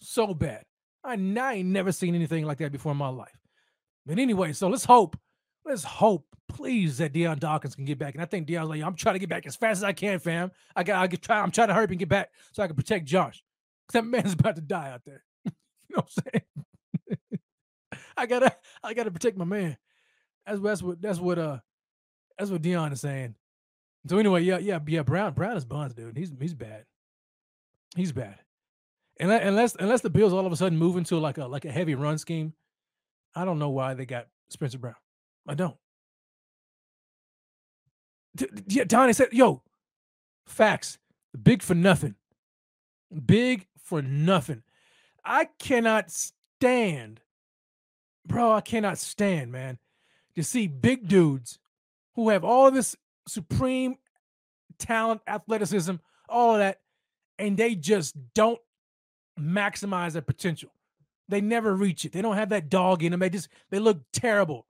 So 0.00 0.32
bad. 0.32 0.64
I, 1.02 1.14
I 1.14 1.54
ain't 1.54 1.68
never 1.68 1.92
seen 1.92 2.14
anything 2.14 2.44
like 2.44 2.58
that 2.58 2.72
before 2.72 2.92
in 2.92 2.98
my 2.98 3.08
life. 3.08 3.36
But 4.06 4.18
anyway, 4.18 4.52
so 4.52 4.68
let's 4.68 4.84
hope, 4.84 5.18
let's 5.64 5.82
hope, 5.82 6.26
please, 6.48 6.98
that 6.98 7.12
Dion 7.12 7.38
Dawkins 7.38 7.74
can 7.74 7.84
get 7.84 7.98
back. 7.98 8.14
And 8.14 8.22
I 8.22 8.26
think 8.26 8.46
Dion's 8.46 8.68
like, 8.68 8.82
I'm 8.82 8.94
trying 8.94 9.14
to 9.14 9.18
get 9.18 9.30
back 9.30 9.46
as 9.46 9.56
fast 9.56 9.78
as 9.78 9.84
I 9.84 9.92
can, 9.92 10.18
fam. 10.18 10.50
I 10.76 10.82
got, 10.82 11.02
I 11.02 11.06
get 11.06 11.22
try, 11.22 11.40
I'm 11.40 11.50
trying 11.50 11.68
to 11.68 11.74
hurry 11.74 11.84
up 11.84 11.90
and 11.90 11.98
get 11.98 12.08
back 12.08 12.30
so 12.52 12.62
I 12.62 12.66
can 12.66 12.76
protect 12.76 13.06
Josh. 13.06 13.42
That 13.92 14.04
man's 14.04 14.32
about 14.38 14.56
to 14.56 14.62
die 14.62 14.90
out 14.90 15.02
there. 15.04 15.24
you 15.44 15.96
know 15.96 16.02
what 16.02 16.10
I'm 16.18 16.32
saying? 16.32 17.40
I 18.16 18.26
gotta, 18.26 18.54
I 18.82 18.94
gotta 18.94 19.10
protect 19.10 19.38
my 19.38 19.44
man. 19.46 19.76
That's, 20.50 20.62
that's 20.62 20.82
what, 20.82 21.00
that's 21.00 21.18
what, 21.18 21.38
uh, 21.38 21.58
that's 22.38 22.50
what 22.50 22.62
Dion 22.62 22.92
is 22.92 23.00
saying. 23.00 23.34
So 24.08 24.18
anyway, 24.18 24.42
yeah, 24.42 24.58
yeah, 24.58 24.78
yeah. 24.86 25.02
Brown, 25.02 25.34
Brown 25.34 25.56
is 25.56 25.64
buns, 25.64 25.92
dude. 25.94 26.16
He's 26.16 26.32
he's 26.40 26.54
bad. 26.54 26.84
He's 27.96 28.12
bad. 28.12 28.38
And 29.18 29.30
Unless 29.30 29.76
unless 29.78 30.00
the 30.00 30.08
Bills 30.08 30.32
all 30.32 30.46
of 30.46 30.52
a 30.52 30.56
sudden 30.56 30.78
move 30.78 30.96
into 30.96 31.18
like 31.18 31.36
a 31.36 31.46
like 31.46 31.66
a 31.66 31.70
heavy 31.70 31.94
run 31.94 32.16
scheme, 32.16 32.54
I 33.34 33.44
don't 33.44 33.58
know 33.58 33.68
why 33.68 33.94
they 33.94 34.06
got 34.06 34.28
Spencer 34.48 34.78
Brown. 34.78 34.94
I 35.46 35.54
don't. 35.54 35.76
Yeah, 38.66 38.84
Donnie 38.84 39.12
said, 39.12 39.28
"Yo, 39.32 39.62
facts. 40.46 40.98
Big 41.42 41.62
for 41.62 41.74
nothing. 41.74 42.14
Big 43.26 43.66
for 43.84 44.00
nothing. 44.00 44.62
I 45.24 45.48
cannot 45.58 46.10
stand, 46.10 47.20
bro. 48.26 48.52
I 48.52 48.62
cannot 48.62 48.96
stand, 48.98 49.52
man, 49.52 49.78
to 50.36 50.44
see 50.44 50.66
big 50.66 51.08
dudes 51.08 51.58
who 52.14 52.28
have 52.28 52.44
all 52.44 52.70
this 52.70 52.96
supreme 53.26 53.96
talent, 54.78 55.20
athleticism, 55.26 55.96
all 56.28 56.54
of 56.54 56.58
that, 56.58 56.80
and 57.38 57.56
they 57.56 57.74
just 57.74 58.14
don't 58.34 58.58
maximize 59.38 60.12
their 60.12 60.22
potential. 60.22 60.70
They 61.28 61.40
never 61.40 61.74
reach 61.74 62.04
it. 62.04 62.12
They 62.12 62.22
don't 62.22 62.36
have 62.36 62.48
that 62.48 62.68
dog 62.68 63.02
in 63.02 63.12
them. 63.12 63.20
They 63.20 63.30
just 63.30 63.48
they 63.70 63.78
look 63.78 64.00
terrible, 64.12 64.66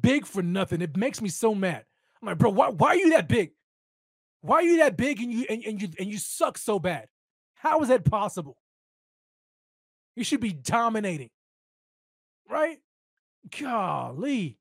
big 0.00 0.26
for 0.26 0.42
nothing. 0.42 0.80
It 0.80 0.96
makes 0.96 1.20
me 1.20 1.28
so 1.28 1.54
mad. 1.54 1.84
I'm 2.22 2.28
like, 2.28 2.38
bro, 2.38 2.50
why, 2.50 2.70
why 2.70 2.88
are 2.88 2.96
you 2.96 3.10
that 3.10 3.28
big? 3.28 3.50
Why 4.40 4.56
are 4.56 4.62
you 4.62 4.78
that 4.78 4.96
big 4.96 5.20
and 5.20 5.32
you 5.32 5.46
and, 5.48 5.64
and 5.64 5.82
you 5.82 5.88
and 5.98 6.08
you 6.08 6.18
suck 6.18 6.58
so 6.58 6.78
bad? 6.78 7.08
How 7.54 7.80
is 7.82 7.88
that 7.88 8.04
possible? 8.04 8.56
You 10.14 10.22
should 10.22 10.40
be 10.40 10.52
dominating, 10.52 11.30
right? 12.48 12.78
Golly, 13.60 14.58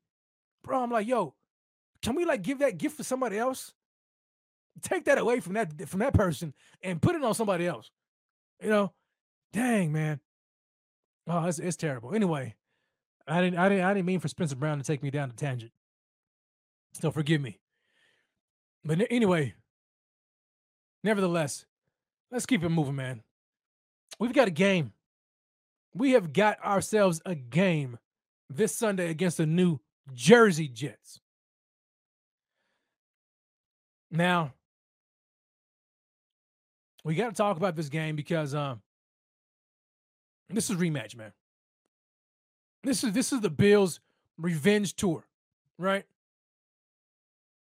bro. 0.64 0.82
I'm 0.82 0.92
like, 0.92 1.08
yo, 1.08 1.36
can 2.02 2.16
we 2.16 2.26
like 2.26 2.42
give 2.42 2.60
that 2.60 2.78
gift 2.78 2.98
to 2.98 3.04
somebody 3.04 3.38
else? 3.38 3.74
Take 4.82 5.06
that 5.06 5.18
away 5.18 5.40
from 5.40 5.54
that 5.54 5.88
from 5.88 6.00
that 6.00 6.14
person 6.14 6.54
and 6.82 7.02
put 7.02 7.16
it 7.16 7.24
on 7.24 7.36
somebody 7.36 7.68
else. 7.68 7.92
You 8.62 8.70
know, 8.70 8.94
dang 9.52 9.92
man. 9.92 10.20
Oh, 11.28 11.46
it's, 11.46 11.60
it's 11.60 11.78
terrible. 11.78 12.14
Anyway, 12.14 12.56
I 13.28 13.42
didn't 13.42 13.60
I 13.60 13.70
didn't 13.70 13.86
I 13.86 13.94
didn't 13.94 14.08
mean 14.08 14.20
for 14.20 14.28
Spencer 14.28 14.56
Brown 14.56 14.80
to 14.80 14.84
take 14.84 15.04
me 15.04 15.12
down 15.12 15.30
a 15.30 15.34
tangent. 15.34 15.72
Still 16.94 17.12
forgive 17.12 17.42
me. 17.42 17.60
But 18.84 19.00
anyway, 19.10 19.54
nevertheless, 21.04 21.66
let's 22.32 22.46
keep 22.46 22.64
it 22.64 22.70
moving, 22.70 22.96
man. 22.96 23.24
We've 24.20 24.34
got 24.34 24.48
a 24.48 24.52
game. 24.52 24.94
We 25.94 26.12
have 26.12 26.34
got 26.34 26.64
ourselves 26.64 27.22
a 27.26 27.36
game 27.36 27.98
this 28.50 28.76
Sunday 28.76 29.10
against 29.10 29.38
the 29.38 29.46
New 29.46 29.80
Jersey 30.14 30.68
Jets. 30.68 31.20
Now, 34.12 34.54
we 37.04 37.16
got 37.16 37.30
to 37.30 37.36
talk 37.36 37.58
about 37.58 37.76
this 37.76 37.90
game 37.90 38.16
because 38.16 38.54
um, 38.54 38.82
this 40.50 40.70
is 40.70 40.78
rematch, 40.78 41.16
man. 41.16 41.34
This 42.84 43.04
is 43.04 43.14
this 43.14 43.32
is 43.32 43.42
the 43.42 43.50
Bills' 43.50 44.00
revenge 44.38 44.96
tour, 44.96 45.26
right? 45.80 46.06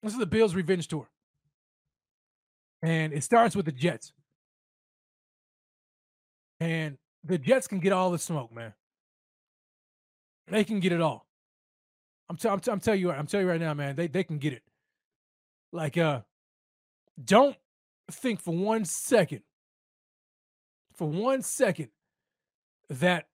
This 0.03 0.13
is 0.13 0.19
the 0.19 0.25
Bills' 0.25 0.55
revenge 0.55 0.87
tour. 0.87 1.09
And 2.81 3.11
it 3.11 3.23
starts 3.23 3.55
with 3.55 3.65
the 3.65 3.71
Jets. 3.71 4.13
And 6.59 6.97
the 7.23 7.37
Jets 7.37 7.67
can 7.67 7.79
get 7.79 7.91
all 7.91 8.11
the 8.11 8.19
smoke, 8.19 8.53
man. 8.53 8.73
They 10.47 10.63
can 10.63 10.79
get 10.79 10.91
it 10.91 11.01
all. 11.01 11.25
I'm, 12.29 12.37
t- 12.37 12.47
I'm, 12.47 12.59
t- 12.59 12.71
I'm 12.71 12.79
telling 12.79 12.99
you, 12.99 13.11
I'm 13.11 13.25
telling 13.25 13.45
you 13.45 13.51
right 13.51 13.59
now, 13.59 13.73
man. 13.73 13.95
They 13.95 14.07
they 14.07 14.23
can 14.23 14.37
get 14.37 14.53
it. 14.53 14.63
Like, 15.71 15.97
uh, 15.97 16.21
don't 17.23 17.55
think 18.11 18.39
for 18.39 18.53
one 18.55 18.85
second, 18.85 19.41
for 20.95 21.07
one 21.07 21.41
second, 21.41 21.89
that 22.89 23.27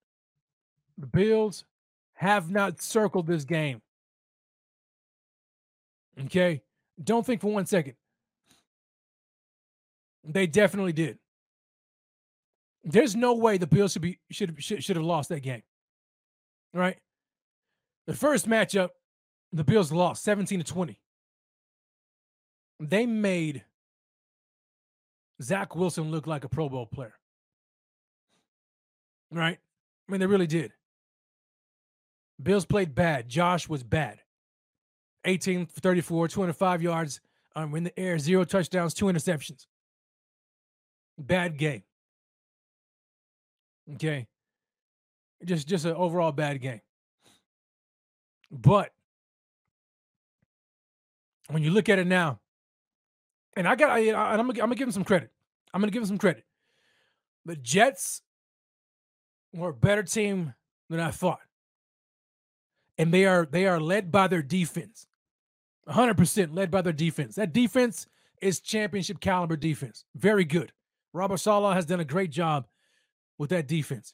the 0.98 1.08
Bills 1.08 1.66
have 2.14 2.50
not 2.50 2.82
circled 2.82 3.28
this 3.28 3.43
game. 3.43 3.82
Okay, 6.26 6.62
don't 7.04 7.26
think 7.26 7.41
for 7.41 7.52
one 7.52 7.66
second. 7.66 7.96
They 10.24 10.48
definitely 10.48 10.93
did. 10.93 11.20
There's 12.84 13.16
no 13.16 13.34
way 13.34 13.58
the 13.58 13.68
Bills 13.68 13.91
should 13.91 14.02
be 14.02 14.20
should 14.32 14.64
should, 14.64 14.84
should 14.84 14.96
have 14.96 15.06
lost 15.06 15.30
that 15.30 15.41
game. 15.41 15.64
Right? 16.74 16.98
The 18.08 18.14
first 18.14 18.47
matchup, 18.47 18.89
the 19.51 19.64
Bills 19.64 19.91
lost 19.91 20.24
17 20.24 20.60
to 20.60 20.66
20. 20.66 20.99
They 22.80 23.06
made 23.06 23.64
Zach 25.41 25.76
Wilson 25.76 26.12
look 26.12 26.28
like 26.28 26.43
a 26.43 26.49
Pro 26.49 26.70
Bowl 26.70 26.86
player. 26.86 27.16
Right? 29.32 29.58
I 30.08 30.12
mean, 30.12 30.20
they 30.20 30.28
really 30.28 30.47
did. 30.47 30.72
Bills 32.41 32.66
played 32.66 32.93
bad. 32.93 33.30
Josh 33.30 33.68
was 33.68 33.84
bad. 33.84 34.20
18 35.26 35.66
for 35.66 35.80
34, 35.80 36.28
205 36.28 36.82
yards 36.82 37.22
um, 37.56 37.76
in 37.76 37.84
the 37.84 37.99
air, 37.99 38.20
zero 38.20 38.43
touchdowns, 38.43 38.93
two 38.93 39.06
interceptions. 39.06 39.66
Bad 41.18 41.58
game. 41.58 41.84
Okay. 43.93 44.28
Just 45.43 45.68
just 45.68 45.86
an 45.86 45.93
overall 45.93 46.32
bad 46.32 46.62
game. 46.62 46.82
But 48.52 48.91
when 51.50 51.64
you 51.64 51.72
look 51.72 51.89
at 51.89 52.00
it 52.00 52.08
now, 52.08 52.39
and 53.56 53.68
I 53.68 53.76
got, 53.76 53.91
I, 53.91 54.10
I'm 54.10 54.38
gonna, 54.38 54.50
I'm 54.50 54.56
gonna 54.56 54.76
give 54.76 54.88
him 54.88 54.91
some 54.91 55.04
credit. 55.04 55.32
I'm 55.74 55.82
gonna 55.82 55.91
give 55.91 56.02
him 56.02 56.08
some 56.08 56.18
credit. 56.18 56.43
The 57.46 57.56
Jets 57.56 58.22
were 59.54 59.70
a 59.70 59.74
better 59.74 60.04
team 60.04 60.54
than 60.89 61.00
I 61.00 61.12
thought, 61.12 61.39
and 62.98 63.14
they 63.14 63.26
are 63.26 63.46
they 63.46 63.66
are 63.66 63.80
led 63.80 64.12
by 64.12 64.28
their 64.28 64.41
defense. 64.41 65.08
100% 65.88 66.56
led 66.56 66.72
by 66.72 66.82
their 66.82 66.93
defense. 66.93 67.36
That 67.36 67.54
defense 67.54 68.08
is 68.41 68.60
championship 68.60 69.20
caliber 69.20 69.56
defense. 69.56 70.06
Very 70.16 70.43
good. 70.43 70.72
Robert 71.14 71.38
Saleh 71.38 71.76
has 71.76 71.86
done 71.86 72.00
a 72.00 72.06
great 72.06 72.32
job 72.32 72.66
with 73.38 73.52
that 73.52 73.68
defense. 73.68 74.14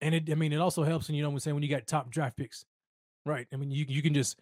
And 0.00 0.14
it, 0.14 0.30
I 0.30 0.34
mean, 0.34 0.52
it 0.52 0.60
also 0.60 0.82
helps, 0.82 1.08
and 1.08 1.16
you 1.16 1.22
know 1.22 1.28
what 1.28 1.34
I'm 1.34 1.40
saying, 1.40 1.54
when 1.54 1.62
you 1.62 1.68
got 1.68 1.86
top 1.86 2.10
draft 2.10 2.36
picks, 2.36 2.64
right? 3.26 3.46
I 3.52 3.56
mean, 3.56 3.70
you 3.70 3.84
you 3.88 4.02
can 4.02 4.14
just 4.14 4.40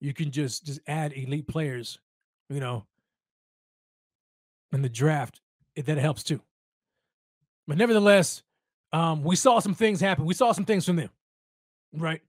you 0.00 0.12
can 0.12 0.30
just 0.30 0.64
just 0.64 0.80
add 0.86 1.12
elite 1.12 1.48
players, 1.48 1.98
you 2.48 2.60
know, 2.60 2.84
in 4.72 4.82
the 4.82 4.88
draft. 4.88 5.40
That 5.76 5.98
helps 5.98 6.22
too. 6.22 6.40
But 7.66 7.76
nevertheless, 7.76 8.42
um, 8.92 9.22
we 9.22 9.36
saw 9.36 9.58
some 9.58 9.74
things 9.74 10.00
happen. 10.00 10.24
We 10.24 10.34
saw 10.34 10.52
some 10.52 10.64
things 10.64 10.86
from 10.86 10.96
them, 10.96 11.10
right? 11.92 12.22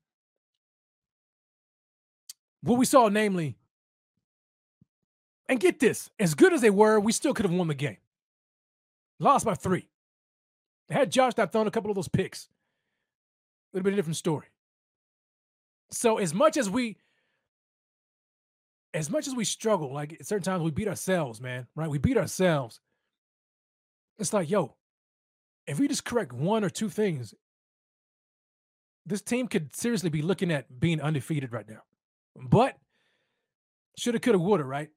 What 2.62 2.78
we 2.78 2.86
saw, 2.86 3.08
namely, 3.08 3.56
and 5.48 5.60
get 5.60 5.80
this, 5.80 6.10
as 6.20 6.34
good 6.34 6.54
as 6.54 6.62
they 6.62 6.70
were, 6.70 7.00
we 7.00 7.12
still 7.12 7.34
could 7.34 7.46
have 7.46 7.54
won 7.54 7.68
the 7.68 7.74
game. 7.74 7.98
Lost 9.20 9.46
by 9.46 9.54
three. 9.54 9.88
Had 10.90 11.12
Josh 11.12 11.34
not 11.38 11.52
thrown 11.52 11.68
a 11.68 11.72
couple 11.72 11.90
of 11.90 11.96
those 11.96 12.08
picks, 12.08 12.44
it 12.44 12.50
would 13.74 13.80
have 13.80 13.84
been 13.86 13.94
a 13.94 13.96
different 13.98 14.18
story. 14.18 14.48
So 15.92 16.18
as 16.18 16.34
much 16.34 16.58
as 16.58 16.70
we 16.70 16.98
as 18.94 19.10
much 19.10 19.28
as 19.28 19.36
we 19.36 19.44
struggle, 19.46 19.94
like 19.94 20.14
at 20.14 20.26
certain 20.26 20.44
times 20.44 20.64
we 20.64 20.72
beat 20.72 20.88
ourselves, 20.88 21.40
man, 21.40 21.68
right? 21.76 21.90
We 21.90 21.98
beat 21.98 22.18
ourselves. 22.18 22.80
It's 24.18 24.34
like, 24.34 24.50
yo, 24.50 24.76
if 25.68 25.80
we 25.80 25.88
just 25.88 26.06
correct 26.06 26.34
one 26.34 26.64
or 26.64 26.70
two 26.70 26.90
things, 26.90 27.34
this 29.06 29.22
team 29.22 29.48
could 29.48 29.76
seriously 29.76 30.10
be 30.10 30.22
looking 30.22 30.52
at 30.52 30.80
being 30.80 31.00
undefeated 31.02 31.54
right 31.54 31.68
now. 31.68 31.82
But 32.36 32.76
shoulda, 33.98 34.20
coulda, 34.20 34.40
woulda, 34.40 34.64
right? 34.64 34.90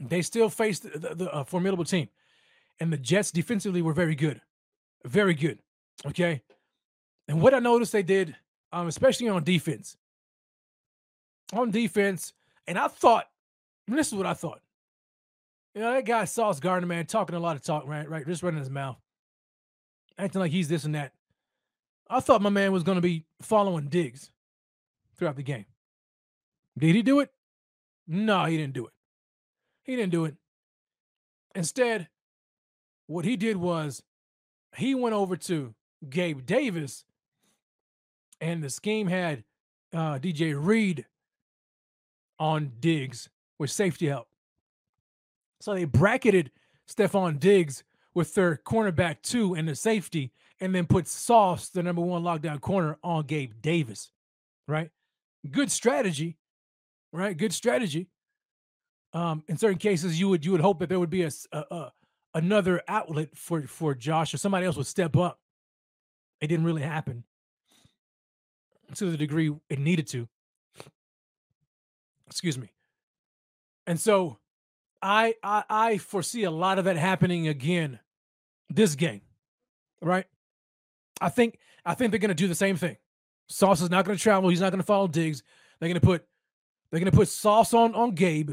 They 0.00 0.22
still 0.22 0.48
faced 0.48 0.84
the, 0.84 0.98
the, 0.98 1.14
the 1.14 1.34
uh, 1.34 1.44
formidable 1.44 1.84
team, 1.84 2.08
and 2.80 2.92
the 2.92 2.96
Jets 2.96 3.30
defensively 3.30 3.82
were 3.82 3.92
very 3.92 4.14
good, 4.14 4.40
very 5.04 5.34
good. 5.34 5.58
Okay, 6.06 6.42
and 7.26 7.42
what 7.42 7.52
I 7.52 7.58
noticed 7.58 7.92
they 7.92 8.04
did, 8.04 8.36
um, 8.72 8.86
especially 8.86 9.28
on 9.28 9.44
defense, 9.44 9.96
on 11.52 11.70
defense, 11.70 12.32
and 12.66 12.78
I 12.78 12.88
thought, 12.88 13.26
and 13.86 13.96
this 13.96 14.08
is 14.08 14.14
what 14.14 14.26
I 14.26 14.34
thought. 14.34 14.60
You 15.74 15.82
know, 15.82 15.92
that 15.92 16.04
guy 16.04 16.24
Sauce 16.24 16.60
Gardner, 16.60 16.86
man, 16.86 17.06
talking 17.06 17.36
a 17.36 17.40
lot 17.40 17.56
of 17.56 17.62
talk, 17.62 17.86
right? 17.86 18.08
Right, 18.08 18.26
just 18.26 18.42
running 18.42 18.60
his 18.60 18.70
mouth, 18.70 18.98
acting 20.18 20.40
like 20.40 20.52
he's 20.52 20.68
this 20.68 20.84
and 20.84 20.94
that. 20.94 21.12
I 22.10 22.20
thought 22.20 22.42
my 22.42 22.50
man 22.50 22.72
was 22.72 22.82
going 22.82 22.96
to 22.96 23.02
be 23.02 23.24
following 23.42 23.88
Diggs 23.88 24.30
throughout 25.16 25.36
the 25.36 25.42
game. 25.42 25.66
Did 26.78 26.94
he 26.94 27.02
do 27.02 27.20
it? 27.20 27.30
No, 28.06 28.44
he 28.44 28.56
didn't 28.56 28.72
do 28.72 28.86
it. 28.86 28.92
He 29.82 29.96
didn't 29.96 30.12
do 30.12 30.24
it. 30.24 30.34
Instead, 31.54 32.08
what 33.06 33.24
he 33.24 33.36
did 33.36 33.56
was 33.56 34.02
he 34.76 34.94
went 34.94 35.14
over 35.14 35.36
to 35.36 35.74
Gabe 36.08 36.46
Davis, 36.46 37.04
and 38.40 38.62
the 38.62 38.70
scheme 38.70 39.06
had 39.06 39.44
uh, 39.92 40.18
DJ 40.18 40.54
Reed 40.56 41.06
on 42.38 42.72
Diggs 42.80 43.28
with 43.58 43.70
safety 43.70 44.06
help. 44.06 44.28
So 45.60 45.74
they 45.74 45.84
bracketed 45.84 46.50
Stefon 46.88 47.40
Diggs 47.40 47.82
with 48.14 48.34
their 48.34 48.60
cornerback 48.64 49.22
two 49.22 49.54
and 49.54 49.68
the 49.68 49.74
safety, 49.74 50.32
and 50.60 50.74
then 50.74 50.86
put 50.86 51.06
Sauce, 51.06 51.68
the 51.68 51.82
number 51.82 52.02
one 52.02 52.22
lockdown 52.22 52.60
corner, 52.60 52.96
on 53.02 53.26
Gabe 53.26 53.52
Davis. 53.60 54.10
Right? 54.66 54.90
Good 55.50 55.70
strategy, 55.70 56.36
right? 57.12 57.36
Good 57.36 57.52
strategy. 57.52 58.08
Um, 59.12 59.42
in 59.48 59.56
certain 59.56 59.78
cases, 59.78 60.20
you 60.20 60.28
would 60.28 60.44
you 60.44 60.52
would 60.52 60.60
hope 60.60 60.80
that 60.80 60.88
there 60.88 61.00
would 61.00 61.10
be 61.10 61.22
a, 61.22 61.30
a, 61.52 61.58
a 61.58 61.92
another 62.34 62.82
outlet 62.88 63.36
for 63.36 63.62
for 63.62 63.94
Josh 63.94 64.34
or 64.34 64.38
somebody 64.38 64.66
else 64.66 64.76
would 64.76 64.86
step 64.86 65.16
up. 65.16 65.40
It 66.40 66.48
didn't 66.48 66.66
really 66.66 66.82
happen 66.82 67.24
to 68.94 69.10
the 69.10 69.16
degree 69.16 69.54
it 69.68 69.78
needed 69.78 70.06
to. 70.08 70.28
Excuse 72.26 72.58
me. 72.58 72.72
And 73.86 73.98
so 73.98 74.38
I, 75.00 75.34
I 75.42 75.64
I 75.68 75.98
foresee 75.98 76.44
a 76.44 76.50
lot 76.50 76.78
of 76.78 76.84
that 76.84 76.96
happening 76.96 77.48
again 77.48 78.00
this 78.68 78.94
game. 78.94 79.22
Right? 80.02 80.26
I 81.20 81.28
think 81.28 81.58
I 81.84 81.94
think 81.94 82.10
they're 82.10 82.20
gonna 82.20 82.34
do 82.34 82.48
the 82.48 82.54
same 82.54 82.76
thing. 82.76 82.96
Sauce 83.48 83.80
is 83.80 83.90
not 83.90 84.04
gonna 84.04 84.18
travel, 84.18 84.50
he's 84.50 84.60
not 84.60 84.70
gonna 84.70 84.82
follow 84.82 85.08
Diggs. 85.08 85.42
They're 85.80 85.88
gonna 85.88 86.00
put 86.00 86.24
they're 86.90 87.00
gonna 87.00 87.12
put 87.12 87.28
Sauce 87.28 87.74
on 87.74 87.94
on 87.94 88.12
Gabe. 88.12 88.52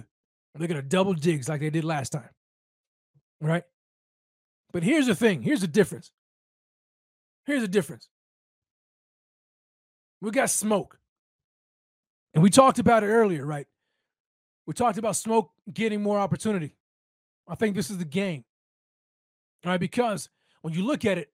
They're 0.55 0.67
gonna 0.67 0.81
double 0.81 1.13
Diggs 1.13 1.49
like 1.49 1.59
they 1.59 1.69
did 1.69 1.83
last 1.83 2.11
time. 2.11 2.29
Right? 3.41 3.63
But 4.71 4.83
here's 4.83 5.07
the 5.07 5.15
thing, 5.15 5.41
here's 5.41 5.61
the 5.61 5.67
difference. 5.67 6.11
Here's 7.45 7.61
the 7.61 7.67
difference. 7.67 8.09
We 10.21 10.31
got 10.31 10.49
smoke. 10.49 10.97
And 12.33 12.43
we 12.43 12.49
talked 12.49 12.79
about 12.79 13.03
it 13.03 13.07
earlier, 13.07 13.45
right? 13.45 13.67
We 14.65 14.73
talked 14.73 14.97
about 14.97 15.15
smoke 15.15 15.51
getting 15.71 16.01
more 16.01 16.19
opportunity. 16.19 16.75
I 17.47 17.55
think 17.55 17.75
this 17.75 17.89
is 17.89 17.97
the 17.97 18.05
game. 18.05 18.43
All 19.63 19.71
right, 19.71 19.79
because 19.79 20.29
when 20.61 20.73
you 20.73 20.85
look 20.85 21.05
at 21.05 21.17
it, 21.17 21.31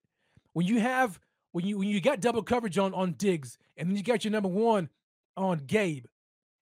when 0.52 0.66
you 0.66 0.80
have 0.80 1.18
when 1.52 1.66
you 1.66 1.78
when 1.78 1.88
you 1.88 2.00
got 2.00 2.20
double 2.20 2.42
coverage 2.42 2.78
on 2.78 2.94
on 2.94 3.12
Diggs, 3.12 3.58
and 3.76 3.88
then 3.88 3.96
you 3.96 4.02
got 4.02 4.24
your 4.24 4.32
number 4.32 4.48
one 4.48 4.88
on 5.36 5.58
Gabe, 5.58 6.04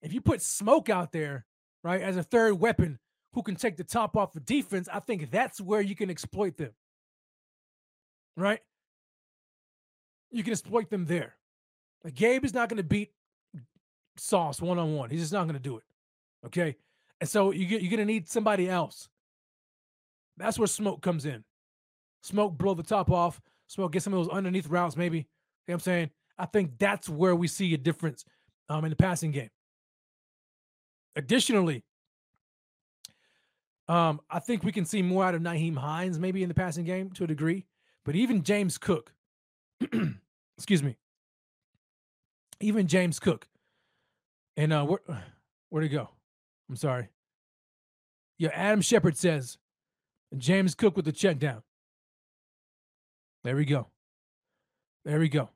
if 0.03 0.13
you 0.13 0.21
put 0.21 0.43
smoke 0.43 0.89
out 0.89 1.13
there, 1.13 1.45
right, 1.83 2.01
as 2.01 2.17
a 2.17 2.23
third 2.23 2.55
weapon 2.55 2.99
who 3.33 3.43
can 3.43 3.57
take 3.57 3.77
the 3.77 3.85
top 3.85 4.17
off 4.17 4.33
the 4.33 4.41
defense, 4.41 4.89
I 4.93 5.01
think 5.01 5.31
that's 5.31 5.61
where 5.61 5.81
you 5.81 5.95
can 5.95 6.11
exploit 6.11 6.57
them. 6.57 6.73
Right? 8.37 8.61
You 10.31 10.43
can 10.43 10.53
exploit 10.53 10.91
them 10.91 11.07
there. 11.07 11.35
Like 12.05 12.15
Gabe 12.15 12.45
is 12.45 12.55
not 12.55 12.69
going 12.69 12.79
to 12.79 12.83
beat 12.83 13.13
Sauce 14.17 14.61
one 14.61 14.79
on 14.79 14.95
one. 14.95 15.11
He's 15.11 15.21
just 15.21 15.33
not 15.33 15.45
going 15.45 15.55
to 15.55 15.61
do 15.61 15.77
it. 15.77 15.85
Okay. 16.47 16.77
And 17.21 17.29
so 17.29 17.51
you 17.53 17.67
get, 17.67 17.83
you're 17.83 17.91
going 17.91 18.07
to 18.07 18.13
need 18.13 18.29
somebody 18.29 18.69
else. 18.69 19.09
That's 20.37 20.59
where 20.59 20.67
smoke 20.67 21.03
comes 21.03 21.27
in. 21.27 21.45
Smoke 22.23 22.57
blow 22.57 22.75
the 22.75 22.83
top 22.83 23.11
off. 23.11 23.41
Smoke 23.67 23.93
get 23.93 24.03
some 24.03 24.15
of 24.15 24.25
those 24.25 24.35
underneath 24.35 24.67
routes, 24.69 24.97
maybe. 24.97 25.19
You 25.19 25.23
know 25.23 25.27
what 25.67 25.75
I'm 25.75 25.81
saying? 25.81 26.11
I 26.39 26.47
think 26.47 26.79
that's 26.79 27.09
where 27.09 27.37
we 27.37 27.47
see 27.47 27.75
a 27.75 27.79
difference 27.79 28.25
um, 28.69 28.85
in 28.85 28.91
the 28.91 28.97
passing 28.97 29.31
game. 29.31 29.51
Additionally, 31.17 31.85
Um, 33.89 34.21
I 34.31 34.39
think 34.39 34.63
we 34.63 34.71
can 34.71 34.85
see 34.85 35.03
more 35.03 35.25
out 35.25 35.35
of 35.35 35.43
Nyheim 35.43 35.77
Hines 35.77 36.17
maybe 36.17 36.45
in 36.45 36.49
the 36.49 36.55
passing 36.55 36.85
game 36.85 37.11
to 37.11 37.25
a 37.25 37.27
degree, 37.27 37.67
but 38.05 38.15
even 38.15 38.45
James 38.45 38.79
Cook, 38.79 39.13
excuse 40.57 40.81
me, 40.81 40.97
even 42.61 42.87
James 42.87 43.19
Cook, 43.19 43.49
and 44.57 44.73
uh, 44.73 44.85
where 44.85 45.01
where'd 45.71 45.85
he 45.85 45.89
go? 45.89 46.09
I'm 46.69 46.77
sorry. 46.77 47.09
Yeah, 48.39 48.51
Adam 48.55 48.81
Shepard 48.81 49.17
says 49.17 49.59
James 50.37 50.75
Cook 50.75 50.97
with 50.97 51.05
the 51.05 51.13
check 51.13 51.39
down. 51.39 51.63
There 53.45 53.57
we 53.57 53.65
go. 53.65 53.89
There 55.05 55.19
we 55.19 55.29
go. 55.29 55.51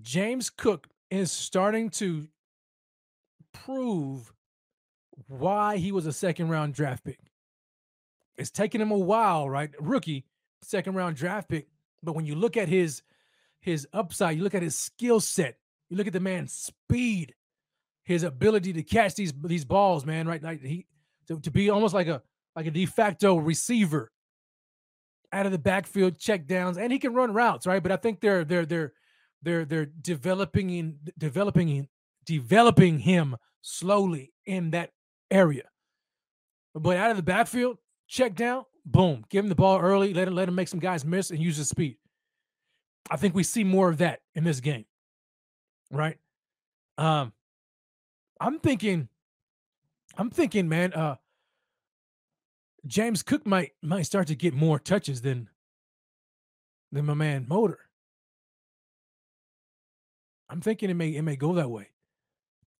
James 0.00 0.50
Cook 0.50 0.88
is 1.10 1.30
starting 1.32 1.90
to 1.90 2.28
prove 3.52 4.32
why 5.28 5.76
he 5.76 5.92
was 5.92 6.06
a 6.06 6.12
second 6.12 6.48
round 6.48 6.74
draft 6.74 7.04
pick. 7.04 7.18
It's 8.36 8.50
taken 8.50 8.80
him 8.80 8.90
a 8.90 8.98
while, 8.98 9.48
right? 9.48 9.70
Rookie, 9.80 10.26
second 10.62 10.94
round 10.94 11.16
draft 11.16 11.48
pick. 11.48 11.68
But 12.02 12.14
when 12.14 12.26
you 12.26 12.34
look 12.34 12.56
at 12.56 12.68
his 12.68 13.02
his 13.60 13.88
upside, 13.92 14.36
you 14.36 14.44
look 14.44 14.54
at 14.54 14.62
his 14.62 14.76
skill 14.76 15.20
set, 15.20 15.58
you 15.88 15.96
look 15.96 16.06
at 16.06 16.12
the 16.12 16.20
man's 16.20 16.52
speed, 16.52 17.34
his 18.04 18.22
ability 18.22 18.72
to 18.74 18.82
catch 18.82 19.14
these 19.14 19.32
these 19.44 19.64
balls, 19.64 20.04
man, 20.04 20.26
right? 20.26 20.42
Like 20.42 20.62
he 20.62 20.86
to, 21.28 21.40
to 21.40 21.50
be 21.50 21.70
almost 21.70 21.94
like 21.94 22.08
a 22.08 22.22
like 22.54 22.66
a 22.66 22.70
de 22.70 22.86
facto 22.86 23.36
receiver 23.36 24.10
out 25.32 25.46
of 25.46 25.52
the 25.52 25.58
backfield, 25.58 26.18
check 26.18 26.46
downs, 26.46 26.78
and 26.78 26.92
he 26.92 26.98
can 26.98 27.14
run 27.14 27.32
routes, 27.32 27.66
right? 27.66 27.82
But 27.82 27.92
I 27.92 27.96
think 27.96 28.20
they're 28.20 28.44
they're 28.44 28.66
they're 28.66 28.92
they're 29.42 29.64
they're 29.64 29.86
developing 29.86 30.70
in 30.70 30.96
developing 31.18 31.68
in 31.68 31.88
developing 32.24 32.98
him 32.98 33.36
slowly 33.62 34.32
in 34.46 34.70
that 34.70 34.90
area. 35.30 35.64
But 36.74 36.96
out 36.96 37.10
of 37.10 37.16
the 37.16 37.22
backfield, 37.22 37.78
check 38.06 38.34
down, 38.34 38.64
boom, 38.84 39.24
give 39.30 39.44
him 39.44 39.48
the 39.48 39.54
ball 39.54 39.80
early, 39.80 40.14
let 40.14 40.28
him 40.28 40.34
let 40.34 40.48
him 40.48 40.54
make 40.54 40.68
some 40.68 40.80
guys 40.80 41.04
miss 41.04 41.30
and 41.30 41.40
use 41.40 41.56
his 41.56 41.68
speed. 41.68 41.96
I 43.10 43.16
think 43.16 43.34
we 43.34 43.42
see 43.42 43.64
more 43.64 43.88
of 43.88 43.98
that 43.98 44.20
in 44.34 44.44
this 44.44 44.60
game. 44.60 44.84
Right? 45.90 46.18
Um 46.98 47.32
I'm 48.40 48.58
thinking 48.58 49.08
I'm 50.16 50.30
thinking, 50.30 50.68
man, 50.68 50.92
uh 50.92 51.16
James 52.86 53.22
Cook 53.22 53.46
might 53.46 53.72
might 53.82 54.02
start 54.02 54.28
to 54.28 54.34
get 54.34 54.54
more 54.54 54.78
touches 54.78 55.22
than 55.22 55.48
than 56.92 57.04
my 57.04 57.14
man 57.14 57.46
Motor. 57.48 57.80
I'm 60.48 60.60
thinking 60.60 60.90
it 60.90 60.94
may 60.94 61.10
it 61.10 61.22
may 61.22 61.36
go 61.36 61.54
that 61.54 61.70
way. 61.70 61.90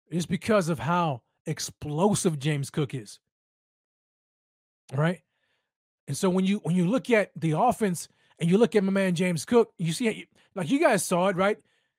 It's 0.08 0.26
because 0.26 0.68
of 0.68 0.78
how 0.78 1.22
explosive 1.46 2.38
James 2.38 2.70
Cook 2.70 2.94
is. 2.94 3.18
Right? 4.94 5.22
And 6.06 6.16
so 6.16 6.30
when 6.30 6.44
you 6.44 6.58
when 6.58 6.76
you 6.76 6.86
look 6.86 7.10
at 7.10 7.32
the 7.34 7.52
offense 7.52 8.08
and 8.38 8.48
you 8.48 8.58
look 8.58 8.76
at 8.76 8.84
my 8.84 8.92
man 8.92 9.14
James 9.14 9.44
Cook, 9.44 9.72
you 9.78 9.92
see 9.92 10.28
like 10.54 10.70
you 10.70 10.78
guys 10.78 11.04
saw 11.04 11.28
it, 11.28 11.36
right? 11.36 11.58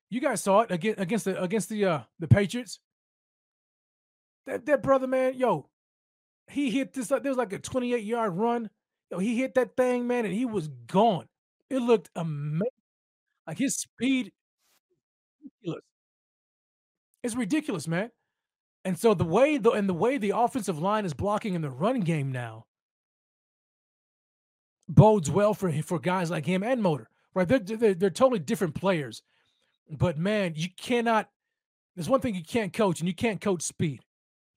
You 0.10 0.22
guys 0.22 0.42
saw 0.42 0.62
it 0.62 0.72
against 0.72 1.00
against 1.00 1.26
the 1.26 1.42
against 1.42 1.70
the 1.70 1.86
uh 1.86 2.00
the 2.20 2.28
Patriots. 2.28 2.80
That 4.46 4.66
that 4.66 4.82
brother 4.82 5.08
man, 5.08 5.34
yo, 5.36 5.70
he 6.50 6.72
hit 6.72 6.94
this 6.94 7.10
there 7.10 7.22
was 7.22 7.38
like 7.38 7.54
a 7.54 7.60
28 7.60 8.04
yard 8.04 8.34
run. 8.38 8.70
Yo, 9.12 9.20
he 9.20 9.38
hit 9.38 9.56
that 9.56 9.76
thing, 9.76 10.08
man, 10.08 10.26
and 10.26 10.34
he 10.34 10.46
was 10.46 10.68
gone. 10.68 11.28
It 11.70 11.80
looked 11.80 12.10
amazing. 12.16 12.68
Like 13.46 13.58
his 13.58 13.78
speed 13.78 14.32
ridiculous. 15.44 15.84
It's 17.24 17.36
ridiculous, 17.36 17.88
man. 17.88 18.12
And 18.86 18.98
so 18.98 19.14
the 19.14 19.26
way 19.26 19.58
the 19.58 19.72
and 19.72 19.90
the 19.90 19.94
way 19.94 20.18
the 20.18 20.32
offensive 20.36 20.80
line 20.80 21.06
is 21.06 21.14
blocking 21.14 21.54
in 21.54 21.62
the 21.62 21.70
run 21.70 22.02
game 22.02 22.32
now 22.32 22.66
bodes 24.88 25.30
well 25.30 25.54
for 25.54 25.72
for 25.84 26.00
guys 26.00 26.32
like 26.32 26.46
him 26.46 26.64
and 26.64 26.82
Motor. 26.82 27.10
Right? 27.34 27.48
They're, 27.48 27.60
they're 27.60 27.94
they're 27.94 28.10
totally 28.10 28.40
different 28.40 28.76
players. 28.76 29.22
But 29.90 30.18
man, 30.18 30.54
you 30.56 30.68
cannot 30.78 31.30
there's 31.98 32.08
one 32.08 32.22
thing 32.22 32.36
you 32.36 32.44
can't 32.44 32.72
coach, 32.72 33.00
and 33.00 33.08
you 33.08 33.16
can't 33.16 33.42
coach 33.42 33.64
speed. 33.64 34.02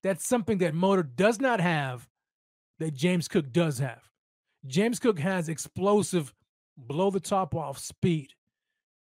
That's 0.02 0.28
something 0.28 0.59
that 0.59 0.74
Motor 0.74 1.02
does 1.02 1.40
not 1.40 1.59
have 1.59 2.07
that 2.78 2.93
James 2.93 3.28
Cook 3.28 3.51
does 3.51 3.78
have. 3.78 4.02
James 4.66 4.98
Cook 4.98 5.19
has 5.19 5.48
explosive, 5.48 6.35
blow 6.77 7.11
the 7.11 7.19
top 7.19 7.55
off 7.55 7.78
speed. 7.78 8.35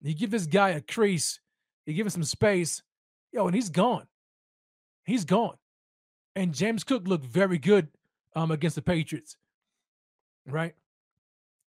You 0.03 0.15
give 0.15 0.31
this 0.31 0.45
guy 0.45 0.71
a 0.71 0.83
crease, 0.83 1.41
you 1.87 1.95
give 1.95 2.07
him 2.07 2.11
some 2.11 2.25
space, 2.25 2.83
yo, 3.33 3.47
and 3.47 3.55
he's 3.55 3.71
gone. 3.71 4.07
He's 5.07 5.25
gone. 5.25 5.57
And 6.37 6.55
James 6.55 6.85
Cook 6.85 7.09
looked 7.09 7.25
very 7.25 7.57
good 7.57 7.89
um, 8.37 8.51
against 8.51 8.77
the 8.77 8.83
Patriots. 8.83 9.39
Right? 10.47 10.75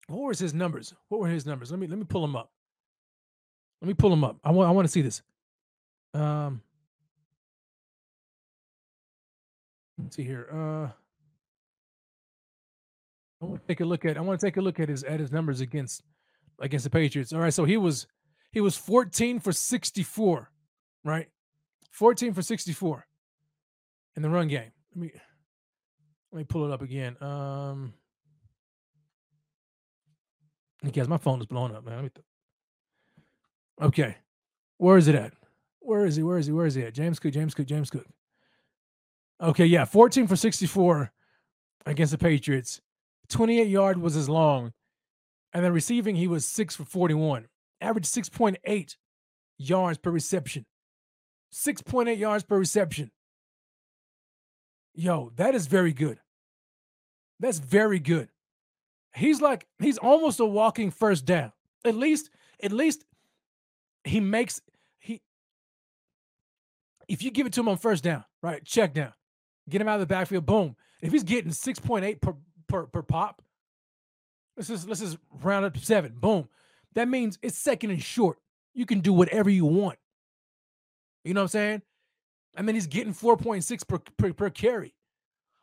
What 0.08 0.28
was 0.28 0.38
his 0.38 0.54
numbers? 0.54 0.94
What 1.10 1.20
were 1.20 1.30
his 1.30 1.48
numbers? 1.48 1.72
Let 1.72 1.80
me 1.80 1.88
let 1.88 1.98
me 1.98 2.06
pull 2.06 2.22
them 2.22 2.36
up. 2.36 2.52
Let 3.84 3.88
me 3.90 3.96
pull 3.96 4.12
them 4.12 4.24
up. 4.24 4.38
I 4.46 4.52
want 4.52 4.70
I 4.70 4.72
want 4.72 4.88
to 4.88 4.92
see 4.92 5.02
this. 5.02 5.22
Um 6.14 6.62
let's 10.02 10.16
see 10.16 10.24
here. 10.24 10.48
Uh 10.50 10.90
I 13.42 13.46
want 13.46 13.62
to 13.62 13.68
take 13.68 13.82
a 13.82 13.86
look 13.86 14.06
at 14.06 14.16
I 14.18 14.22
want 14.22 14.40
to 14.40 14.48
take 14.48 14.56
a 14.56 14.62
look 14.62 14.80
at 14.80 14.88
his 14.88 15.04
at 15.04 15.20
his 15.20 15.34
numbers 15.34 15.60
against 15.60 16.02
against 16.60 16.86
the 16.86 16.90
Patriots. 16.90 17.34
All 17.34 17.42
right, 17.42 17.54
so 17.54 17.66
he 17.66 17.76
was 17.76 18.08
he 18.54 18.62
was 18.62 18.78
14 18.78 19.42
for 19.42 19.52
64, 19.52 20.50
right? 21.04 21.28
14 21.92 22.34
for 22.34 22.42
64 22.42 23.06
in 24.16 24.22
the 24.22 24.30
run 24.30 24.48
game. 24.48 24.72
Let 24.96 25.02
me 25.02 25.12
let 26.32 26.38
me 26.38 26.46
pull 26.46 26.64
it 26.64 26.72
up 26.72 26.82
again. 26.82 27.22
Um 27.22 27.96
guys, 30.90 31.10
my 31.10 31.18
phone 31.18 31.42
is 31.42 31.48
blowing 31.48 31.76
up, 31.76 31.84
man. 31.84 31.96
Let 31.96 32.04
me 32.04 32.12
th- 32.16 32.26
okay. 33.82 34.18
Where 34.78 34.98
is 34.98 35.08
it 35.08 35.16
at? 35.16 35.34
Where 35.80 36.06
is 36.06 36.16
he? 36.16 36.24
Where 36.24 36.38
is 36.38 36.46
he? 36.46 36.52
Where 36.52 36.66
is 36.66 36.76
he 36.76 36.84
at? 36.84 36.94
James 36.94 37.20
Cook, 37.20 37.34
James 37.34 37.54
Cook, 37.54 37.68
James 37.68 37.90
Cook. 37.90 38.06
Okay, 39.42 39.66
yeah, 39.66 39.86
14 39.86 40.28
for 40.28 40.36
64 40.36 41.12
against 41.86 42.12
the 42.12 42.18
Patriots. 42.18 42.82
28 43.30 43.68
yard 43.68 43.98
was 43.98 44.14
his 44.14 44.30
long. 44.30 44.74
And 45.54 45.64
then 45.64 45.74
receiving, 45.74 46.16
he 46.16 46.28
was 46.28 46.46
six 46.46 46.76
for 46.76 46.86
41. 46.86 47.48
Average 47.82 48.06
6.8 48.06 48.96
yards 49.58 49.98
per 49.98 50.10
reception. 50.12 50.66
6.8 51.54 52.18
yards 52.18 52.44
per 52.44 52.58
reception. 52.58 53.12
Yo, 54.96 55.32
that 55.36 55.56
is 55.56 55.68
very 55.68 55.94
good. 55.94 56.20
That's 57.40 57.60
very 57.60 58.00
good. 58.00 58.30
He's 59.16 59.42
like, 59.42 59.68
he's 59.80 59.98
almost 59.98 60.40
a 60.40 60.46
walking 60.46 60.92
first 60.92 61.26
down. 61.26 61.52
At 61.86 61.96
least, 61.96 62.30
at 62.62 62.72
least 62.72 63.04
he 64.04 64.20
makes 64.20 64.62
he 65.00 65.22
if 67.08 67.24
you 67.24 67.32
give 67.32 67.48
it 67.48 67.54
to 67.54 67.62
him 67.62 67.70
on 67.70 67.78
first 67.78 68.04
down, 68.04 68.24
right? 68.42 68.64
Check 68.64 68.94
down. 68.94 69.14
Get 69.70 69.82
him 69.82 69.88
out 69.88 69.96
of 69.96 70.02
the 70.02 70.06
backfield, 70.06 70.46
boom. 70.46 70.76
If 71.02 71.12
he's 71.12 71.24
getting 71.24 71.52
6.8 71.52 72.22
per 72.22 72.36
per, 72.68 72.86
per 72.88 73.02
pop, 73.02 73.42
let's 74.58 74.70
just 74.70 74.88
let's 74.88 75.02
just 75.02 75.18
round 75.42 75.66
up 75.66 75.78
seven. 75.78 76.14
Boom. 76.16 76.48
That 76.94 77.08
means 77.08 77.40
it's 77.42 77.58
second 77.58 77.92
and 77.92 78.02
short. 78.02 78.38
You 78.74 78.86
can 78.86 79.00
do 79.00 79.14
whatever 79.14 79.50
you 79.50 79.66
want. 79.66 80.00
You 81.24 81.34
know 81.34 81.42
what 81.42 81.46
I'm 81.46 81.50
saying? 81.50 81.82
And 82.56 82.68
then 82.68 82.76
he's 82.76 82.88
getting 82.88 83.14
4.6 83.14 83.88
per, 83.88 84.00
per, 84.18 84.34
per 84.34 84.50
carry. 84.50 84.94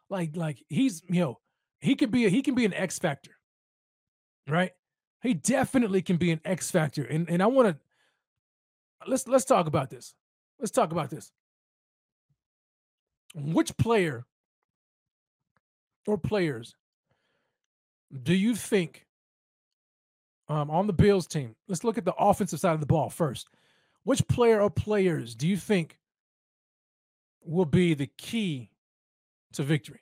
Like, 0.09 0.37
like 0.37 0.65
he's, 0.69 1.03
you 1.09 1.21
know, 1.21 1.39
he 1.81 1.95
could 1.95 2.11
be 2.11 2.27
a, 2.27 2.29
he 2.29 2.43
can 2.43 2.55
be 2.55 2.65
an 2.65 2.75
X 2.75 2.99
factor. 2.99 3.33
Right? 4.49 4.73
He 5.23 5.35
definitely 5.35 6.03
can 6.03 6.17
be 6.17 6.33
an 6.33 6.41
X 6.45 6.71
factor. 6.71 7.05
And 7.05 7.29
and 7.29 7.43
I 7.43 7.47
want 7.47 7.69
to 7.69 7.77
let's 9.07 9.27
let's 9.27 9.45
talk 9.45 9.67
about 9.67 9.91
this. 9.91 10.15
Let's 10.59 10.71
talk 10.71 10.93
about 10.93 11.11
this. 11.11 11.33
Which 13.35 13.77
player 13.77 14.27
or 16.07 16.19
players 16.19 16.75
do 18.23 18.35
you 18.35 18.55
think 18.55 19.07
um, 20.49 20.71
on 20.71 20.87
the 20.87 20.93
Bills 20.93 21.27
team? 21.27 21.55
Let's 21.69 21.85
look 21.85 21.97
at 21.99 22.05
the 22.05 22.15
offensive 22.15 22.61
side 22.61 22.75
of 22.75 22.81
the 22.81 22.87
ball 22.87 23.09
first. 23.09 23.49
Which 24.03 24.27
player 24.29 24.61
or 24.61 24.71
players 24.71 25.35
do 25.35 25.47
you 25.47 25.57
think 25.57 25.99
will 27.43 27.67
be 27.67 27.95
the 27.95 28.09
key 28.19 28.71
to 29.53 29.63
victory? 29.63 30.01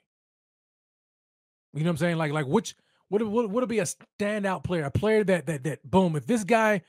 You 1.73 1.81
know 1.81 1.89
what 1.89 1.91
I'm 1.91 1.97
saying? 1.97 2.17
Like, 2.17 2.31
like 2.31 2.47
which 2.47 2.75
would 3.09 3.21
would 3.21 3.51
would 3.51 3.69
be 3.69 3.79
a 3.79 3.85
standout 4.19 4.63
player, 4.63 4.85
a 4.85 4.91
player 4.91 5.23
that 5.25 5.45
that 5.45 5.63
that 5.63 5.89
boom? 5.89 6.15
If 6.15 6.25
this 6.25 6.43
guy, 6.43 6.81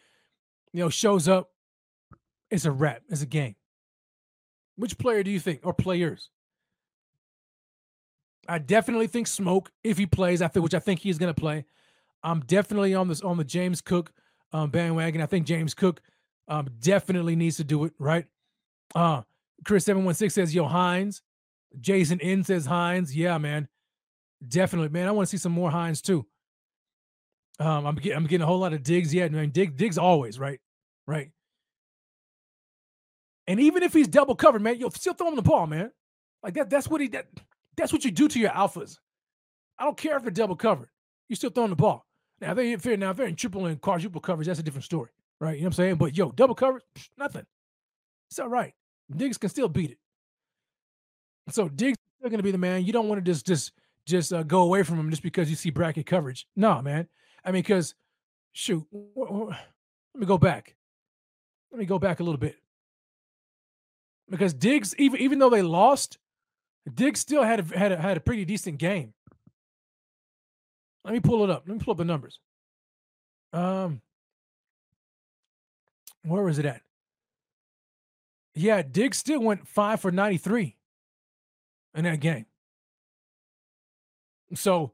you 0.72 0.80
know, 0.80 0.88
shows 0.88 1.28
up, 1.28 1.50
it's 2.50 2.64
a 2.64 2.72
wrap. 2.72 3.02
It's 3.08 3.22
a 3.22 3.26
game. 3.26 3.56
Which 4.76 4.98
player 4.98 5.22
do 5.22 5.30
you 5.30 5.40
think, 5.40 5.60
or 5.64 5.74
players? 5.74 6.30
I 8.48 8.58
definitely 8.58 9.06
think 9.06 9.26
Smoke 9.26 9.70
if 9.84 9.98
he 9.98 10.06
plays. 10.06 10.42
I 10.42 10.48
think, 10.48 10.64
which 10.64 10.74
I 10.74 10.78
think 10.78 11.00
he's 11.00 11.18
going 11.18 11.32
to 11.32 11.40
play. 11.40 11.64
I'm 12.22 12.40
definitely 12.40 12.94
on 12.94 13.08
this 13.08 13.20
on 13.20 13.36
the 13.36 13.44
James 13.44 13.80
Cook 13.80 14.12
um, 14.52 14.70
bandwagon. 14.70 15.20
I 15.20 15.26
think 15.26 15.46
James 15.46 15.74
Cook 15.74 16.00
um, 16.48 16.68
definitely 16.80 17.36
needs 17.36 17.56
to 17.58 17.64
do 17.64 17.84
it 17.84 17.92
right. 17.98 18.26
Uh, 18.94 19.22
Chris 19.64 19.84
seven 19.84 20.04
one 20.04 20.14
six 20.14 20.34
says 20.34 20.54
Yo 20.54 20.64
Hines. 20.66 21.22
Jason 21.80 22.20
N 22.20 22.42
says 22.42 22.66
Hines. 22.66 23.14
Yeah, 23.14 23.38
man. 23.38 23.68
Definitely, 24.46 24.88
man. 24.88 25.06
I 25.06 25.12
want 25.12 25.28
to 25.28 25.30
see 25.30 25.40
some 25.40 25.52
more 25.52 25.70
Hines 25.70 26.02
too. 26.02 26.26
Um, 27.58 27.86
I'm 27.86 27.94
getting 27.96 28.16
I'm 28.16 28.26
getting 28.26 28.42
a 28.42 28.46
whole 28.46 28.58
lot 28.58 28.72
of 28.72 28.82
Diggs. 28.82 29.14
Yeah, 29.14 29.28
man. 29.28 29.50
Dig 29.50 29.76
Diggs 29.76 29.98
always 29.98 30.38
right, 30.38 30.60
right. 31.06 31.30
And 33.50 33.58
even 33.58 33.82
if 33.82 33.92
he's 33.92 34.06
double 34.06 34.36
covered, 34.36 34.62
man, 34.62 34.78
you'll 34.78 34.92
still 34.92 35.12
throw 35.12 35.26
him 35.26 35.34
the 35.34 35.42
ball, 35.42 35.66
man. 35.66 35.90
Like 36.40 36.54
that. 36.54 36.70
That's 36.70 36.86
what 36.86 37.00
he. 37.00 37.08
That, 37.08 37.26
that's 37.76 37.92
what 37.92 38.04
you 38.04 38.12
do 38.12 38.28
to 38.28 38.38
your 38.38 38.50
alphas. 38.50 38.98
I 39.76 39.82
don't 39.82 39.96
care 39.96 40.16
if 40.16 40.22
they're 40.22 40.30
double 40.30 40.54
covered. 40.54 40.88
You 41.28 41.34
still 41.34 41.50
throwing 41.50 41.70
the 41.70 41.76
ball. 41.76 42.06
Now 42.40 42.54
they 42.54 42.76
fair. 42.76 42.96
Now 42.96 43.10
if 43.10 43.16
they're 43.16 43.26
in 43.26 43.34
triple 43.34 43.66
and 43.66 43.80
quadruple 43.80 44.20
coverage, 44.20 44.46
that's 44.46 44.60
a 44.60 44.62
different 44.62 44.84
story, 44.84 45.10
right? 45.40 45.56
You 45.56 45.62
know 45.62 45.64
what 45.64 45.66
I'm 45.70 45.72
saying? 45.72 45.94
But 45.96 46.16
yo, 46.16 46.30
double 46.30 46.54
coverage, 46.54 46.84
nothing. 47.18 47.44
It's 48.30 48.38
all 48.38 48.48
right. 48.48 48.72
Diggs 49.16 49.36
can 49.36 49.50
still 49.50 49.68
beat 49.68 49.90
it. 49.90 49.98
So 51.48 51.68
Diggs 51.68 51.98
is 51.98 52.28
still 52.28 52.36
to 52.36 52.44
be 52.44 52.52
the 52.52 52.58
man. 52.58 52.84
You 52.84 52.92
don't 52.92 53.08
want 53.08 53.18
to 53.18 53.28
just 53.28 53.48
just 53.48 53.72
just 54.06 54.32
uh, 54.32 54.44
go 54.44 54.62
away 54.62 54.84
from 54.84 55.00
him 55.00 55.10
just 55.10 55.24
because 55.24 55.50
you 55.50 55.56
see 55.56 55.70
bracket 55.70 56.06
coverage. 56.06 56.46
No, 56.54 56.80
man. 56.82 57.08
I 57.44 57.50
mean, 57.50 57.62
because 57.62 57.96
shoot, 58.52 58.86
let 58.92 59.58
me 60.14 60.24
go 60.24 60.38
back. 60.38 60.76
Let 61.72 61.80
me 61.80 61.86
go 61.86 61.98
back 61.98 62.20
a 62.20 62.22
little 62.22 62.38
bit. 62.38 62.54
Because 64.30 64.54
Diggs, 64.54 64.94
even 64.96 65.20
even 65.20 65.38
though 65.38 65.50
they 65.50 65.62
lost, 65.62 66.18
Diggs 66.94 67.20
still 67.20 67.42
had 67.42 67.60
a, 67.60 67.78
had 67.78 67.92
a, 67.92 67.96
had 67.96 68.16
a 68.16 68.20
pretty 68.20 68.44
decent 68.44 68.78
game. 68.78 69.12
Let 71.04 71.14
me 71.14 71.20
pull 71.20 71.42
it 71.44 71.50
up. 71.50 71.64
Let 71.66 71.74
me 71.74 71.84
pull 71.84 71.92
up 71.92 71.98
the 71.98 72.04
numbers. 72.04 72.38
Um, 73.52 74.00
where 76.22 76.42
was 76.42 76.58
it 76.58 76.64
at? 76.66 76.82
Yeah, 78.54 78.82
Diggs 78.82 79.18
still 79.18 79.40
went 79.40 79.66
five 79.66 80.00
for 80.00 80.12
ninety 80.12 80.38
three 80.38 80.76
in 81.94 82.04
that 82.04 82.20
game. 82.20 82.46
So, 84.54 84.92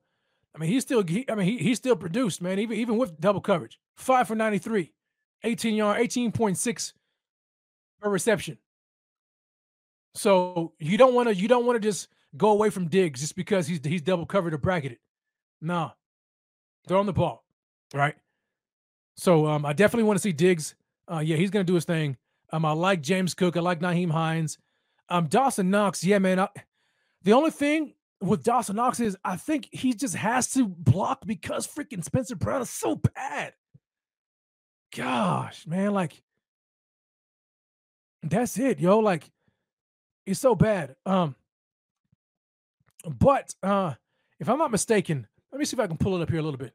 I 0.54 0.58
mean, 0.58 0.70
he 0.70 0.80
still, 0.80 1.02
he, 1.02 1.24
I 1.30 1.34
mean, 1.34 1.46
he, 1.46 1.58
he 1.58 1.74
still 1.74 1.96
produced, 1.96 2.42
man, 2.42 2.58
even, 2.58 2.76
even 2.76 2.98
with 2.98 3.18
double 3.20 3.40
coverage. 3.40 3.78
Five 3.96 4.28
for 4.28 4.34
93, 4.34 4.92
18 5.44 5.74
yard, 5.74 5.98
18.6 5.98 6.92
per 8.00 8.10
reception. 8.10 8.58
So 10.16 10.72
you 10.78 10.97
don't 10.97 11.14
want 11.14 11.28
to, 11.28 11.34
you 11.34 11.47
don't 11.47 11.66
want 11.66 11.80
to 11.80 11.88
just 11.88 12.09
go 12.36 12.51
away 12.51 12.70
from 12.70 12.88
Diggs 12.88 13.20
just 13.20 13.36
because 13.36 13.66
he's 13.66 13.80
he's 13.84 14.02
double 14.02 14.26
covered 14.26 14.55
or 14.55 14.59
bracketed. 14.59 14.98
Nah. 15.60 15.90
Throw 16.88 17.01
on 17.01 17.06
the 17.06 17.12
ball. 17.12 17.44
Right. 17.94 18.14
So 19.16 19.47
um, 19.47 19.64
I 19.66 19.72
definitely 19.72 20.05
want 20.05 20.18
to 20.18 20.22
see 20.22 20.32
Diggs. 20.32 20.74
Uh, 21.10 21.20
yeah, 21.20 21.36
he's 21.36 21.51
gonna 21.51 21.64
do 21.64 21.74
his 21.74 21.84
thing. 21.84 22.16
Um, 22.52 22.64
I 22.64 22.72
like 22.72 23.01
James 23.01 23.34
Cook. 23.34 23.56
I 23.56 23.60
like 23.60 23.80
Nyheim 23.80 24.10
Hines. 24.10 24.59
Um, 25.09 25.26
Dawson 25.26 25.70
Knox. 25.70 26.05
Yeah, 26.05 26.18
man. 26.18 26.40
I, 26.40 26.48
the 27.22 27.32
only 27.32 27.51
thing 27.51 27.94
with 28.20 28.43
Dawson 28.43 28.76
Knox 28.76 29.01
is 29.01 29.16
I 29.24 29.36
think 29.36 29.68
he 29.72 29.93
just 29.94 30.14
has 30.14 30.52
to 30.52 30.66
block 30.66 31.26
because 31.26 31.66
freaking 31.66 32.05
Spencer 32.05 32.36
Brown 32.36 32.62
is 32.62 32.70
so 32.70 32.97
bad. 32.97 33.55
Gosh, 34.94 35.66
man, 35.66 35.93
like 35.93 36.22
that's 38.22 38.59
it, 38.59 38.80
yo. 38.80 38.98
Like 38.98 39.30
it's 40.27 40.40
so 40.40 40.55
bad. 40.55 40.97
Um, 41.07 41.36
but 43.07 43.55
uh, 43.62 43.94
if 44.40 44.48
I'm 44.48 44.59
not 44.59 44.70
mistaken, 44.70 45.27
let 45.53 45.59
me 45.59 45.65
see 45.65 45.77
if 45.77 45.81
I 45.81 45.86
can 45.86 45.97
pull 45.97 46.16
it 46.16 46.23
up 46.23 46.31
here 46.31 46.40
a 46.40 46.43
little 46.43 46.59
bit. 46.59 46.74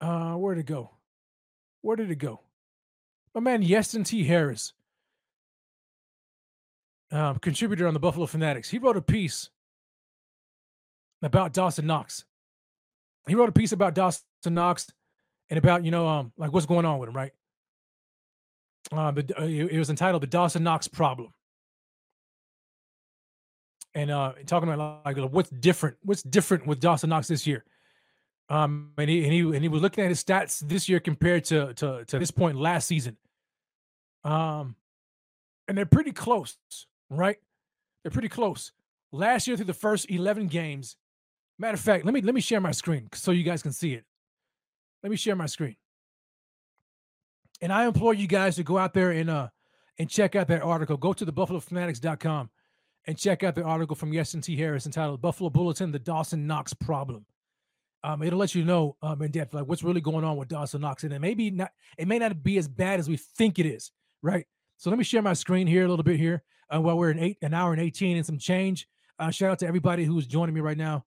Uh, 0.00 0.34
where 0.34 0.54
did 0.54 0.62
it 0.62 0.72
go? 0.72 0.90
Where 1.82 1.96
did 1.96 2.10
it 2.10 2.16
go? 2.16 2.40
My 3.34 3.40
man 3.40 3.62
Yeston 3.62 4.06
T. 4.06 4.24
Harris, 4.24 4.72
uh, 7.10 7.34
contributor 7.34 7.86
on 7.86 7.94
the 7.94 8.00
Buffalo 8.00 8.26
Fanatics. 8.26 8.70
He 8.70 8.78
wrote 8.78 8.96
a 8.96 9.02
piece 9.02 9.50
about 11.22 11.52
Dawson 11.52 11.86
Knox. 11.86 12.24
He 13.26 13.34
wrote 13.34 13.48
a 13.48 13.52
piece 13.52 13.72
about 13.72 13.94
Dawson 13.94 14.22
Knox 14.46 14.90
and 15.50 15.58
about, 15.58 15.84
you 15.84 15.90
know, 15.90 16.08
um, 16.08 16.32
like 16.36 16.52
what's 16.52 16.66
going 16.66 16.84
on 16.84 16.98
with 16.98 17.08
him, 17.08 17.16
right? 17.16 17.32
Uh, 18.90 19.12
but 19.12 19.30
uh, 19.38 19.44
it 19.44 19.78
was 19.78 19.90
entitled 19.90 20.22
"The 20.22 20.26
Dawson 20.26 20.62
Knox 20.62 20.88
Problem," 20.88 21.32
and 23.94 24.10
uh, 24.10 24.32
talking 24.46 24.70
about 24.70 25.02
like 25.04 25.16
what's 25.32 25.50
different, 25.50 25.96
what's 26.02 26.22
different 26.22 26.66
with 26.66 26.80
Dawson 26.80 27.10
Knox 27.10 27.28
this 27.28 27.46
year. 27.46 27.64
Um, 28.48 28.92
and 28.98 29.08
he 29.08 29.24
and 29.24 29.32
he 29.32 29.40
and 29.40 29.62
he 29.62 29.68
was 29.68 29.82
looking 29.82 30.04
at 30.04 30.10
his 30.10 30.22
stats 30.22 30.60
this 30.60 30.88
year 30.88 31.00
compared 31.00 31.44
to 31.46 31.74
to 31.74 32.04
to 32.06 32.18
this 32.18 32.30
point 32.30 32.58
last 32.58 32.86
season. 32.86 33.16
Um, 34.24 34.76
and 35.68 35.78
they're 35.78 35.86
pretty 35.86 36.12
close, 36.12 36.56
right? 37.08 37.38
They're 38.02 38.10
pretty 38.10 38.28
close. 38.28 38.72
Last 39.12 39.46
year, 39.46 39.56
through 39.56 39.66
the 39.66 39.74
first 39.74 40.10
eleven 40.10 40.48
games, 40.48 40.96
Matter 41.62 41.74
of 41.74 41.80
fact, 41.80 42.04
let 42.04 42.12
me 42.12 42.20
let 42.22 42.34
me 42.34 42.40
share 42.40 42.60
my 42.60 42.72
screen 42.72 43.08
so 43.12 43.30
you 43.30 43.44
guys 43.44 43.62
can 43.62 43.72
see 43.72 43.94
it. 43.94 44.04
Let 45.04 45.10
me 45.10 45.16
share 45.16 45.36
my 45.36 45.46
screen. 45.46 45.76
And 47.60 47.72
I 47.72 47.86
implore 47.86 48.14
you 48.14 48.26
guys 48.26 48.56
to 48.56 48.64
go 48.64 48.78
out 48.78 48.94
there 48.94 49.12
and 49.12 49.30
uh 49.30 49.48
and 49.96 50.10
check 50.10 50.34
out 50.34 50.48
that 50.48 50.62
article. 50.62 50.96
Go 50.96 51.12
to 51.12 51.24
the 51.24 51.32
buffalofanatics.com 51.32 52.50
and 53.06 53.18
check 53.18 53.42
out 53.42 53.54
the 53.54 53.62
article 53.62 53.96
from 53.96 54.12
Yeston 54.12 54.42
T. 54.42 54.56
Harris 54.56 54.86
entitled 54.86 55.20
Buffalo 55.20 55.50
Bulletin, 55.50 55.92
the 55.92 55.98
Dawson 55.98 56.46
Knox 56.46 56.72
problem. 56.72 57.26
Um, 58.04 58.22
it'll 58.22 58.38
let 58.38 58.54
you 58.54 58.64
know 58.64 58.96
um 59.02 59.22
in 59.22 59.30
depth 59.30 59.54
like 59.54 59.66
what's 59.66 59.84
really 59.84 60.00
going 60.00 60.24
on 60.24 60.36
with 60.36 60.48
Dawson 60.48 60.80
Knox. 60.80 61.04
And 61.04 61.12
it 61.12 61.20
may 61.20 61.34
be 61.34 61.50
not 61.50 61.72
it 61.98 62.08
may 62.08 62.18
not 62.18 62.42
be 62.42 62.58
as 62.58 62.68
bad 62.68 63.00
as 63.00 63.08
we 63.08 63.16
think 63.16 63.58
it 63.58 63.66
is, 63.66 63.92
right? 64.22 64.46
So 64.76 64.90
let 64.90 64.98
me 64.98 65.04
share 65.04 65.22
my 65.22 65.34
screen 65.34 65.66
here 65.66 65.84
a 65.84 65.88
little 65.88 66.02
bit 66.02 66.18
here. 66.18 66.42
Uh, 66.72 66.80
while 66.80 66.96
we're 66.96 67.10
in 67.10 67.18
eight 67.18 67.38
an 67.42 67.52
hour 67.52 67.72
and 67.72 67.82
18 67.82 68.16
and 68.16 68.24
some 68.24 68.38
change. 68.38 68.88
Uh, 69.18 69.30
shout 69.30 69.50
out 69.50 69.58
to 69.58 69.66
everybody 69.66 70.04
who's 70.04 70.26
joining 70.26 70.54
me 70.54 70.60
right 70.60 70.78
now 70.78 71.04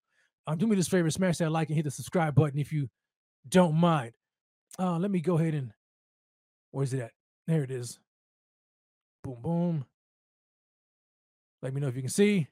uh, 0.47 0.55
do 0.55 0.67
me 0.67 0.75
this 0.75 0.87
favor, 0.87 1.09
smash 1.09 1.37
that 1.37 1.51
like 1.51 1.69
and 1.69 1.75
hit 1.75 1.83
the 1.85 1.91
subscribe 1.91 2.35
button 2.35 2.59
if 2.59 2.71
you 2.71 2.89
don't 3.47 3.75
mind. 3.75 4.11
Uh, 4.77 4.97
let 4.97 5.09
me 5.09 5.21
go 5.21 5.37
ahead 5.37 5.53
and 5.53 5.71
where's 6.71 6.93
it 6.93 6.99
at? 6.99 7.11
There 7.47 7.63
it 7.63 7.71
is. 7.71 7.99
Boom, 9.23 9.37
boom. 9.41 9.85
Let 11.65 11.73
me 11.73 11.81
know 11.81 11.87
if 11.87 11.95
you 11.95 12.03
can 12.03 12.11
see. 12.11 12.47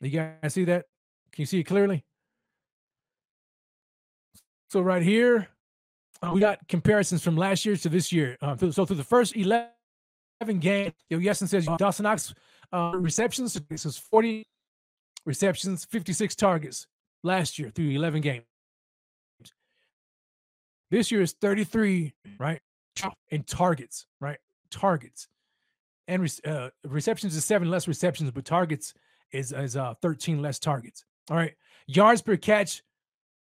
You 0.00 0.10
guys 0.10 0.54
see 0.54 0.62
that? 0.66 0.84
Can 1.32 1.42
you 1.42 1.46
see 1.46 1.58
it 1.58 1.64
clearly? 1.64 2.04
So 4.70 4.80
right 4.80 5.02
here, 5.02 5.48
uh, 6.22 6.30
we 6.32 6.38
got 6.38 6.60
comparisons 6.68 7.24
from 7.24 7.36
last 7.36 7.66
year 7.66 7.76
to 7.76 7.88
this 7.88 8.12
year. 8.12 8.36
Uh, 8.40 8.56
so 8.70 8.86
through 8.86 8.94
the 8.94 9.02
first 9.02 9.36
11 9.36 9.66
games, 10.60 10.92
Yo 11.10 11.18
Yeston 11.18 11.48
says 11.48 11.66
Dawson 11.78 12.04
Knox 12.04 12.32
uh, 12.72 12.92
receptions. 12.94 13.60
This 13.68 13.84
is 13.84 13.98
40 13.98 14.46
receptions, 15.24 15.84
56 15.84 16.36
targets 16.36 16.86
last 17.24 17.58
year 17.58 17.70
through 17.70 17.90
11 17.90 18.20
games. 18.20 18.44
This 20.92 21.10
year 21.10 21.22
is 21.22 21.32
33, 21.32 22.14
right? 22.38 22.60
And 23.32 23.44
targets, 23.44 24.06
right? 24.20 24.38
Targets. 24.70 25.26
And 26.08 26.40
uh, 26.44 26.70
receptions 26.84 27.34
is 27.34 27.44
seven 27.44 27.70
less 27.70 27.88
receptions, 27.88 28.30
but 28.30 28.44
targets 28.44 28.94
is, 29.32 29.52
is 29.52 29.76
uh, 29.76 29.94
13 30.02 30.40
less 30.40 30.58
targets. 30.58 31.04
All 31.30 31.36
right. 31.36 31.54
Yards 31.86 32.22
per 32.22 32.36
catch 32.36 32.82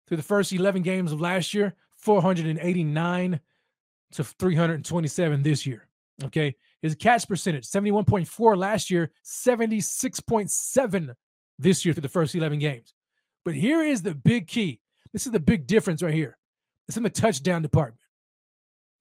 through 0.08 0.18
the 0.18 0.24
first 0.24 0.52
11 0.52 0.82
games 0.82 1.12
of 1.12 1.22
last 1.22 1.54
year, 1.54 1.76
489 1.98 3.40
to 4.14 4.24
327 4.24 5.44
this 5.44 5.66
year. 5.66 5.88
Okay. 6.24 6.56
His 6.82 6.96
catch 6.96 7.28
percentage, 7.28 7.66
71.4 7.66 8.58
last 8.58 8.90
year, 8.90 9.12
76.7 9.26 11.16
this 11.60 11.86
year 11.86 11.94
through 11.94 12.02
the 12.02 12.10
first 12.10 12.36
11 12.36 12.60
games. 12.60 12.94
But 13.44 13.54
here 13.54 13.84
is 13.84 14.02
the 14.02 14.16
big 14.16 14.48
key. 14.48 14.80
This 15.12 15.26
is 15.26 15.32
the 15.32 15.40
big 15.40 15.68
difference 15.68 16.02
right 16.02 16.14
here. 16.14 16.38
It's 16.88 16.98
in 16.98 17.04
the 17.04 17.10
touchdown 17.10 17.62
department. 17.62 18.02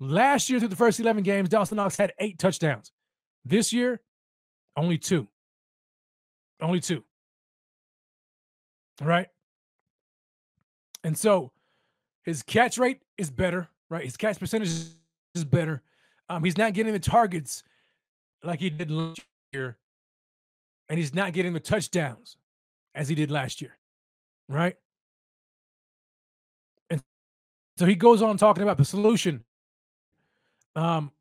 Last 0.00 0.50
year 0.50 0.58
through 0.58 0.68
the 0.68 0.76
first 0.76 1.00
11 1.00 1.22
games, 1.22 1.48
Dawson 1.48 1.76
Knox 1.76 1.96
had 1.96 2.12
eight 2.18 2.38
touchdowns. 2.38 2.92
This 3.44 3.72
year, 3.72 4.00
only 4.76 4.98
two. 4.98 5.28
Only 6.60 6.80
two. 6.80 7.04
Right? 9.00 9.28
And 11.04 11.16
so 11.16 11.52
his 12.22 12.42
catch 12.42 12.78
rate 12.78 13.02
is 13.16 13.30
better, 13.30 13.68
right? 13.88 14.04
His 14.04 14.16
catch 14.16 14.38
percentage 14.38 14.68
is 15.34 15.44
better. 15.44 15.82
Um, 16.28 16.44
he's 16.44 16.58
not 16.58 16.74
getting 16.74 16.92
the 16.92 16.98
targets 16.98 17.62
like 18.42 18.60
he 18.60 18.70
did 18.70 18.90
last 18.90 19.20
year, 19.52 19.78
and 20.88 20.98
he's 20.98 21.14
not 21.14 21.32
getting 21.32 21.52
the 21.52 21.60
touchdowns 21.60 22.36
as 22.94 23.08
he 23.08 23.14
did 23.14 23.30
last 23.30 23.62
year, 23.62 23.78
right? 24.48 24.76
And 26.90 27.02
so 27.76 27.86
he 27.86 27.94
goes 27.94 28.20
on 28.20 28.36
talking 28.36 28.62
about 28.62 28.76
the 28.76 28.84
solution. 28.84 29.44
Um, 30.76 31.12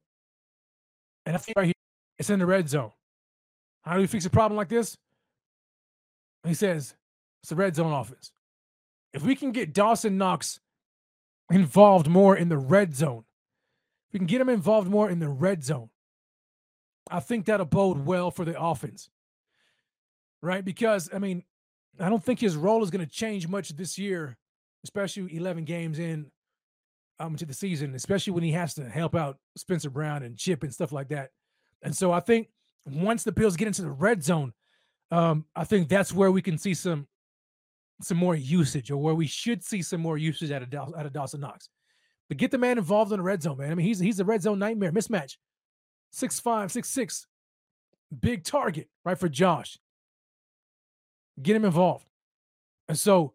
and 1.26 1.36
I 1.36 1.40
think 1.40 1.58
right 1.58 1.66
here, 1.66 1.74
it's 2.20 2.30
in 2.30 2.40
the 2.40 2.46
red 2.46 2.70
zone. 2.70 2.92
How 3.84 3.94
do 3.94 4.02
we 4.02 4.08
fix 4.08 4.26
a 4.26 4.30
problem 4.30 4.58
like 4.58 4.70
this? 4.70 4.98
He 6.46 6.54
says 6.54 6.96
it's 7.42 7.50
the 7.50 7.56
red 7.56 7.76
zone 7.76 7.94
offense. 7.94 8.32
If 9.14 9.24
we 9.24 9.36
can 9.36 9.52
get 9.52 9.74
Dawson 9.74 10.18
Knox 10.18 10.60
involved 11.50 12.08
more 12.08 12.36
in 12.36 12.50
the 12.50 12.58
red 12.58 12.96
zone, 12.96 13.24
if 14.08 14.14
we 14.14 14.20
can 14.20 14.28
get 14.28 14.42
him 14.42 14.50
involved 14.50 14.90
more 14.90 15.10
in 15.10 15.20
the 15.20 15.30
red 15.30 15.64
zone, 15.64 15.90
I 17.10 17.20
think 17.20 17.46
that'll 17.46 17.66
bode 17.66 18.06
well 18.06 18.32
for 18.32 18.46
the 18.46 18.60
offense. 18.60 19.10
Right? 20.42 20.64
Because, 20.64 21.10
I 21.14 21.20
mean, 21.20 21.44
I 22.00 22.10
don't 22.10 22.24
think 22.24 22.40
his 22.40 22.56
role 22.56 22.84
is 22.84 22.92
going 22.92 23.06
to 23.06 23.12
change 23.12 23.48
much 23.48 23.70
this 23.70 23.98
year, 23.98 24.38
especially 24.84 25.36
11 25.36 25.66
games 25.66 26.00
in 26.00 26.32
um, 27.20 27.36
to 27.38 27.46
the 27.46 27.54
season, 27.54 27.96
especially 27.96 28.34
when 28.34 28.44
he 28.44 28.52
has 28.52 28.74
to 28.76 28.88
help 28.88 29.16
out 29.16 29.38
Spencer 29.56 29.90
Brown 29.90 30.24
and 30.24 30.38
Chip 30.38 30.64
and 30.64 30.74
stuff 30.74 30.92
like 30.92 31.10
that. 31.10 31.32
And 31.84 31.96
so 31.96 32.12
I 32.12 32.20
think 32.20 32.50
once 32.86 33.24
the 33.24 33.32
Bills 33.32 33.56
get 33.56 33.68
into 33.68 33.82
the 33.82 33.92
red 33.92 34.24
zone, 34.24 34.54
um, 35.12 35.46
I 35.56 35.64
think 35.64 35.90
that's 35.90 36.14
where 36.14 36.32
we 36.32 36.42
can 36.42 36.58
see 36.58 36.74
some 36.74 37.08
some 38.02 38.18
more 38.18 38.36
usage, 38.36 38.92
or 38.92 38.98
where 38.98 39.16
we 39.16 39.26
should 39.26 39.64
see 39.64 39.82
some 39.82 40.02
more 40.02 40.18
usage 40.18 40.52
out 40.52 40.62
of 40.62 40.74
out 40.74 41.06
of 41.06 41.14
Dawson 41.14 41.42
Knox. 41.42 41.70
But 42.28 42.38
get 42.38 42.52
the 42.52 42.58
man 42.58 42.78
involved 42.78 43.12
in 43.12 43.18
the 43.18 43.24
red 43.24 43.42
zone, 43.42 43.58
man. 43.58 43.72
I 43.72 43.76
mean, 43.76 43.86
he's 43.86 44.00
he's 44.00 44.20
a 44.20 44.26
red 44.26 44.42
zone 44.42 44.60
nightmare. 44.60 44.92
Mismatch, 44.92 45.38
six 46.12 46.40
five, 46.40 46.72
six 46.72 46.90
six, 46.90 47.26
big 48.18 48.44
target, 48.44 48.90
right 49.06 49.18
for 49.18 49.30
Josh. 49.30 49.80
Get 51.42 51.56
him 51.56 51.66
involved. 51.66 52.06
And 52.88 52.98
so, 52.98 53.34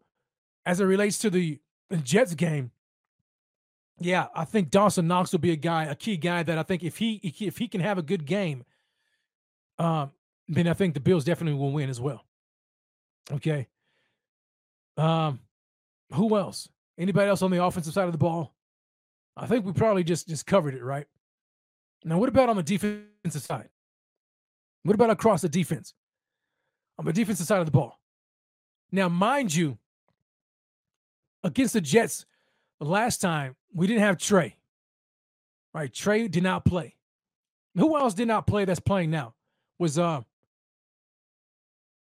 as 0.65 0.79
it 0.79 0.85
relates 0.85 1.17
to 1.19 1.29
the, 1.29 1.59
the 1.89 1.97
Jets 1.97 2.33
game, 2.33 2.71
yeah, 3.99 4.27
I 4.35 4.45
think 4.45 4.69
Dawson 4.69 5.07
Knox 5.07 5.31
will 5.31 5.39
be 5.39 5.51
a 5.51 5.55
guy, 5.55 5.85
a 5.85 5.95
key 5.95 6.17
guy 6.17 6.43
that 6.43 6.57
I 6.57 6.63
think 6.63 6.83
if 6.83 6.97
he 6.97 7.15
if 7.23 7.57
he 7.57 7.67
can 7.67 7.81
have 7.81 7.97
a 7.97 8.01
good 8.01 8.25
game, 8.25 8.63
um, 9.79 10.11
then 10.47 10.67
I 10.67 10.73
think 10.73 10.93
the 10.93 10.99
Bills 10.99 11.23
definitely 11.23 11.59
will 11.59 11.71
win 11.71 11.89
as 11.89 12.01
well. 12.01 12.25
Okay. 13.31 13.67
Um, 14.97 15.39
who 16.11 16.37
else? 16.37 16.69
Anybody 16.97 17.29
else 17.29 17.41
on 17.41 17.51
the 17.51 17.63
offensive 17.63 17.93
side 17.93 18.05
of 18.05 18.11
the 18.11 18.17
ball? 18.17 18.53
I 19.35 19.47
think 19.47 19.65
we 19.65 19.73
probably 19.73 20.03
just 20.03 20.27
just 20.27 20.45
covered 20.45 20.75
it, 20.75 20.83
right? 20.83 21.07
Now, 22.03 22.17
what 22.17 22.29
about 22.29 22.49
on 22.49 22.57
the 22.57 22.63
defensive 22.63 23.41
side? 23.41 23.69
What 24.83 24.95
about 24.95 25.09
across 25.09 25.41
the 25.41 25.49
defense? 25.49 25.93
On 26.99 27.05
the 27.05 27.13
defensive 27.13 27.47
side 27.47 27.59
of 27.59 27.65
the 27.65 27.71
ball. 27.71 27.99
Now, 28.91 29.09
mind 29.09 29.55
you, 29.55 29.77
against 31.43 31.73
the 31.73 31.81
Jets 31.81 32.25
last 32.79 33.21
time, 33.21 33.55
we 33.73 33.87
didn't 33.87 34.03
have 34.03 34.17
Tre. 34.17 34.55
Right? 35.73 35.91
Tre 35.91 36.27
did 36.27 36.43
not 36.43 36.65
play. 36.65 36.95
Who 37.75 37.97
else 37.97 38.13
did 38.13 38.27
not 38.27 38.45
play 38.45 38.65
that's 38.65 38.79
playing 38.79 39.09
now? 39.09 39.33
Was 39.79 39.97
uh 39.97 40.21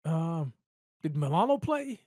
um 0.05 0.53
did 1.01 1.15
Milano 1.15 1.57
play? 1.57 2.01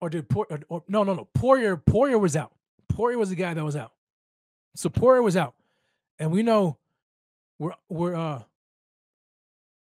Or 0.00 0.08
did 0.08 0.28
Por- 0.28 0.46
or, 0.48 0.60
or, 0.68 0.84
no 0.88 1.02
no 1.02 1.14
no 1.14 1.28
Poyer 1.36 1.82
Poyer 1.82 2.20
was 2.20 2.36
out. 2.36 2.52
Poyer 2.92 3.16
was 3.16 3.30
the 3.30 3.36
guy 3.36 3.54
that 3.54 3.64
was 3.64 3.76
out. 3.76 3.92
So 4.76 4.88
Poyer 4.88 5.22
was 5.22 5.36
out. 5.36 5.54
And 6.20 6.30
we 6.30 6.42
know 6.42 6.78
we're 7.58 7.72
we're 7.88 8.14
uh 8.14 8.42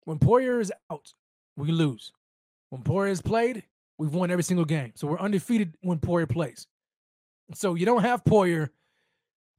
when 0.05 0.17
Poyer 0.19 0.61
is 0.61 0.71
out, 0.89 1.13
we 1.57 1.71
lose. 1.71 2.13
When 2.69 2.81
Poyer 2.81 3.09
is 3.09 3.21
played, 3.21 3.63
we've 3.97 4.13
won 4.13 4.31
every 4.31 4.43
single 4.43 4.65
game. 4.65 4.93
So 4.95 5.05
we're 5.05 5.19
undefeated 5.19 5.75
when 5.81 5.99
Poyer 5.99 6.27
plays. 6.27 6.65
So 7.53 7.75
you 7.75 7.85
don't 7.85 8.03
have 8.03 8.23
Poyer. 8.23 8.69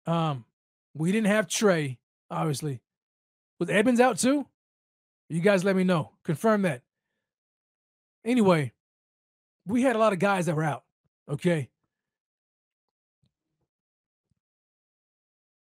Um, 0.07 0.45
we 0.95 1.13
didn't 1.13 1.29
have 1.29 1.49
Tre, 1.49 1.99
obviously. 2.31 2.81
Was 3.59 3.71
Edmunds 3.71 4.01
out 4.01 4.19
too? 4.19 4.47
You 5.29 5.41
guys 5.41 5.65
let 5.65 5.77
me 5.77 5.85
know. 5.85 6.13
Confirm 6.25 6.63
that. 6.63 6.83
Anyway, 8.25 8.73
we 9.67 9.83
had 9.83 9.97
a 9.97 9.99
lot 9.99 10.13
of 10.13 10.19
guys 10.19 10.47
that 10.47 10.57
were 10.57 10.65
out. 10.65 10.85
Okay. 11.31 11.69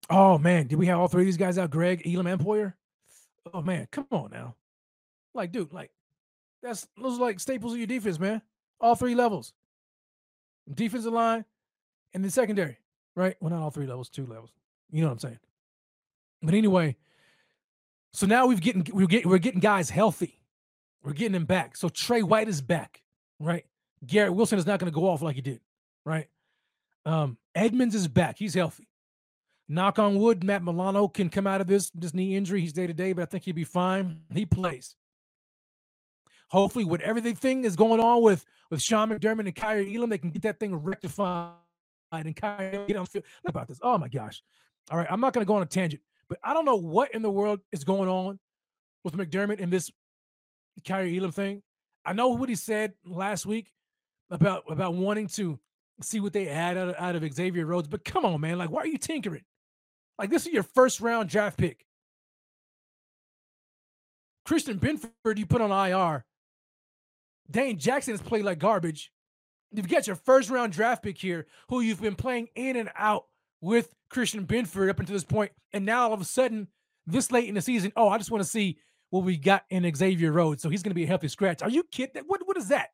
Oh 0.10 0.38
man, 0.38 0.68
did 0.68 0.78
we 0.78 0.88
have 0.88 1.00
all 1.00 1.08
three 1.08 1.24
of 1.24 1.28
these 1.28 1.38
guys 1.38 1.58
out? 1.58 1.72
Greg, 1.72 2.06
Elam, 2.06 2.28
and 2.28 2.41
Poyer? 2.41 2.74
Oh 3.54 3.62
man, 3.62 3.88
come 3.91 4.08
on 4.12 4.32
now. 4.32 4.56
Like, 5.34 5.52
dude, 5.52 5.74
like 5.74 5.91
that's 6.62 6.88
those 7.02 7.18
are 7.18 7.22
like 7.22 7.40
staples 7.40 7.74
of 7.74 7.80
your 7.80 7.88
defense, 7.88 8.20
man. 8.20 8.41
All 8.80 8.95
three 8.95 9.16
levels. 9.16 9.54
Defensive 10.74 11.14
line 11.14 11.45
and 12.14 12.23
the 12.23 12.30
secondary, 12.30 12.77
right? 13.15 13.35
Well, 13.40 13.52
not 13.52 13.61
all 13.61 13.72
three 13.72 13.88
levels, 13.88 14.10
two 14.10 14.26
levels. 14.26 14.52
You 14.91 15.02
know 15.02 15.07
what 15.07 15.14
I'm 15.14 15.19
saying? 15.19 15.40
But 16.41 16.53
anyway, 16.53 16.98
so 18.14 18.27
now 18.27 18.45
we've 18.45 18.61
getting 18.61 18.85
we're 18.94 19.07
getting 19.07 19.30
we're 19.30 19.38
getting 19.40 19.60
guys 19.60 19.90
healthy. 19.90 20.40
We're 21.03 21.14
getting 21.14 21.34
them 21.34 21.45
back. 21.45 21.76
So 21.76 21.90
Tre 21.90 22.22
White 22.22 22.48
is 22.48 22.61
back, 22.61 23.02
right? 23.40 23.65
Garrett 24.06 24.34
Wilson 24.34 24.60
is 24.60 24.65
not 24.65 24.80
going 24.80 24.91
to 24.91 24.95
go 24.95 25.07
off 25.07 25.22
like 25.22 25.35
he 25.35 25.41
did, 25.41 25.61
right? 26.06 26.27
Um, 27.06 27.38
Edmunds 27.56 27.95
is 27.95 28.07
back. 28.07 28.38
He's 28.38 28.53
healthy. 28.53 28.88
Knock 29.68 29.98
on 29.98 30.18
wood, 30.18 30.44
Matt 30.44 30.64
Milano 30.64 31.07
can 31.07 31.30
come 31.30 31.48
out 31.48 31.61
of 31.61 31.68
this 31.68 31.90
this 31.91 32.14
knee 32.14 32.35
injury. 32.35 32.61
He's 32.61 32.73
day 32.73 32.88
to 32.88 32.94
day, 32.94 33.14
but 33.14 33.23
I 33.23 33.26
think 33.26 33.45
he'll 33.45 33.56
be 33.56 33.64
fine. 33.64 34.22
He 34.34 34.45
plays. 34.45 34.95
Hopefully, 36.49 36.85
with 36.85 37.02
everything 37.02 37.64
is 37.64 37.76
going 37.76 37.99
on 37.99 38.22
with 38.22 38.45
with 38.69 38.81
Sean 38.81 39.10
McDermott 39.10 39.45
and 39.45 39.56
Kaiir 39.56 39.95
Elam, 39.95 40.10
they 40.10 40.18
can 40.18 40.30
get 40.30 40.44
that 40.44 40.60
thing 40.60 40.76
rectified 40.76 41.53
and 42.19 42.98
on 42.98 43.06
field. 43.06 43.26
about 43.45 43.68
this. 43.68 43.80
Oh 43.81 43.98
my 43.98 44.07
gosh! 44.07 44.41
All 44.91 44.98
right, 44.98 45.07
I'm 45.10 45.19
not 45.19 45.34
going 45.34 45.45
to 45.45 45.48
go 45.48 45.56
on 45.56 45.61
a 45.61 45.68
tangent, 45.68 46.02
but 46.30 46.40
I 46.44 46.53
don't 46.53 46.65
know 46.65 46.76
what 46.76 47.14
in 47.14 47.22
the 47.22 47.31
world 47.31 47.60
is 47.72 47.84
going 47.84 48.10
on 48.10 48.40
with 49.03 49.15
McDermott 49.15 49.61
and 49.61 49.72
this 49.72 49.91
Kaiir 50.84 51.18
Elam 51.18 51.31
thing. 51.31 51.61
I 52.06 52.14
know 52.14 52.30
what 52.30 52.49
he 52.49 52.56
said 52.56 52.94
last 53.06 53.45
week 53.45 53.72
about 54.30 54.64
about 54.69 54.94
wanting 54.94 55.27
to 55.30 55.60
see 56.02 56.19
what 56.19 56.34
they 56.34 56.45
had 56.45 56.77
out 56.77 56.90
of, 56.90 56.95
out 56.98 57.15
of 57.15 57.34
Xavier 57.34 57.65
Rhodes, 57.65 57.88
but 57.88 58.03
come 58.03 58.26
on, 58.26 58.41
man! 58.41 58.57
Like, 58.57 58.69
why 58.69 58.81
are 58.81 58.88
you 58.88 58.98
tinkering? 58.98 59.44
Like 60.18 60.30
this 60.30 60.45
is 60.45 60.53
your 60.53 60.64
first 60.64 61.02
round 61.02 61.30
draft 61.30 61.57
pick. 61.57 61.85
Christian 64.45 64.77
Benford, 64.77 65.38
you 65.38 65.45
put 65.45 65.61
on 65.61 65.72
IR. 65.72 66.26
Dane 67.49 67.77
Jackson 67.77 68.14
has 68.14 68.22
played 68.22 68.44
like 68.44 68.60
garbage. 68.60 69.11
You've 69.74 69.88
got 69.88 70.08
your 70.08 70.16
first 70.16 70.50
round 70.50 70.74
draft 70.74 71.04
pick 71.04 71.18
here, 71.18 71.48
who 71.70 71.82
you've 71.82 72.02
been 72.02 72.16
playing 72.16 72.50
in 72.56 72.76
and 72.76 72.90
out 72.95 73.26
with 73.62 73.95
Christian 74.10 74.45
Benford 74.45 74.90
up 74.90 75.00
until 75.00 75.14
this 75.14 75.24
point, 75.24 75.52
and 75.72 75.86
now 75.86 76.04
all 76.04 76.14
of 76.14 76.22
a 76.22 76.26
sudden, 76.26 76.68
this 77.08 77.32
late 77.32 77.50
in 77.50 77.56
the 77.56 77.62
season, 77.62 77.91
oh, 77.95 78.10
I 78.10 78.18
just 78.18 78.30
want 78.30 78.44
to 78.44 78.50
see 78.50 78.78
what 79.10 79.24
we 79.24 79.38
got 79.38 79.64
in 79.70 79.91
Xavier 79.95 80.32
Rhodes, 80.32 80.62
so 80.62 80.70
he's 80.70 80.84
going 80.84 80.91
to 80.91 80.95
be 80.95 81.04
a 81.04 81.08
healthy 81.08 81.28
scratch. 81.28 81.62
Are 81.62 81.70
you 81.70 81.84
kidding? 81.91 82.24
What 82.28 82.41
what 82.45 82.58
is 82.58 82.68
that? 82.70 82.90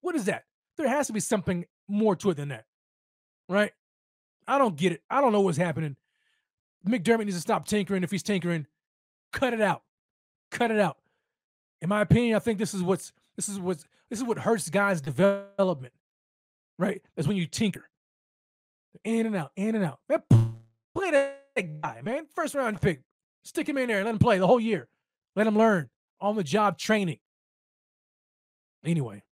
What 0.00 0.14
is 0.14 0.24
that? 0.24 0.44
There 0.76 0.88
has 0.88 1.06
to 1.06 1.12
be 1.12 1.20
something 1.20 1.66
more 1.88 2.16
to 2.16 2.30
it 2.30 2.36
than 2.36 2.48
that, 2.48 2.64
right? 3.48 3.72
I 4.46 4.58
don't 4.58 4.76
get 4.76 4.92
it. 4.92 5.02
I 5.08 5.20
don't 5.20 5.32
know 5.32 5.40
what's 5.40 5.58
happening. 5.58 5.96
McDermott 6.86 7.24
needs 7.24 7.36
to 7.36 7.40
stop 7.40 7.66
tinkering. 7.66 8.02
If 8.02 8.10
he's 8.10 8.22
tinkering, 8.22 8.66
cut 9.32 9.54
it 9.54 9.60
out. 9.60 9.82
Cut 10.50 10.70
it 10.70 10.78
out. 10.78 10.98
In 11.80 11.88
my 11.88 12.00
opinion, 12.02 12.36
I 12.36 12.38
think 12.38 12.58
this 12.58 12.74
is 12.74 12.82
what's 12.82 13.12
this 13.36 13.48
is 13.48 13.58
what's 13.58 13.84
this 14.10 14.18
is 14.18 14.24
what 14.24 14.38
hurts 14.38 14.68
guys' 14.70 15.00
development. 15.00 15.92
Right? 16.78 17.02
That's 17.14 17.28
when 17.28 17.36
you 17.36 17.46
tinker. 17.46 17.88
In 19.04 19.26
and 19.26 19.36
out, 19.36 19.52
in 19.56 19.74
and 19.74 19.84
out. 19.84 19.98
Man, 20.08 20.22
play 20.94 21.10
that 21.10 21.80
guy, 21.82 22.00
man. 22.02 22.26
First 22.34 22.54
round 22.54 22.80
pick. 22.80 23.02
Stick 23.44 23.68
him 23.68 23.76
in 23.76 23.88
there 23.88 23.98
and 23.98 24.06
let 24.06 24.12
him 24.12 24.18
play 24.18 24.38
the 24.38 24.46
whole 24.46 24.60
year. 24.60 24.88
Let 25.36 25.46
him 25.46 25.58
learn 25.58 25.90
on 26.20 26.36
the 26.36 26.44
job 26.44 26.78
training. 26.78 27.18
Anyway. 28.84 29.22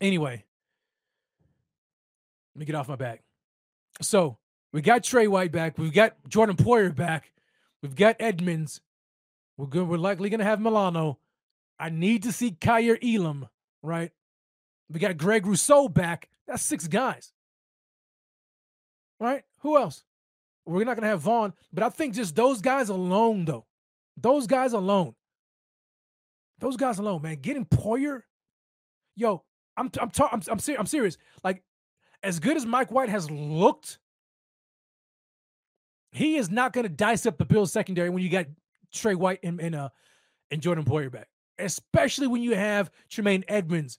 Anyway. 0.00 0.44
Let 2.54 2.60
me 2.60 2.66
get 2.66 2.74
off 2.74 2.88
my 2.88 2.96
back. 2.96 3.22
So 4.02 4.38
we 4.72 4.82
got 4.82 5.02
Tre 5.02 5.26
White 5.26 5.52
back. 5.52 5.78
We've 5.78 5.92
got 5.92 6.16
Jordan 6.28 6.56
Poyer 6.56 6.94
back. 6.94 7.32
We've 7.82 7.96
got 7.96 8.16
Edmunds. 8.20 8.80
We're 9.56 9.66
good. 9.66 9.88
We're 9.88 9.98
likely 9.98 10.30
gonna 10.30 10.44
have 10.44 10.60
Milano. 10.60 11.18
I 11.78 11.90
need 11.90 12.24
to 12.24 12.32
see 12.32 12.52
Kaiir 12.52 12.98
Elam, 13.02 13.48
right? 13.82 14.12
We 14.90 15.00
got 15.00 15.16
Greg 15.16 15.46
Rousseau 15.46 15.88
back. 15.88 16.28
That's 16.46 16.62
six 16.62 16.88
guys. 16.88 17.32
Right? 19.18 19.42
Who 19.60 19.76
else? 19.76 20.04
We're 20.66 20.84
not 20.84 20.96
gonna 20.96 21.08
have 21.08 21.20
Von, 21.20 21.52
but 21.72 21.82
I 21.82 21.88
think 21.88 22.14
just 22.14 22.34
those 22.34 22.60
guys 22.60 22.88
alone, 22.88 23.44
though. 23.44 23.66
Those 24.16 24.46
guys 24.46 24.72
alone. 24.72 25.14
Those 26.58 26.76
guys 26.76 26.98
alone, 26.98 27.22
man. 27.22 27.36
Getting 27.36 27.64
Poyer, 27.64 28.22
yo, 29.16 29.42
I'm 29.76 29.90
I'm 30.00 30.10
ta- 30.10 30.28
I'm 30.32 30.42
I'm, 30.50 30.58
ser- 30.58 30.76
I'm 30.78 30.86
serious. 30.86 31.16
Like, 31.42 31.62
as 32.22 32.38
good 32.38 32.56
as 32.56 32.66
Mike 32.66 32.90
White 32.90 33.08
has 33.08 33.30
looked 33.30 33.98
he 36.12 36.36
is 36.36 36.50
not 36.50 36.72
going 36.72 36.84
to 36.84 36.88
dice 36.88 37.26
up 37.26 37.38
the 37.38 37.44
Bills 37.44 37.72
secondary 37.72 38.10
when 38.10 38.22
you 38.22 38.28
got 38.28 38.46
Tre 38.92 39.14
White 39.14 39.40
and 39.42 39.60
and, 39.60 39.74
uh, 39.74 39.88
and 40.50 40.60
Jordan 40.60 40.84
Poyer 40.84 41.10
back, 41.10 41.28
especially 41.58 42.26
when 42.26 42.42
you 42.42 42.54
have 42.54 42.90
Tremaine 43.08 43.44
Edmunds 43.48 43.98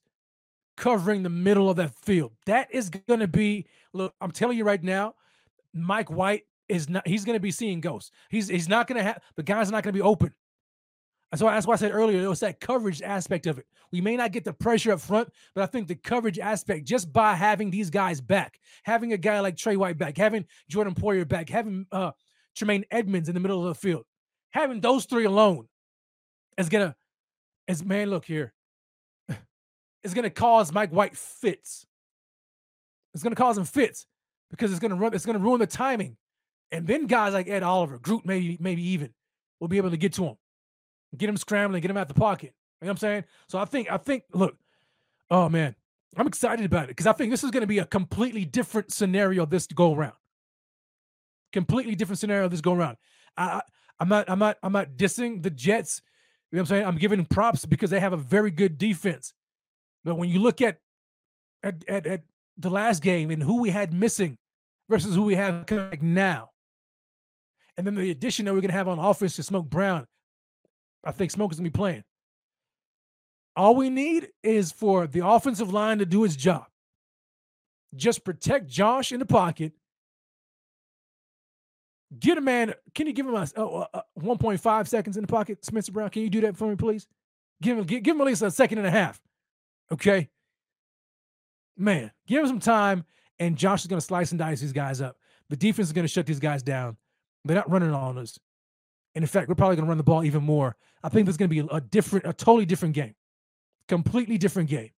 covering 0.77 1.23
the 1.23 1.29
middle 1.29 1.69
of 1.69 1.77
that 1.77 1.93
field. 1.95 2.31
That 2.45 2.73
is 2.73 2.89
going 2.89 3.19
to 3.19 3.27
be 3.27 3.65
look. 3.93 4.13
I'm 4.21 4.31
telling 4.31 4.57
you 4.57 4.63
right 4.63 4.81
now, 4.81 5.15
Mike 5.73 6.09
White 6.09 6.43
is 6.69 6.89
not. 6.89 7.07
He's 7.07 7.25
going 7.25 7.35
to 7.35 7.41
be 7.41 7.51
seeing 7.51 7.81
ghosts. 7.81 8.11
He's 8.29 8.47
he's 8.47 8.69
not 8.69 8.87
going 8.87 8.97
to 8.97 9.03
have 9.03 9.19
the 9.35 9.43
guys 9.43 9.69
are 9.69 9.71
not 9.71 9.83
going 9.83 9.93
to 9.93 9.97
be 9.97 10.03
open. 10.03 10.33
So 11.35 11.45
that's 11.45 11.65
why 11.65 11.75
I 11.75 11.77
said 11.77 11.93
earlier 11.93 12.21
it 12.21 12.27
was 12.27 12.41
that 12.41 12.59
coverage 12.59 13.01
aspect 13.01 13.47
of 13.47 13.57
it. 13.57 13.65
We 13.91 14.01
may 14.01 14.17
not 14.17 14.33
get 14.33 14.43
the 14.43 14.51
pressure 14.51 14.91
up 14.91 14.99
front, 14.99 15.29
but 15.55 15.63
I 15.63 15.65
think 15.65 15.87
the 15.87 15.95
coverage 15.95 16.39
aspect, 16.39 16.85
just 16.85 17.13
by 17.13 17.35
having 17.35 17.71
these 17.71 17.89
guys 17.89 18.19
back, 18.19 18.59
having 18.83 19.13
a 19.13 19.17
guy 19.17 19.39
like 19.39 19.55
Tre 19.55 19.77
White 19.77 19.97
back, 19.97 20.17
having 20.17 20.45
Jordan 20.69 20.93
Poyer 20.93 21.25
back, 21.25 21.47
having 21.47 21.85
uh, 21.91 22.11
Tremaine 22.53 22.83
Edmunds 22.91 23.29
in 23.29 23.33
the 23.33 23.39
middle 23.39 23.65
of 23.65 23.67
the 23.73 23.79
field, 23.79 24.03
having 24.49 24.81
those 24.81 25.05
three 25.05 25.23
alone 25.23 25.69
is 26.57 26.67
gonna, 26.67 26.95
is 27.65 27.83
man, 27.83 28.09
look 28.09 28.25
here, 28.25 28.53
is 30.03 30.13
going 30.13 30.23
to 30.23 30.29
cause 30.29 30.71
Mike 30.71 30.91
White 30.91 31.15
fits. 31.15 31.85
It's 33.13 33.23
going 33.23 33.35
to 33.35 33.41
cause 33.41 33.57
him 33.57 33.65
fits 33.65 34.07
because 34.49 34.71
it's 34.71 34.79
going 34.79 34.91
to 34.91 34.97
run. 34.97 35.13
It's 35.13 35.25
going 35.25 35.37
to 35.37 35.43
ruin 35.43 35.59
the 35.59 35.67
timing, 35.67 36.17
and 36.71 36.87
then 36.87 37.07
guys 37.07 37.33
like 37.33 37.47
Ed 37.47 37.63
Oliver, 37.63 37.97
Groot, 37.99 38.25
maybe 38.25 38.57
maybe 38.59 38.81
even 38.89 39.13
will 39.59 39.67
be 39.67 39.77
able 39.77 39.91
to 39.91 39.97
get 39.97 40.13
to 40.13 40.25
him, 40.25 40.35
get 41.17 41.29
him 41.29 41.37
scrambling, 41.37 41.81
get 41.81 41.91
him 41.91 41.97
out 41.97 42.07
the 42.07 42.13
pocket. 42.13 42.53
You 42.81 42.87
know 42.87 42.91
what 42.91 42.91
I'm 42.91 42.97
saying? 42.97 43.23
So 43.47 43.59
I 43.59 43.65
think 43.65 43.91
I 43.91 43.97
think 43.97 44.23
look, 44.33 44.57
oh 45.29 45.49
man, 45.49 45.75
I'm 46.17 46.27
excited 46.27 46.65
about 46.65 46.85
it 46.85 46.89
because 46.89 47.07
I 47.07 47.13
think 47.13 47.31
this 47.31 47.43
is 47.43 47.51
going 47.51 47.61
to 47.61 47.67
be 47.67 47.79
a 47.79 47.85
completely 47.85 48.45
different 48.45 48.91
scenario 48.91 49.45
this 49.45 49.67
go 49.67 49.93
around. 49.93 50.13
Completely 51.53 51.95
different 51.95 52.19
scenario 52.19 52.47
this 52.47 52.61
go 52.61 52.73
around. 52.73 52.97
I, 53.37 53.61
I'm 53.99 54.09
not 54.09 54.29
I'm 54.29 54.39
not 54.39 54.57
I'm 54.63 54.73
not 54.73 54.91
dissing 54.97 55.43
the 55.43 55.49
Jets. 55.49 56.01
You 56.51 56.57
know 56.57 56.63
what 56.63 56.71
I'm 56.71 56.75
saying? 56.75 56.85
I'm 56.85 56.97
giving 56.97 57.23
props 57.25 57.65
because 57.65 57.91
they 57.91 57.99
have 57.99 58.13
a 58.13 58.17
very 58.17 58.51
good 58.51 58.77
defense. 58.77 59.33
But 60.03 60.15
when 60.15 60.29
you 60.29 60.39
look 60.39 60.61
at 60.61 60.77
at, 61.63 61.83
at, 61.87 62.07
at 62.07 62.21
the 62.57 62.69
last 62.69 63.01
game 63.01 63.29
and 63.29 63.41
who 63.41 63.61
we 63.61 63.69
had 63.69 63.93
missing 63.93 64.37
versus 64.89 65.15
who 65.15 65.23
we 65.23 65.35
have 65.35 65.65
coming 65.65 66.13
now, 66.13 66.49
and 67.77 67.85
then 67.85 67.95
the 67.95 68.11
addition 68.11 68.45
that 68.45 68.53
we're 68.53 68.61
gonna 68.61 68.73
have 68.73 68.87
on 68.87 68.99
offense 68.99 69.35
to 69.35 69.43
Smoke 69.43 69.69
Brown, 69.69 70.05
I 71.03 71.11
think 71.11 71.31
Smoke 71.31 71.51
is 71.51 71.59
gonna 71.59 71.69
be 71.69 71.77
playing. 71.77 72.03
All 73.55 73.75
we 73.75 73.89
need 73.89 74.29
is 74.43 74.71
for 74.71 75.07
the 75.07 75.25
offensive 75.25 75.73
line 75.73 75.99
to 75.99 76.05
do 76.05 76.23
its 76.23 76.35
job. 76.35 76.65
Just 77.95 78.23
protect 78.23 78.67
Josh 78.67 79.11
in 79.11 79.19
the 79.19 79.25
pocket. 79.25 79.73
Get 82.17 82.37
a 82.37 82.41
man. 82.41 82.73
Can 82.93 83.07
you 83.07 83.13
give 83.13 83.25
him 83.25 83.35
a, 83.35 83.47
a, 83.55 83.63
a 83.93 84.03
1.5 84.19 84.87
seconds 84.87 85.17
in 85.17 85.23
the 85.23 85.27
pocket, 85.27 85.63
Spencer 85.63 85.91
Brown? 85.91 86.09
Can 86.09 86.23
you 86.23 86.29
do 86.29 86.41
that 86.41 86.57
for 86.57 86.67
me, 86.67 86.75
please? 86.75 87.07
Give 87.61 87.77
him, 87.77 87.83
give, 87.85 88.03
give 88.03 88.15
him 88.15 88.21
at 88.21 88.27
least 88.27 88.41
a 88.41 88.51
second 88.51 88.79
and 88.79 88.87
a 88.87 88.91
half. 88.91 89.19
Okay. 89.91 90.29
Man, 91.77 92.11
give 92.27 92.41
him 92.41 92.47
some 92.47 92.59
time, 92.59 93.05
and 93.39 93.57
Josh 93.57 93.81
is 93.81 93.87
going 93.87 93.99
to 93.99 94.05
slice 94.05 94.31
and 94.31 94.39
dice 94.39 94.61
these 94.61 94.73
guys 94.73 95.01
up. 95.01 95.17
The 95.49 95.55
defense 95.55 95.87
is 95.87 95.93
going 95.93 96.05
to 96.05 96.11
shut 96.11 96.25
these 96.25 96.39
guys 96.39 96.63
down. 96.63 96.97
They're 97.43 97.55
not 97.55 97.69
running 97.69 97.93
on 97.93 98.17
us. 98.17 98.39
And 99.15 99.23
in 99.23 99.27
fact, 99.27 99.49
we're 99.49 99.55
probably 99.55 99.75
going 99.75 99.85
to 99.85 99.89
run 99.89 99.97
the 99.97 100.03
ball 100.03 100.23
even 100.23 100.43
more. 100.43 100.75
I 101.03 101.09
think 101.09 101.25
there's 101.25 101.37
going 101.37 101.49
to 101.49 101.63
be 101.63 101.67
a 101.71 101.81
different, 101.81 102.25
a 102.25 102.33
totally 102.33 102.65
different 102.65 102.95
game. 102.95 103.15
Completely 103.87 104.37
different 104.37 104.69
game. 104.69 104.91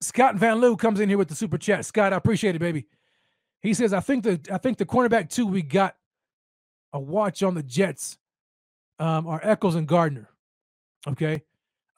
Scott 0.00 0.36
Van 0.36 0.60
Loo 0.60 0.76
comes 0.76 1.00
in 1.00 1.08
here 1.08 1.18
with 1.18 1.28
the 1.28 1.34
super 1.34 1.58
chat. 1.58 1.84
Scott, 1.84 2.12
I 2.12 2.16
appreciate 2.16 2.54
it, 2.54 2.60
baby. 2.60 2.86
He 3.60 3.74
says, 3.74 3.92
I 3.92 4.00
think 4.00 4.24
the 4.24 4.40
I 4.52 4.58
think 4.58 4.78
the 4.78 4.86
cornerback 4.86 5.28
two 5.28 5.46
we 5.46 5.62
got 5.62 5.96
a 6.92 7.00
watch 7.00 7.42
on 7.42 7.54
the 7.54 7.62
Jets 7.62 8.16
um, 8.98 9.26
are 9.26 9.40
Echols 9.42 9.74
and 9.74 9.88
Gardner. 9.88 10.28
Okay. 11.08 11.42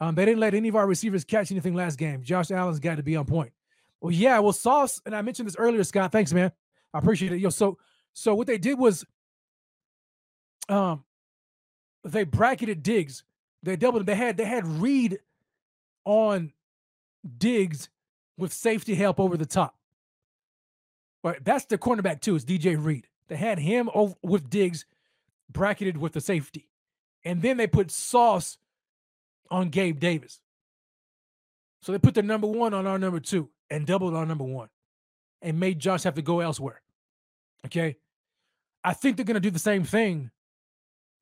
Um, 0.00 0.14
they 0.14 0.24
didn't 0.24 0.40
let 0.40 0.54
any 0.54 0.68
of 0.68 0.76
our 0.76 0.86
receivers 0.86 1.24
catch 1.24 1.50
anything 1.50 1.74
last 1.74 1.98
game. 1.98 2.22
Josh 2.22 2.50
Allen's 2.50 2.78
got 2.78 2.96
to 2.96 3.02
be 3.02 3.16
on 3.16 3.24
point. 3.24 3.52
Well, 4.00 4.12
yeah, 4.12 4.38
well, 4.38 4.52
Sauce, 4.52 5.00
and 5.04 5.14
I 5.14 5.22
mentioned 5.22 5.48
this 5.48 5.56
earlier, 5.56 5.82
Scott. 5.82 6.12
Thanks, 6.12 6.32
man. 6.32 6.52
I 6.94 6.98
appreciate 6.98 7.32
it. 7.32 7.38
Yo, 7.38 7.50
so 7.50 7.78
so 8.12 8.34
what 8.34 8.46
they 8.46 8.58
did 8.58 8.78
was 8.78 9.04
um 10.68 11.04
they 12.04 12.24
bracketed 12.24 12.82
Diggs. 12.82 13.24
They 13.62 13.76
doubled 13.76 14.06
they 14.06 14.14
had 14.14 14.36
they 14.36 14.44
had 14.44 14.66
Reed 14.66 15.18
on 16.04 16.52
Diggs 17.36 17.88
with 18.36 18.52
safety 18.52 18.94
help 18.94 19.18
over 19.18 19.36
the 19.36 19.46
top. 19.46 19.74
Right, 21.24 21.44
that's 21.44 21.64
the 21.64 21.76
cornerback 21.76 22.20
too. 22.20 22.36
Is 22.36 22.44
DJ 22.44 22.82
Reed. 22.82 23.08
They 23.26 23.36
had 23.36 23.58
him 23.58 23.90
over 23.92 24.14
with 24.22 24.48
Diggs 24.48 24.86
bracketed 25.50 25.96
with 25.96 26.12
the 26.12 26.20
safety, 26.20 26.70
and 27.24 27.42
then 27.42 27.56
they 27.56 27.66
put 27.66 27.90
Sauce 27.90 28.58
on 29.50 29.70
Gabe 29.70 29.98
Davis. 29.98 30.40
So 31.82 31.92
they 31.92 31.98
put 31.98 32.14
their 32.14 32.24
number 32.24 32.46
one 32.46 32.74
on 32.74 32.86
our 32.86 32.98
number 32.98 33.20
two 33.20 33.50
and 33.70 33.86
doubled 33.86 34.14
our 34.14 34.26
number 34.26 34.44
one, 34.44 34.68
and 35.42 35.60
made 35.60 35.78
Josh 35.78 36.02
have 36.02 36.14
to 36.14 36.22
go 36.22 36.40
elsewhere. 36.40 36.80
Okay, 37.66 37.96
I 38.84 38.94
think 38.94 39.16
they're 39.16 39.24
going 39.24 39.34
to 39.34 39.40
do 39.40 39.50
the 39.50 39.58
same 39.58 39.84
thing, 39.84 40.30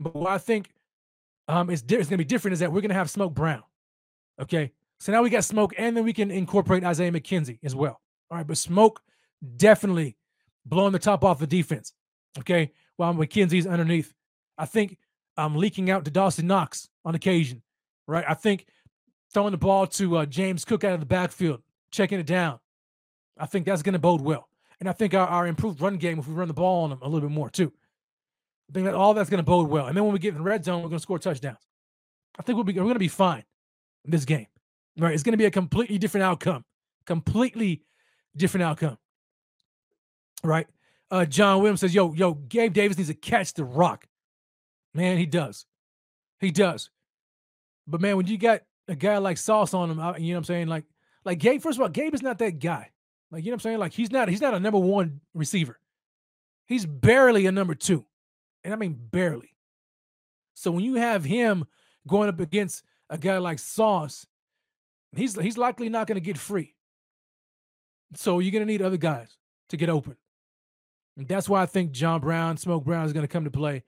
but 0.01 0.15
what 0.15 0.31
I 0.31 0.39
think 0.39 0.70
um, 1.48 1.70
is, 1.70 1.82
is 1.82 1.86
going 1.89 2.07
to 2.09 2.16
be 2.16 2.24
different 2.24 2.55
is 2.55 2.61
that 2.61 2.73
we're 2.73 2.81
going 2.81 2.90
to 2.90 2.97
have 2.97 3.11
Smoke 3.11 3.35
Brown. 3.35 3.62
Okay, 4.40 4.73
so 5.01 5.12
now 5.12 5.23
we 5.23 5.31
got 5.31 5.44
Smoke, 5.44 5.74
and 5.78 5.97
then 5.97 6.05
we 6.05 6.12
can 6.12 6.31
incorporate 6.31 6.85
Isaiah 6.85 7.12
McKenzie 7.12 7.59
as 7.62 7.74
well. 7.74 8.01
All 8.31 8.39
right, 8.39 8.47
but 8.47 8.59
Smoke 8.59 9.01
definitely 9.57 10.16
blowing 10.65 10.93
the 10.93 10.98
top 10.98 11.24
off 11.24 11.39
the 11.39 11.47
defense. 11.47 11.93
Okay, 12.39 12.73
while 12.97 13.15
McKenzie's 13.15 13.66
underneath, 13.66 14.12
I 14.59 14.66
think 14.66 14.98
I'm 15.36 15.53
um, 15.53 15.57
leaking 15.57 15.90
out 15.90 16.05
to 16.07 16.11
Dawson 16.11 16.47
Knox 16.47 16.89
on 17.05 17.15
occasion. 17.15 17.62
Right, 18.07 18.24
I 18.28 18.35
think 18.35 18.66
throwing 19.33 19.53
the 19.53 19.59
ball 19.59 19.87
to 19.87 20.19
uh, 20.19 20.27
James 20.27 20.65
Cook 20.65 20.85
out 20.85 20.95
of 20.95 21.01
the 21.01 21.07
backfield, 21.07 21.62
checking 21.91 22.20
it 22.20 22.27
down. 22.27 22.61
I 23.39 23.47
think 23.47 23.66
that's 23.66 23.83
going 23.83 23.95
to 23.95 23.99
bode 23.99 24.20
well. 24.20 24.49
And 24.78 24.89
I 24.89 24.93
think 24.93 25.15
our, 25.15 25.27
our 25.27 25.47
improved 25.47 25.81
run 25.81 25.97
game, 25.97 26.19
if 26.19 26.28
we 26.28 26.35
run 26.35 26.49
the 26.49 26.55
ball 26.55 26.85
on 26.85 26.91
them 26.91 27.01
a 27.03 27.09
little 27.09 27.28
bit 27.28 27.35
more 27.35 27.51
too, 27.51 27.73
I 28.69 28.73
think 28.73 28.87
that 28.87 28.95
all 28.95 29.15
that's 29.15 29.31
going 29.31 29.39
to 29.39 29.45
bode 29.45 29.69
well. 29.69 29.87
And 29.87 29.97
then 29.97 30.05
when 30.05 30.12
we 30.12 30.19
get 30.19 30.31
in 30.31 30.37
the 30.37 30.43
red 30.43 30.65
zone, 30.65 30.83
we're 30.83 30.89
going 30.89 30.99
to 30.99 31.03
score 31.03 31.19
touchdowns. 31.19 31.59
I 32.39 32.43
think 32.43 32.57
we'll 32.57 32.65
be, 32.65 32.74
we're 32.74 32.83
going 32.83 32.95
to 32.95 32.99
be 32.99 33.09
fine 33.09 33.45
in 34.05 34.11
this 34.11 34.24
game. 34.24 34.47
Right? 34.99 35.15
It's 35.15 35.23
going 35.23 35.33
to 35.33 35.39
be 35.39 35.45
a 35.45 35.51
completely 35.51 35.99
different 35.99 36.24
outcome. 36.24 36.65
Completely 37.07 37.83
different 38.37 38.65
outcome. 38.65 38.99
Right? 40.43 40.66
Uh, 41.11 41.24
John 41.24 41.61
Williams 41.61 41.81
says, 41.81 41.95
"Yo, 41.95 42.12
yo, 42.15 42.35
Gabe 42.35 42.73
Davis 42.73 42.97
needs 42.99 43.09
to 43.09 43.15
catch 43.15 43.55
the 43.55 43.65
rock." 43.65 44.07
Man, 44.93 45.19
he 45.19 45.27
does. 45.27 45.66
He 46.41 46.51
does. 46.51 46.91
But 47.87 48.01
man, 48.01 48.17
when 48.17 48.27
you 48.27 48.39
got 48.39 48.63
a 48.89 48.95
guy 48.95 49.19
like 49.19 49.39
Sauce 49.39 49.75
on 49.75 49.91
him, 49.91 49.99
you 49.99 50.03
know 50.03 50.35
what 50.35 50.39
I'm 50.39 50.45
saying? 50.45 50.69
Like, 50.69 50.85
like 51.25 51.39
Gabe. 51.39 51.61
First 51.61 51.79
of 51.79 51.83
all, 51.83 51.89
Gabe 51.89 52.15
is 52.15 52.23
not 52.23 52.39
that 52.39 52.59
guy. 52.59 52.91
Like, 53.31 53.45
you 53.45 53.51
know 53.51 53.55
what 53.55 53.61
I'm 53.61 53.61
saying? 53.61 53.79
Like, 53.79 53.93
he's 53.93 54.11
not 54.11 54.29
he's 54.29 54.41
not 54.41 54.55
a 54.55 54.61
number 54.61 54.79
one 54.79 55.21
receiver. 55.35 55.79
He's 56.67 56.87
barely 56.87 57.47
a 57.47 57.53
number 57.53 57.75
two. 57.75 58.05
And 58.65 58.73
I 58.73 58.77
mean 58.77 58.99
barely. 58.99 59.51
So 60.55 60.71
when 60.71 60.85
you 60.85 60.95
have 60.95 61.25
him 61.25 61.65
going 62.07 62.29
up 62.29 62.41
against 62.41 62.83
a 63.11 63.19
guy 63.19 63.39
like 63.39 63.59
Sauce, 63.59 64.27
he's 65.15 65.39
he's 65.41 65.59
likely 65.59 65.89
not 65.89 66.07
going 66.07 66.17
to 66.17 66.25
get 66.25 66.39
free. 66.39 66.75
So 68.15 68.39
you're 68.39 68.53
going 68.53 68.67
to 68.67 68.73
need 68.73 68.83
other 68.83 68.97
guys 68.97 69.37
to 69.69 69.77
get 69.77 69.89
open. 69.89 70.17
And 71.17 71.27
that's 71.27 71.49
why 71.49 71.63
I 71.63 71.67
think 71.67 71.93
John 71.93 72.21
Brown, 72.21 72.57
Smoke 72.57 72.85
Brown 72.85 73.07
is 73.07 73.13
going 73.13 73.25
to 73.25 73.33
come 73.33 73.45
to 73.45 73.51
play. 73.51 73.85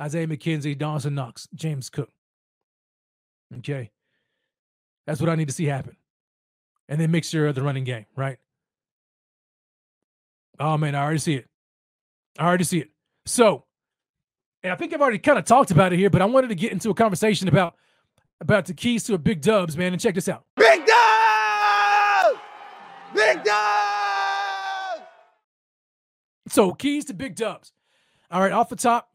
Isaiah 0.00 0.26
McKenzie, 0.26 0.76
Dawson 0.76 1.14
Knox, 1.14 1.48
James 1.54 1.88
Cook. 1.90 2.10
Okay. 3.58 3.90
That's 5.06 5.20
what 5.20 5.30
I 5.30 5.36
need 5.36 5.48
to 5.48 5.54
see 5.54 5.66
happen. 5.66 5.96
And 6.88 7.00
then 7.00 7.10
mixture 7.10 7.46
of 7.46 7.54
the 7.54 7.62
running 7.62 7.84
game, 7.84 8.06
right? 8.16 8.38
Oh 10.58 10.76
man, 10.76 10.94
I 10.94 11.02
already 11.02 11.18
see 11.18 11.34
it. 11.34 11.46
I 12.38 12.46
already 12.46 12.64
see 12.64 12.78
it. 12.78 12.90
So, 13.26 13.64
and 14.62 14.72
I 14.72 14.76
think 14.76 14.94
I've 14.94 15.00
already 15.00 15.18
kind 15.18 15.38
of 15.38 15.44
talked 15.44 15.70
about 15.70 15.92
it 15.92 15.98
here, 15.98 16.10
but 16.10 16.22
I 16.22 16.24
wanted 16.26 16.48
to 16.48 16.54
get 16.54 16.72
into 16.72 16.90
a 16.90 16.94
conversation 16.94 17.48
about 17.48 17.74
about 18.40 18.66
the 18.66 18.74
keys 18.74 19.04
to 19.04 19.14
a 19.14 19.18
big 19.18 19.40
dubs, 19.40 19.76
man. 19.76 19.92
And 19.92 20.00
check 20.00 20.14
this 20.14 20.28
out. 20.28 20.44
Big 20.56 20.84
dubs! 20.86 22.38
Big 23.14 23.42
dubs! 23.44 25.02
So, 26.48 26.72
keys 26.72 27.04
to 27.06 27.14
big 27.14 27.34
dubs. 27.34 27.72
All 28.30 28.40
right, 28.40 28.52
off 28.52 28.68
the 28.68 28.76
top, 28.76 29.10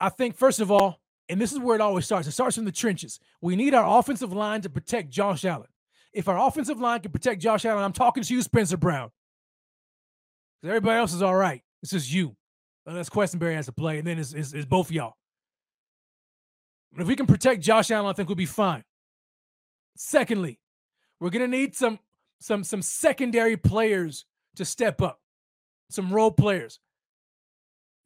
I 0.00 0.08
think 0.08 0.36
first 0.36 0.60
of 0.60 0.70
all, 0.70 1.00
and 1.30 1.40
this 1.40 1.52
is 1.52 1.58
where 1.58 1.76
it 1.76 1.80
always 1.80 2.04
starts. 2.04 2.26
It 2.26 2.32
starts 2.32 2.56
from 2.56 2.64
the 2.64 2.72
trenches. 2.72 3.20
We 3.40 3.56
need 3.56 3.72
our 3.72 3.98
offensive 3.98 4.32
line 4.32 4.62
to 4.62 4.70
protect 4.70 5.10
Josh 5.10 5.44
Allen. 5.44 5.68
If 6.12 6.28
our 6.28 6.38
offensive 6.46 6.80
line 6.80 7.00
can 7.00 7.12
protect 7.12 7.40
Josh 7.40 7.64
Allen, 7.64 7.84
I'm 7.84 7.92
talking 7.92 8.22
to 8.22 8.34
you, 8.34 8.42
Spencer 8.42 8.76
Brown. 8.76 9.10
Because 10.60 10.70
Everybody 10.70 10.98
else 10.98 11.14
is 11.14 11.22
all 11.22 11.36
right. 11.36 11.62
It's 11.82 11.92
just 11.92 12.12
you. 12.12 12.36
Unless 12.84 13.10
Quessenberry 13.10 13.54
has 13.54 13.66
to 13.66 13.72
play, 13.72 13.98
and 13.98 14.06
then 14.06 14.18
it's, 14.18 14.32
it's, 14.32 14.52
it's 14.52 14.66
both 14.66 14.90
y'all. 14.90 15.14
But 16.92 17.02
if 17.02 17.08
we 17.08 17.14
can 17.14 17.26
protect 17.26 17.62
Josh 17.62 17.90
Allen, 17.90 18.10
I 18.10 18.12
think 18.12 18.28
we'll 18.28 18.36
be 18.36 18.46
fine. 18.46 18.82
Secondly, 19.96 20.58
we're 21.20 21.30
gonna 21.30 21.46
need 21.46 21.76
some 21.76 21.98
some 22.40 22.64
some 22.64 22.82
secondary 22.82 23.56
players 23.56 24.24
to 24.56 24.64
step 24.64 25.00
up, 25.02 25.20
some 25.90 26.12
role 26.12 26.30
players. 26.32 26.80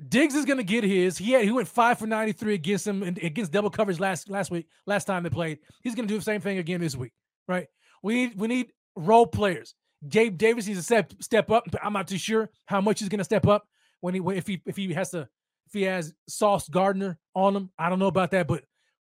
Diggs 0.08 0.34
is 0.34 0.44
gonna 0.44 0.62
get 0.64 0.84
his. 0.84 1.16
He 1.16 1.32
had 1.32 1.44
he 1.44 1.52
went 1.52 1.68
five 1.68 1.98
for 1.98 2.06
ninety 2.06 2.32
three 2.32 2.54
against 2.54 2.86
him 2.86 3.02
against 3.02 3.52
double 3.52 3.70
coverage 3.70 4.00
last 4.00 4.28
last 4.28 4.50
week. 4.50 4.66
Last 4.86 5.04
time 5.04 5.22
they 5.22 5.30
played, 5.30 5.58
he's 5.82 5.94
gonna 5.94 6.08
do 6.08 6.16
the 6.16 6.24
same 6.24 6.40
thing 6.40 6.58
again 6.58 6.80
this 6.80 6.96
week, 6.96 7.12
right? 7.46 7.66
We 8.02 8.14
need 8.14 8.38
we 8.38 8.48
need 8.48 8.72
role 8.96 9.26
players. 9.26 9.74
Gabe 10.08 10.36
Davis 10.36 10.66
needs 10.66 10.78
to 10.78 10.84
step 10.84 11.12
step 11.20 11.50
up. 11.50 11.64
I'm 11.82 11.92
not 11.92 12.08
too 12.08 12.18
sure 12.18 12.50
how 12.66 12.80
much 12.80 13.00
he's 13.00 13.08
going 13.08 13.18
to 13.18 13.24
step 13.24 13.46
up 13.46 13.66
when 14.00 14.14
he 14.14 14.20
if 14.36 14.46
he 14.46 14.60
if 14.66 14.76
he 14.76 14.92
has 14.92 15.10
to 15.10 15.20
if 15.66 15.72
he 15.72 15.82
has 15.82 16.12
Sauce 16.28 16.68
Gardner 16.68 17.18
on 17.34 17.56
him. 17.56 17.70
I 17.78 17.88
don't 17.88 17.98
know 17.98 18.06
about 18.06 18.30
that, 18.32 18.46
but 18.46 18.64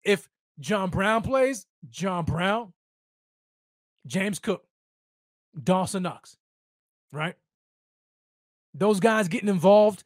if 0.03 0.29
John 0.59 0.89
Brown 0.89 1.23
plays, 1.23 1.65
John 1.89 2.25
Brown, 2.25 2.73
James 4.05 4.39
Cook, 4.39 4.63
Dawson 5.61 6.03
Knox, 6.03 6.37
right? 7.11 7.35
Those 8.75 8.99
guys 8.99 9.27
getting 9.27 9.49
involved. 9.49 10.03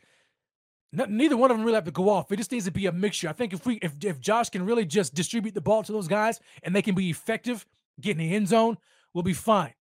Neither 1.06 1.38
one 1.38 1.52
of 1.52 1.58
them 1.58 1.66
really 1.66 1.76
have 1.76 1.86
to 1.86 1.92
go 1.92 2.10
off. 2.10 2.32
It 2.32 2.38
just 2.38 2.52
needs 2.52 2.66
to 2.66 2.72
be 2.72 2.86
a 2.88 2.92
mixture. 2.92 3.30
I 3.30 3.34
think 3.34 3.54
if 3.54 3.66
we 3.66 3.76
if 3.76 3.94
if 4.04 4.20
Josh 4.20 4.50
can 4.50 4.66
really 4.66 4.86
just 4.86 5.14
distribute 5.14 5.54
the 5.54 5.62
ball 5.62 5.84
to 5.84 5.92
those 5.92 6.08
guys 6.08 6.40
and 6.64 6.76
they 6.76 6.82
can 6.82 6.96
be 6.96 7.10
effective 7.10 7.66
getting 8.00 8.28
the 8.28 8.36
end 8.36 8.48
zone, 8.48 8.78
we'll 9.14 9.24
be 9.24 9.34
fine. 9.34 9.74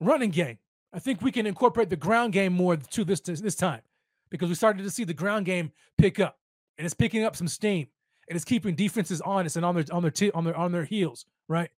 Running 0.00 0.30
game. 0.30 0.58
I 0.92 0.98
think 0.98 1.22
we 1.22 1.30
can 1.30 1.46
incorporate 1.46 1.88
the 1.88 1.96
ground 1.96 2.32
game 2.32 2.52
more 2.52 2.76
to 2.76 3.04
this 3.04 3.20
this 3.20 3.54
time 3.54 3.82
because 4.30 4.48
we 4.48 4.54
started 4.54 4.82
to 4.82 4.90
see 4.90 5.04
the 5.04 5.14
ground 5.14 5.46
game 5.46 5.72
pick 5.98 6.18
up 6.18 6.38
and 6.76 6.84
it's 6.84 6.94
picking 6.94 7.22
up 7.22 7.36
some 7.36 7.48
steam 7.48 7.86
and 8.28 8.36
it's 8.36 8.44
keeping 8.44 8.74
defenses 8.74 9.20
honest 9.20 9.56
and 9.56 9.64
on 9.64 9.74
their 9.74 9.84
on 9.92 10.02
their 10.02 10.10
t- 10.10 10.32
on 10.32 10.44
their 10.44 10.56
on 10.56 10.72
their 10.72 10.84
heels, 10.84 11.26
right? 11.48 11.70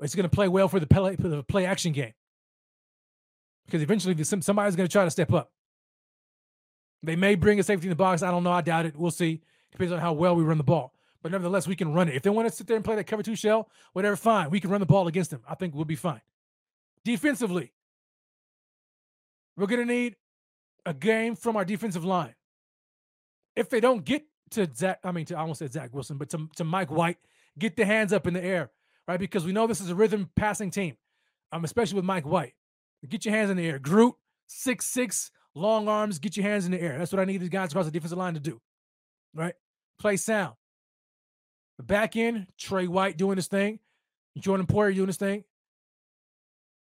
It's 0.00 0.14
going 0.14 0.28
to 0.28 0.34
play 0.34 0.48
well 0.48 0.68
for 0.68 0.80
the 0.80 0.86
play 0.86 1.16
for 1.16 1.28
the 1.28 1.42
play 1.42 1.66
action 1.66 1.92
game 1.92 2.14
because 3.66 3.82
eventually 3.82 4.22
somebody's 4.22 4.76
going 4.76 4.88
to 4.88 4.92
try 4.92 5.04
to 5.04 5.10
step 5.10 5.32
up. 5.32 5.50
They 7.06 7.16
may 7.16 7.36
bring 7.36 7.60
a 7.60 7.62
safety 7.62 7.86
in 7.86 7.90
the 7.90 7.96
box. 7.96 8.22
I 8.22 8.30
don't 8.30 8.42
know. 8.42 8.52
I 8.52 8.60
doubt 8.60 8.86
it. 8.86 8.96
We'll 8.96 9.10
see. 9.10 9.40
Depends 9.70 9.92
on 9.92 10.00
how 10.00 10.12
well 10.12 10.34
we 10.34 10.42
run 10.42 10.58
the 10.58 10.64
ball. 10.64 10.92
But 11.22 11.32
nevertheless, 11.32 11.66
we 11.66 11.76
can 11.76 11.92
run 11.92 12.08
it. 12.08 12.14
If 12.14 12.22
they 12.22 12.30
want 12.30 12.48
to 12.48 12.54
sit 12.54 12.66
there 12.66 12.76
and 12.76 12.84
play 12.84 12.96
that 12.96 13.04
cover 13.04 13.22
two 13.22 13.36
shell, 13.36 13.68
whatever, 13.92 14.16
fine. 14.16 14.50
We 14.50 14.60
can 14.60 14.70
run 14.70 14.80
the 14.80 14.86
ball 14.86 15.08
against 15.08 15.30
them. 15.30 15.42
I 15.48 15.54
think 15.54 15.74
we'll 15.74 15.84
be 15.84 15.96
fine. 15.96 16.20
Defensively, 17.04 17.72
we're 19.56 19.66
going 19.66 19.86
to 19.86 19.92
need 19.92 20.16
a 20.84 20.92
game 20.92 21.36
from 21.36 21.56
our 21.56 21.64
defensive 21.64 22.04
line. 22.04 22.34
If 23.54 23.70
they 23.70 23.80
don't 23.80 24.04
get 24.04 24.24
to 24.50 24.68
Zach, 24.74 24.98
I 25.02 25.12
mean, 25.12 25.24
to, 25.26 25.36
I 25.36 25.40
almost 25.40 25.60
said 25.60 25.72
Zach 25.72 25.94
Wilson, 25.94 26.18
but 26.18 26.28
to, 26.30 26.48
to 26.56 26.64
Mike 26.64 26.90
White, 26.90 27.18
get 27.58 27.76
the 27.76 27.84
hands 27.84 28.12
up 28.12 28.26
in 28.26 28.34
the 28.34 28.44
air, 28.44 28.70
right? 29.08 29.18
Because 29.18 29.44
we 29.44 29.52
know 29.52 29.66
this 29.66 29.80
is 29.80 29.90
a 29.90 29.94
rhythm 29.94 30.30
passing 30.36 30.70
team, 30.70 30.96
um, 31.52 31.64
especially 31.64 31.96
with 31.96 32.04
Mike 32.04 32.26
White. 32.26 32.54
Get 33.08 33.24
your 33.24 33.34
hands 33.34 33.50
in 33.50 33.56
the 33.56 33.66
air. 33.66 33.78
Groot, 33.78 34.14
six 34.46 34.86
six, 34.86 35.30
long 35.56 35.88
arms, 35.88 36.18
get 36.18 36.36
your 36.36 36.44
hands 36.44 36.66
in 36.66 36.72
the 36.72 36.80
air. 36.80 36.98
That's 36.98 37.12
what 37.12 37.20
I 37.20 37.24
need 37.24 37.38
these 37.40 37.48
guys 37.48 37.70
across 37.70 37.86
the 37.86 37.90
defensive 37.90 38.18
line 38.18 38.34
to 38.34 38.40
do, 38.40 38.60
right? 39.34 39.54
Play 39.98 40.16
sound. 40.16 40.54
The 41.78 41.82
back 41.82 42.16
end, 42.16 42.46
Tre 42.58 42.86
White 42.86 43.16
doing 43.16 43.36
his 43.36 43.48
thing, 43.48 43.80
Jordan 44.38 44.66
Poyer 44.66 44.94
doing 44.94 45.08
his 45.08 45.16
thing, 45.16 45.44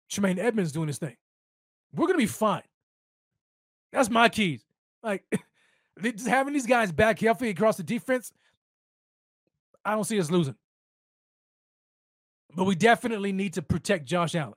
Tremaine 0.10 0.40
Edmunds 0.40 0.72
doing 0.72 0.88
his 0.88 0.98
thing. 0.98 1.16
We're 1.94 2.08
gonna 2.08 2.18
be 2.18 2.26
fine. 2.26 2.64
That's 3.92 4.10
my 4.10 4.30
keys. 4.30 4.66
Like 5.04 5.24
just 6.02 6.28
having 6.28 6.54
these 6.54 6.68
guys 6.68 6.92
back 6.92 7.20
healthy 7.20 7.50
across 7.50 7.78
the 7.78 7.84
defense, 7.84 8.32
I 9.86 9.92
don't 9.92 10.04
see 10.04 10.20
us 10.20 10.32
losing. 10.32 10.56
But 12.56 12.66
we 12.66 12.76
definitely 12.76 13.32
need 13.32 13.54
to 13.54 13.62
protect 13.62 14.06
Josh 14.06 14.36
Allen. 14.36 14.54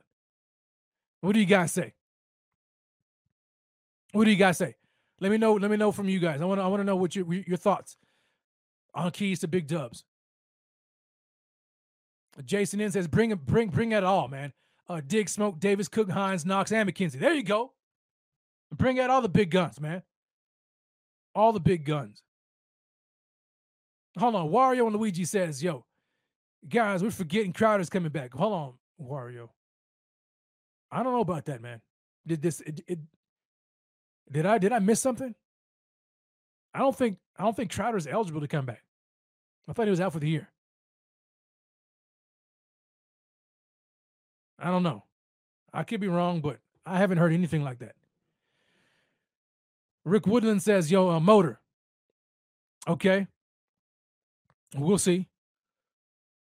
What 1.21 1.33
do 1.33 1.41
you 1.41 1.47
guys 1.47 1.73
say? 1.73 1.95
What 4.17 4.25
do 4.25 4.31
you 4.31 4.37
guys 4.37 4.57
say? 4.57 4.75
Let 5.21 5.31
me 5.31 5.37
know. 5.37 5.55
Let 5.55 5.71
me 5.71 5.77
know 5.77 5.93
from 5.93 6.09
you 6.09 6.19
guys. 6.19 6.41
I 6.41 6.47
want 6.47 6.59
to. 6.59 6.65
I 6.65 6.69
want 6.69 6.81
to 6.81 6.85
know 6.85 6.97
what 6.97 7.15
your 7.15 7.31
your 7.33 7.59
thoughts 7.59 7.97
on 8.95 9.11
keys 9.11 9.41
to 9.41 9.49
big 9.49 9.67
dubs. 9.67 10.05
Jason 12.45 12.81
in 12.81 12.91
says, 12.91 13.07
"Bring 13.07 13.35
bring 13.35 13.69
bring 13.69 13.93
it 13.93 14.05
all, 14.05 14.29
man. 14.29 14.53
Uh, 14.89 15.03
Dig, 15.07 15.29
Smoke, 15.29 15.59
Davis, 15.59 15.89
Cook, 15.89 16.11
Hines, 16.11 16.47
Knox, 16.47 16.73
and 16.73 16.89
McKenzie. 16.89 17.19
There 17.19 17.35
you 17.35 17.43
go. 17.43 17.73
Bring 18.75 18.99
out 19.01 19.11
all 19.11 19.21
the 19.21 19.29
big 19.29 19.51
guns, 19.51 19.81
man. 19.81 20.03
All 21.35 21.53
the 21.53 21.61
big 21.61 21.85
guns. 21.85 22.23
Hold 24.19 24.35
on. 24.35 24.49
Wario 24.49 24.87
and 24.87 24.97
Luigi 24.97 25.27
says, 25.27 25.63
"Yo, 25.63 25.85
guys, 26.67 27.03
we're 27.03 27.11
forgetting 27.11 27.53
Crowder's 27.53 27.91
coming 27.91 28.13
back. 28.13 28.33
Hold 28.33 28.53
on, 28.53 28.73
Wario. 28.99 29.51
I 30.91 31.03
don't 31.03 31.13
know 31.13 31.21
about 31.21 31.45
that, 31.47 31.61
man. 31.61 31.83
Did 32.27 32.41
this? 32.41 32.61
It, 32.63 32.81
it, 32.87 32.99
did 34.31 34.47
I 34.47 34.59
did 34.59 34.73
I 34.73 34.79
miss 34.79 35.01
something? 35.01 35.35
I 36.75 36.81
don't 36.81 36.97
think 36.97 37.19
I 37.39 37.45
don't 37.45 37.57
think 37.57 37.73
Crowder's 37.73 38.07
eligible 38.07 38.41
to 38.41 38.49
come 38.49 38.67
back. 38.67 38.83
I 39.69 39.73
thought 39.73 39.87
he 39.87 39.91
was 39.91 40.01
out 40.01 40.13
for 40.13 40.19
the 40.21 40.29
year. 40.29 40.49
I 44.59 44.71
don't 44.71 44.83
know. 44.83 45.05
I 45.73 45.83
could 45.83 46.01
be 46.01 46.09
wrong, 46.09 46.41
but 46.41 46.59
I 46.85 46.99
haven't 46.99 47.19
heard 47.19 47.33
anything 47.33 47.63
like 47.63 47.81
that. 47.81 47.95
Rick 50.05 50.27
Woodland 50.27 50.63
says, 50.63 50.91
"Yo, 50.91 51.11
a 51.11 51.21
motor." 51.21 51.61
Okay, 52.89 53.27
we'll 54.77 54.99
see. 54.99 55.29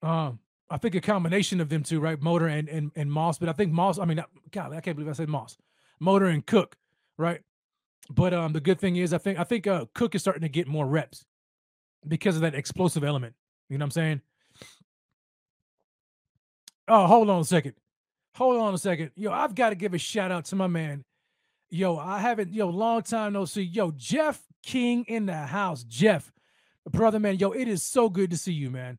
Um, 0.03 0.39
I 0.71 0.77
think 0.79 0.95
a 0.95 1.01
combination 1.01 1.61
of 1.61 1.69
them 1.69 1.83
two, 1.83 2.01
right? 2.01 2.21
Motor 2.21 2.47
and 2.47 2.69
and 2.69 2.93
and 2.95 3.11
Moss, 3.11 3.39
but 3.39 3.49
I 3.49 3.53
think 3.53 3.73
Moss. 3.73 3.99
I 3.99 4.05
mean, 4.05 4.25
God, 4.53 4.73
I 4.73 4.81
can't 4.81 4.97
believe 4.97 5.11
I 5.11 5.15
said 5.15 5.29
Moss. 5.29 5.59
Motor 5.99 6.27
and 6.27 6.47
Cook, 6.47 6.77
right? 7.19 7.43
But 8.11 8.35
um, 8.35 8.53
the 8.53 8.61
good 8.61 8.81
thing 8.81 8.97
is, 8.97 9.15
I 9.15 9.19
think 9.19 9.39
I 9.39 9.45
think 9.45 9.69
uh, 9.69 9.87
Cook 9.95 10.17
is 10.17 10.21
starting 10.21 10.43
to 10.43 10.49
get 10.49 10.67
more 10.67 10.87
reps 10.87 11.25
because 12.07 12.35
of 12.35 12.43
that 12.43 12.57
explosive 12.57 13.05
element. 13.05 13.35
You 13.69 13.79
know 13.79 13.85
what 13.85 13.87
I'm 13.87 13.91
saying? 13.93 14.21
Oh, 16.89 17.07
hold 17.07 17.31
on 17.31 17.41
a 17.41 17.45
second. 17.45 17.75
Hold 18.35 18.61
on 18.61 18.75
a 18.75 18.79
second. 18.79 19.13
Yo, 19.15 19.31
I've 19.31 19.55
got 19.55 19.71
to 19.71 19.77
give 19.77 19.95
a 19.95 19.99
shout 19.99 20.33
out 20.33 20.45
to 20.47 20.57
my 20.57 20.67
man. 20.67 21.05
Yo, 21.71 21.97
I 21.97 22.19
haven't, 22.19 22.53
yo, 22.53 22.69
long 22.69 23.03
time 23.03 23.33
no 23.33 23.45
see. 23.45 23.63
Yo, 23.63 23.93
Jeff 23.93 24.43
King 24.65 25.05
in 25.07 25.27
the 25.27 25.37
house. 25.37 25.85
Jeff, 25.85 26.33
brother, 26.91 27.21
man, 27.21 27.37
yo, 27.37 27.53
it 27.53 27.69
is 27.69 27.85
so 27.85 28.09
good 28.09 28.31
to 28.33 28.37
see 28.37 28.53
you, 28.53 28.71
man. 28.71 28.99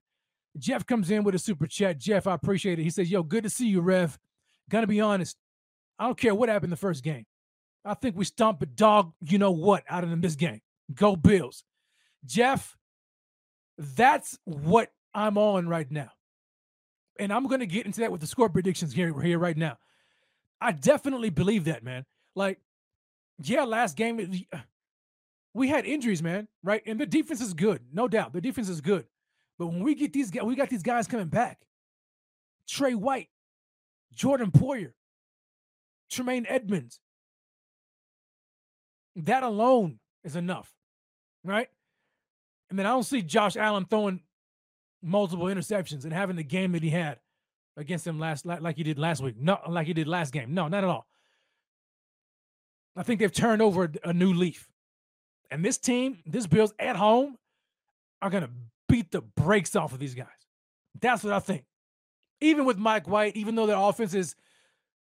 Jeff 0.57 0.85
comes 0.85 1.11
in 1.11 1.23
with 1.23 1.35
a 1.35 1.39
super 1.39 1.67
chat. 1.67 1.97
Jeff, 1.97 2.27
I 2.27 2.33
appreciate 2.33 2.79
it. 2.79 2.83
He 2.83 2.89
says, 2.89 3.11
Yo, 3.11 3.23
good 3.23 3.43
to 3.43 3.49
see 3.49 3.67
you, 3.67 3.81
Rev. 3.81 4.17
Gotta 4.69 4.87
be 4.87 5.01
honest. 5.01 5.35
I 5.99 6.05
don't 6.05 6.17
care 6.17 6.33
what 6.33 6.49
happened 6.49 6.71
the 6.71 6.77
first 6.77 7.03
game. 7.03 7.25
I 7.83 7.93
think 7.95 8.15
we 8.15 8.25
stomp 8.25 8.61
a 8.61 8.65
dog, 8.65 9.13
you 9.21 9.37
know 9.37 9.51
what, 9.51 9.83
out 9.89 10.03
of 10.03 10.09
them 10.09 10.21
this 10.21 10.35
game. 10.35 10.61
Go 10.93 11.15
Bills. 11.15 11.63
Jeff, 12.25 12.77
that's 13.77 14.37
what 14.43 14.91
I'm 15.13 15.37
on 15.37 15.67
right 15.67 15.89
now. 15.89 16.09
And 17.19 17.33
I'm 17.33 17.47
gonna 17.47 17.65
get 17.65 17.85
into 17.85 18.01
that 18.01 18.11
with 18.11 18.21
the 18.21 18.27
score 18.27 18.49
predictions 18.49 18.93
here, 18.93 19.19
here 19.19 19.39
right 19.39 19.57
now. 19.57 19.77
I 20.59 20.71
definitely 20.71 21.31
believe 21.31 21.65
that, 21.65 21.83
man. 21.83 22.05
Like, 22.35 22.59
yeah, 23.41 23.63
last 23.63 23.97
game 23.97 24.45
uh, 24.53 24.57
we 25.53 25.67
had 25.67 25.85
injuries, 25.85 26.21
man, 26.21 26.47
right? 26.63 26.81
And 26.85 26.99
the 26.99 27.05
defense 27.05 27.41
is 27.41 27.53
good, 27.53 27.81
no 27.91 28.07
doubt. 28.07 28.33
The 28.33 28.41
defense 28.41 28.69
is 28.69 28.81
good. 28.81 29.05
But 29.57 29.67
when 29.67 29.83
we 29.83 29.95
get 29.95 30.13
these 30.13 30.31
guys, 30.31 30.43
we 30.43 30.55
got 30.55 30.69
these 30.69 30.83
guys 30.83 31.07
coming 31.07 31.27
back. 31.27 31.59
Tre 32.67 32.93
White, 32.93 33.29
Jordan 34.13 34.51
Poyer, 34.51 34.93
Tremaine 36.09 36.45
Edmunds. 36.47 36.99
That 39.15 39.43
alone 39.43 39.99
is 40.23 40.35
enough, 40.35 40.71
right? 41.43 41.67
And 42.69 42.79
then 42.79 42.85
I 42.85 42.89
don't 42.89 43.03
see 43.03 43.21
Josh 43.21 43.57
Allen 43.57 43.85
throwing 43.89 44.21
multiple 45.03 45.45
interceptions 45.47 46.03
and 46.03 46.13
having 46.13 46.35
the 46.35 46.43
game 46.43 46.71
that 46.71 46.83
he 46.83 46.89
had 46.89 47.19
against 47.75 48.05
them 48.05 48.19
last 48.19 48.45
like 48.45 48.77
he 48.77 48.83
did 48.83 48.97
last 48.97 49.21
week. 49.21 49.35
Not 49.37 49.71
like 49.71 49.87
he 49.87 49.93
did 49.93 50.07
last 50.07 50.31
game. 50.31 50.53
No, 50.53 50.67
not 50.67 50.83
at 50.83 50.89
all. 50.89 51.07
I 52.95 53.03
think 53.03 53.19
they've 53.19 53.31
turned 53.31 53.61
over 53.61 53.91
a 54.03 54.13
new 54.13 54.33
leaf. 54.33 54.69
And 55.49 55.65
this 55.65 55.77
team, 55.77 56.19
this 56.25 56.47
Bills 56.47 56.73
at 56.79 56.95
home, 56.95 57.37
are 58.21 58.29
going 58.29 58.43
to 58.43 58.49
beat 58.87 59.11
the 59.11 59.21
brakes 59.21 59.75
off 59.75 59.93
of 59.93 59.99
these 59.99 60.15
guys. 60.15 60.27
That's 60.99 61.23
what 61.23 61.33
I 61.33 61.39
think. 61.39 61.65
Even 62.39 62.65
with 62.65 62.77
Mike 62.77 63.07
White, 63.07 63.35
even 63.35 63.55
though 63.55 63.65
their 63.65 63.77
offense 63.77 64.13
is 64.13 64.35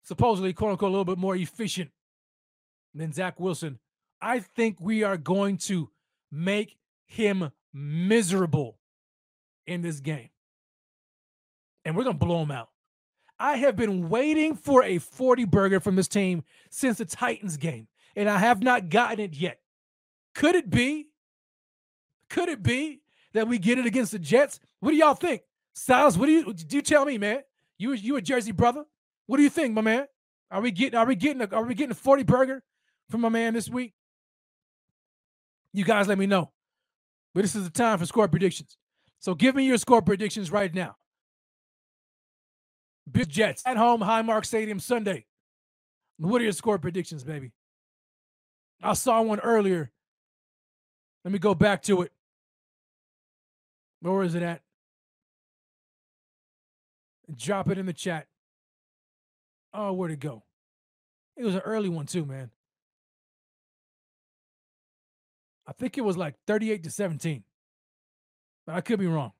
supposedly, 0.05 0.53
quote 0.53 0.73
unquote, 0.73 0.89
a 0.89 0.93
little 0.93 1.05
bit 1.05 1.19
more 1.19 1.37
efficient 1.37 1.91
than 2.95 3.13
Zach 3.13 3.39
Wilson, 3.39 3.79
I 4.21 4.41
think 4.41 4.81
we 4.81 5.03
are 5.03 5.17
going 5.17 5.57
to 5.59 5.91
make 6.31 6.77
him 7.07 7.51
miserable 7.73 8.79
in 9.67 9.83
this 9.83 10.01
game. 10.01 10.31
And 11.85 11.97
we're 11.97 12.05
going 12.05 12.19
to 12.19 12.25
blow 12.25 12.43
him 12.43 12.51
out. 12.51 12.69
I 13.39 13.57
have 13.57 13.75
been 13.75 14.11
waiting 14.11 14.55
for 14.55 14.85
a 14.85 14.99
40 14.99 15.47
burger 15.47 15.81
from 15.81 15.97
this 15.97 16.09
team 16.09 16.45
since 16.71 16.99
the 16.99 17.07
Titans 17.07 17.57
game, 17.57 17.89
and 18.15 18.29
I 18.29 18.39
have 18.39 18.63
not 18.63 18.91
gotten 18.91 19.19
it 19.19 19.35
yet. 19.35 19.61
Could 20.35 20.55
it 20.55 20.69
be? 20.69 21.09
Could 22.29 22.51
it 22.51 22.63
be 22.63 23.01
that 23.33 23.49
we 23.49 23.59
get 23.59 23.79
it 23.79 23.87
against 23.87 24.13
the 24.13 24.19
Jets. 24.19 24.61
What 24.81 24.91
do 24.91 24.97
y'all 24.97 25.15
think? 25.15 25.43
Silas, 25.75 26.17
what 26.17 26.27
do 26.27 26.33
you 26.33 26.53
do 26.53 26.77
you 26.77 26.83
tell 26.83 27.05
me, 27.05 27.19
man? 27.19 27.41
You 27.79 27.93
you 27.93 28.17
a 28.17 28.23
Jersey 28.23 28.53
brother? 28.53 28.85
What 29.27 29.37
do 29.37 29.43
you 29.43 29.51
think, 29.51 29.75
my 29.75 29.83
man? 29.83 30.07
Are 30.51 30.61
we 30.61 30.71
getting 30.71 30.99
are 30.99 31.07
we 31.07 31.15
getting 31.15 31.43
a, 31.43 31.49
are 31.55 31.65
we 31.65 31.75
getting 31.75 31.93
a 31.93 31.95
40 31.95 32.25
burger 32.25 32.63
from 33.09 33.21
my 33.21 33.29
man 33.29 33.55
this 33.55 33.69
week? 33.69 33.95
You 35.73 35.85
guys 35.85 36.09
let 36.09 36.19
me 36.19 36.27
know. 36.27 36.51
But 37.35 37.43
this 37.43 37.55
is 37.55 37.65
the 37.65 37.71
time 37.71 37.99
for 37.99 38.07
score 38.07 38.29
predictions. 38.29 38.77
So 39.21 39.35
give 39.35 39.55
me 39.55 39.65
your 39.65 39.79
score 39.79 40.03
predictions 40.03 40.51
right 40.51 40.75
now. 40.75 40.97
Big 43.11 43.29
Jets 43.29 43.63
at 43.67 43.77
home, 43.77 44.01
Highmark 44.01 44.45
Stadium 44.45 44.81
Sunday. 44.81 45.27
What 46.19 46.41
are 46.41 46.45
your 46.45 46.53
score 46.53 46.79
predictions, 46.79 47.25
baby? 47.25 47.53
I 48.83 48.95
saw 48.95 49.23
one 49.23 49.41
earlier. 49.41 49.91
Let 51.25 51.33
me 51.33 51.39
go 51.39 51.55
back 51.55 51.83
to 51.83 52.03
it. 52.03 52.13
Where 54.01 54.23
is 54.23 54.35
it 54.35 54.43
at? 54.43 54.63
Drop 57.35 57.71
it 57.71 57.79
in 57.79 57.87
the 57.87 57.93
chat. 57.93 58.27
Oh, 59.73 59.93
where'd 59.93 60.13
it 60.13 60.21
go? 60.21 60.43
It 61.37 61.45
was 61.45 61.55
an 61.55 61.61
early 61.61 61.89
one 61.89 62.07
too, 62.07 62.25
man. 62.25 62.51
I 65.67 65.73
think 65.73 65.99
it 65.99 66.03
was 66.03 66.17
like 66.17 66.35
38 66.47 66.85
to 66.85 66.91
17. 66.91 67.45
But 68.67 68.77
I 68.77 68.81
could 68.81 68.99
be 68.99 69.07
wrong. 69.07 69.33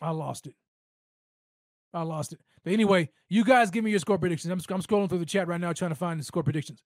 I 0.00 0.10
lost 0.10 0.46
it. 0.46 0.54
I 1.92 2.02
lost 2.02 2.32
it. 2.32 2.40
But 2.64 2.72
anyway, 2.72 3.10
you 3.28 3.44
guys 3.44 3.70
give 3.70 3.84
me 3.84 3.90
your 3.90 4.00
score 4.00 4.18
predictions. 4.18 4.50
I'm, 4.50 4.74
I'm 4.74 4.82
scrolling 4.82 5.08
through 5.08 5.18
the 5.18 5.26
chat 5.26 5.48
right 5.48 5.60
now 5.60 5.72
trying 5.72 5.90
to 5.90 5.96
find 5.96 6.20
the 6.20 6.24
score 6.24 6.42
predictions. 6.42 6.82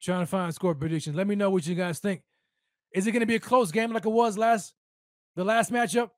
Trying 0.00 0.20
to 0.20 0.26
find 0.26 0.54
score 0.54 0.74
predictions. 0.74 1.16
Let 1.16 1.26
me 1.26 1.34
know 1.34 1.50
what 1.50 1.66
you 1.66 1.74
guys 1.74 1.98
think. 1.98 2.22
Is 2.92 3.06
it 3.06 3.12
going 3.12 3.20
to 3.20 3.26
be 3.26 3.34
a 3.34 3.40
close 3.40 3.70
game 3.70 3.92
like 3.92 4.06
it 4.06 4.10
was 4.10 4.38
last 4.38 4.74
the 5.36 5.44
last 5.44 5.72
matchup? 5.72 6.10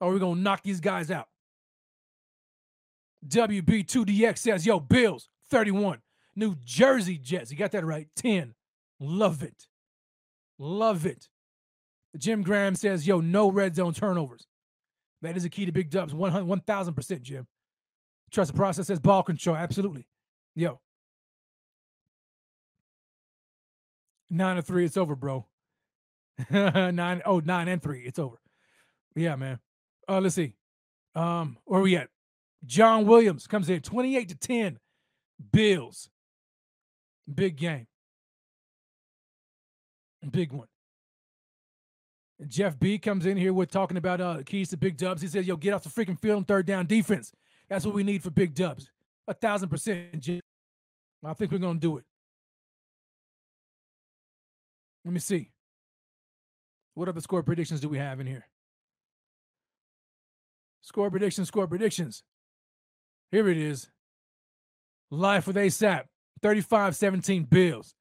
Or 0.00 0.08
are 0.08 0.12
we 0.12 0.18
going 0.18 0.36
to 0.36 0.40
knock 0.40 0.62
these 0.62 0.80
guys 0.80 1.10
out? 1.10 1.28
WB2DX 3.26 4.38
says, 4.38 4.66
yo, 4.66 4.80
Bills, 4.80 5.28
31. 5.50 6.00
New 6.36 6.54
Jersey 6.64 7.18
Jets. 7.18 7.50
You 7.50 7.56
got 7.56 7.72
that 7.72 7.84
right. 7.84 8.08
10. 8.16 8.54
Love 9.00 9.42
it. 9.42 9.66
Love 10.58 11.06
it. 11.06 11.28
Jim 12.16 12.42
Graham 12.42 12.74
says, 12.74 13.06
yo, 13.06 13.20
no 13.20 13.50
red 13.50 13.74
zone 13.74 13.94
turnovers. 13.94 14.46
That 15.22 15.36
is 15.36 15.44
a 15.44 15.50
key 15.50 15.66
to 15.66 15.72
big 15.72 15.90
dubs. 15.90 16.12
1000%, 16.14 17.22
Jim. 17.22 17.46
Trust 18.30 18.52
the 18.52 18.56
process 18.56 18.86
says 18.86 19.00
ball 19.00 19.22
control. 19.22 19.56
Absolutely. 19.56 20.06
Yo. 20.54 20.80
Nine 24.28 24.56
and 24.56 24.66
three, 24.66 24.84
it's 24.84 24.96
over, 24.96 25.14
bro. 25.14 25.46
nine, 26.50 27.22
oh, 27.24 27.40
nine 27.40 27.68
and 27.68 27.82
three, 27.82 28.02
it's 28.02 28.18
over. 28.18 28.36
Yeah, 29.14 29.36
man. 29.36 29.58
Uh, 30.08 30.20
let's 30.20 30.34
see. 30.34 30.54
Um, 31.14 31.56
where 31.64 31.80
we 31.80 31.96
at? 31.96 32.08
John 32.64 33.06
Williams 33.06 33.46
comes 33.46 33.70
in 33.70 33.80
28 33.80 34.28
to 34.30 34.34
10. 34.34 34.78
Bills. 35.52 36.08
Big 37.32 37.56
game. 37.56 37.86
Big 40.30 40.52
one. 40.52 40.68
Jeff 42.46 42.78
B 42.78 42.98
comes 42.98 43.26
in 43.26 43.36
here 43.36 43.52
with 43.52 43.70
talking 43.70 43.96
about 43.96 44.20
uh 44.20 44.42
keys 44.44 44.70
to 44.70 44.76
big 44.76 44.96
dubs. 44.96 45.22
He 45.22 45.28
says, 45.28 45.46
"Yo, 45.46 45.56
get 45.56 45.72
off 45.72 45.84
the 45.84 45.88
freaking 45.88 46.20
field 46.20 46.38
and 46.38 46.48
third 46.48 46.66
down 46.66 46.86
defense. 46.86 47.32
That's 47.68 47.86
what 47.86 47.94
we 47.94 48.02
need 48.02 48.22
for 48.22 48.30
big 48.30 48.54
dubs. 48.54 48.90
A 49.26 49.34
thousand 49.34 49.68
percent. 49.68 50.28
I 51.24 51.34
think 51.34 51.50
we're 51.50 51.58
gonna 51.58 51.78
do 51.78 51.96
it. 51.96 52.04
Let 55.04 55.14
me 55.14 55.20
see. 55.20 55.50
What 56.94 57.08
other 57.08 57.20
score 57.20 57.42
predictions 57.42 57.80
do 57.80 57.88
we 57.88 57.98
have 57.98 58.20
in 58.20 58.26
here? 58.26 58.46
Score 60.82 61.10
predictions, 61.10 61.48
score 61.48 61.66
predictions. 61.66 62.22
Here 63.30 63.48
it 63.48 63.56
is. 63.56 63.90
Life 65.10 65.46
with 65.46 65.56
ASAP, 65.56 66.04
35 66.46 66.94
17 66.94 67.42
Bills. 67.42 67.92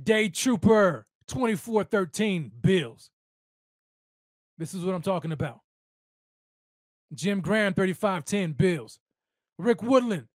Day 0.00 0.28
Trooper, 0.28 1.04
24 1.26 1.82
13 1.82 2.52
Bills. 2.60 3.10
This 4.56 4.72
is 4.72 4.84
what 4.84 4.94
I'm 4.94 5.02
talking 5.02 5.32
about. 5.32 5.58
Jim 7.12 7.40
Graham, 7.40 7.74
35 7.74 8.24
10 8.24 8.52
Bills. 8.52 9.00
Rick 9.58 9.82
Woodland, 9.82 10.28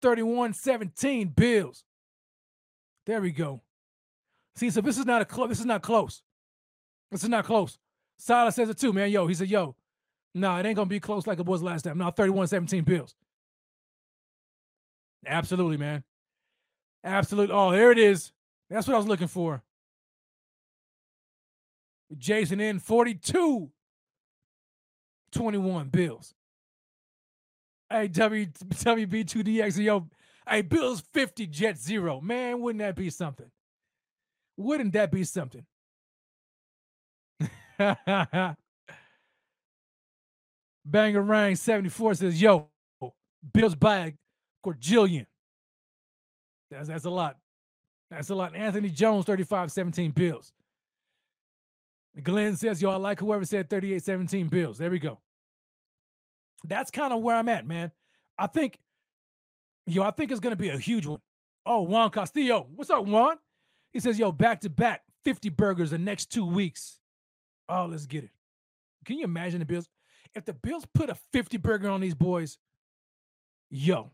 31 0.00 0.54
17 0.54 1.28
Bills. 1.36 1.84
There 3.04 3.20
we 3.20 3.30
go. 3.30 3.60
See, 4.56 4.70
so 4.70 4.80
this 4.80 4.96
is 4.96 5.04
not 5.04 5.20
a 5.20 5.26
close. 5.26 5.50
This 5.50 5.60
is 5.60 5.66
not 5.66 5.82
close. 5.82 6.22
This 7.10 7.22
is 7.22 7.28
not 7.28 7.44
close. 7.44 7.78
Silas 8.16 8.54
says 8.54 8.70
it 8.70 8.78
too, 8.78 8.94
man. 8.94 9.10
Yo, 9.10 9.26
he 9.26 9.34
said, 9.34 9.50
yo, 9.50 9.76
no, 10.34 10.52
nah, 10.52 10.60
it 10.60 10.64
ain't 10.64 10.76
gonna 10.76 10.86
be 10.86 10.98
close 10.98 11.26
like 11.26 11.38
it 11.38 11.44
was 11.44 11.62
last 11.62 11.82
time. 11.82 11.98
No, 11.98 12.06
31-17 12.10 12.86
Bills. 12.86 13.14
Absolutely, 15.26 15.76
man. 15.76 16.04
Absolutely. 17.04 17.54
Oh, 17.54 17.70
there 17.70 17.92
it 17.92 17.98
is. 17.98 18.32
That's 18.70 18.88
what 18.88 18.94
I 18.94 18.98
was 18.98 19.06
looking 19.06 19.28
for. 19.28 19.62
Jason 22.16 22.60
in 22.60 22.78
42 22.78 23.70
21 25.32 25.88
Bills. 25.88 26.34
Hey, 27.90 28.08
w, 28.08 28.46
WB2DX, 28.46 29.82
yo, 29.84 30.08
hey, 30.48 30.62
Bills 30.62 31.02
50, 31.12 31.46
Jet 31.48 31.76
zero. 31.76 32.20
Man, 32.20 32.60
wouldn't 32.60 32.80
that 32.80 32.96
be 32.96 33.10
something? 33.10 33.50
Wouldn't 34.56 34.92
that 34.94 35.10
be 35.10 35.24
something? 35.24 35.66
Banger 40.86 41.22
Rang 41.22 41.56
74 41.56 42.14
says, 42.14 42.40
yo, 42.40 42.68
Bills 43.52 43.74
by 43.74 44.14
Corjillion. 44.64 45.26
That's, 46.74 46.88
that's 46.88 47.04
a 47.04 47.10
lot. 47.10 47.36
That's 48.10 48.30
a 48.30 48.34
lot. 48.34 48.54
Anthony 48.54 48.90
Jones, 48.90 49.24
35 49.24 49.72
17 49.72 50.10
Bills. 50.10 50.52
Glenn 52.22 52.56
says, 52.56 52.80
yo, 52.80 52.90
I 52.90 52.96
like 52.96 53.18
whoever 53.18 53.44
said 53.44 53.68
38 53.68 54.04
17 54.04 54.48
Bills. 54.48 54.78
There 54.78 54.90
we 54.90 54.98
go. 54.98 55.20
That's 56.64 56.90
kind 56.90 57.12
of 57.12 57.22
where 57.22 57.36
I'm 57.36 57.48
at, 57.48 57.66
man. 57.66 57.90
I 58.38 58.46
think, 58.46 58.78
yo, 59.86 60.02
I 60.02 60.10
think 60.10 60.30
it's 60.30 60.40
going 60.40 60.52
to 60.52 60.60
be 60.60 60.68
a 60.68 60.78
huge 60.78 61.06
one. 61.06 61.20
Oh, 61.66 61.82
Juan 61.82 62.10
Castillo. 62.10 62.66
What's 62.74 62.90
up, 62.90 63.04
Juan? 63.04 63.36
He 63.92 64.00
says, 64.00 64.18
yo, 64.18 64.32
back 64.32 64.60
to 64.60 64.70
back 64.70 65.02
50 65.24 65.48
burgers 65.50 65.90
the 65.90 65.98
next 65.98 66.26
two 66.26 66.46
weeks. 66.46 66.98
Oh, 67.68 67.86
let's 67.86 68.06
get 68.06 68.24
it. 68.24 68.30
Can 69.04 69.18
you 69.18 69.24
imagine 69.24 69.60
the 69.60 69.66
Bills? 69.66 69.88
If 70.34 70.44
the 70.44 70.52
Bills 70.52 70.86
put 70.94 71.10
a 71.10 71.16
50 71.32 71.58
burger 71.58 71.88
on 71.88 72.00
these 72.00 72.14
boys, 72.14 72.58
yo, 73.70 74.10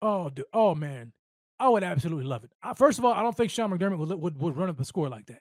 oh, 0.00 0.30
dude, 0.30 0.46
oh 0.52 0.74
man, 0.74 1.12
I 1.58 1.68
would 1.68 1.84
absolutely 1.84 2.24
love 2.24 2.44
it. 2.44 2.50
First 2.76 2.98
of 2.98 3.04
all, 3.04 3.12
I 3.12 3.22
don't 3.22 3.36
think 3.36 3.50
Sean 3.50 3.70
McDermott 3.70 3.98
would, 3.98 4.10
would, 4.10 4.40
would 4.40 4.56
run 4.56 4.68
up 4.68 4.80
a 4.80 4.84
score 4.84 5.08
like 5.08 5.26
that. 5.26 5.40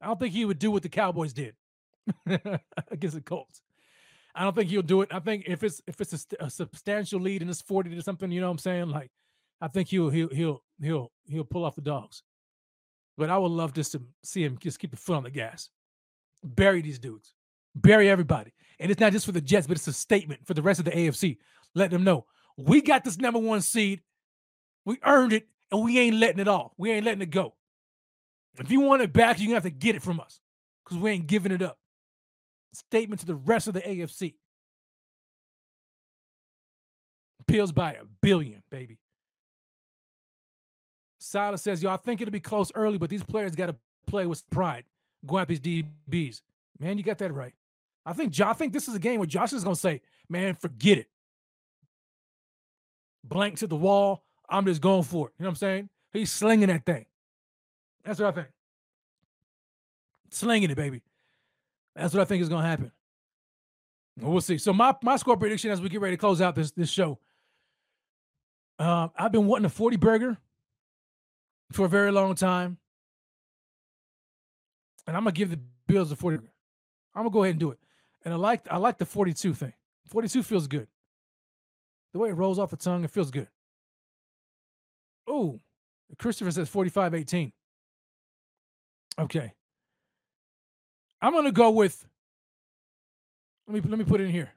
I 0.00 0.06
don't 0.06 0.18
think 0.18 0.32
he 0.32 0.44
would 0.44 0.58
do 0.58 0.70
what 0.70 0.82
the 0.82 0.88
Cowboys 0.88 1.32
did 1.32 1.54
against 2.90 3.14
the 3.14 3.20
Colts. 3.20 3.60
I 4.34 4.44
don't 4.44 4.54
think 4.54 4.70
he'll 4.70 4.82
do 4.82 5.02
it. 5.02 5.08
I 5.12 5.18
think 5.18 5.44
if 5.46 5.62
it's 5.62 5.82
if 5.86 6.00
it's 6.00 6.26
a, 6.40 6.44
a, 6.44 6.50
substantial 6.50 7.20
lead 7.20 7.42
and 7.42 7.50
it's 7.50 7.60
forty 7.60 7.94
to 7.94 8.02
something, 8.02 8.30
you 8.30 8.40
know 8.40 8.46
what 8.46 8.52
I'm 8.52 8.58
saying? 8.58 8.88
Like, 8.88 9.10
I 9.60 9.68
think 9.68 9.88
he'll 9.88 10.08
he'll 10.08 10.28
he'll 10.28 10.62
he'll 10.80 11.12
he'll 11.28 11.44
pull 11.44 11.64
off 11.64 11.74
the 11.74 11.82
dogs. 11.82 12.22
But 13.18 13.28
I 13.28 13.36
would 13.36 13.50
love 13.50 13.74
just 13.74 13.92
to 13.92 14.02
see 14.22 14.44
him 14.44 14.56
just 14.58 14.78
keep 14.78 14.92
the 14.92 14.96
foot 14.96 15.16
on 15.16 15.24
the 15.24 15.30
gas, 15.30 15.68
bury 16.42 16.80
these 16.80 16.98
dudes, 16.98 17.34
bury 17.74 18.08
everybody, 18.08 18.52
and 18.78 18.90
it's 18.90 19.00
not 19.00 19.12
just 19.12 19.26
for 19.26 19.32
the 19.32 19.40
Jets, 19.40 19.66
but 19.66 19.76
it's 19.76 19.88
a 19.88 19.92
statement 19.92 20.46
for 20.46 20.54
the 20.54 20.62
rest 20.62 20.78
of 20.78 20.86
the 20.86 20.92
AFC. 20.92 21.36
Let 21.74 21.90
them 21.90 22.04
know 22.04 22.24
we 22.56 22.80
got 22.80 23.04
this 23.04 23.18
number 23.18 23.38
one 23.38 23.60
seed, 23.60 24.00
we 24.84 24.98
earned 25.04 25.32
it, 25.32 25.46
and 25.70 25.84
we 25.84 25.98
ain't 25.98 26.16
letting 26.16 26.40
it 26.40 26.48
off. 26.48 26.72
We 26.76 26.90
ain't 26.90 27.04
letting 27.04 27.22
it 27.22 27.30
go. 27.30 27.54
If 28.58 28.70
you 28.70 28.80
want 28.80 29.02
it 29.02 29.12
back, 29.12 29.38
you're 29.38 29.46
gonna 29.46 29.54
have 29.54 29.62
to 29.64 29.70
get 29.70 29.94
it 29.94 30.02
from 30.02 30.20
us 30.20 30.40
because 30.84 30.98
we 30.98 31.10
ain't 31.10 31.26
giving 31.26 31.52
it 31.52 31.62
up. 31.62 31.78
Statement 32.72 33.20
to 33.20 33.26
the 33.26 33.34
rest 33.34 33.68
of 33.68 33.74
the 33.74 33.80
AFC. 33.80 34.34
Bills 37.46 37.72
by 37.72 37.92
a 37.92 38.04
billion, 38.20 38.62
baby. 38.70 38.98
Silas 41.18 41.62
says, 41.62 41.82
yo, 41.82 41.90
I 41.90 41.96
think 41.96 42.20
it'll 42.20 42.32
be 42.32 42.40
close 42.40 42.72
early, 42.74 42.98
but 42.98 43.10
these 43.10 43.22
players 43.22 43.54
got 43.54 43.66
to 43.66 43.76
play 44.06 44.26
with 44.26 44.48
pride. 44.50 44.84
Go 45.26 45.38
at 45.38 45.48
these 45.48 45.60
DBs. 45.60 46.42
Man, 46.78 46.96
you 46.96 47.04
got 47.04 47.18
that 47.18 47.32
right. 47.32 47.52
I 48.06 48.12
think 48.14 48.40
I 48.40 48.52
think 48.54 48.72
this 48.72 48.88
is 48.88 48.94
a 48.94 48.98
game 48.98 49.20
where 49.20 49.26
Josh 49.26 49.52
is 49.52 49.62
gonna 49.62 49.76
say, 49.76 50.00
man, 50.28 50.54
forget 50.54 50.98
it. 50.98 51.08
Blank 53.22 53.58
to 53.58 53.66
the 53.66 53.76
wall. 53.76 54.24
I'm 54.50 54.66
just 54.66 54.80
going 54.80 55.04
for 55.04 55.28
it. 55.28 55.34
You 55.38 55.44
know 55.44 55.48
what 55.48 55.52
I'm 55.52 55.56
saying? 55.56 55.88
He's 56.12 56.30
slinging 56.30 56.68
that 56.68 56.84
thing. 56.84 57.06
That's 58.04 58.18
what 58.18 58.28
I 58.28 58.32
think. 58.32 58.48
Slinging 60.30 60.70
it, 60.70 60.76
baby. 60.76 61.02
That's 61.94 62.12
what 62.12 62.20
I 62.20 62.24
think 62.24 62.42
is 62.42 62.48
going 62.48 62.62
to 62.62 62.68
happen. 62.68 62.92
We'll 64.20 64.40
see. 64.40 64.58
So 64.58 64.72
my 64.72 64.94
my 65.02 65.16
score 65.16 65.36
prediction 65.36 65.70
as 65.70 65.80
we 65.80 65.88
get 65.88 66.00
ready 66.00 66.16
to 66.16 66.20
close 66.20 66.40
out 66.40 66.54
this 66.54 66.72
this 66.72 66.90
show. 66.90 67.18
Uh, 68.78 69.08
I've 69.16 69.32
been 69.32 69.46
wanting 69.46 69.66
a 69.66 69.70
40 69.70 69.96
burger 69.96 70.38
for 71.72 71.86
a 71.86 71.88
very 71.88 72.10
long 72.10 72.34
time. 72.34 72.78
And 75.06 75.16
I'm 75.16 75.22
gonna 75.24 75.32
give 75.32 75.50
the 75.50 75.60
Bills 75.86 76.12
a 76.12 76.16
40. 76.16 76.36
I'm 76.36 77.22
gonna 77.22 77.30
go 77.30 77.42
ahead 77.42 77.54
and 77.54 77.60
do 77.60 77.70
it. 77.70 77.78
And 78.24 78.34
I 78.34 78.36
like 78.36 78.62
I 78.70 78.76
like 78.76 78.98
the 78.98 79.06
42 79.06 79.54
thing. 79.54 79.72
42 80.08 80.42
feels 80.42 80.66
good. 80.66 80.88
The 82.12 82.18
way 82.18 82.30
it 82.30 82.34
rolls 82.34 82.58
off 82.58 82.70
the 82.70 82.76
tongue, 82.76 83.04
it 83.04 83.10
feels 83.10 83.30
good. 83.30 83.48
Oh, 85.26 85.60
Christopher 86.18 86.50
says 86.50 86.68
45 86.68 87.14
18. 87.14 87.52
Okay. 89.18 89.52
I'm 91.22 91.32
gonna 91.32 91.52
go 91.52 91.70
with. 91.70 92.06
Let 93.66 93.74
me 93.84 93.90
let 93.90 93.98
me 93.98 94.04
put 94.04 94.20
it 94.20 94.24
in 94.24 94.30
here. 94.30 94.50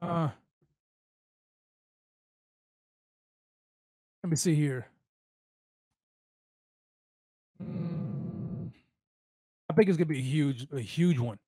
Uh, 0.00 0.30
let 4.24 4.30
me 4.30 4.36
see 4.36 4.54
here. 4.54 4.86
Mm, 7.62 8.70
I 9.70 9.74
think 9.74 9.88
it's 9.88 9.96
gonna 9.96 10.06
be 10.06 10.18
a 10.18 10.22
huge, 10.22 10.66
a 10.72 10.80
huge 10.80 11.18
one. 11.18 11.38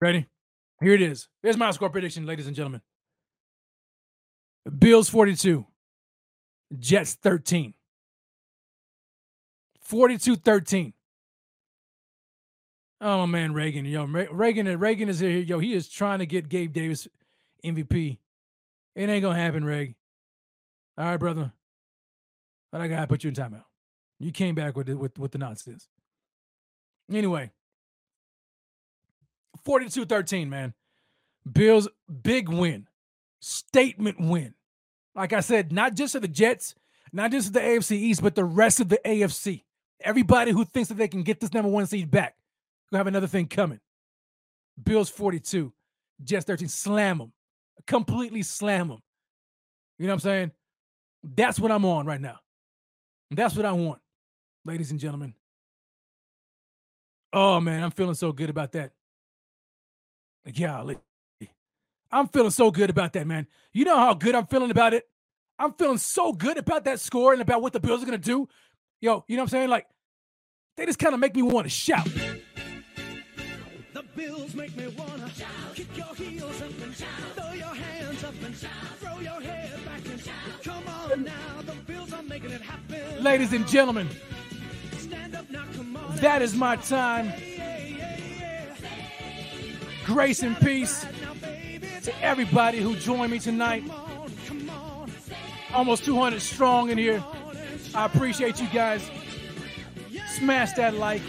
Ready? 0.00 0.26
Here 0.80 0.92
it 0.92 1.02
is. 1.02 1.28
Here's 1.42 1.56
my 1.56 1.70
score 1.70 1.90
prediction, 1.90 2.26
ladies 2.26 2.46
and 2.46 2.54
gentlemen. 2.54 2.82
Bills 4.78 5.08
42, 5.08 5.64
Jets 6.78 7.14
13. 7.14 7.74
42 9.80 10.36
13. 10.36 10.92
Oh 13.00 13.26
man, 13.26 13.52
Reagan, 13.52 13.84
yo, 13.84 14.04
Reagan, 14.04 14.78
Reagan 14.78 15.08
is 15.08 15.20
here. 15.20 15.30
Yo, 15.30 15.58
he 15.58 15.74
is 15.74 15.88
trying 15.88 16.18
to 16.18 16.26
get 16.26 16.48
Gabe 16.48 16.72
Davis 16.72 17.06
MVP. 17.64 18.18
It 18.94 19.08
ain't 19.08 19.22
gonna 19.22 19.38
happen, 19.38 19.64
Reg. 19.64 19.94
All 20.98 21.04
right, 21.04 21.18
brother. 21.18 21.52
But 22.72 22.80
I 22.80 22.88
gotta 22.88 23.06
put 23.06 23.22
you 23.22 23.28
in 23.28 23.34
timeout. 23.34 23.64
You 24.18 24.32
came 24.32 24.54
back 24.54 24.76
with 24.76 24.86
the, 24.86 24.94
with 24.96 25.18
with 25.18 25.32
the 25.32 25.38
nonsense. 25.38 25.88
Anyway, 27.12 27.52
42-13, 29.66 30.48
man. 30.48 30.74
Bills 31.50 31.88
big 32.22 32.48
win. 32.48 32.86
Statement 33.40 34.20
win. 34.20 34.54
Like 35.14 35.32
I 35.32 35.40
said, 35.40 35.72
not 35.72 35.94
just 35.94 36.12
for 36.12 36.20
the 36.20 36.28
Jets, 36.28 36.74
not 37.12 37.30
just 37.30 37.48
for 37.48 37.52
the 37.54 37.60
AFC 37.60 37.92
East, 37.92 38.22
but 38.22 38.34
the 38.34 38.44
rest 38.44 38.80
of 38.80 38.88
the 38.88 39.00
AFC. 39.04 39.62
Everybody 40.00 40.52
who 40.52 40.64
thinks 40.64 40.88
that 40.88 40.96
they 40.96 41.08
can 41.08 41.22
get 41.22 41.40
this 41.40 41.52
number 41.52 41.70
one 41.70 41.86
seed 41.86 42.10
back, 42.10 42.36
we 42.92 42.98
have 42.98 43.06
another 43.06 43.26
thing 43.26 43.46
coming. 43.46 43.80
Bills 44.82 45.08
42, 45.08 45.72
Jets 46.22 46.44
13. 46.44 46.68
Slam 46.68 47.18
them. 47.18 47.32
Completely 47.86 48.42
slam 48.42 48.88
them. 48.88 49.02
You 49.98 50.06
know 50.06 50.12
what 50.12 50.14
I'm 50.14 50.20
saying? 50.20 50.52
That's 51.22 51.58
what 51.58 51.72
I'm 51.72 51.84
on 51.84 52.06
right 52.06 52.20
now. 52.20 52.38
That's 53.30 53.56
what 53.56 53.66
I 53.66 53.72
want, 53.72 54.00
ladies 54.64 54.90
and 54.90 55.00
gentlemen. 55.00 55.34
Oh 57.32 57.60
man, 57.60 57.82
I'm 57.82 57.90
feeling 57.90 58.14
so 58.14 58.32
good 58.32 58.50
about 58.50 58.72
that. 58.72 58.92
Golly. 60.52 60.98
I'm 62.10 62.28
feeling 62.28 62.50
so 62.50 62.70
good 62.70 62.90
about 62.90 63.12
that, 63.14 63.26
man. 63.26 63.46
You 63.72 63.84
know 63.84 63.96
how 63.96 64.14
good 64.14 64.34
I'm 64.34 64.46
feeling 64.46 64.70
about 64.70 64.94
it? 64.94 65.08
I'm 65.58 65.72
feeling 65.72 65.98
so 65.98 66.32
good 66.32 66.58
about 66.58 66.84
that 66.84 67.00
score 67.00 67.32
and 67.32 67.42
about 67.42 67.62
what 67.62 67.72
the 67.72 67.80
Bills 67.80 68.02
are 68.02 68.06
gonna 68.06 68.18
do. 68.18 68.48
Yo, 69.00 69.24
you 69.26 69.36
know 69.36 69.42
what 69.42 69.46
I'm 69.46 69.50
saying? 69.50 69.68
Like, 69.68 69.86
they 70.76 70.86
just 70.86 70.98
kind 70.98 71.14
of 71.14 71.20
make 71.20 71.34
me 71.34 71.42
want 71.42 71.64
to 71.66 71.70
shout. 71.70 72.08
The 73.92 74.02
Bills 74.14 74.54
make 74.54 74.76
me 74.76 74.86
wanna 74.88 75.30
shout. 75.30 75.48
Kick 75.74 75.96
your 75.96 76.14
heels 76.14 76.62
up 76.62 76.70
and 76.82 76.94
shout. 76.94 77.08
Throw 77.34 77.52
your 77.52 77.74
hands 77.74 78.24
up 78.24 78.34
and 78.44 78.56
shout. 78.56 78.70
Throw 79.00 79.18
your 79.20 79.40
head 79.40 79.84
back 79.84 80.06
and 80.06 80.20
shout. 80.20 80.34
Come 80.62 80.86
on 80.88 81.24
now, 81.24 81.62
the 81.62 81.72
Bills 81.86 82.12
are 82.12 82.22
making 82.22 82.50
it 82.50 82.60
happen. 82.60 83.22
Ladies 83.22 83.52
and 83.52 83.66
gentlemen, 83.66 84.08
now, 85.10 85.68
on, 86.08 86.16
that 86.16 86.42
is 86.42 86.54
my 86.54 86.76
time. 86.76 87.32
Grace 90.06 90.44
and 90.44 90.56
peace 90.60 91.04
to 92.04 92.22
everybody 92.22 92.78
who 92.78 92.94
joined 92.94 93.32
me 93.32 93.40
tonight. 93.40 93.82
Almost 95.74 96.04
200 96.04 96.40
strong 96.40 96.90
in 96.90 96.96
here. 96.96 97.22
I 97.92 98.06
appreciate 98.06 98.60
you 98.60 98.68
guys. 98.68 99.10
Smash 100.28 100.72
that 100.74 100.94
like. 100.94 101.22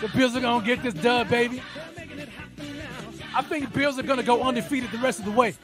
The 0.00 0.08
Bills 0.08 0.34
are 0.34 0.40
gonna 0.40 0.66
get 0.66 0.82
this 0.82 0.94
dub, 0.94 1.28
baby. 1.28 1.62
I 3.32 3.42
think 3.42 3.66
the 3.66 3.78
Bills 3.78 3.96
are 3.96 4.02
gonna 4.02 4.24
go 4.24 4.42
undefeated 4.42 4.90
the 4.90 4.98
rest 4.98 5.20
of 5.20 5.24
the 5.24 5.30
way. 5.30 5.54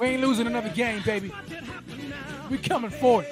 We 0.00 0.06
ain't 0.06 0.22
losing 0.22 0.48
another 0.48 0.70
game, 0.70 1.02
baby. 1.04 1.32
We 2.50 2.58
coming 2.58 2.90
forward. 2.90 3.26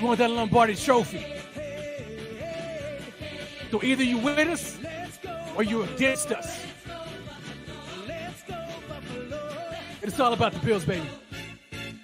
We 0.00 0.06
want 0.06 0.18
that 0.18 0.30
Lombardi 0.30 0.76
trophy. 0.76 1.39
So 3.70 3.82
either 3.82 4.02
you 4.02 4.18
with 4.18 4.38
us 4.48 4.78
or 5.56 5.62
you 5.62 5.82
against 5.82 6.32
us. 6.32 6.64
It's 10.02 10.18
all 10.18 10.32
about 10.32 10.52
the 10.52 10.58
Bills, 10.60 10.84
baby. 10.84 11.06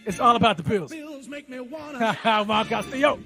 It's 0.05 0.21
all 0.21 0.37
about 0.37 0.57
the 0.59 0.63
Bills. 0.63 0.93
Bills 0.93 1.29
make 1.29 1.49
me 1.49 1.59
wanna. 1.59 2.15
Juan 2.23 2.67
Castillo. 2.67 3.19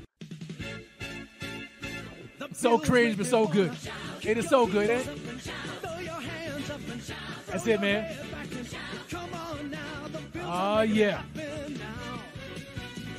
So 2.53 2.79
cringe, 2.79 3.17
but 3.17 3.27
so 3.27 3.47
good. 3.47 3.73
It 4.23 4.39
is 4.39 4.49
so 4.49 4.67
good, 4.67 4.89
eh? 4.89 5.03
That's 7.47 7.67
it, 7.67 7.81
man. 7.81 8.17
Oh, 10.43 10.81
yeah. 10.83 11.23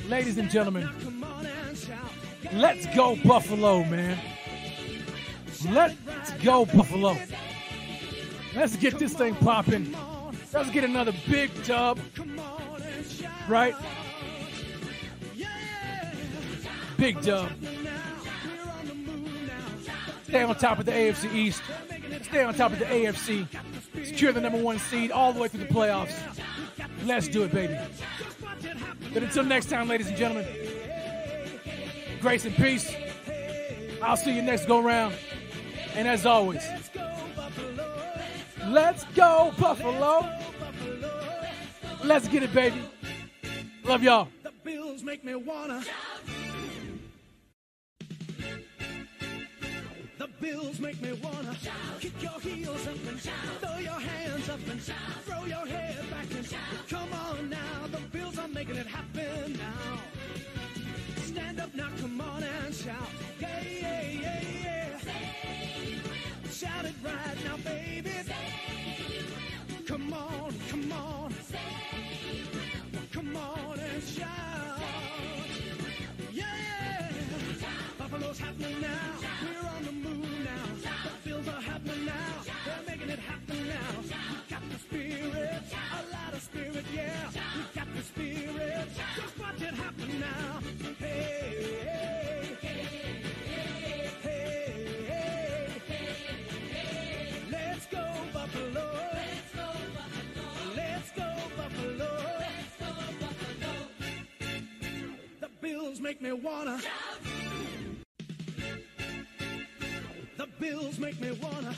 Ladies 0.08 0.38
and 0.38 0.50
gentlemen, 0.50 0.88
let's 2.54 2.86
go 2.94 3.16
Buffalo, 3.24 3.84
man. 3.84 4.18
Let's 5.70 6.32
go 6.42 6.64
Buffalo. 6.66 7.16
Let's 8.54 8.76
get 8.76 8.98
this 8.98 9.14
thing 9.14 9.34
popping. 9.36 9.94
Let's 10.52 10.70
get 10.70 10.84
another 10.84 11.12
big 11.28 11.50
dub 11.64 11.98
right? 13.48 13.74
Big 16.96 17.20
dub. 17.22 17.50
Stay 20.24 20.42
on 20.42 20.54
top 20.56 20.78
of 20.78 20.86
the 20.86 20.92
AFC 20.92 21.34
East. 21.34 21.62
Stay 22.22 22.44
on 22.44 22.54
top 22.54 22.72
of 22.72 22.78
the 22.78 22.84
AFC. 22.86 23.46
Secure 24.04 24.32
the 24.32 24.40
number 24.40 24.58
one 24.58 24.78
seed 24.78 25.10
all 25.10 25.32
the 25.32 25.40
way 25.40 25.48
through 25.48 25.60
the 25.60 25.74
playoffs. 25.74 26.14
Let's 27.04 27.28
do 27.28 27.42
it, 27.42 27.52
baby. 27.52 27.76
But 29.12 29.22
until 29.22 29.44
next 29.44 29.68
time, 29.68 29.88
ladies 29.88 30.08
and 30.08 30.16
gentlemen, 30.16 30.46
grace 32.20 32.44
and 32.44 32.54
peace. 32.54 32.94
I'll 34.02 34.16
see 34.16 34.34
you 34.34 34.42
next 34.42 34.66
go 34.66 34.80
round. 34.80 35.14
And 35.94 36.08
as 36.08 36.24
always, 36.24 36.66
let's 38.66 39.04
go, 39.14 39.52
Buffalo. 39.58 40.28
Let's 42.02 42.28
get 42.28 42.42
it, 42.42 42.52
baby. 42.54 42.82
Love 43.84 44.02
y'all. 44.02 44.28
The 44.42 44.52
bills 44.64 45.02
make 45.02 45.22
me 45.22 45.34
wanna. 45.34 45.82
The 50.18 50.28
bills 50.40 50.80
make 50.80 51.00
me 51.02 51.12
wanna 51.22 51.56
kick 52.00 52.22
your 52.22 52.40
heels 52.40 52.86
up 52.86 52.94
and 53.08 53.20
shout. 53.20 53.34
throw 53.60 53.78
your 53.78 54.00
hands 54.00 54.48
up 54.48 54.60
and 54.70 54.80
shout. 54.80 54.96
throw 55.26 55.44
your 55.44 55.66
head 55.66 56.10
back 56.10 56.30
and 56.34 56.46
shout. 56.46 56.60
come 56.88 57.12
on 57.12 57.50
now. 57.50 57.86
The 57.90 58.00
bills 58.16 58.38
are 58.38 58.48
making 58.48 58.76
it 58.76 58.86
happen 58.86 59.52
now. 59.52 60.00
Stand 61.24 61.60
up 61.60 61.74
now, 61.74 61.88
come 62.00 62.20
on 62.20 62.42
and 62.42 62.74
shout. 62.74 62.96
Yeah, 63.40 63.62
yeah, 63.62 64.10
yeah. 64.10 64.51
Shout 66.62 66.84
it 66.84 66.94
right 67.02 67.44
now, 67.44 67.56
baby. 67.56 68.12
Come 69.84 70.12
on, 70.12 70.54
come 70.70 70.92
on. 70.92 71.34
Come 73.12 73.36
on 73.36 73.80
and 73.80 74.02
shout. 74.04 74.78
Yeah. 76.32 77.10
Buffalo's 77.98 78.38
happening 78.38 78.80
now. 78.80 78.88
We're 79.42 79.68
on 79.70 79.84
the 79.86 79.90
move 79.90 80.30
now. 80.44 80.66
The 81.02 81.28
Bills 81.28 81.48
are 81.48 81.60
happening 81.60 82.06
now. 82.06 82.44
They're 82.64 82.84
making 82.86 83.10
it 83.10 83.18
happen 83.18 83.66
now. 83.66 84.00
We 84.30 84.36
got 84.48 84.62
the 84.70 84.78
spirit. 84.78 85.62
A 85.74 86.14
lot 86.14 86.32
of 86.32 86.42
spirit, 86.42 86.84
yeah. 86.94 87.28
We 87.56 87.62
got 87.74 87.92
the 87.92 88.02
spirit. 88.04 88.88
Just 89.16 89.36
watch 89.40 89.60
it 89.62 89.74
happen 89.74 90.20
now. 90.20 90.60
Hey, 91.00 91.61
make 106.02 106.20
me 106.20 106.32
wanna. 106.32 106.80
The 110.36 110.48
bills 110.58 110.98
make 110.98 111.20
me 111.20 111.30
wanna. 111.40 111.72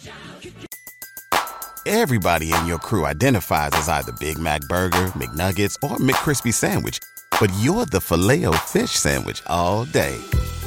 Everybody 1.86 2.51
in 2.51 2.66
your 2.66 2.78
crew 2.78 3.05
identifies 3.05 3.70
as 3.74 3.88
either 3.88 4.12
Big 4.12 4.38
Mac 4.38 4.62
Burger, 4.62 5.12
McNuggets, 5.18 5.76
or 5.82 5.98
McCrispy 5.98 6.55
Sandwich, 6.55 6.98
but 7.38 7.52
you're 7.60 7.84
the 7.84 8.01
filet 8.01 8.46
fish 8.64 8.92
Sandwich 8.92 9.42
all 9.46 9.84
day. 9.84 10.16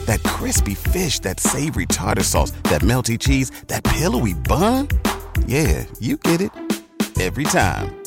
That 0.06 0.22
crispy 0.24 0.76
fish, 0.76 1.20
that 1.22 1.40
savory 1.40 1.88
tartar 1.88 2.24
sauce, 2.24 2.52
that 2.70 2.84
melty 2.84 3.20
cheese, 3.20 3.50
that 3.68 3.84
pillowy 3.84 4.36
bun. 4.36 4.88
Yeah, 5.48 5.86
you 6.00 6.18
get 6.18 6.42
it 6.42 6.52
every 7.20 7.46
time. 7.46 8.07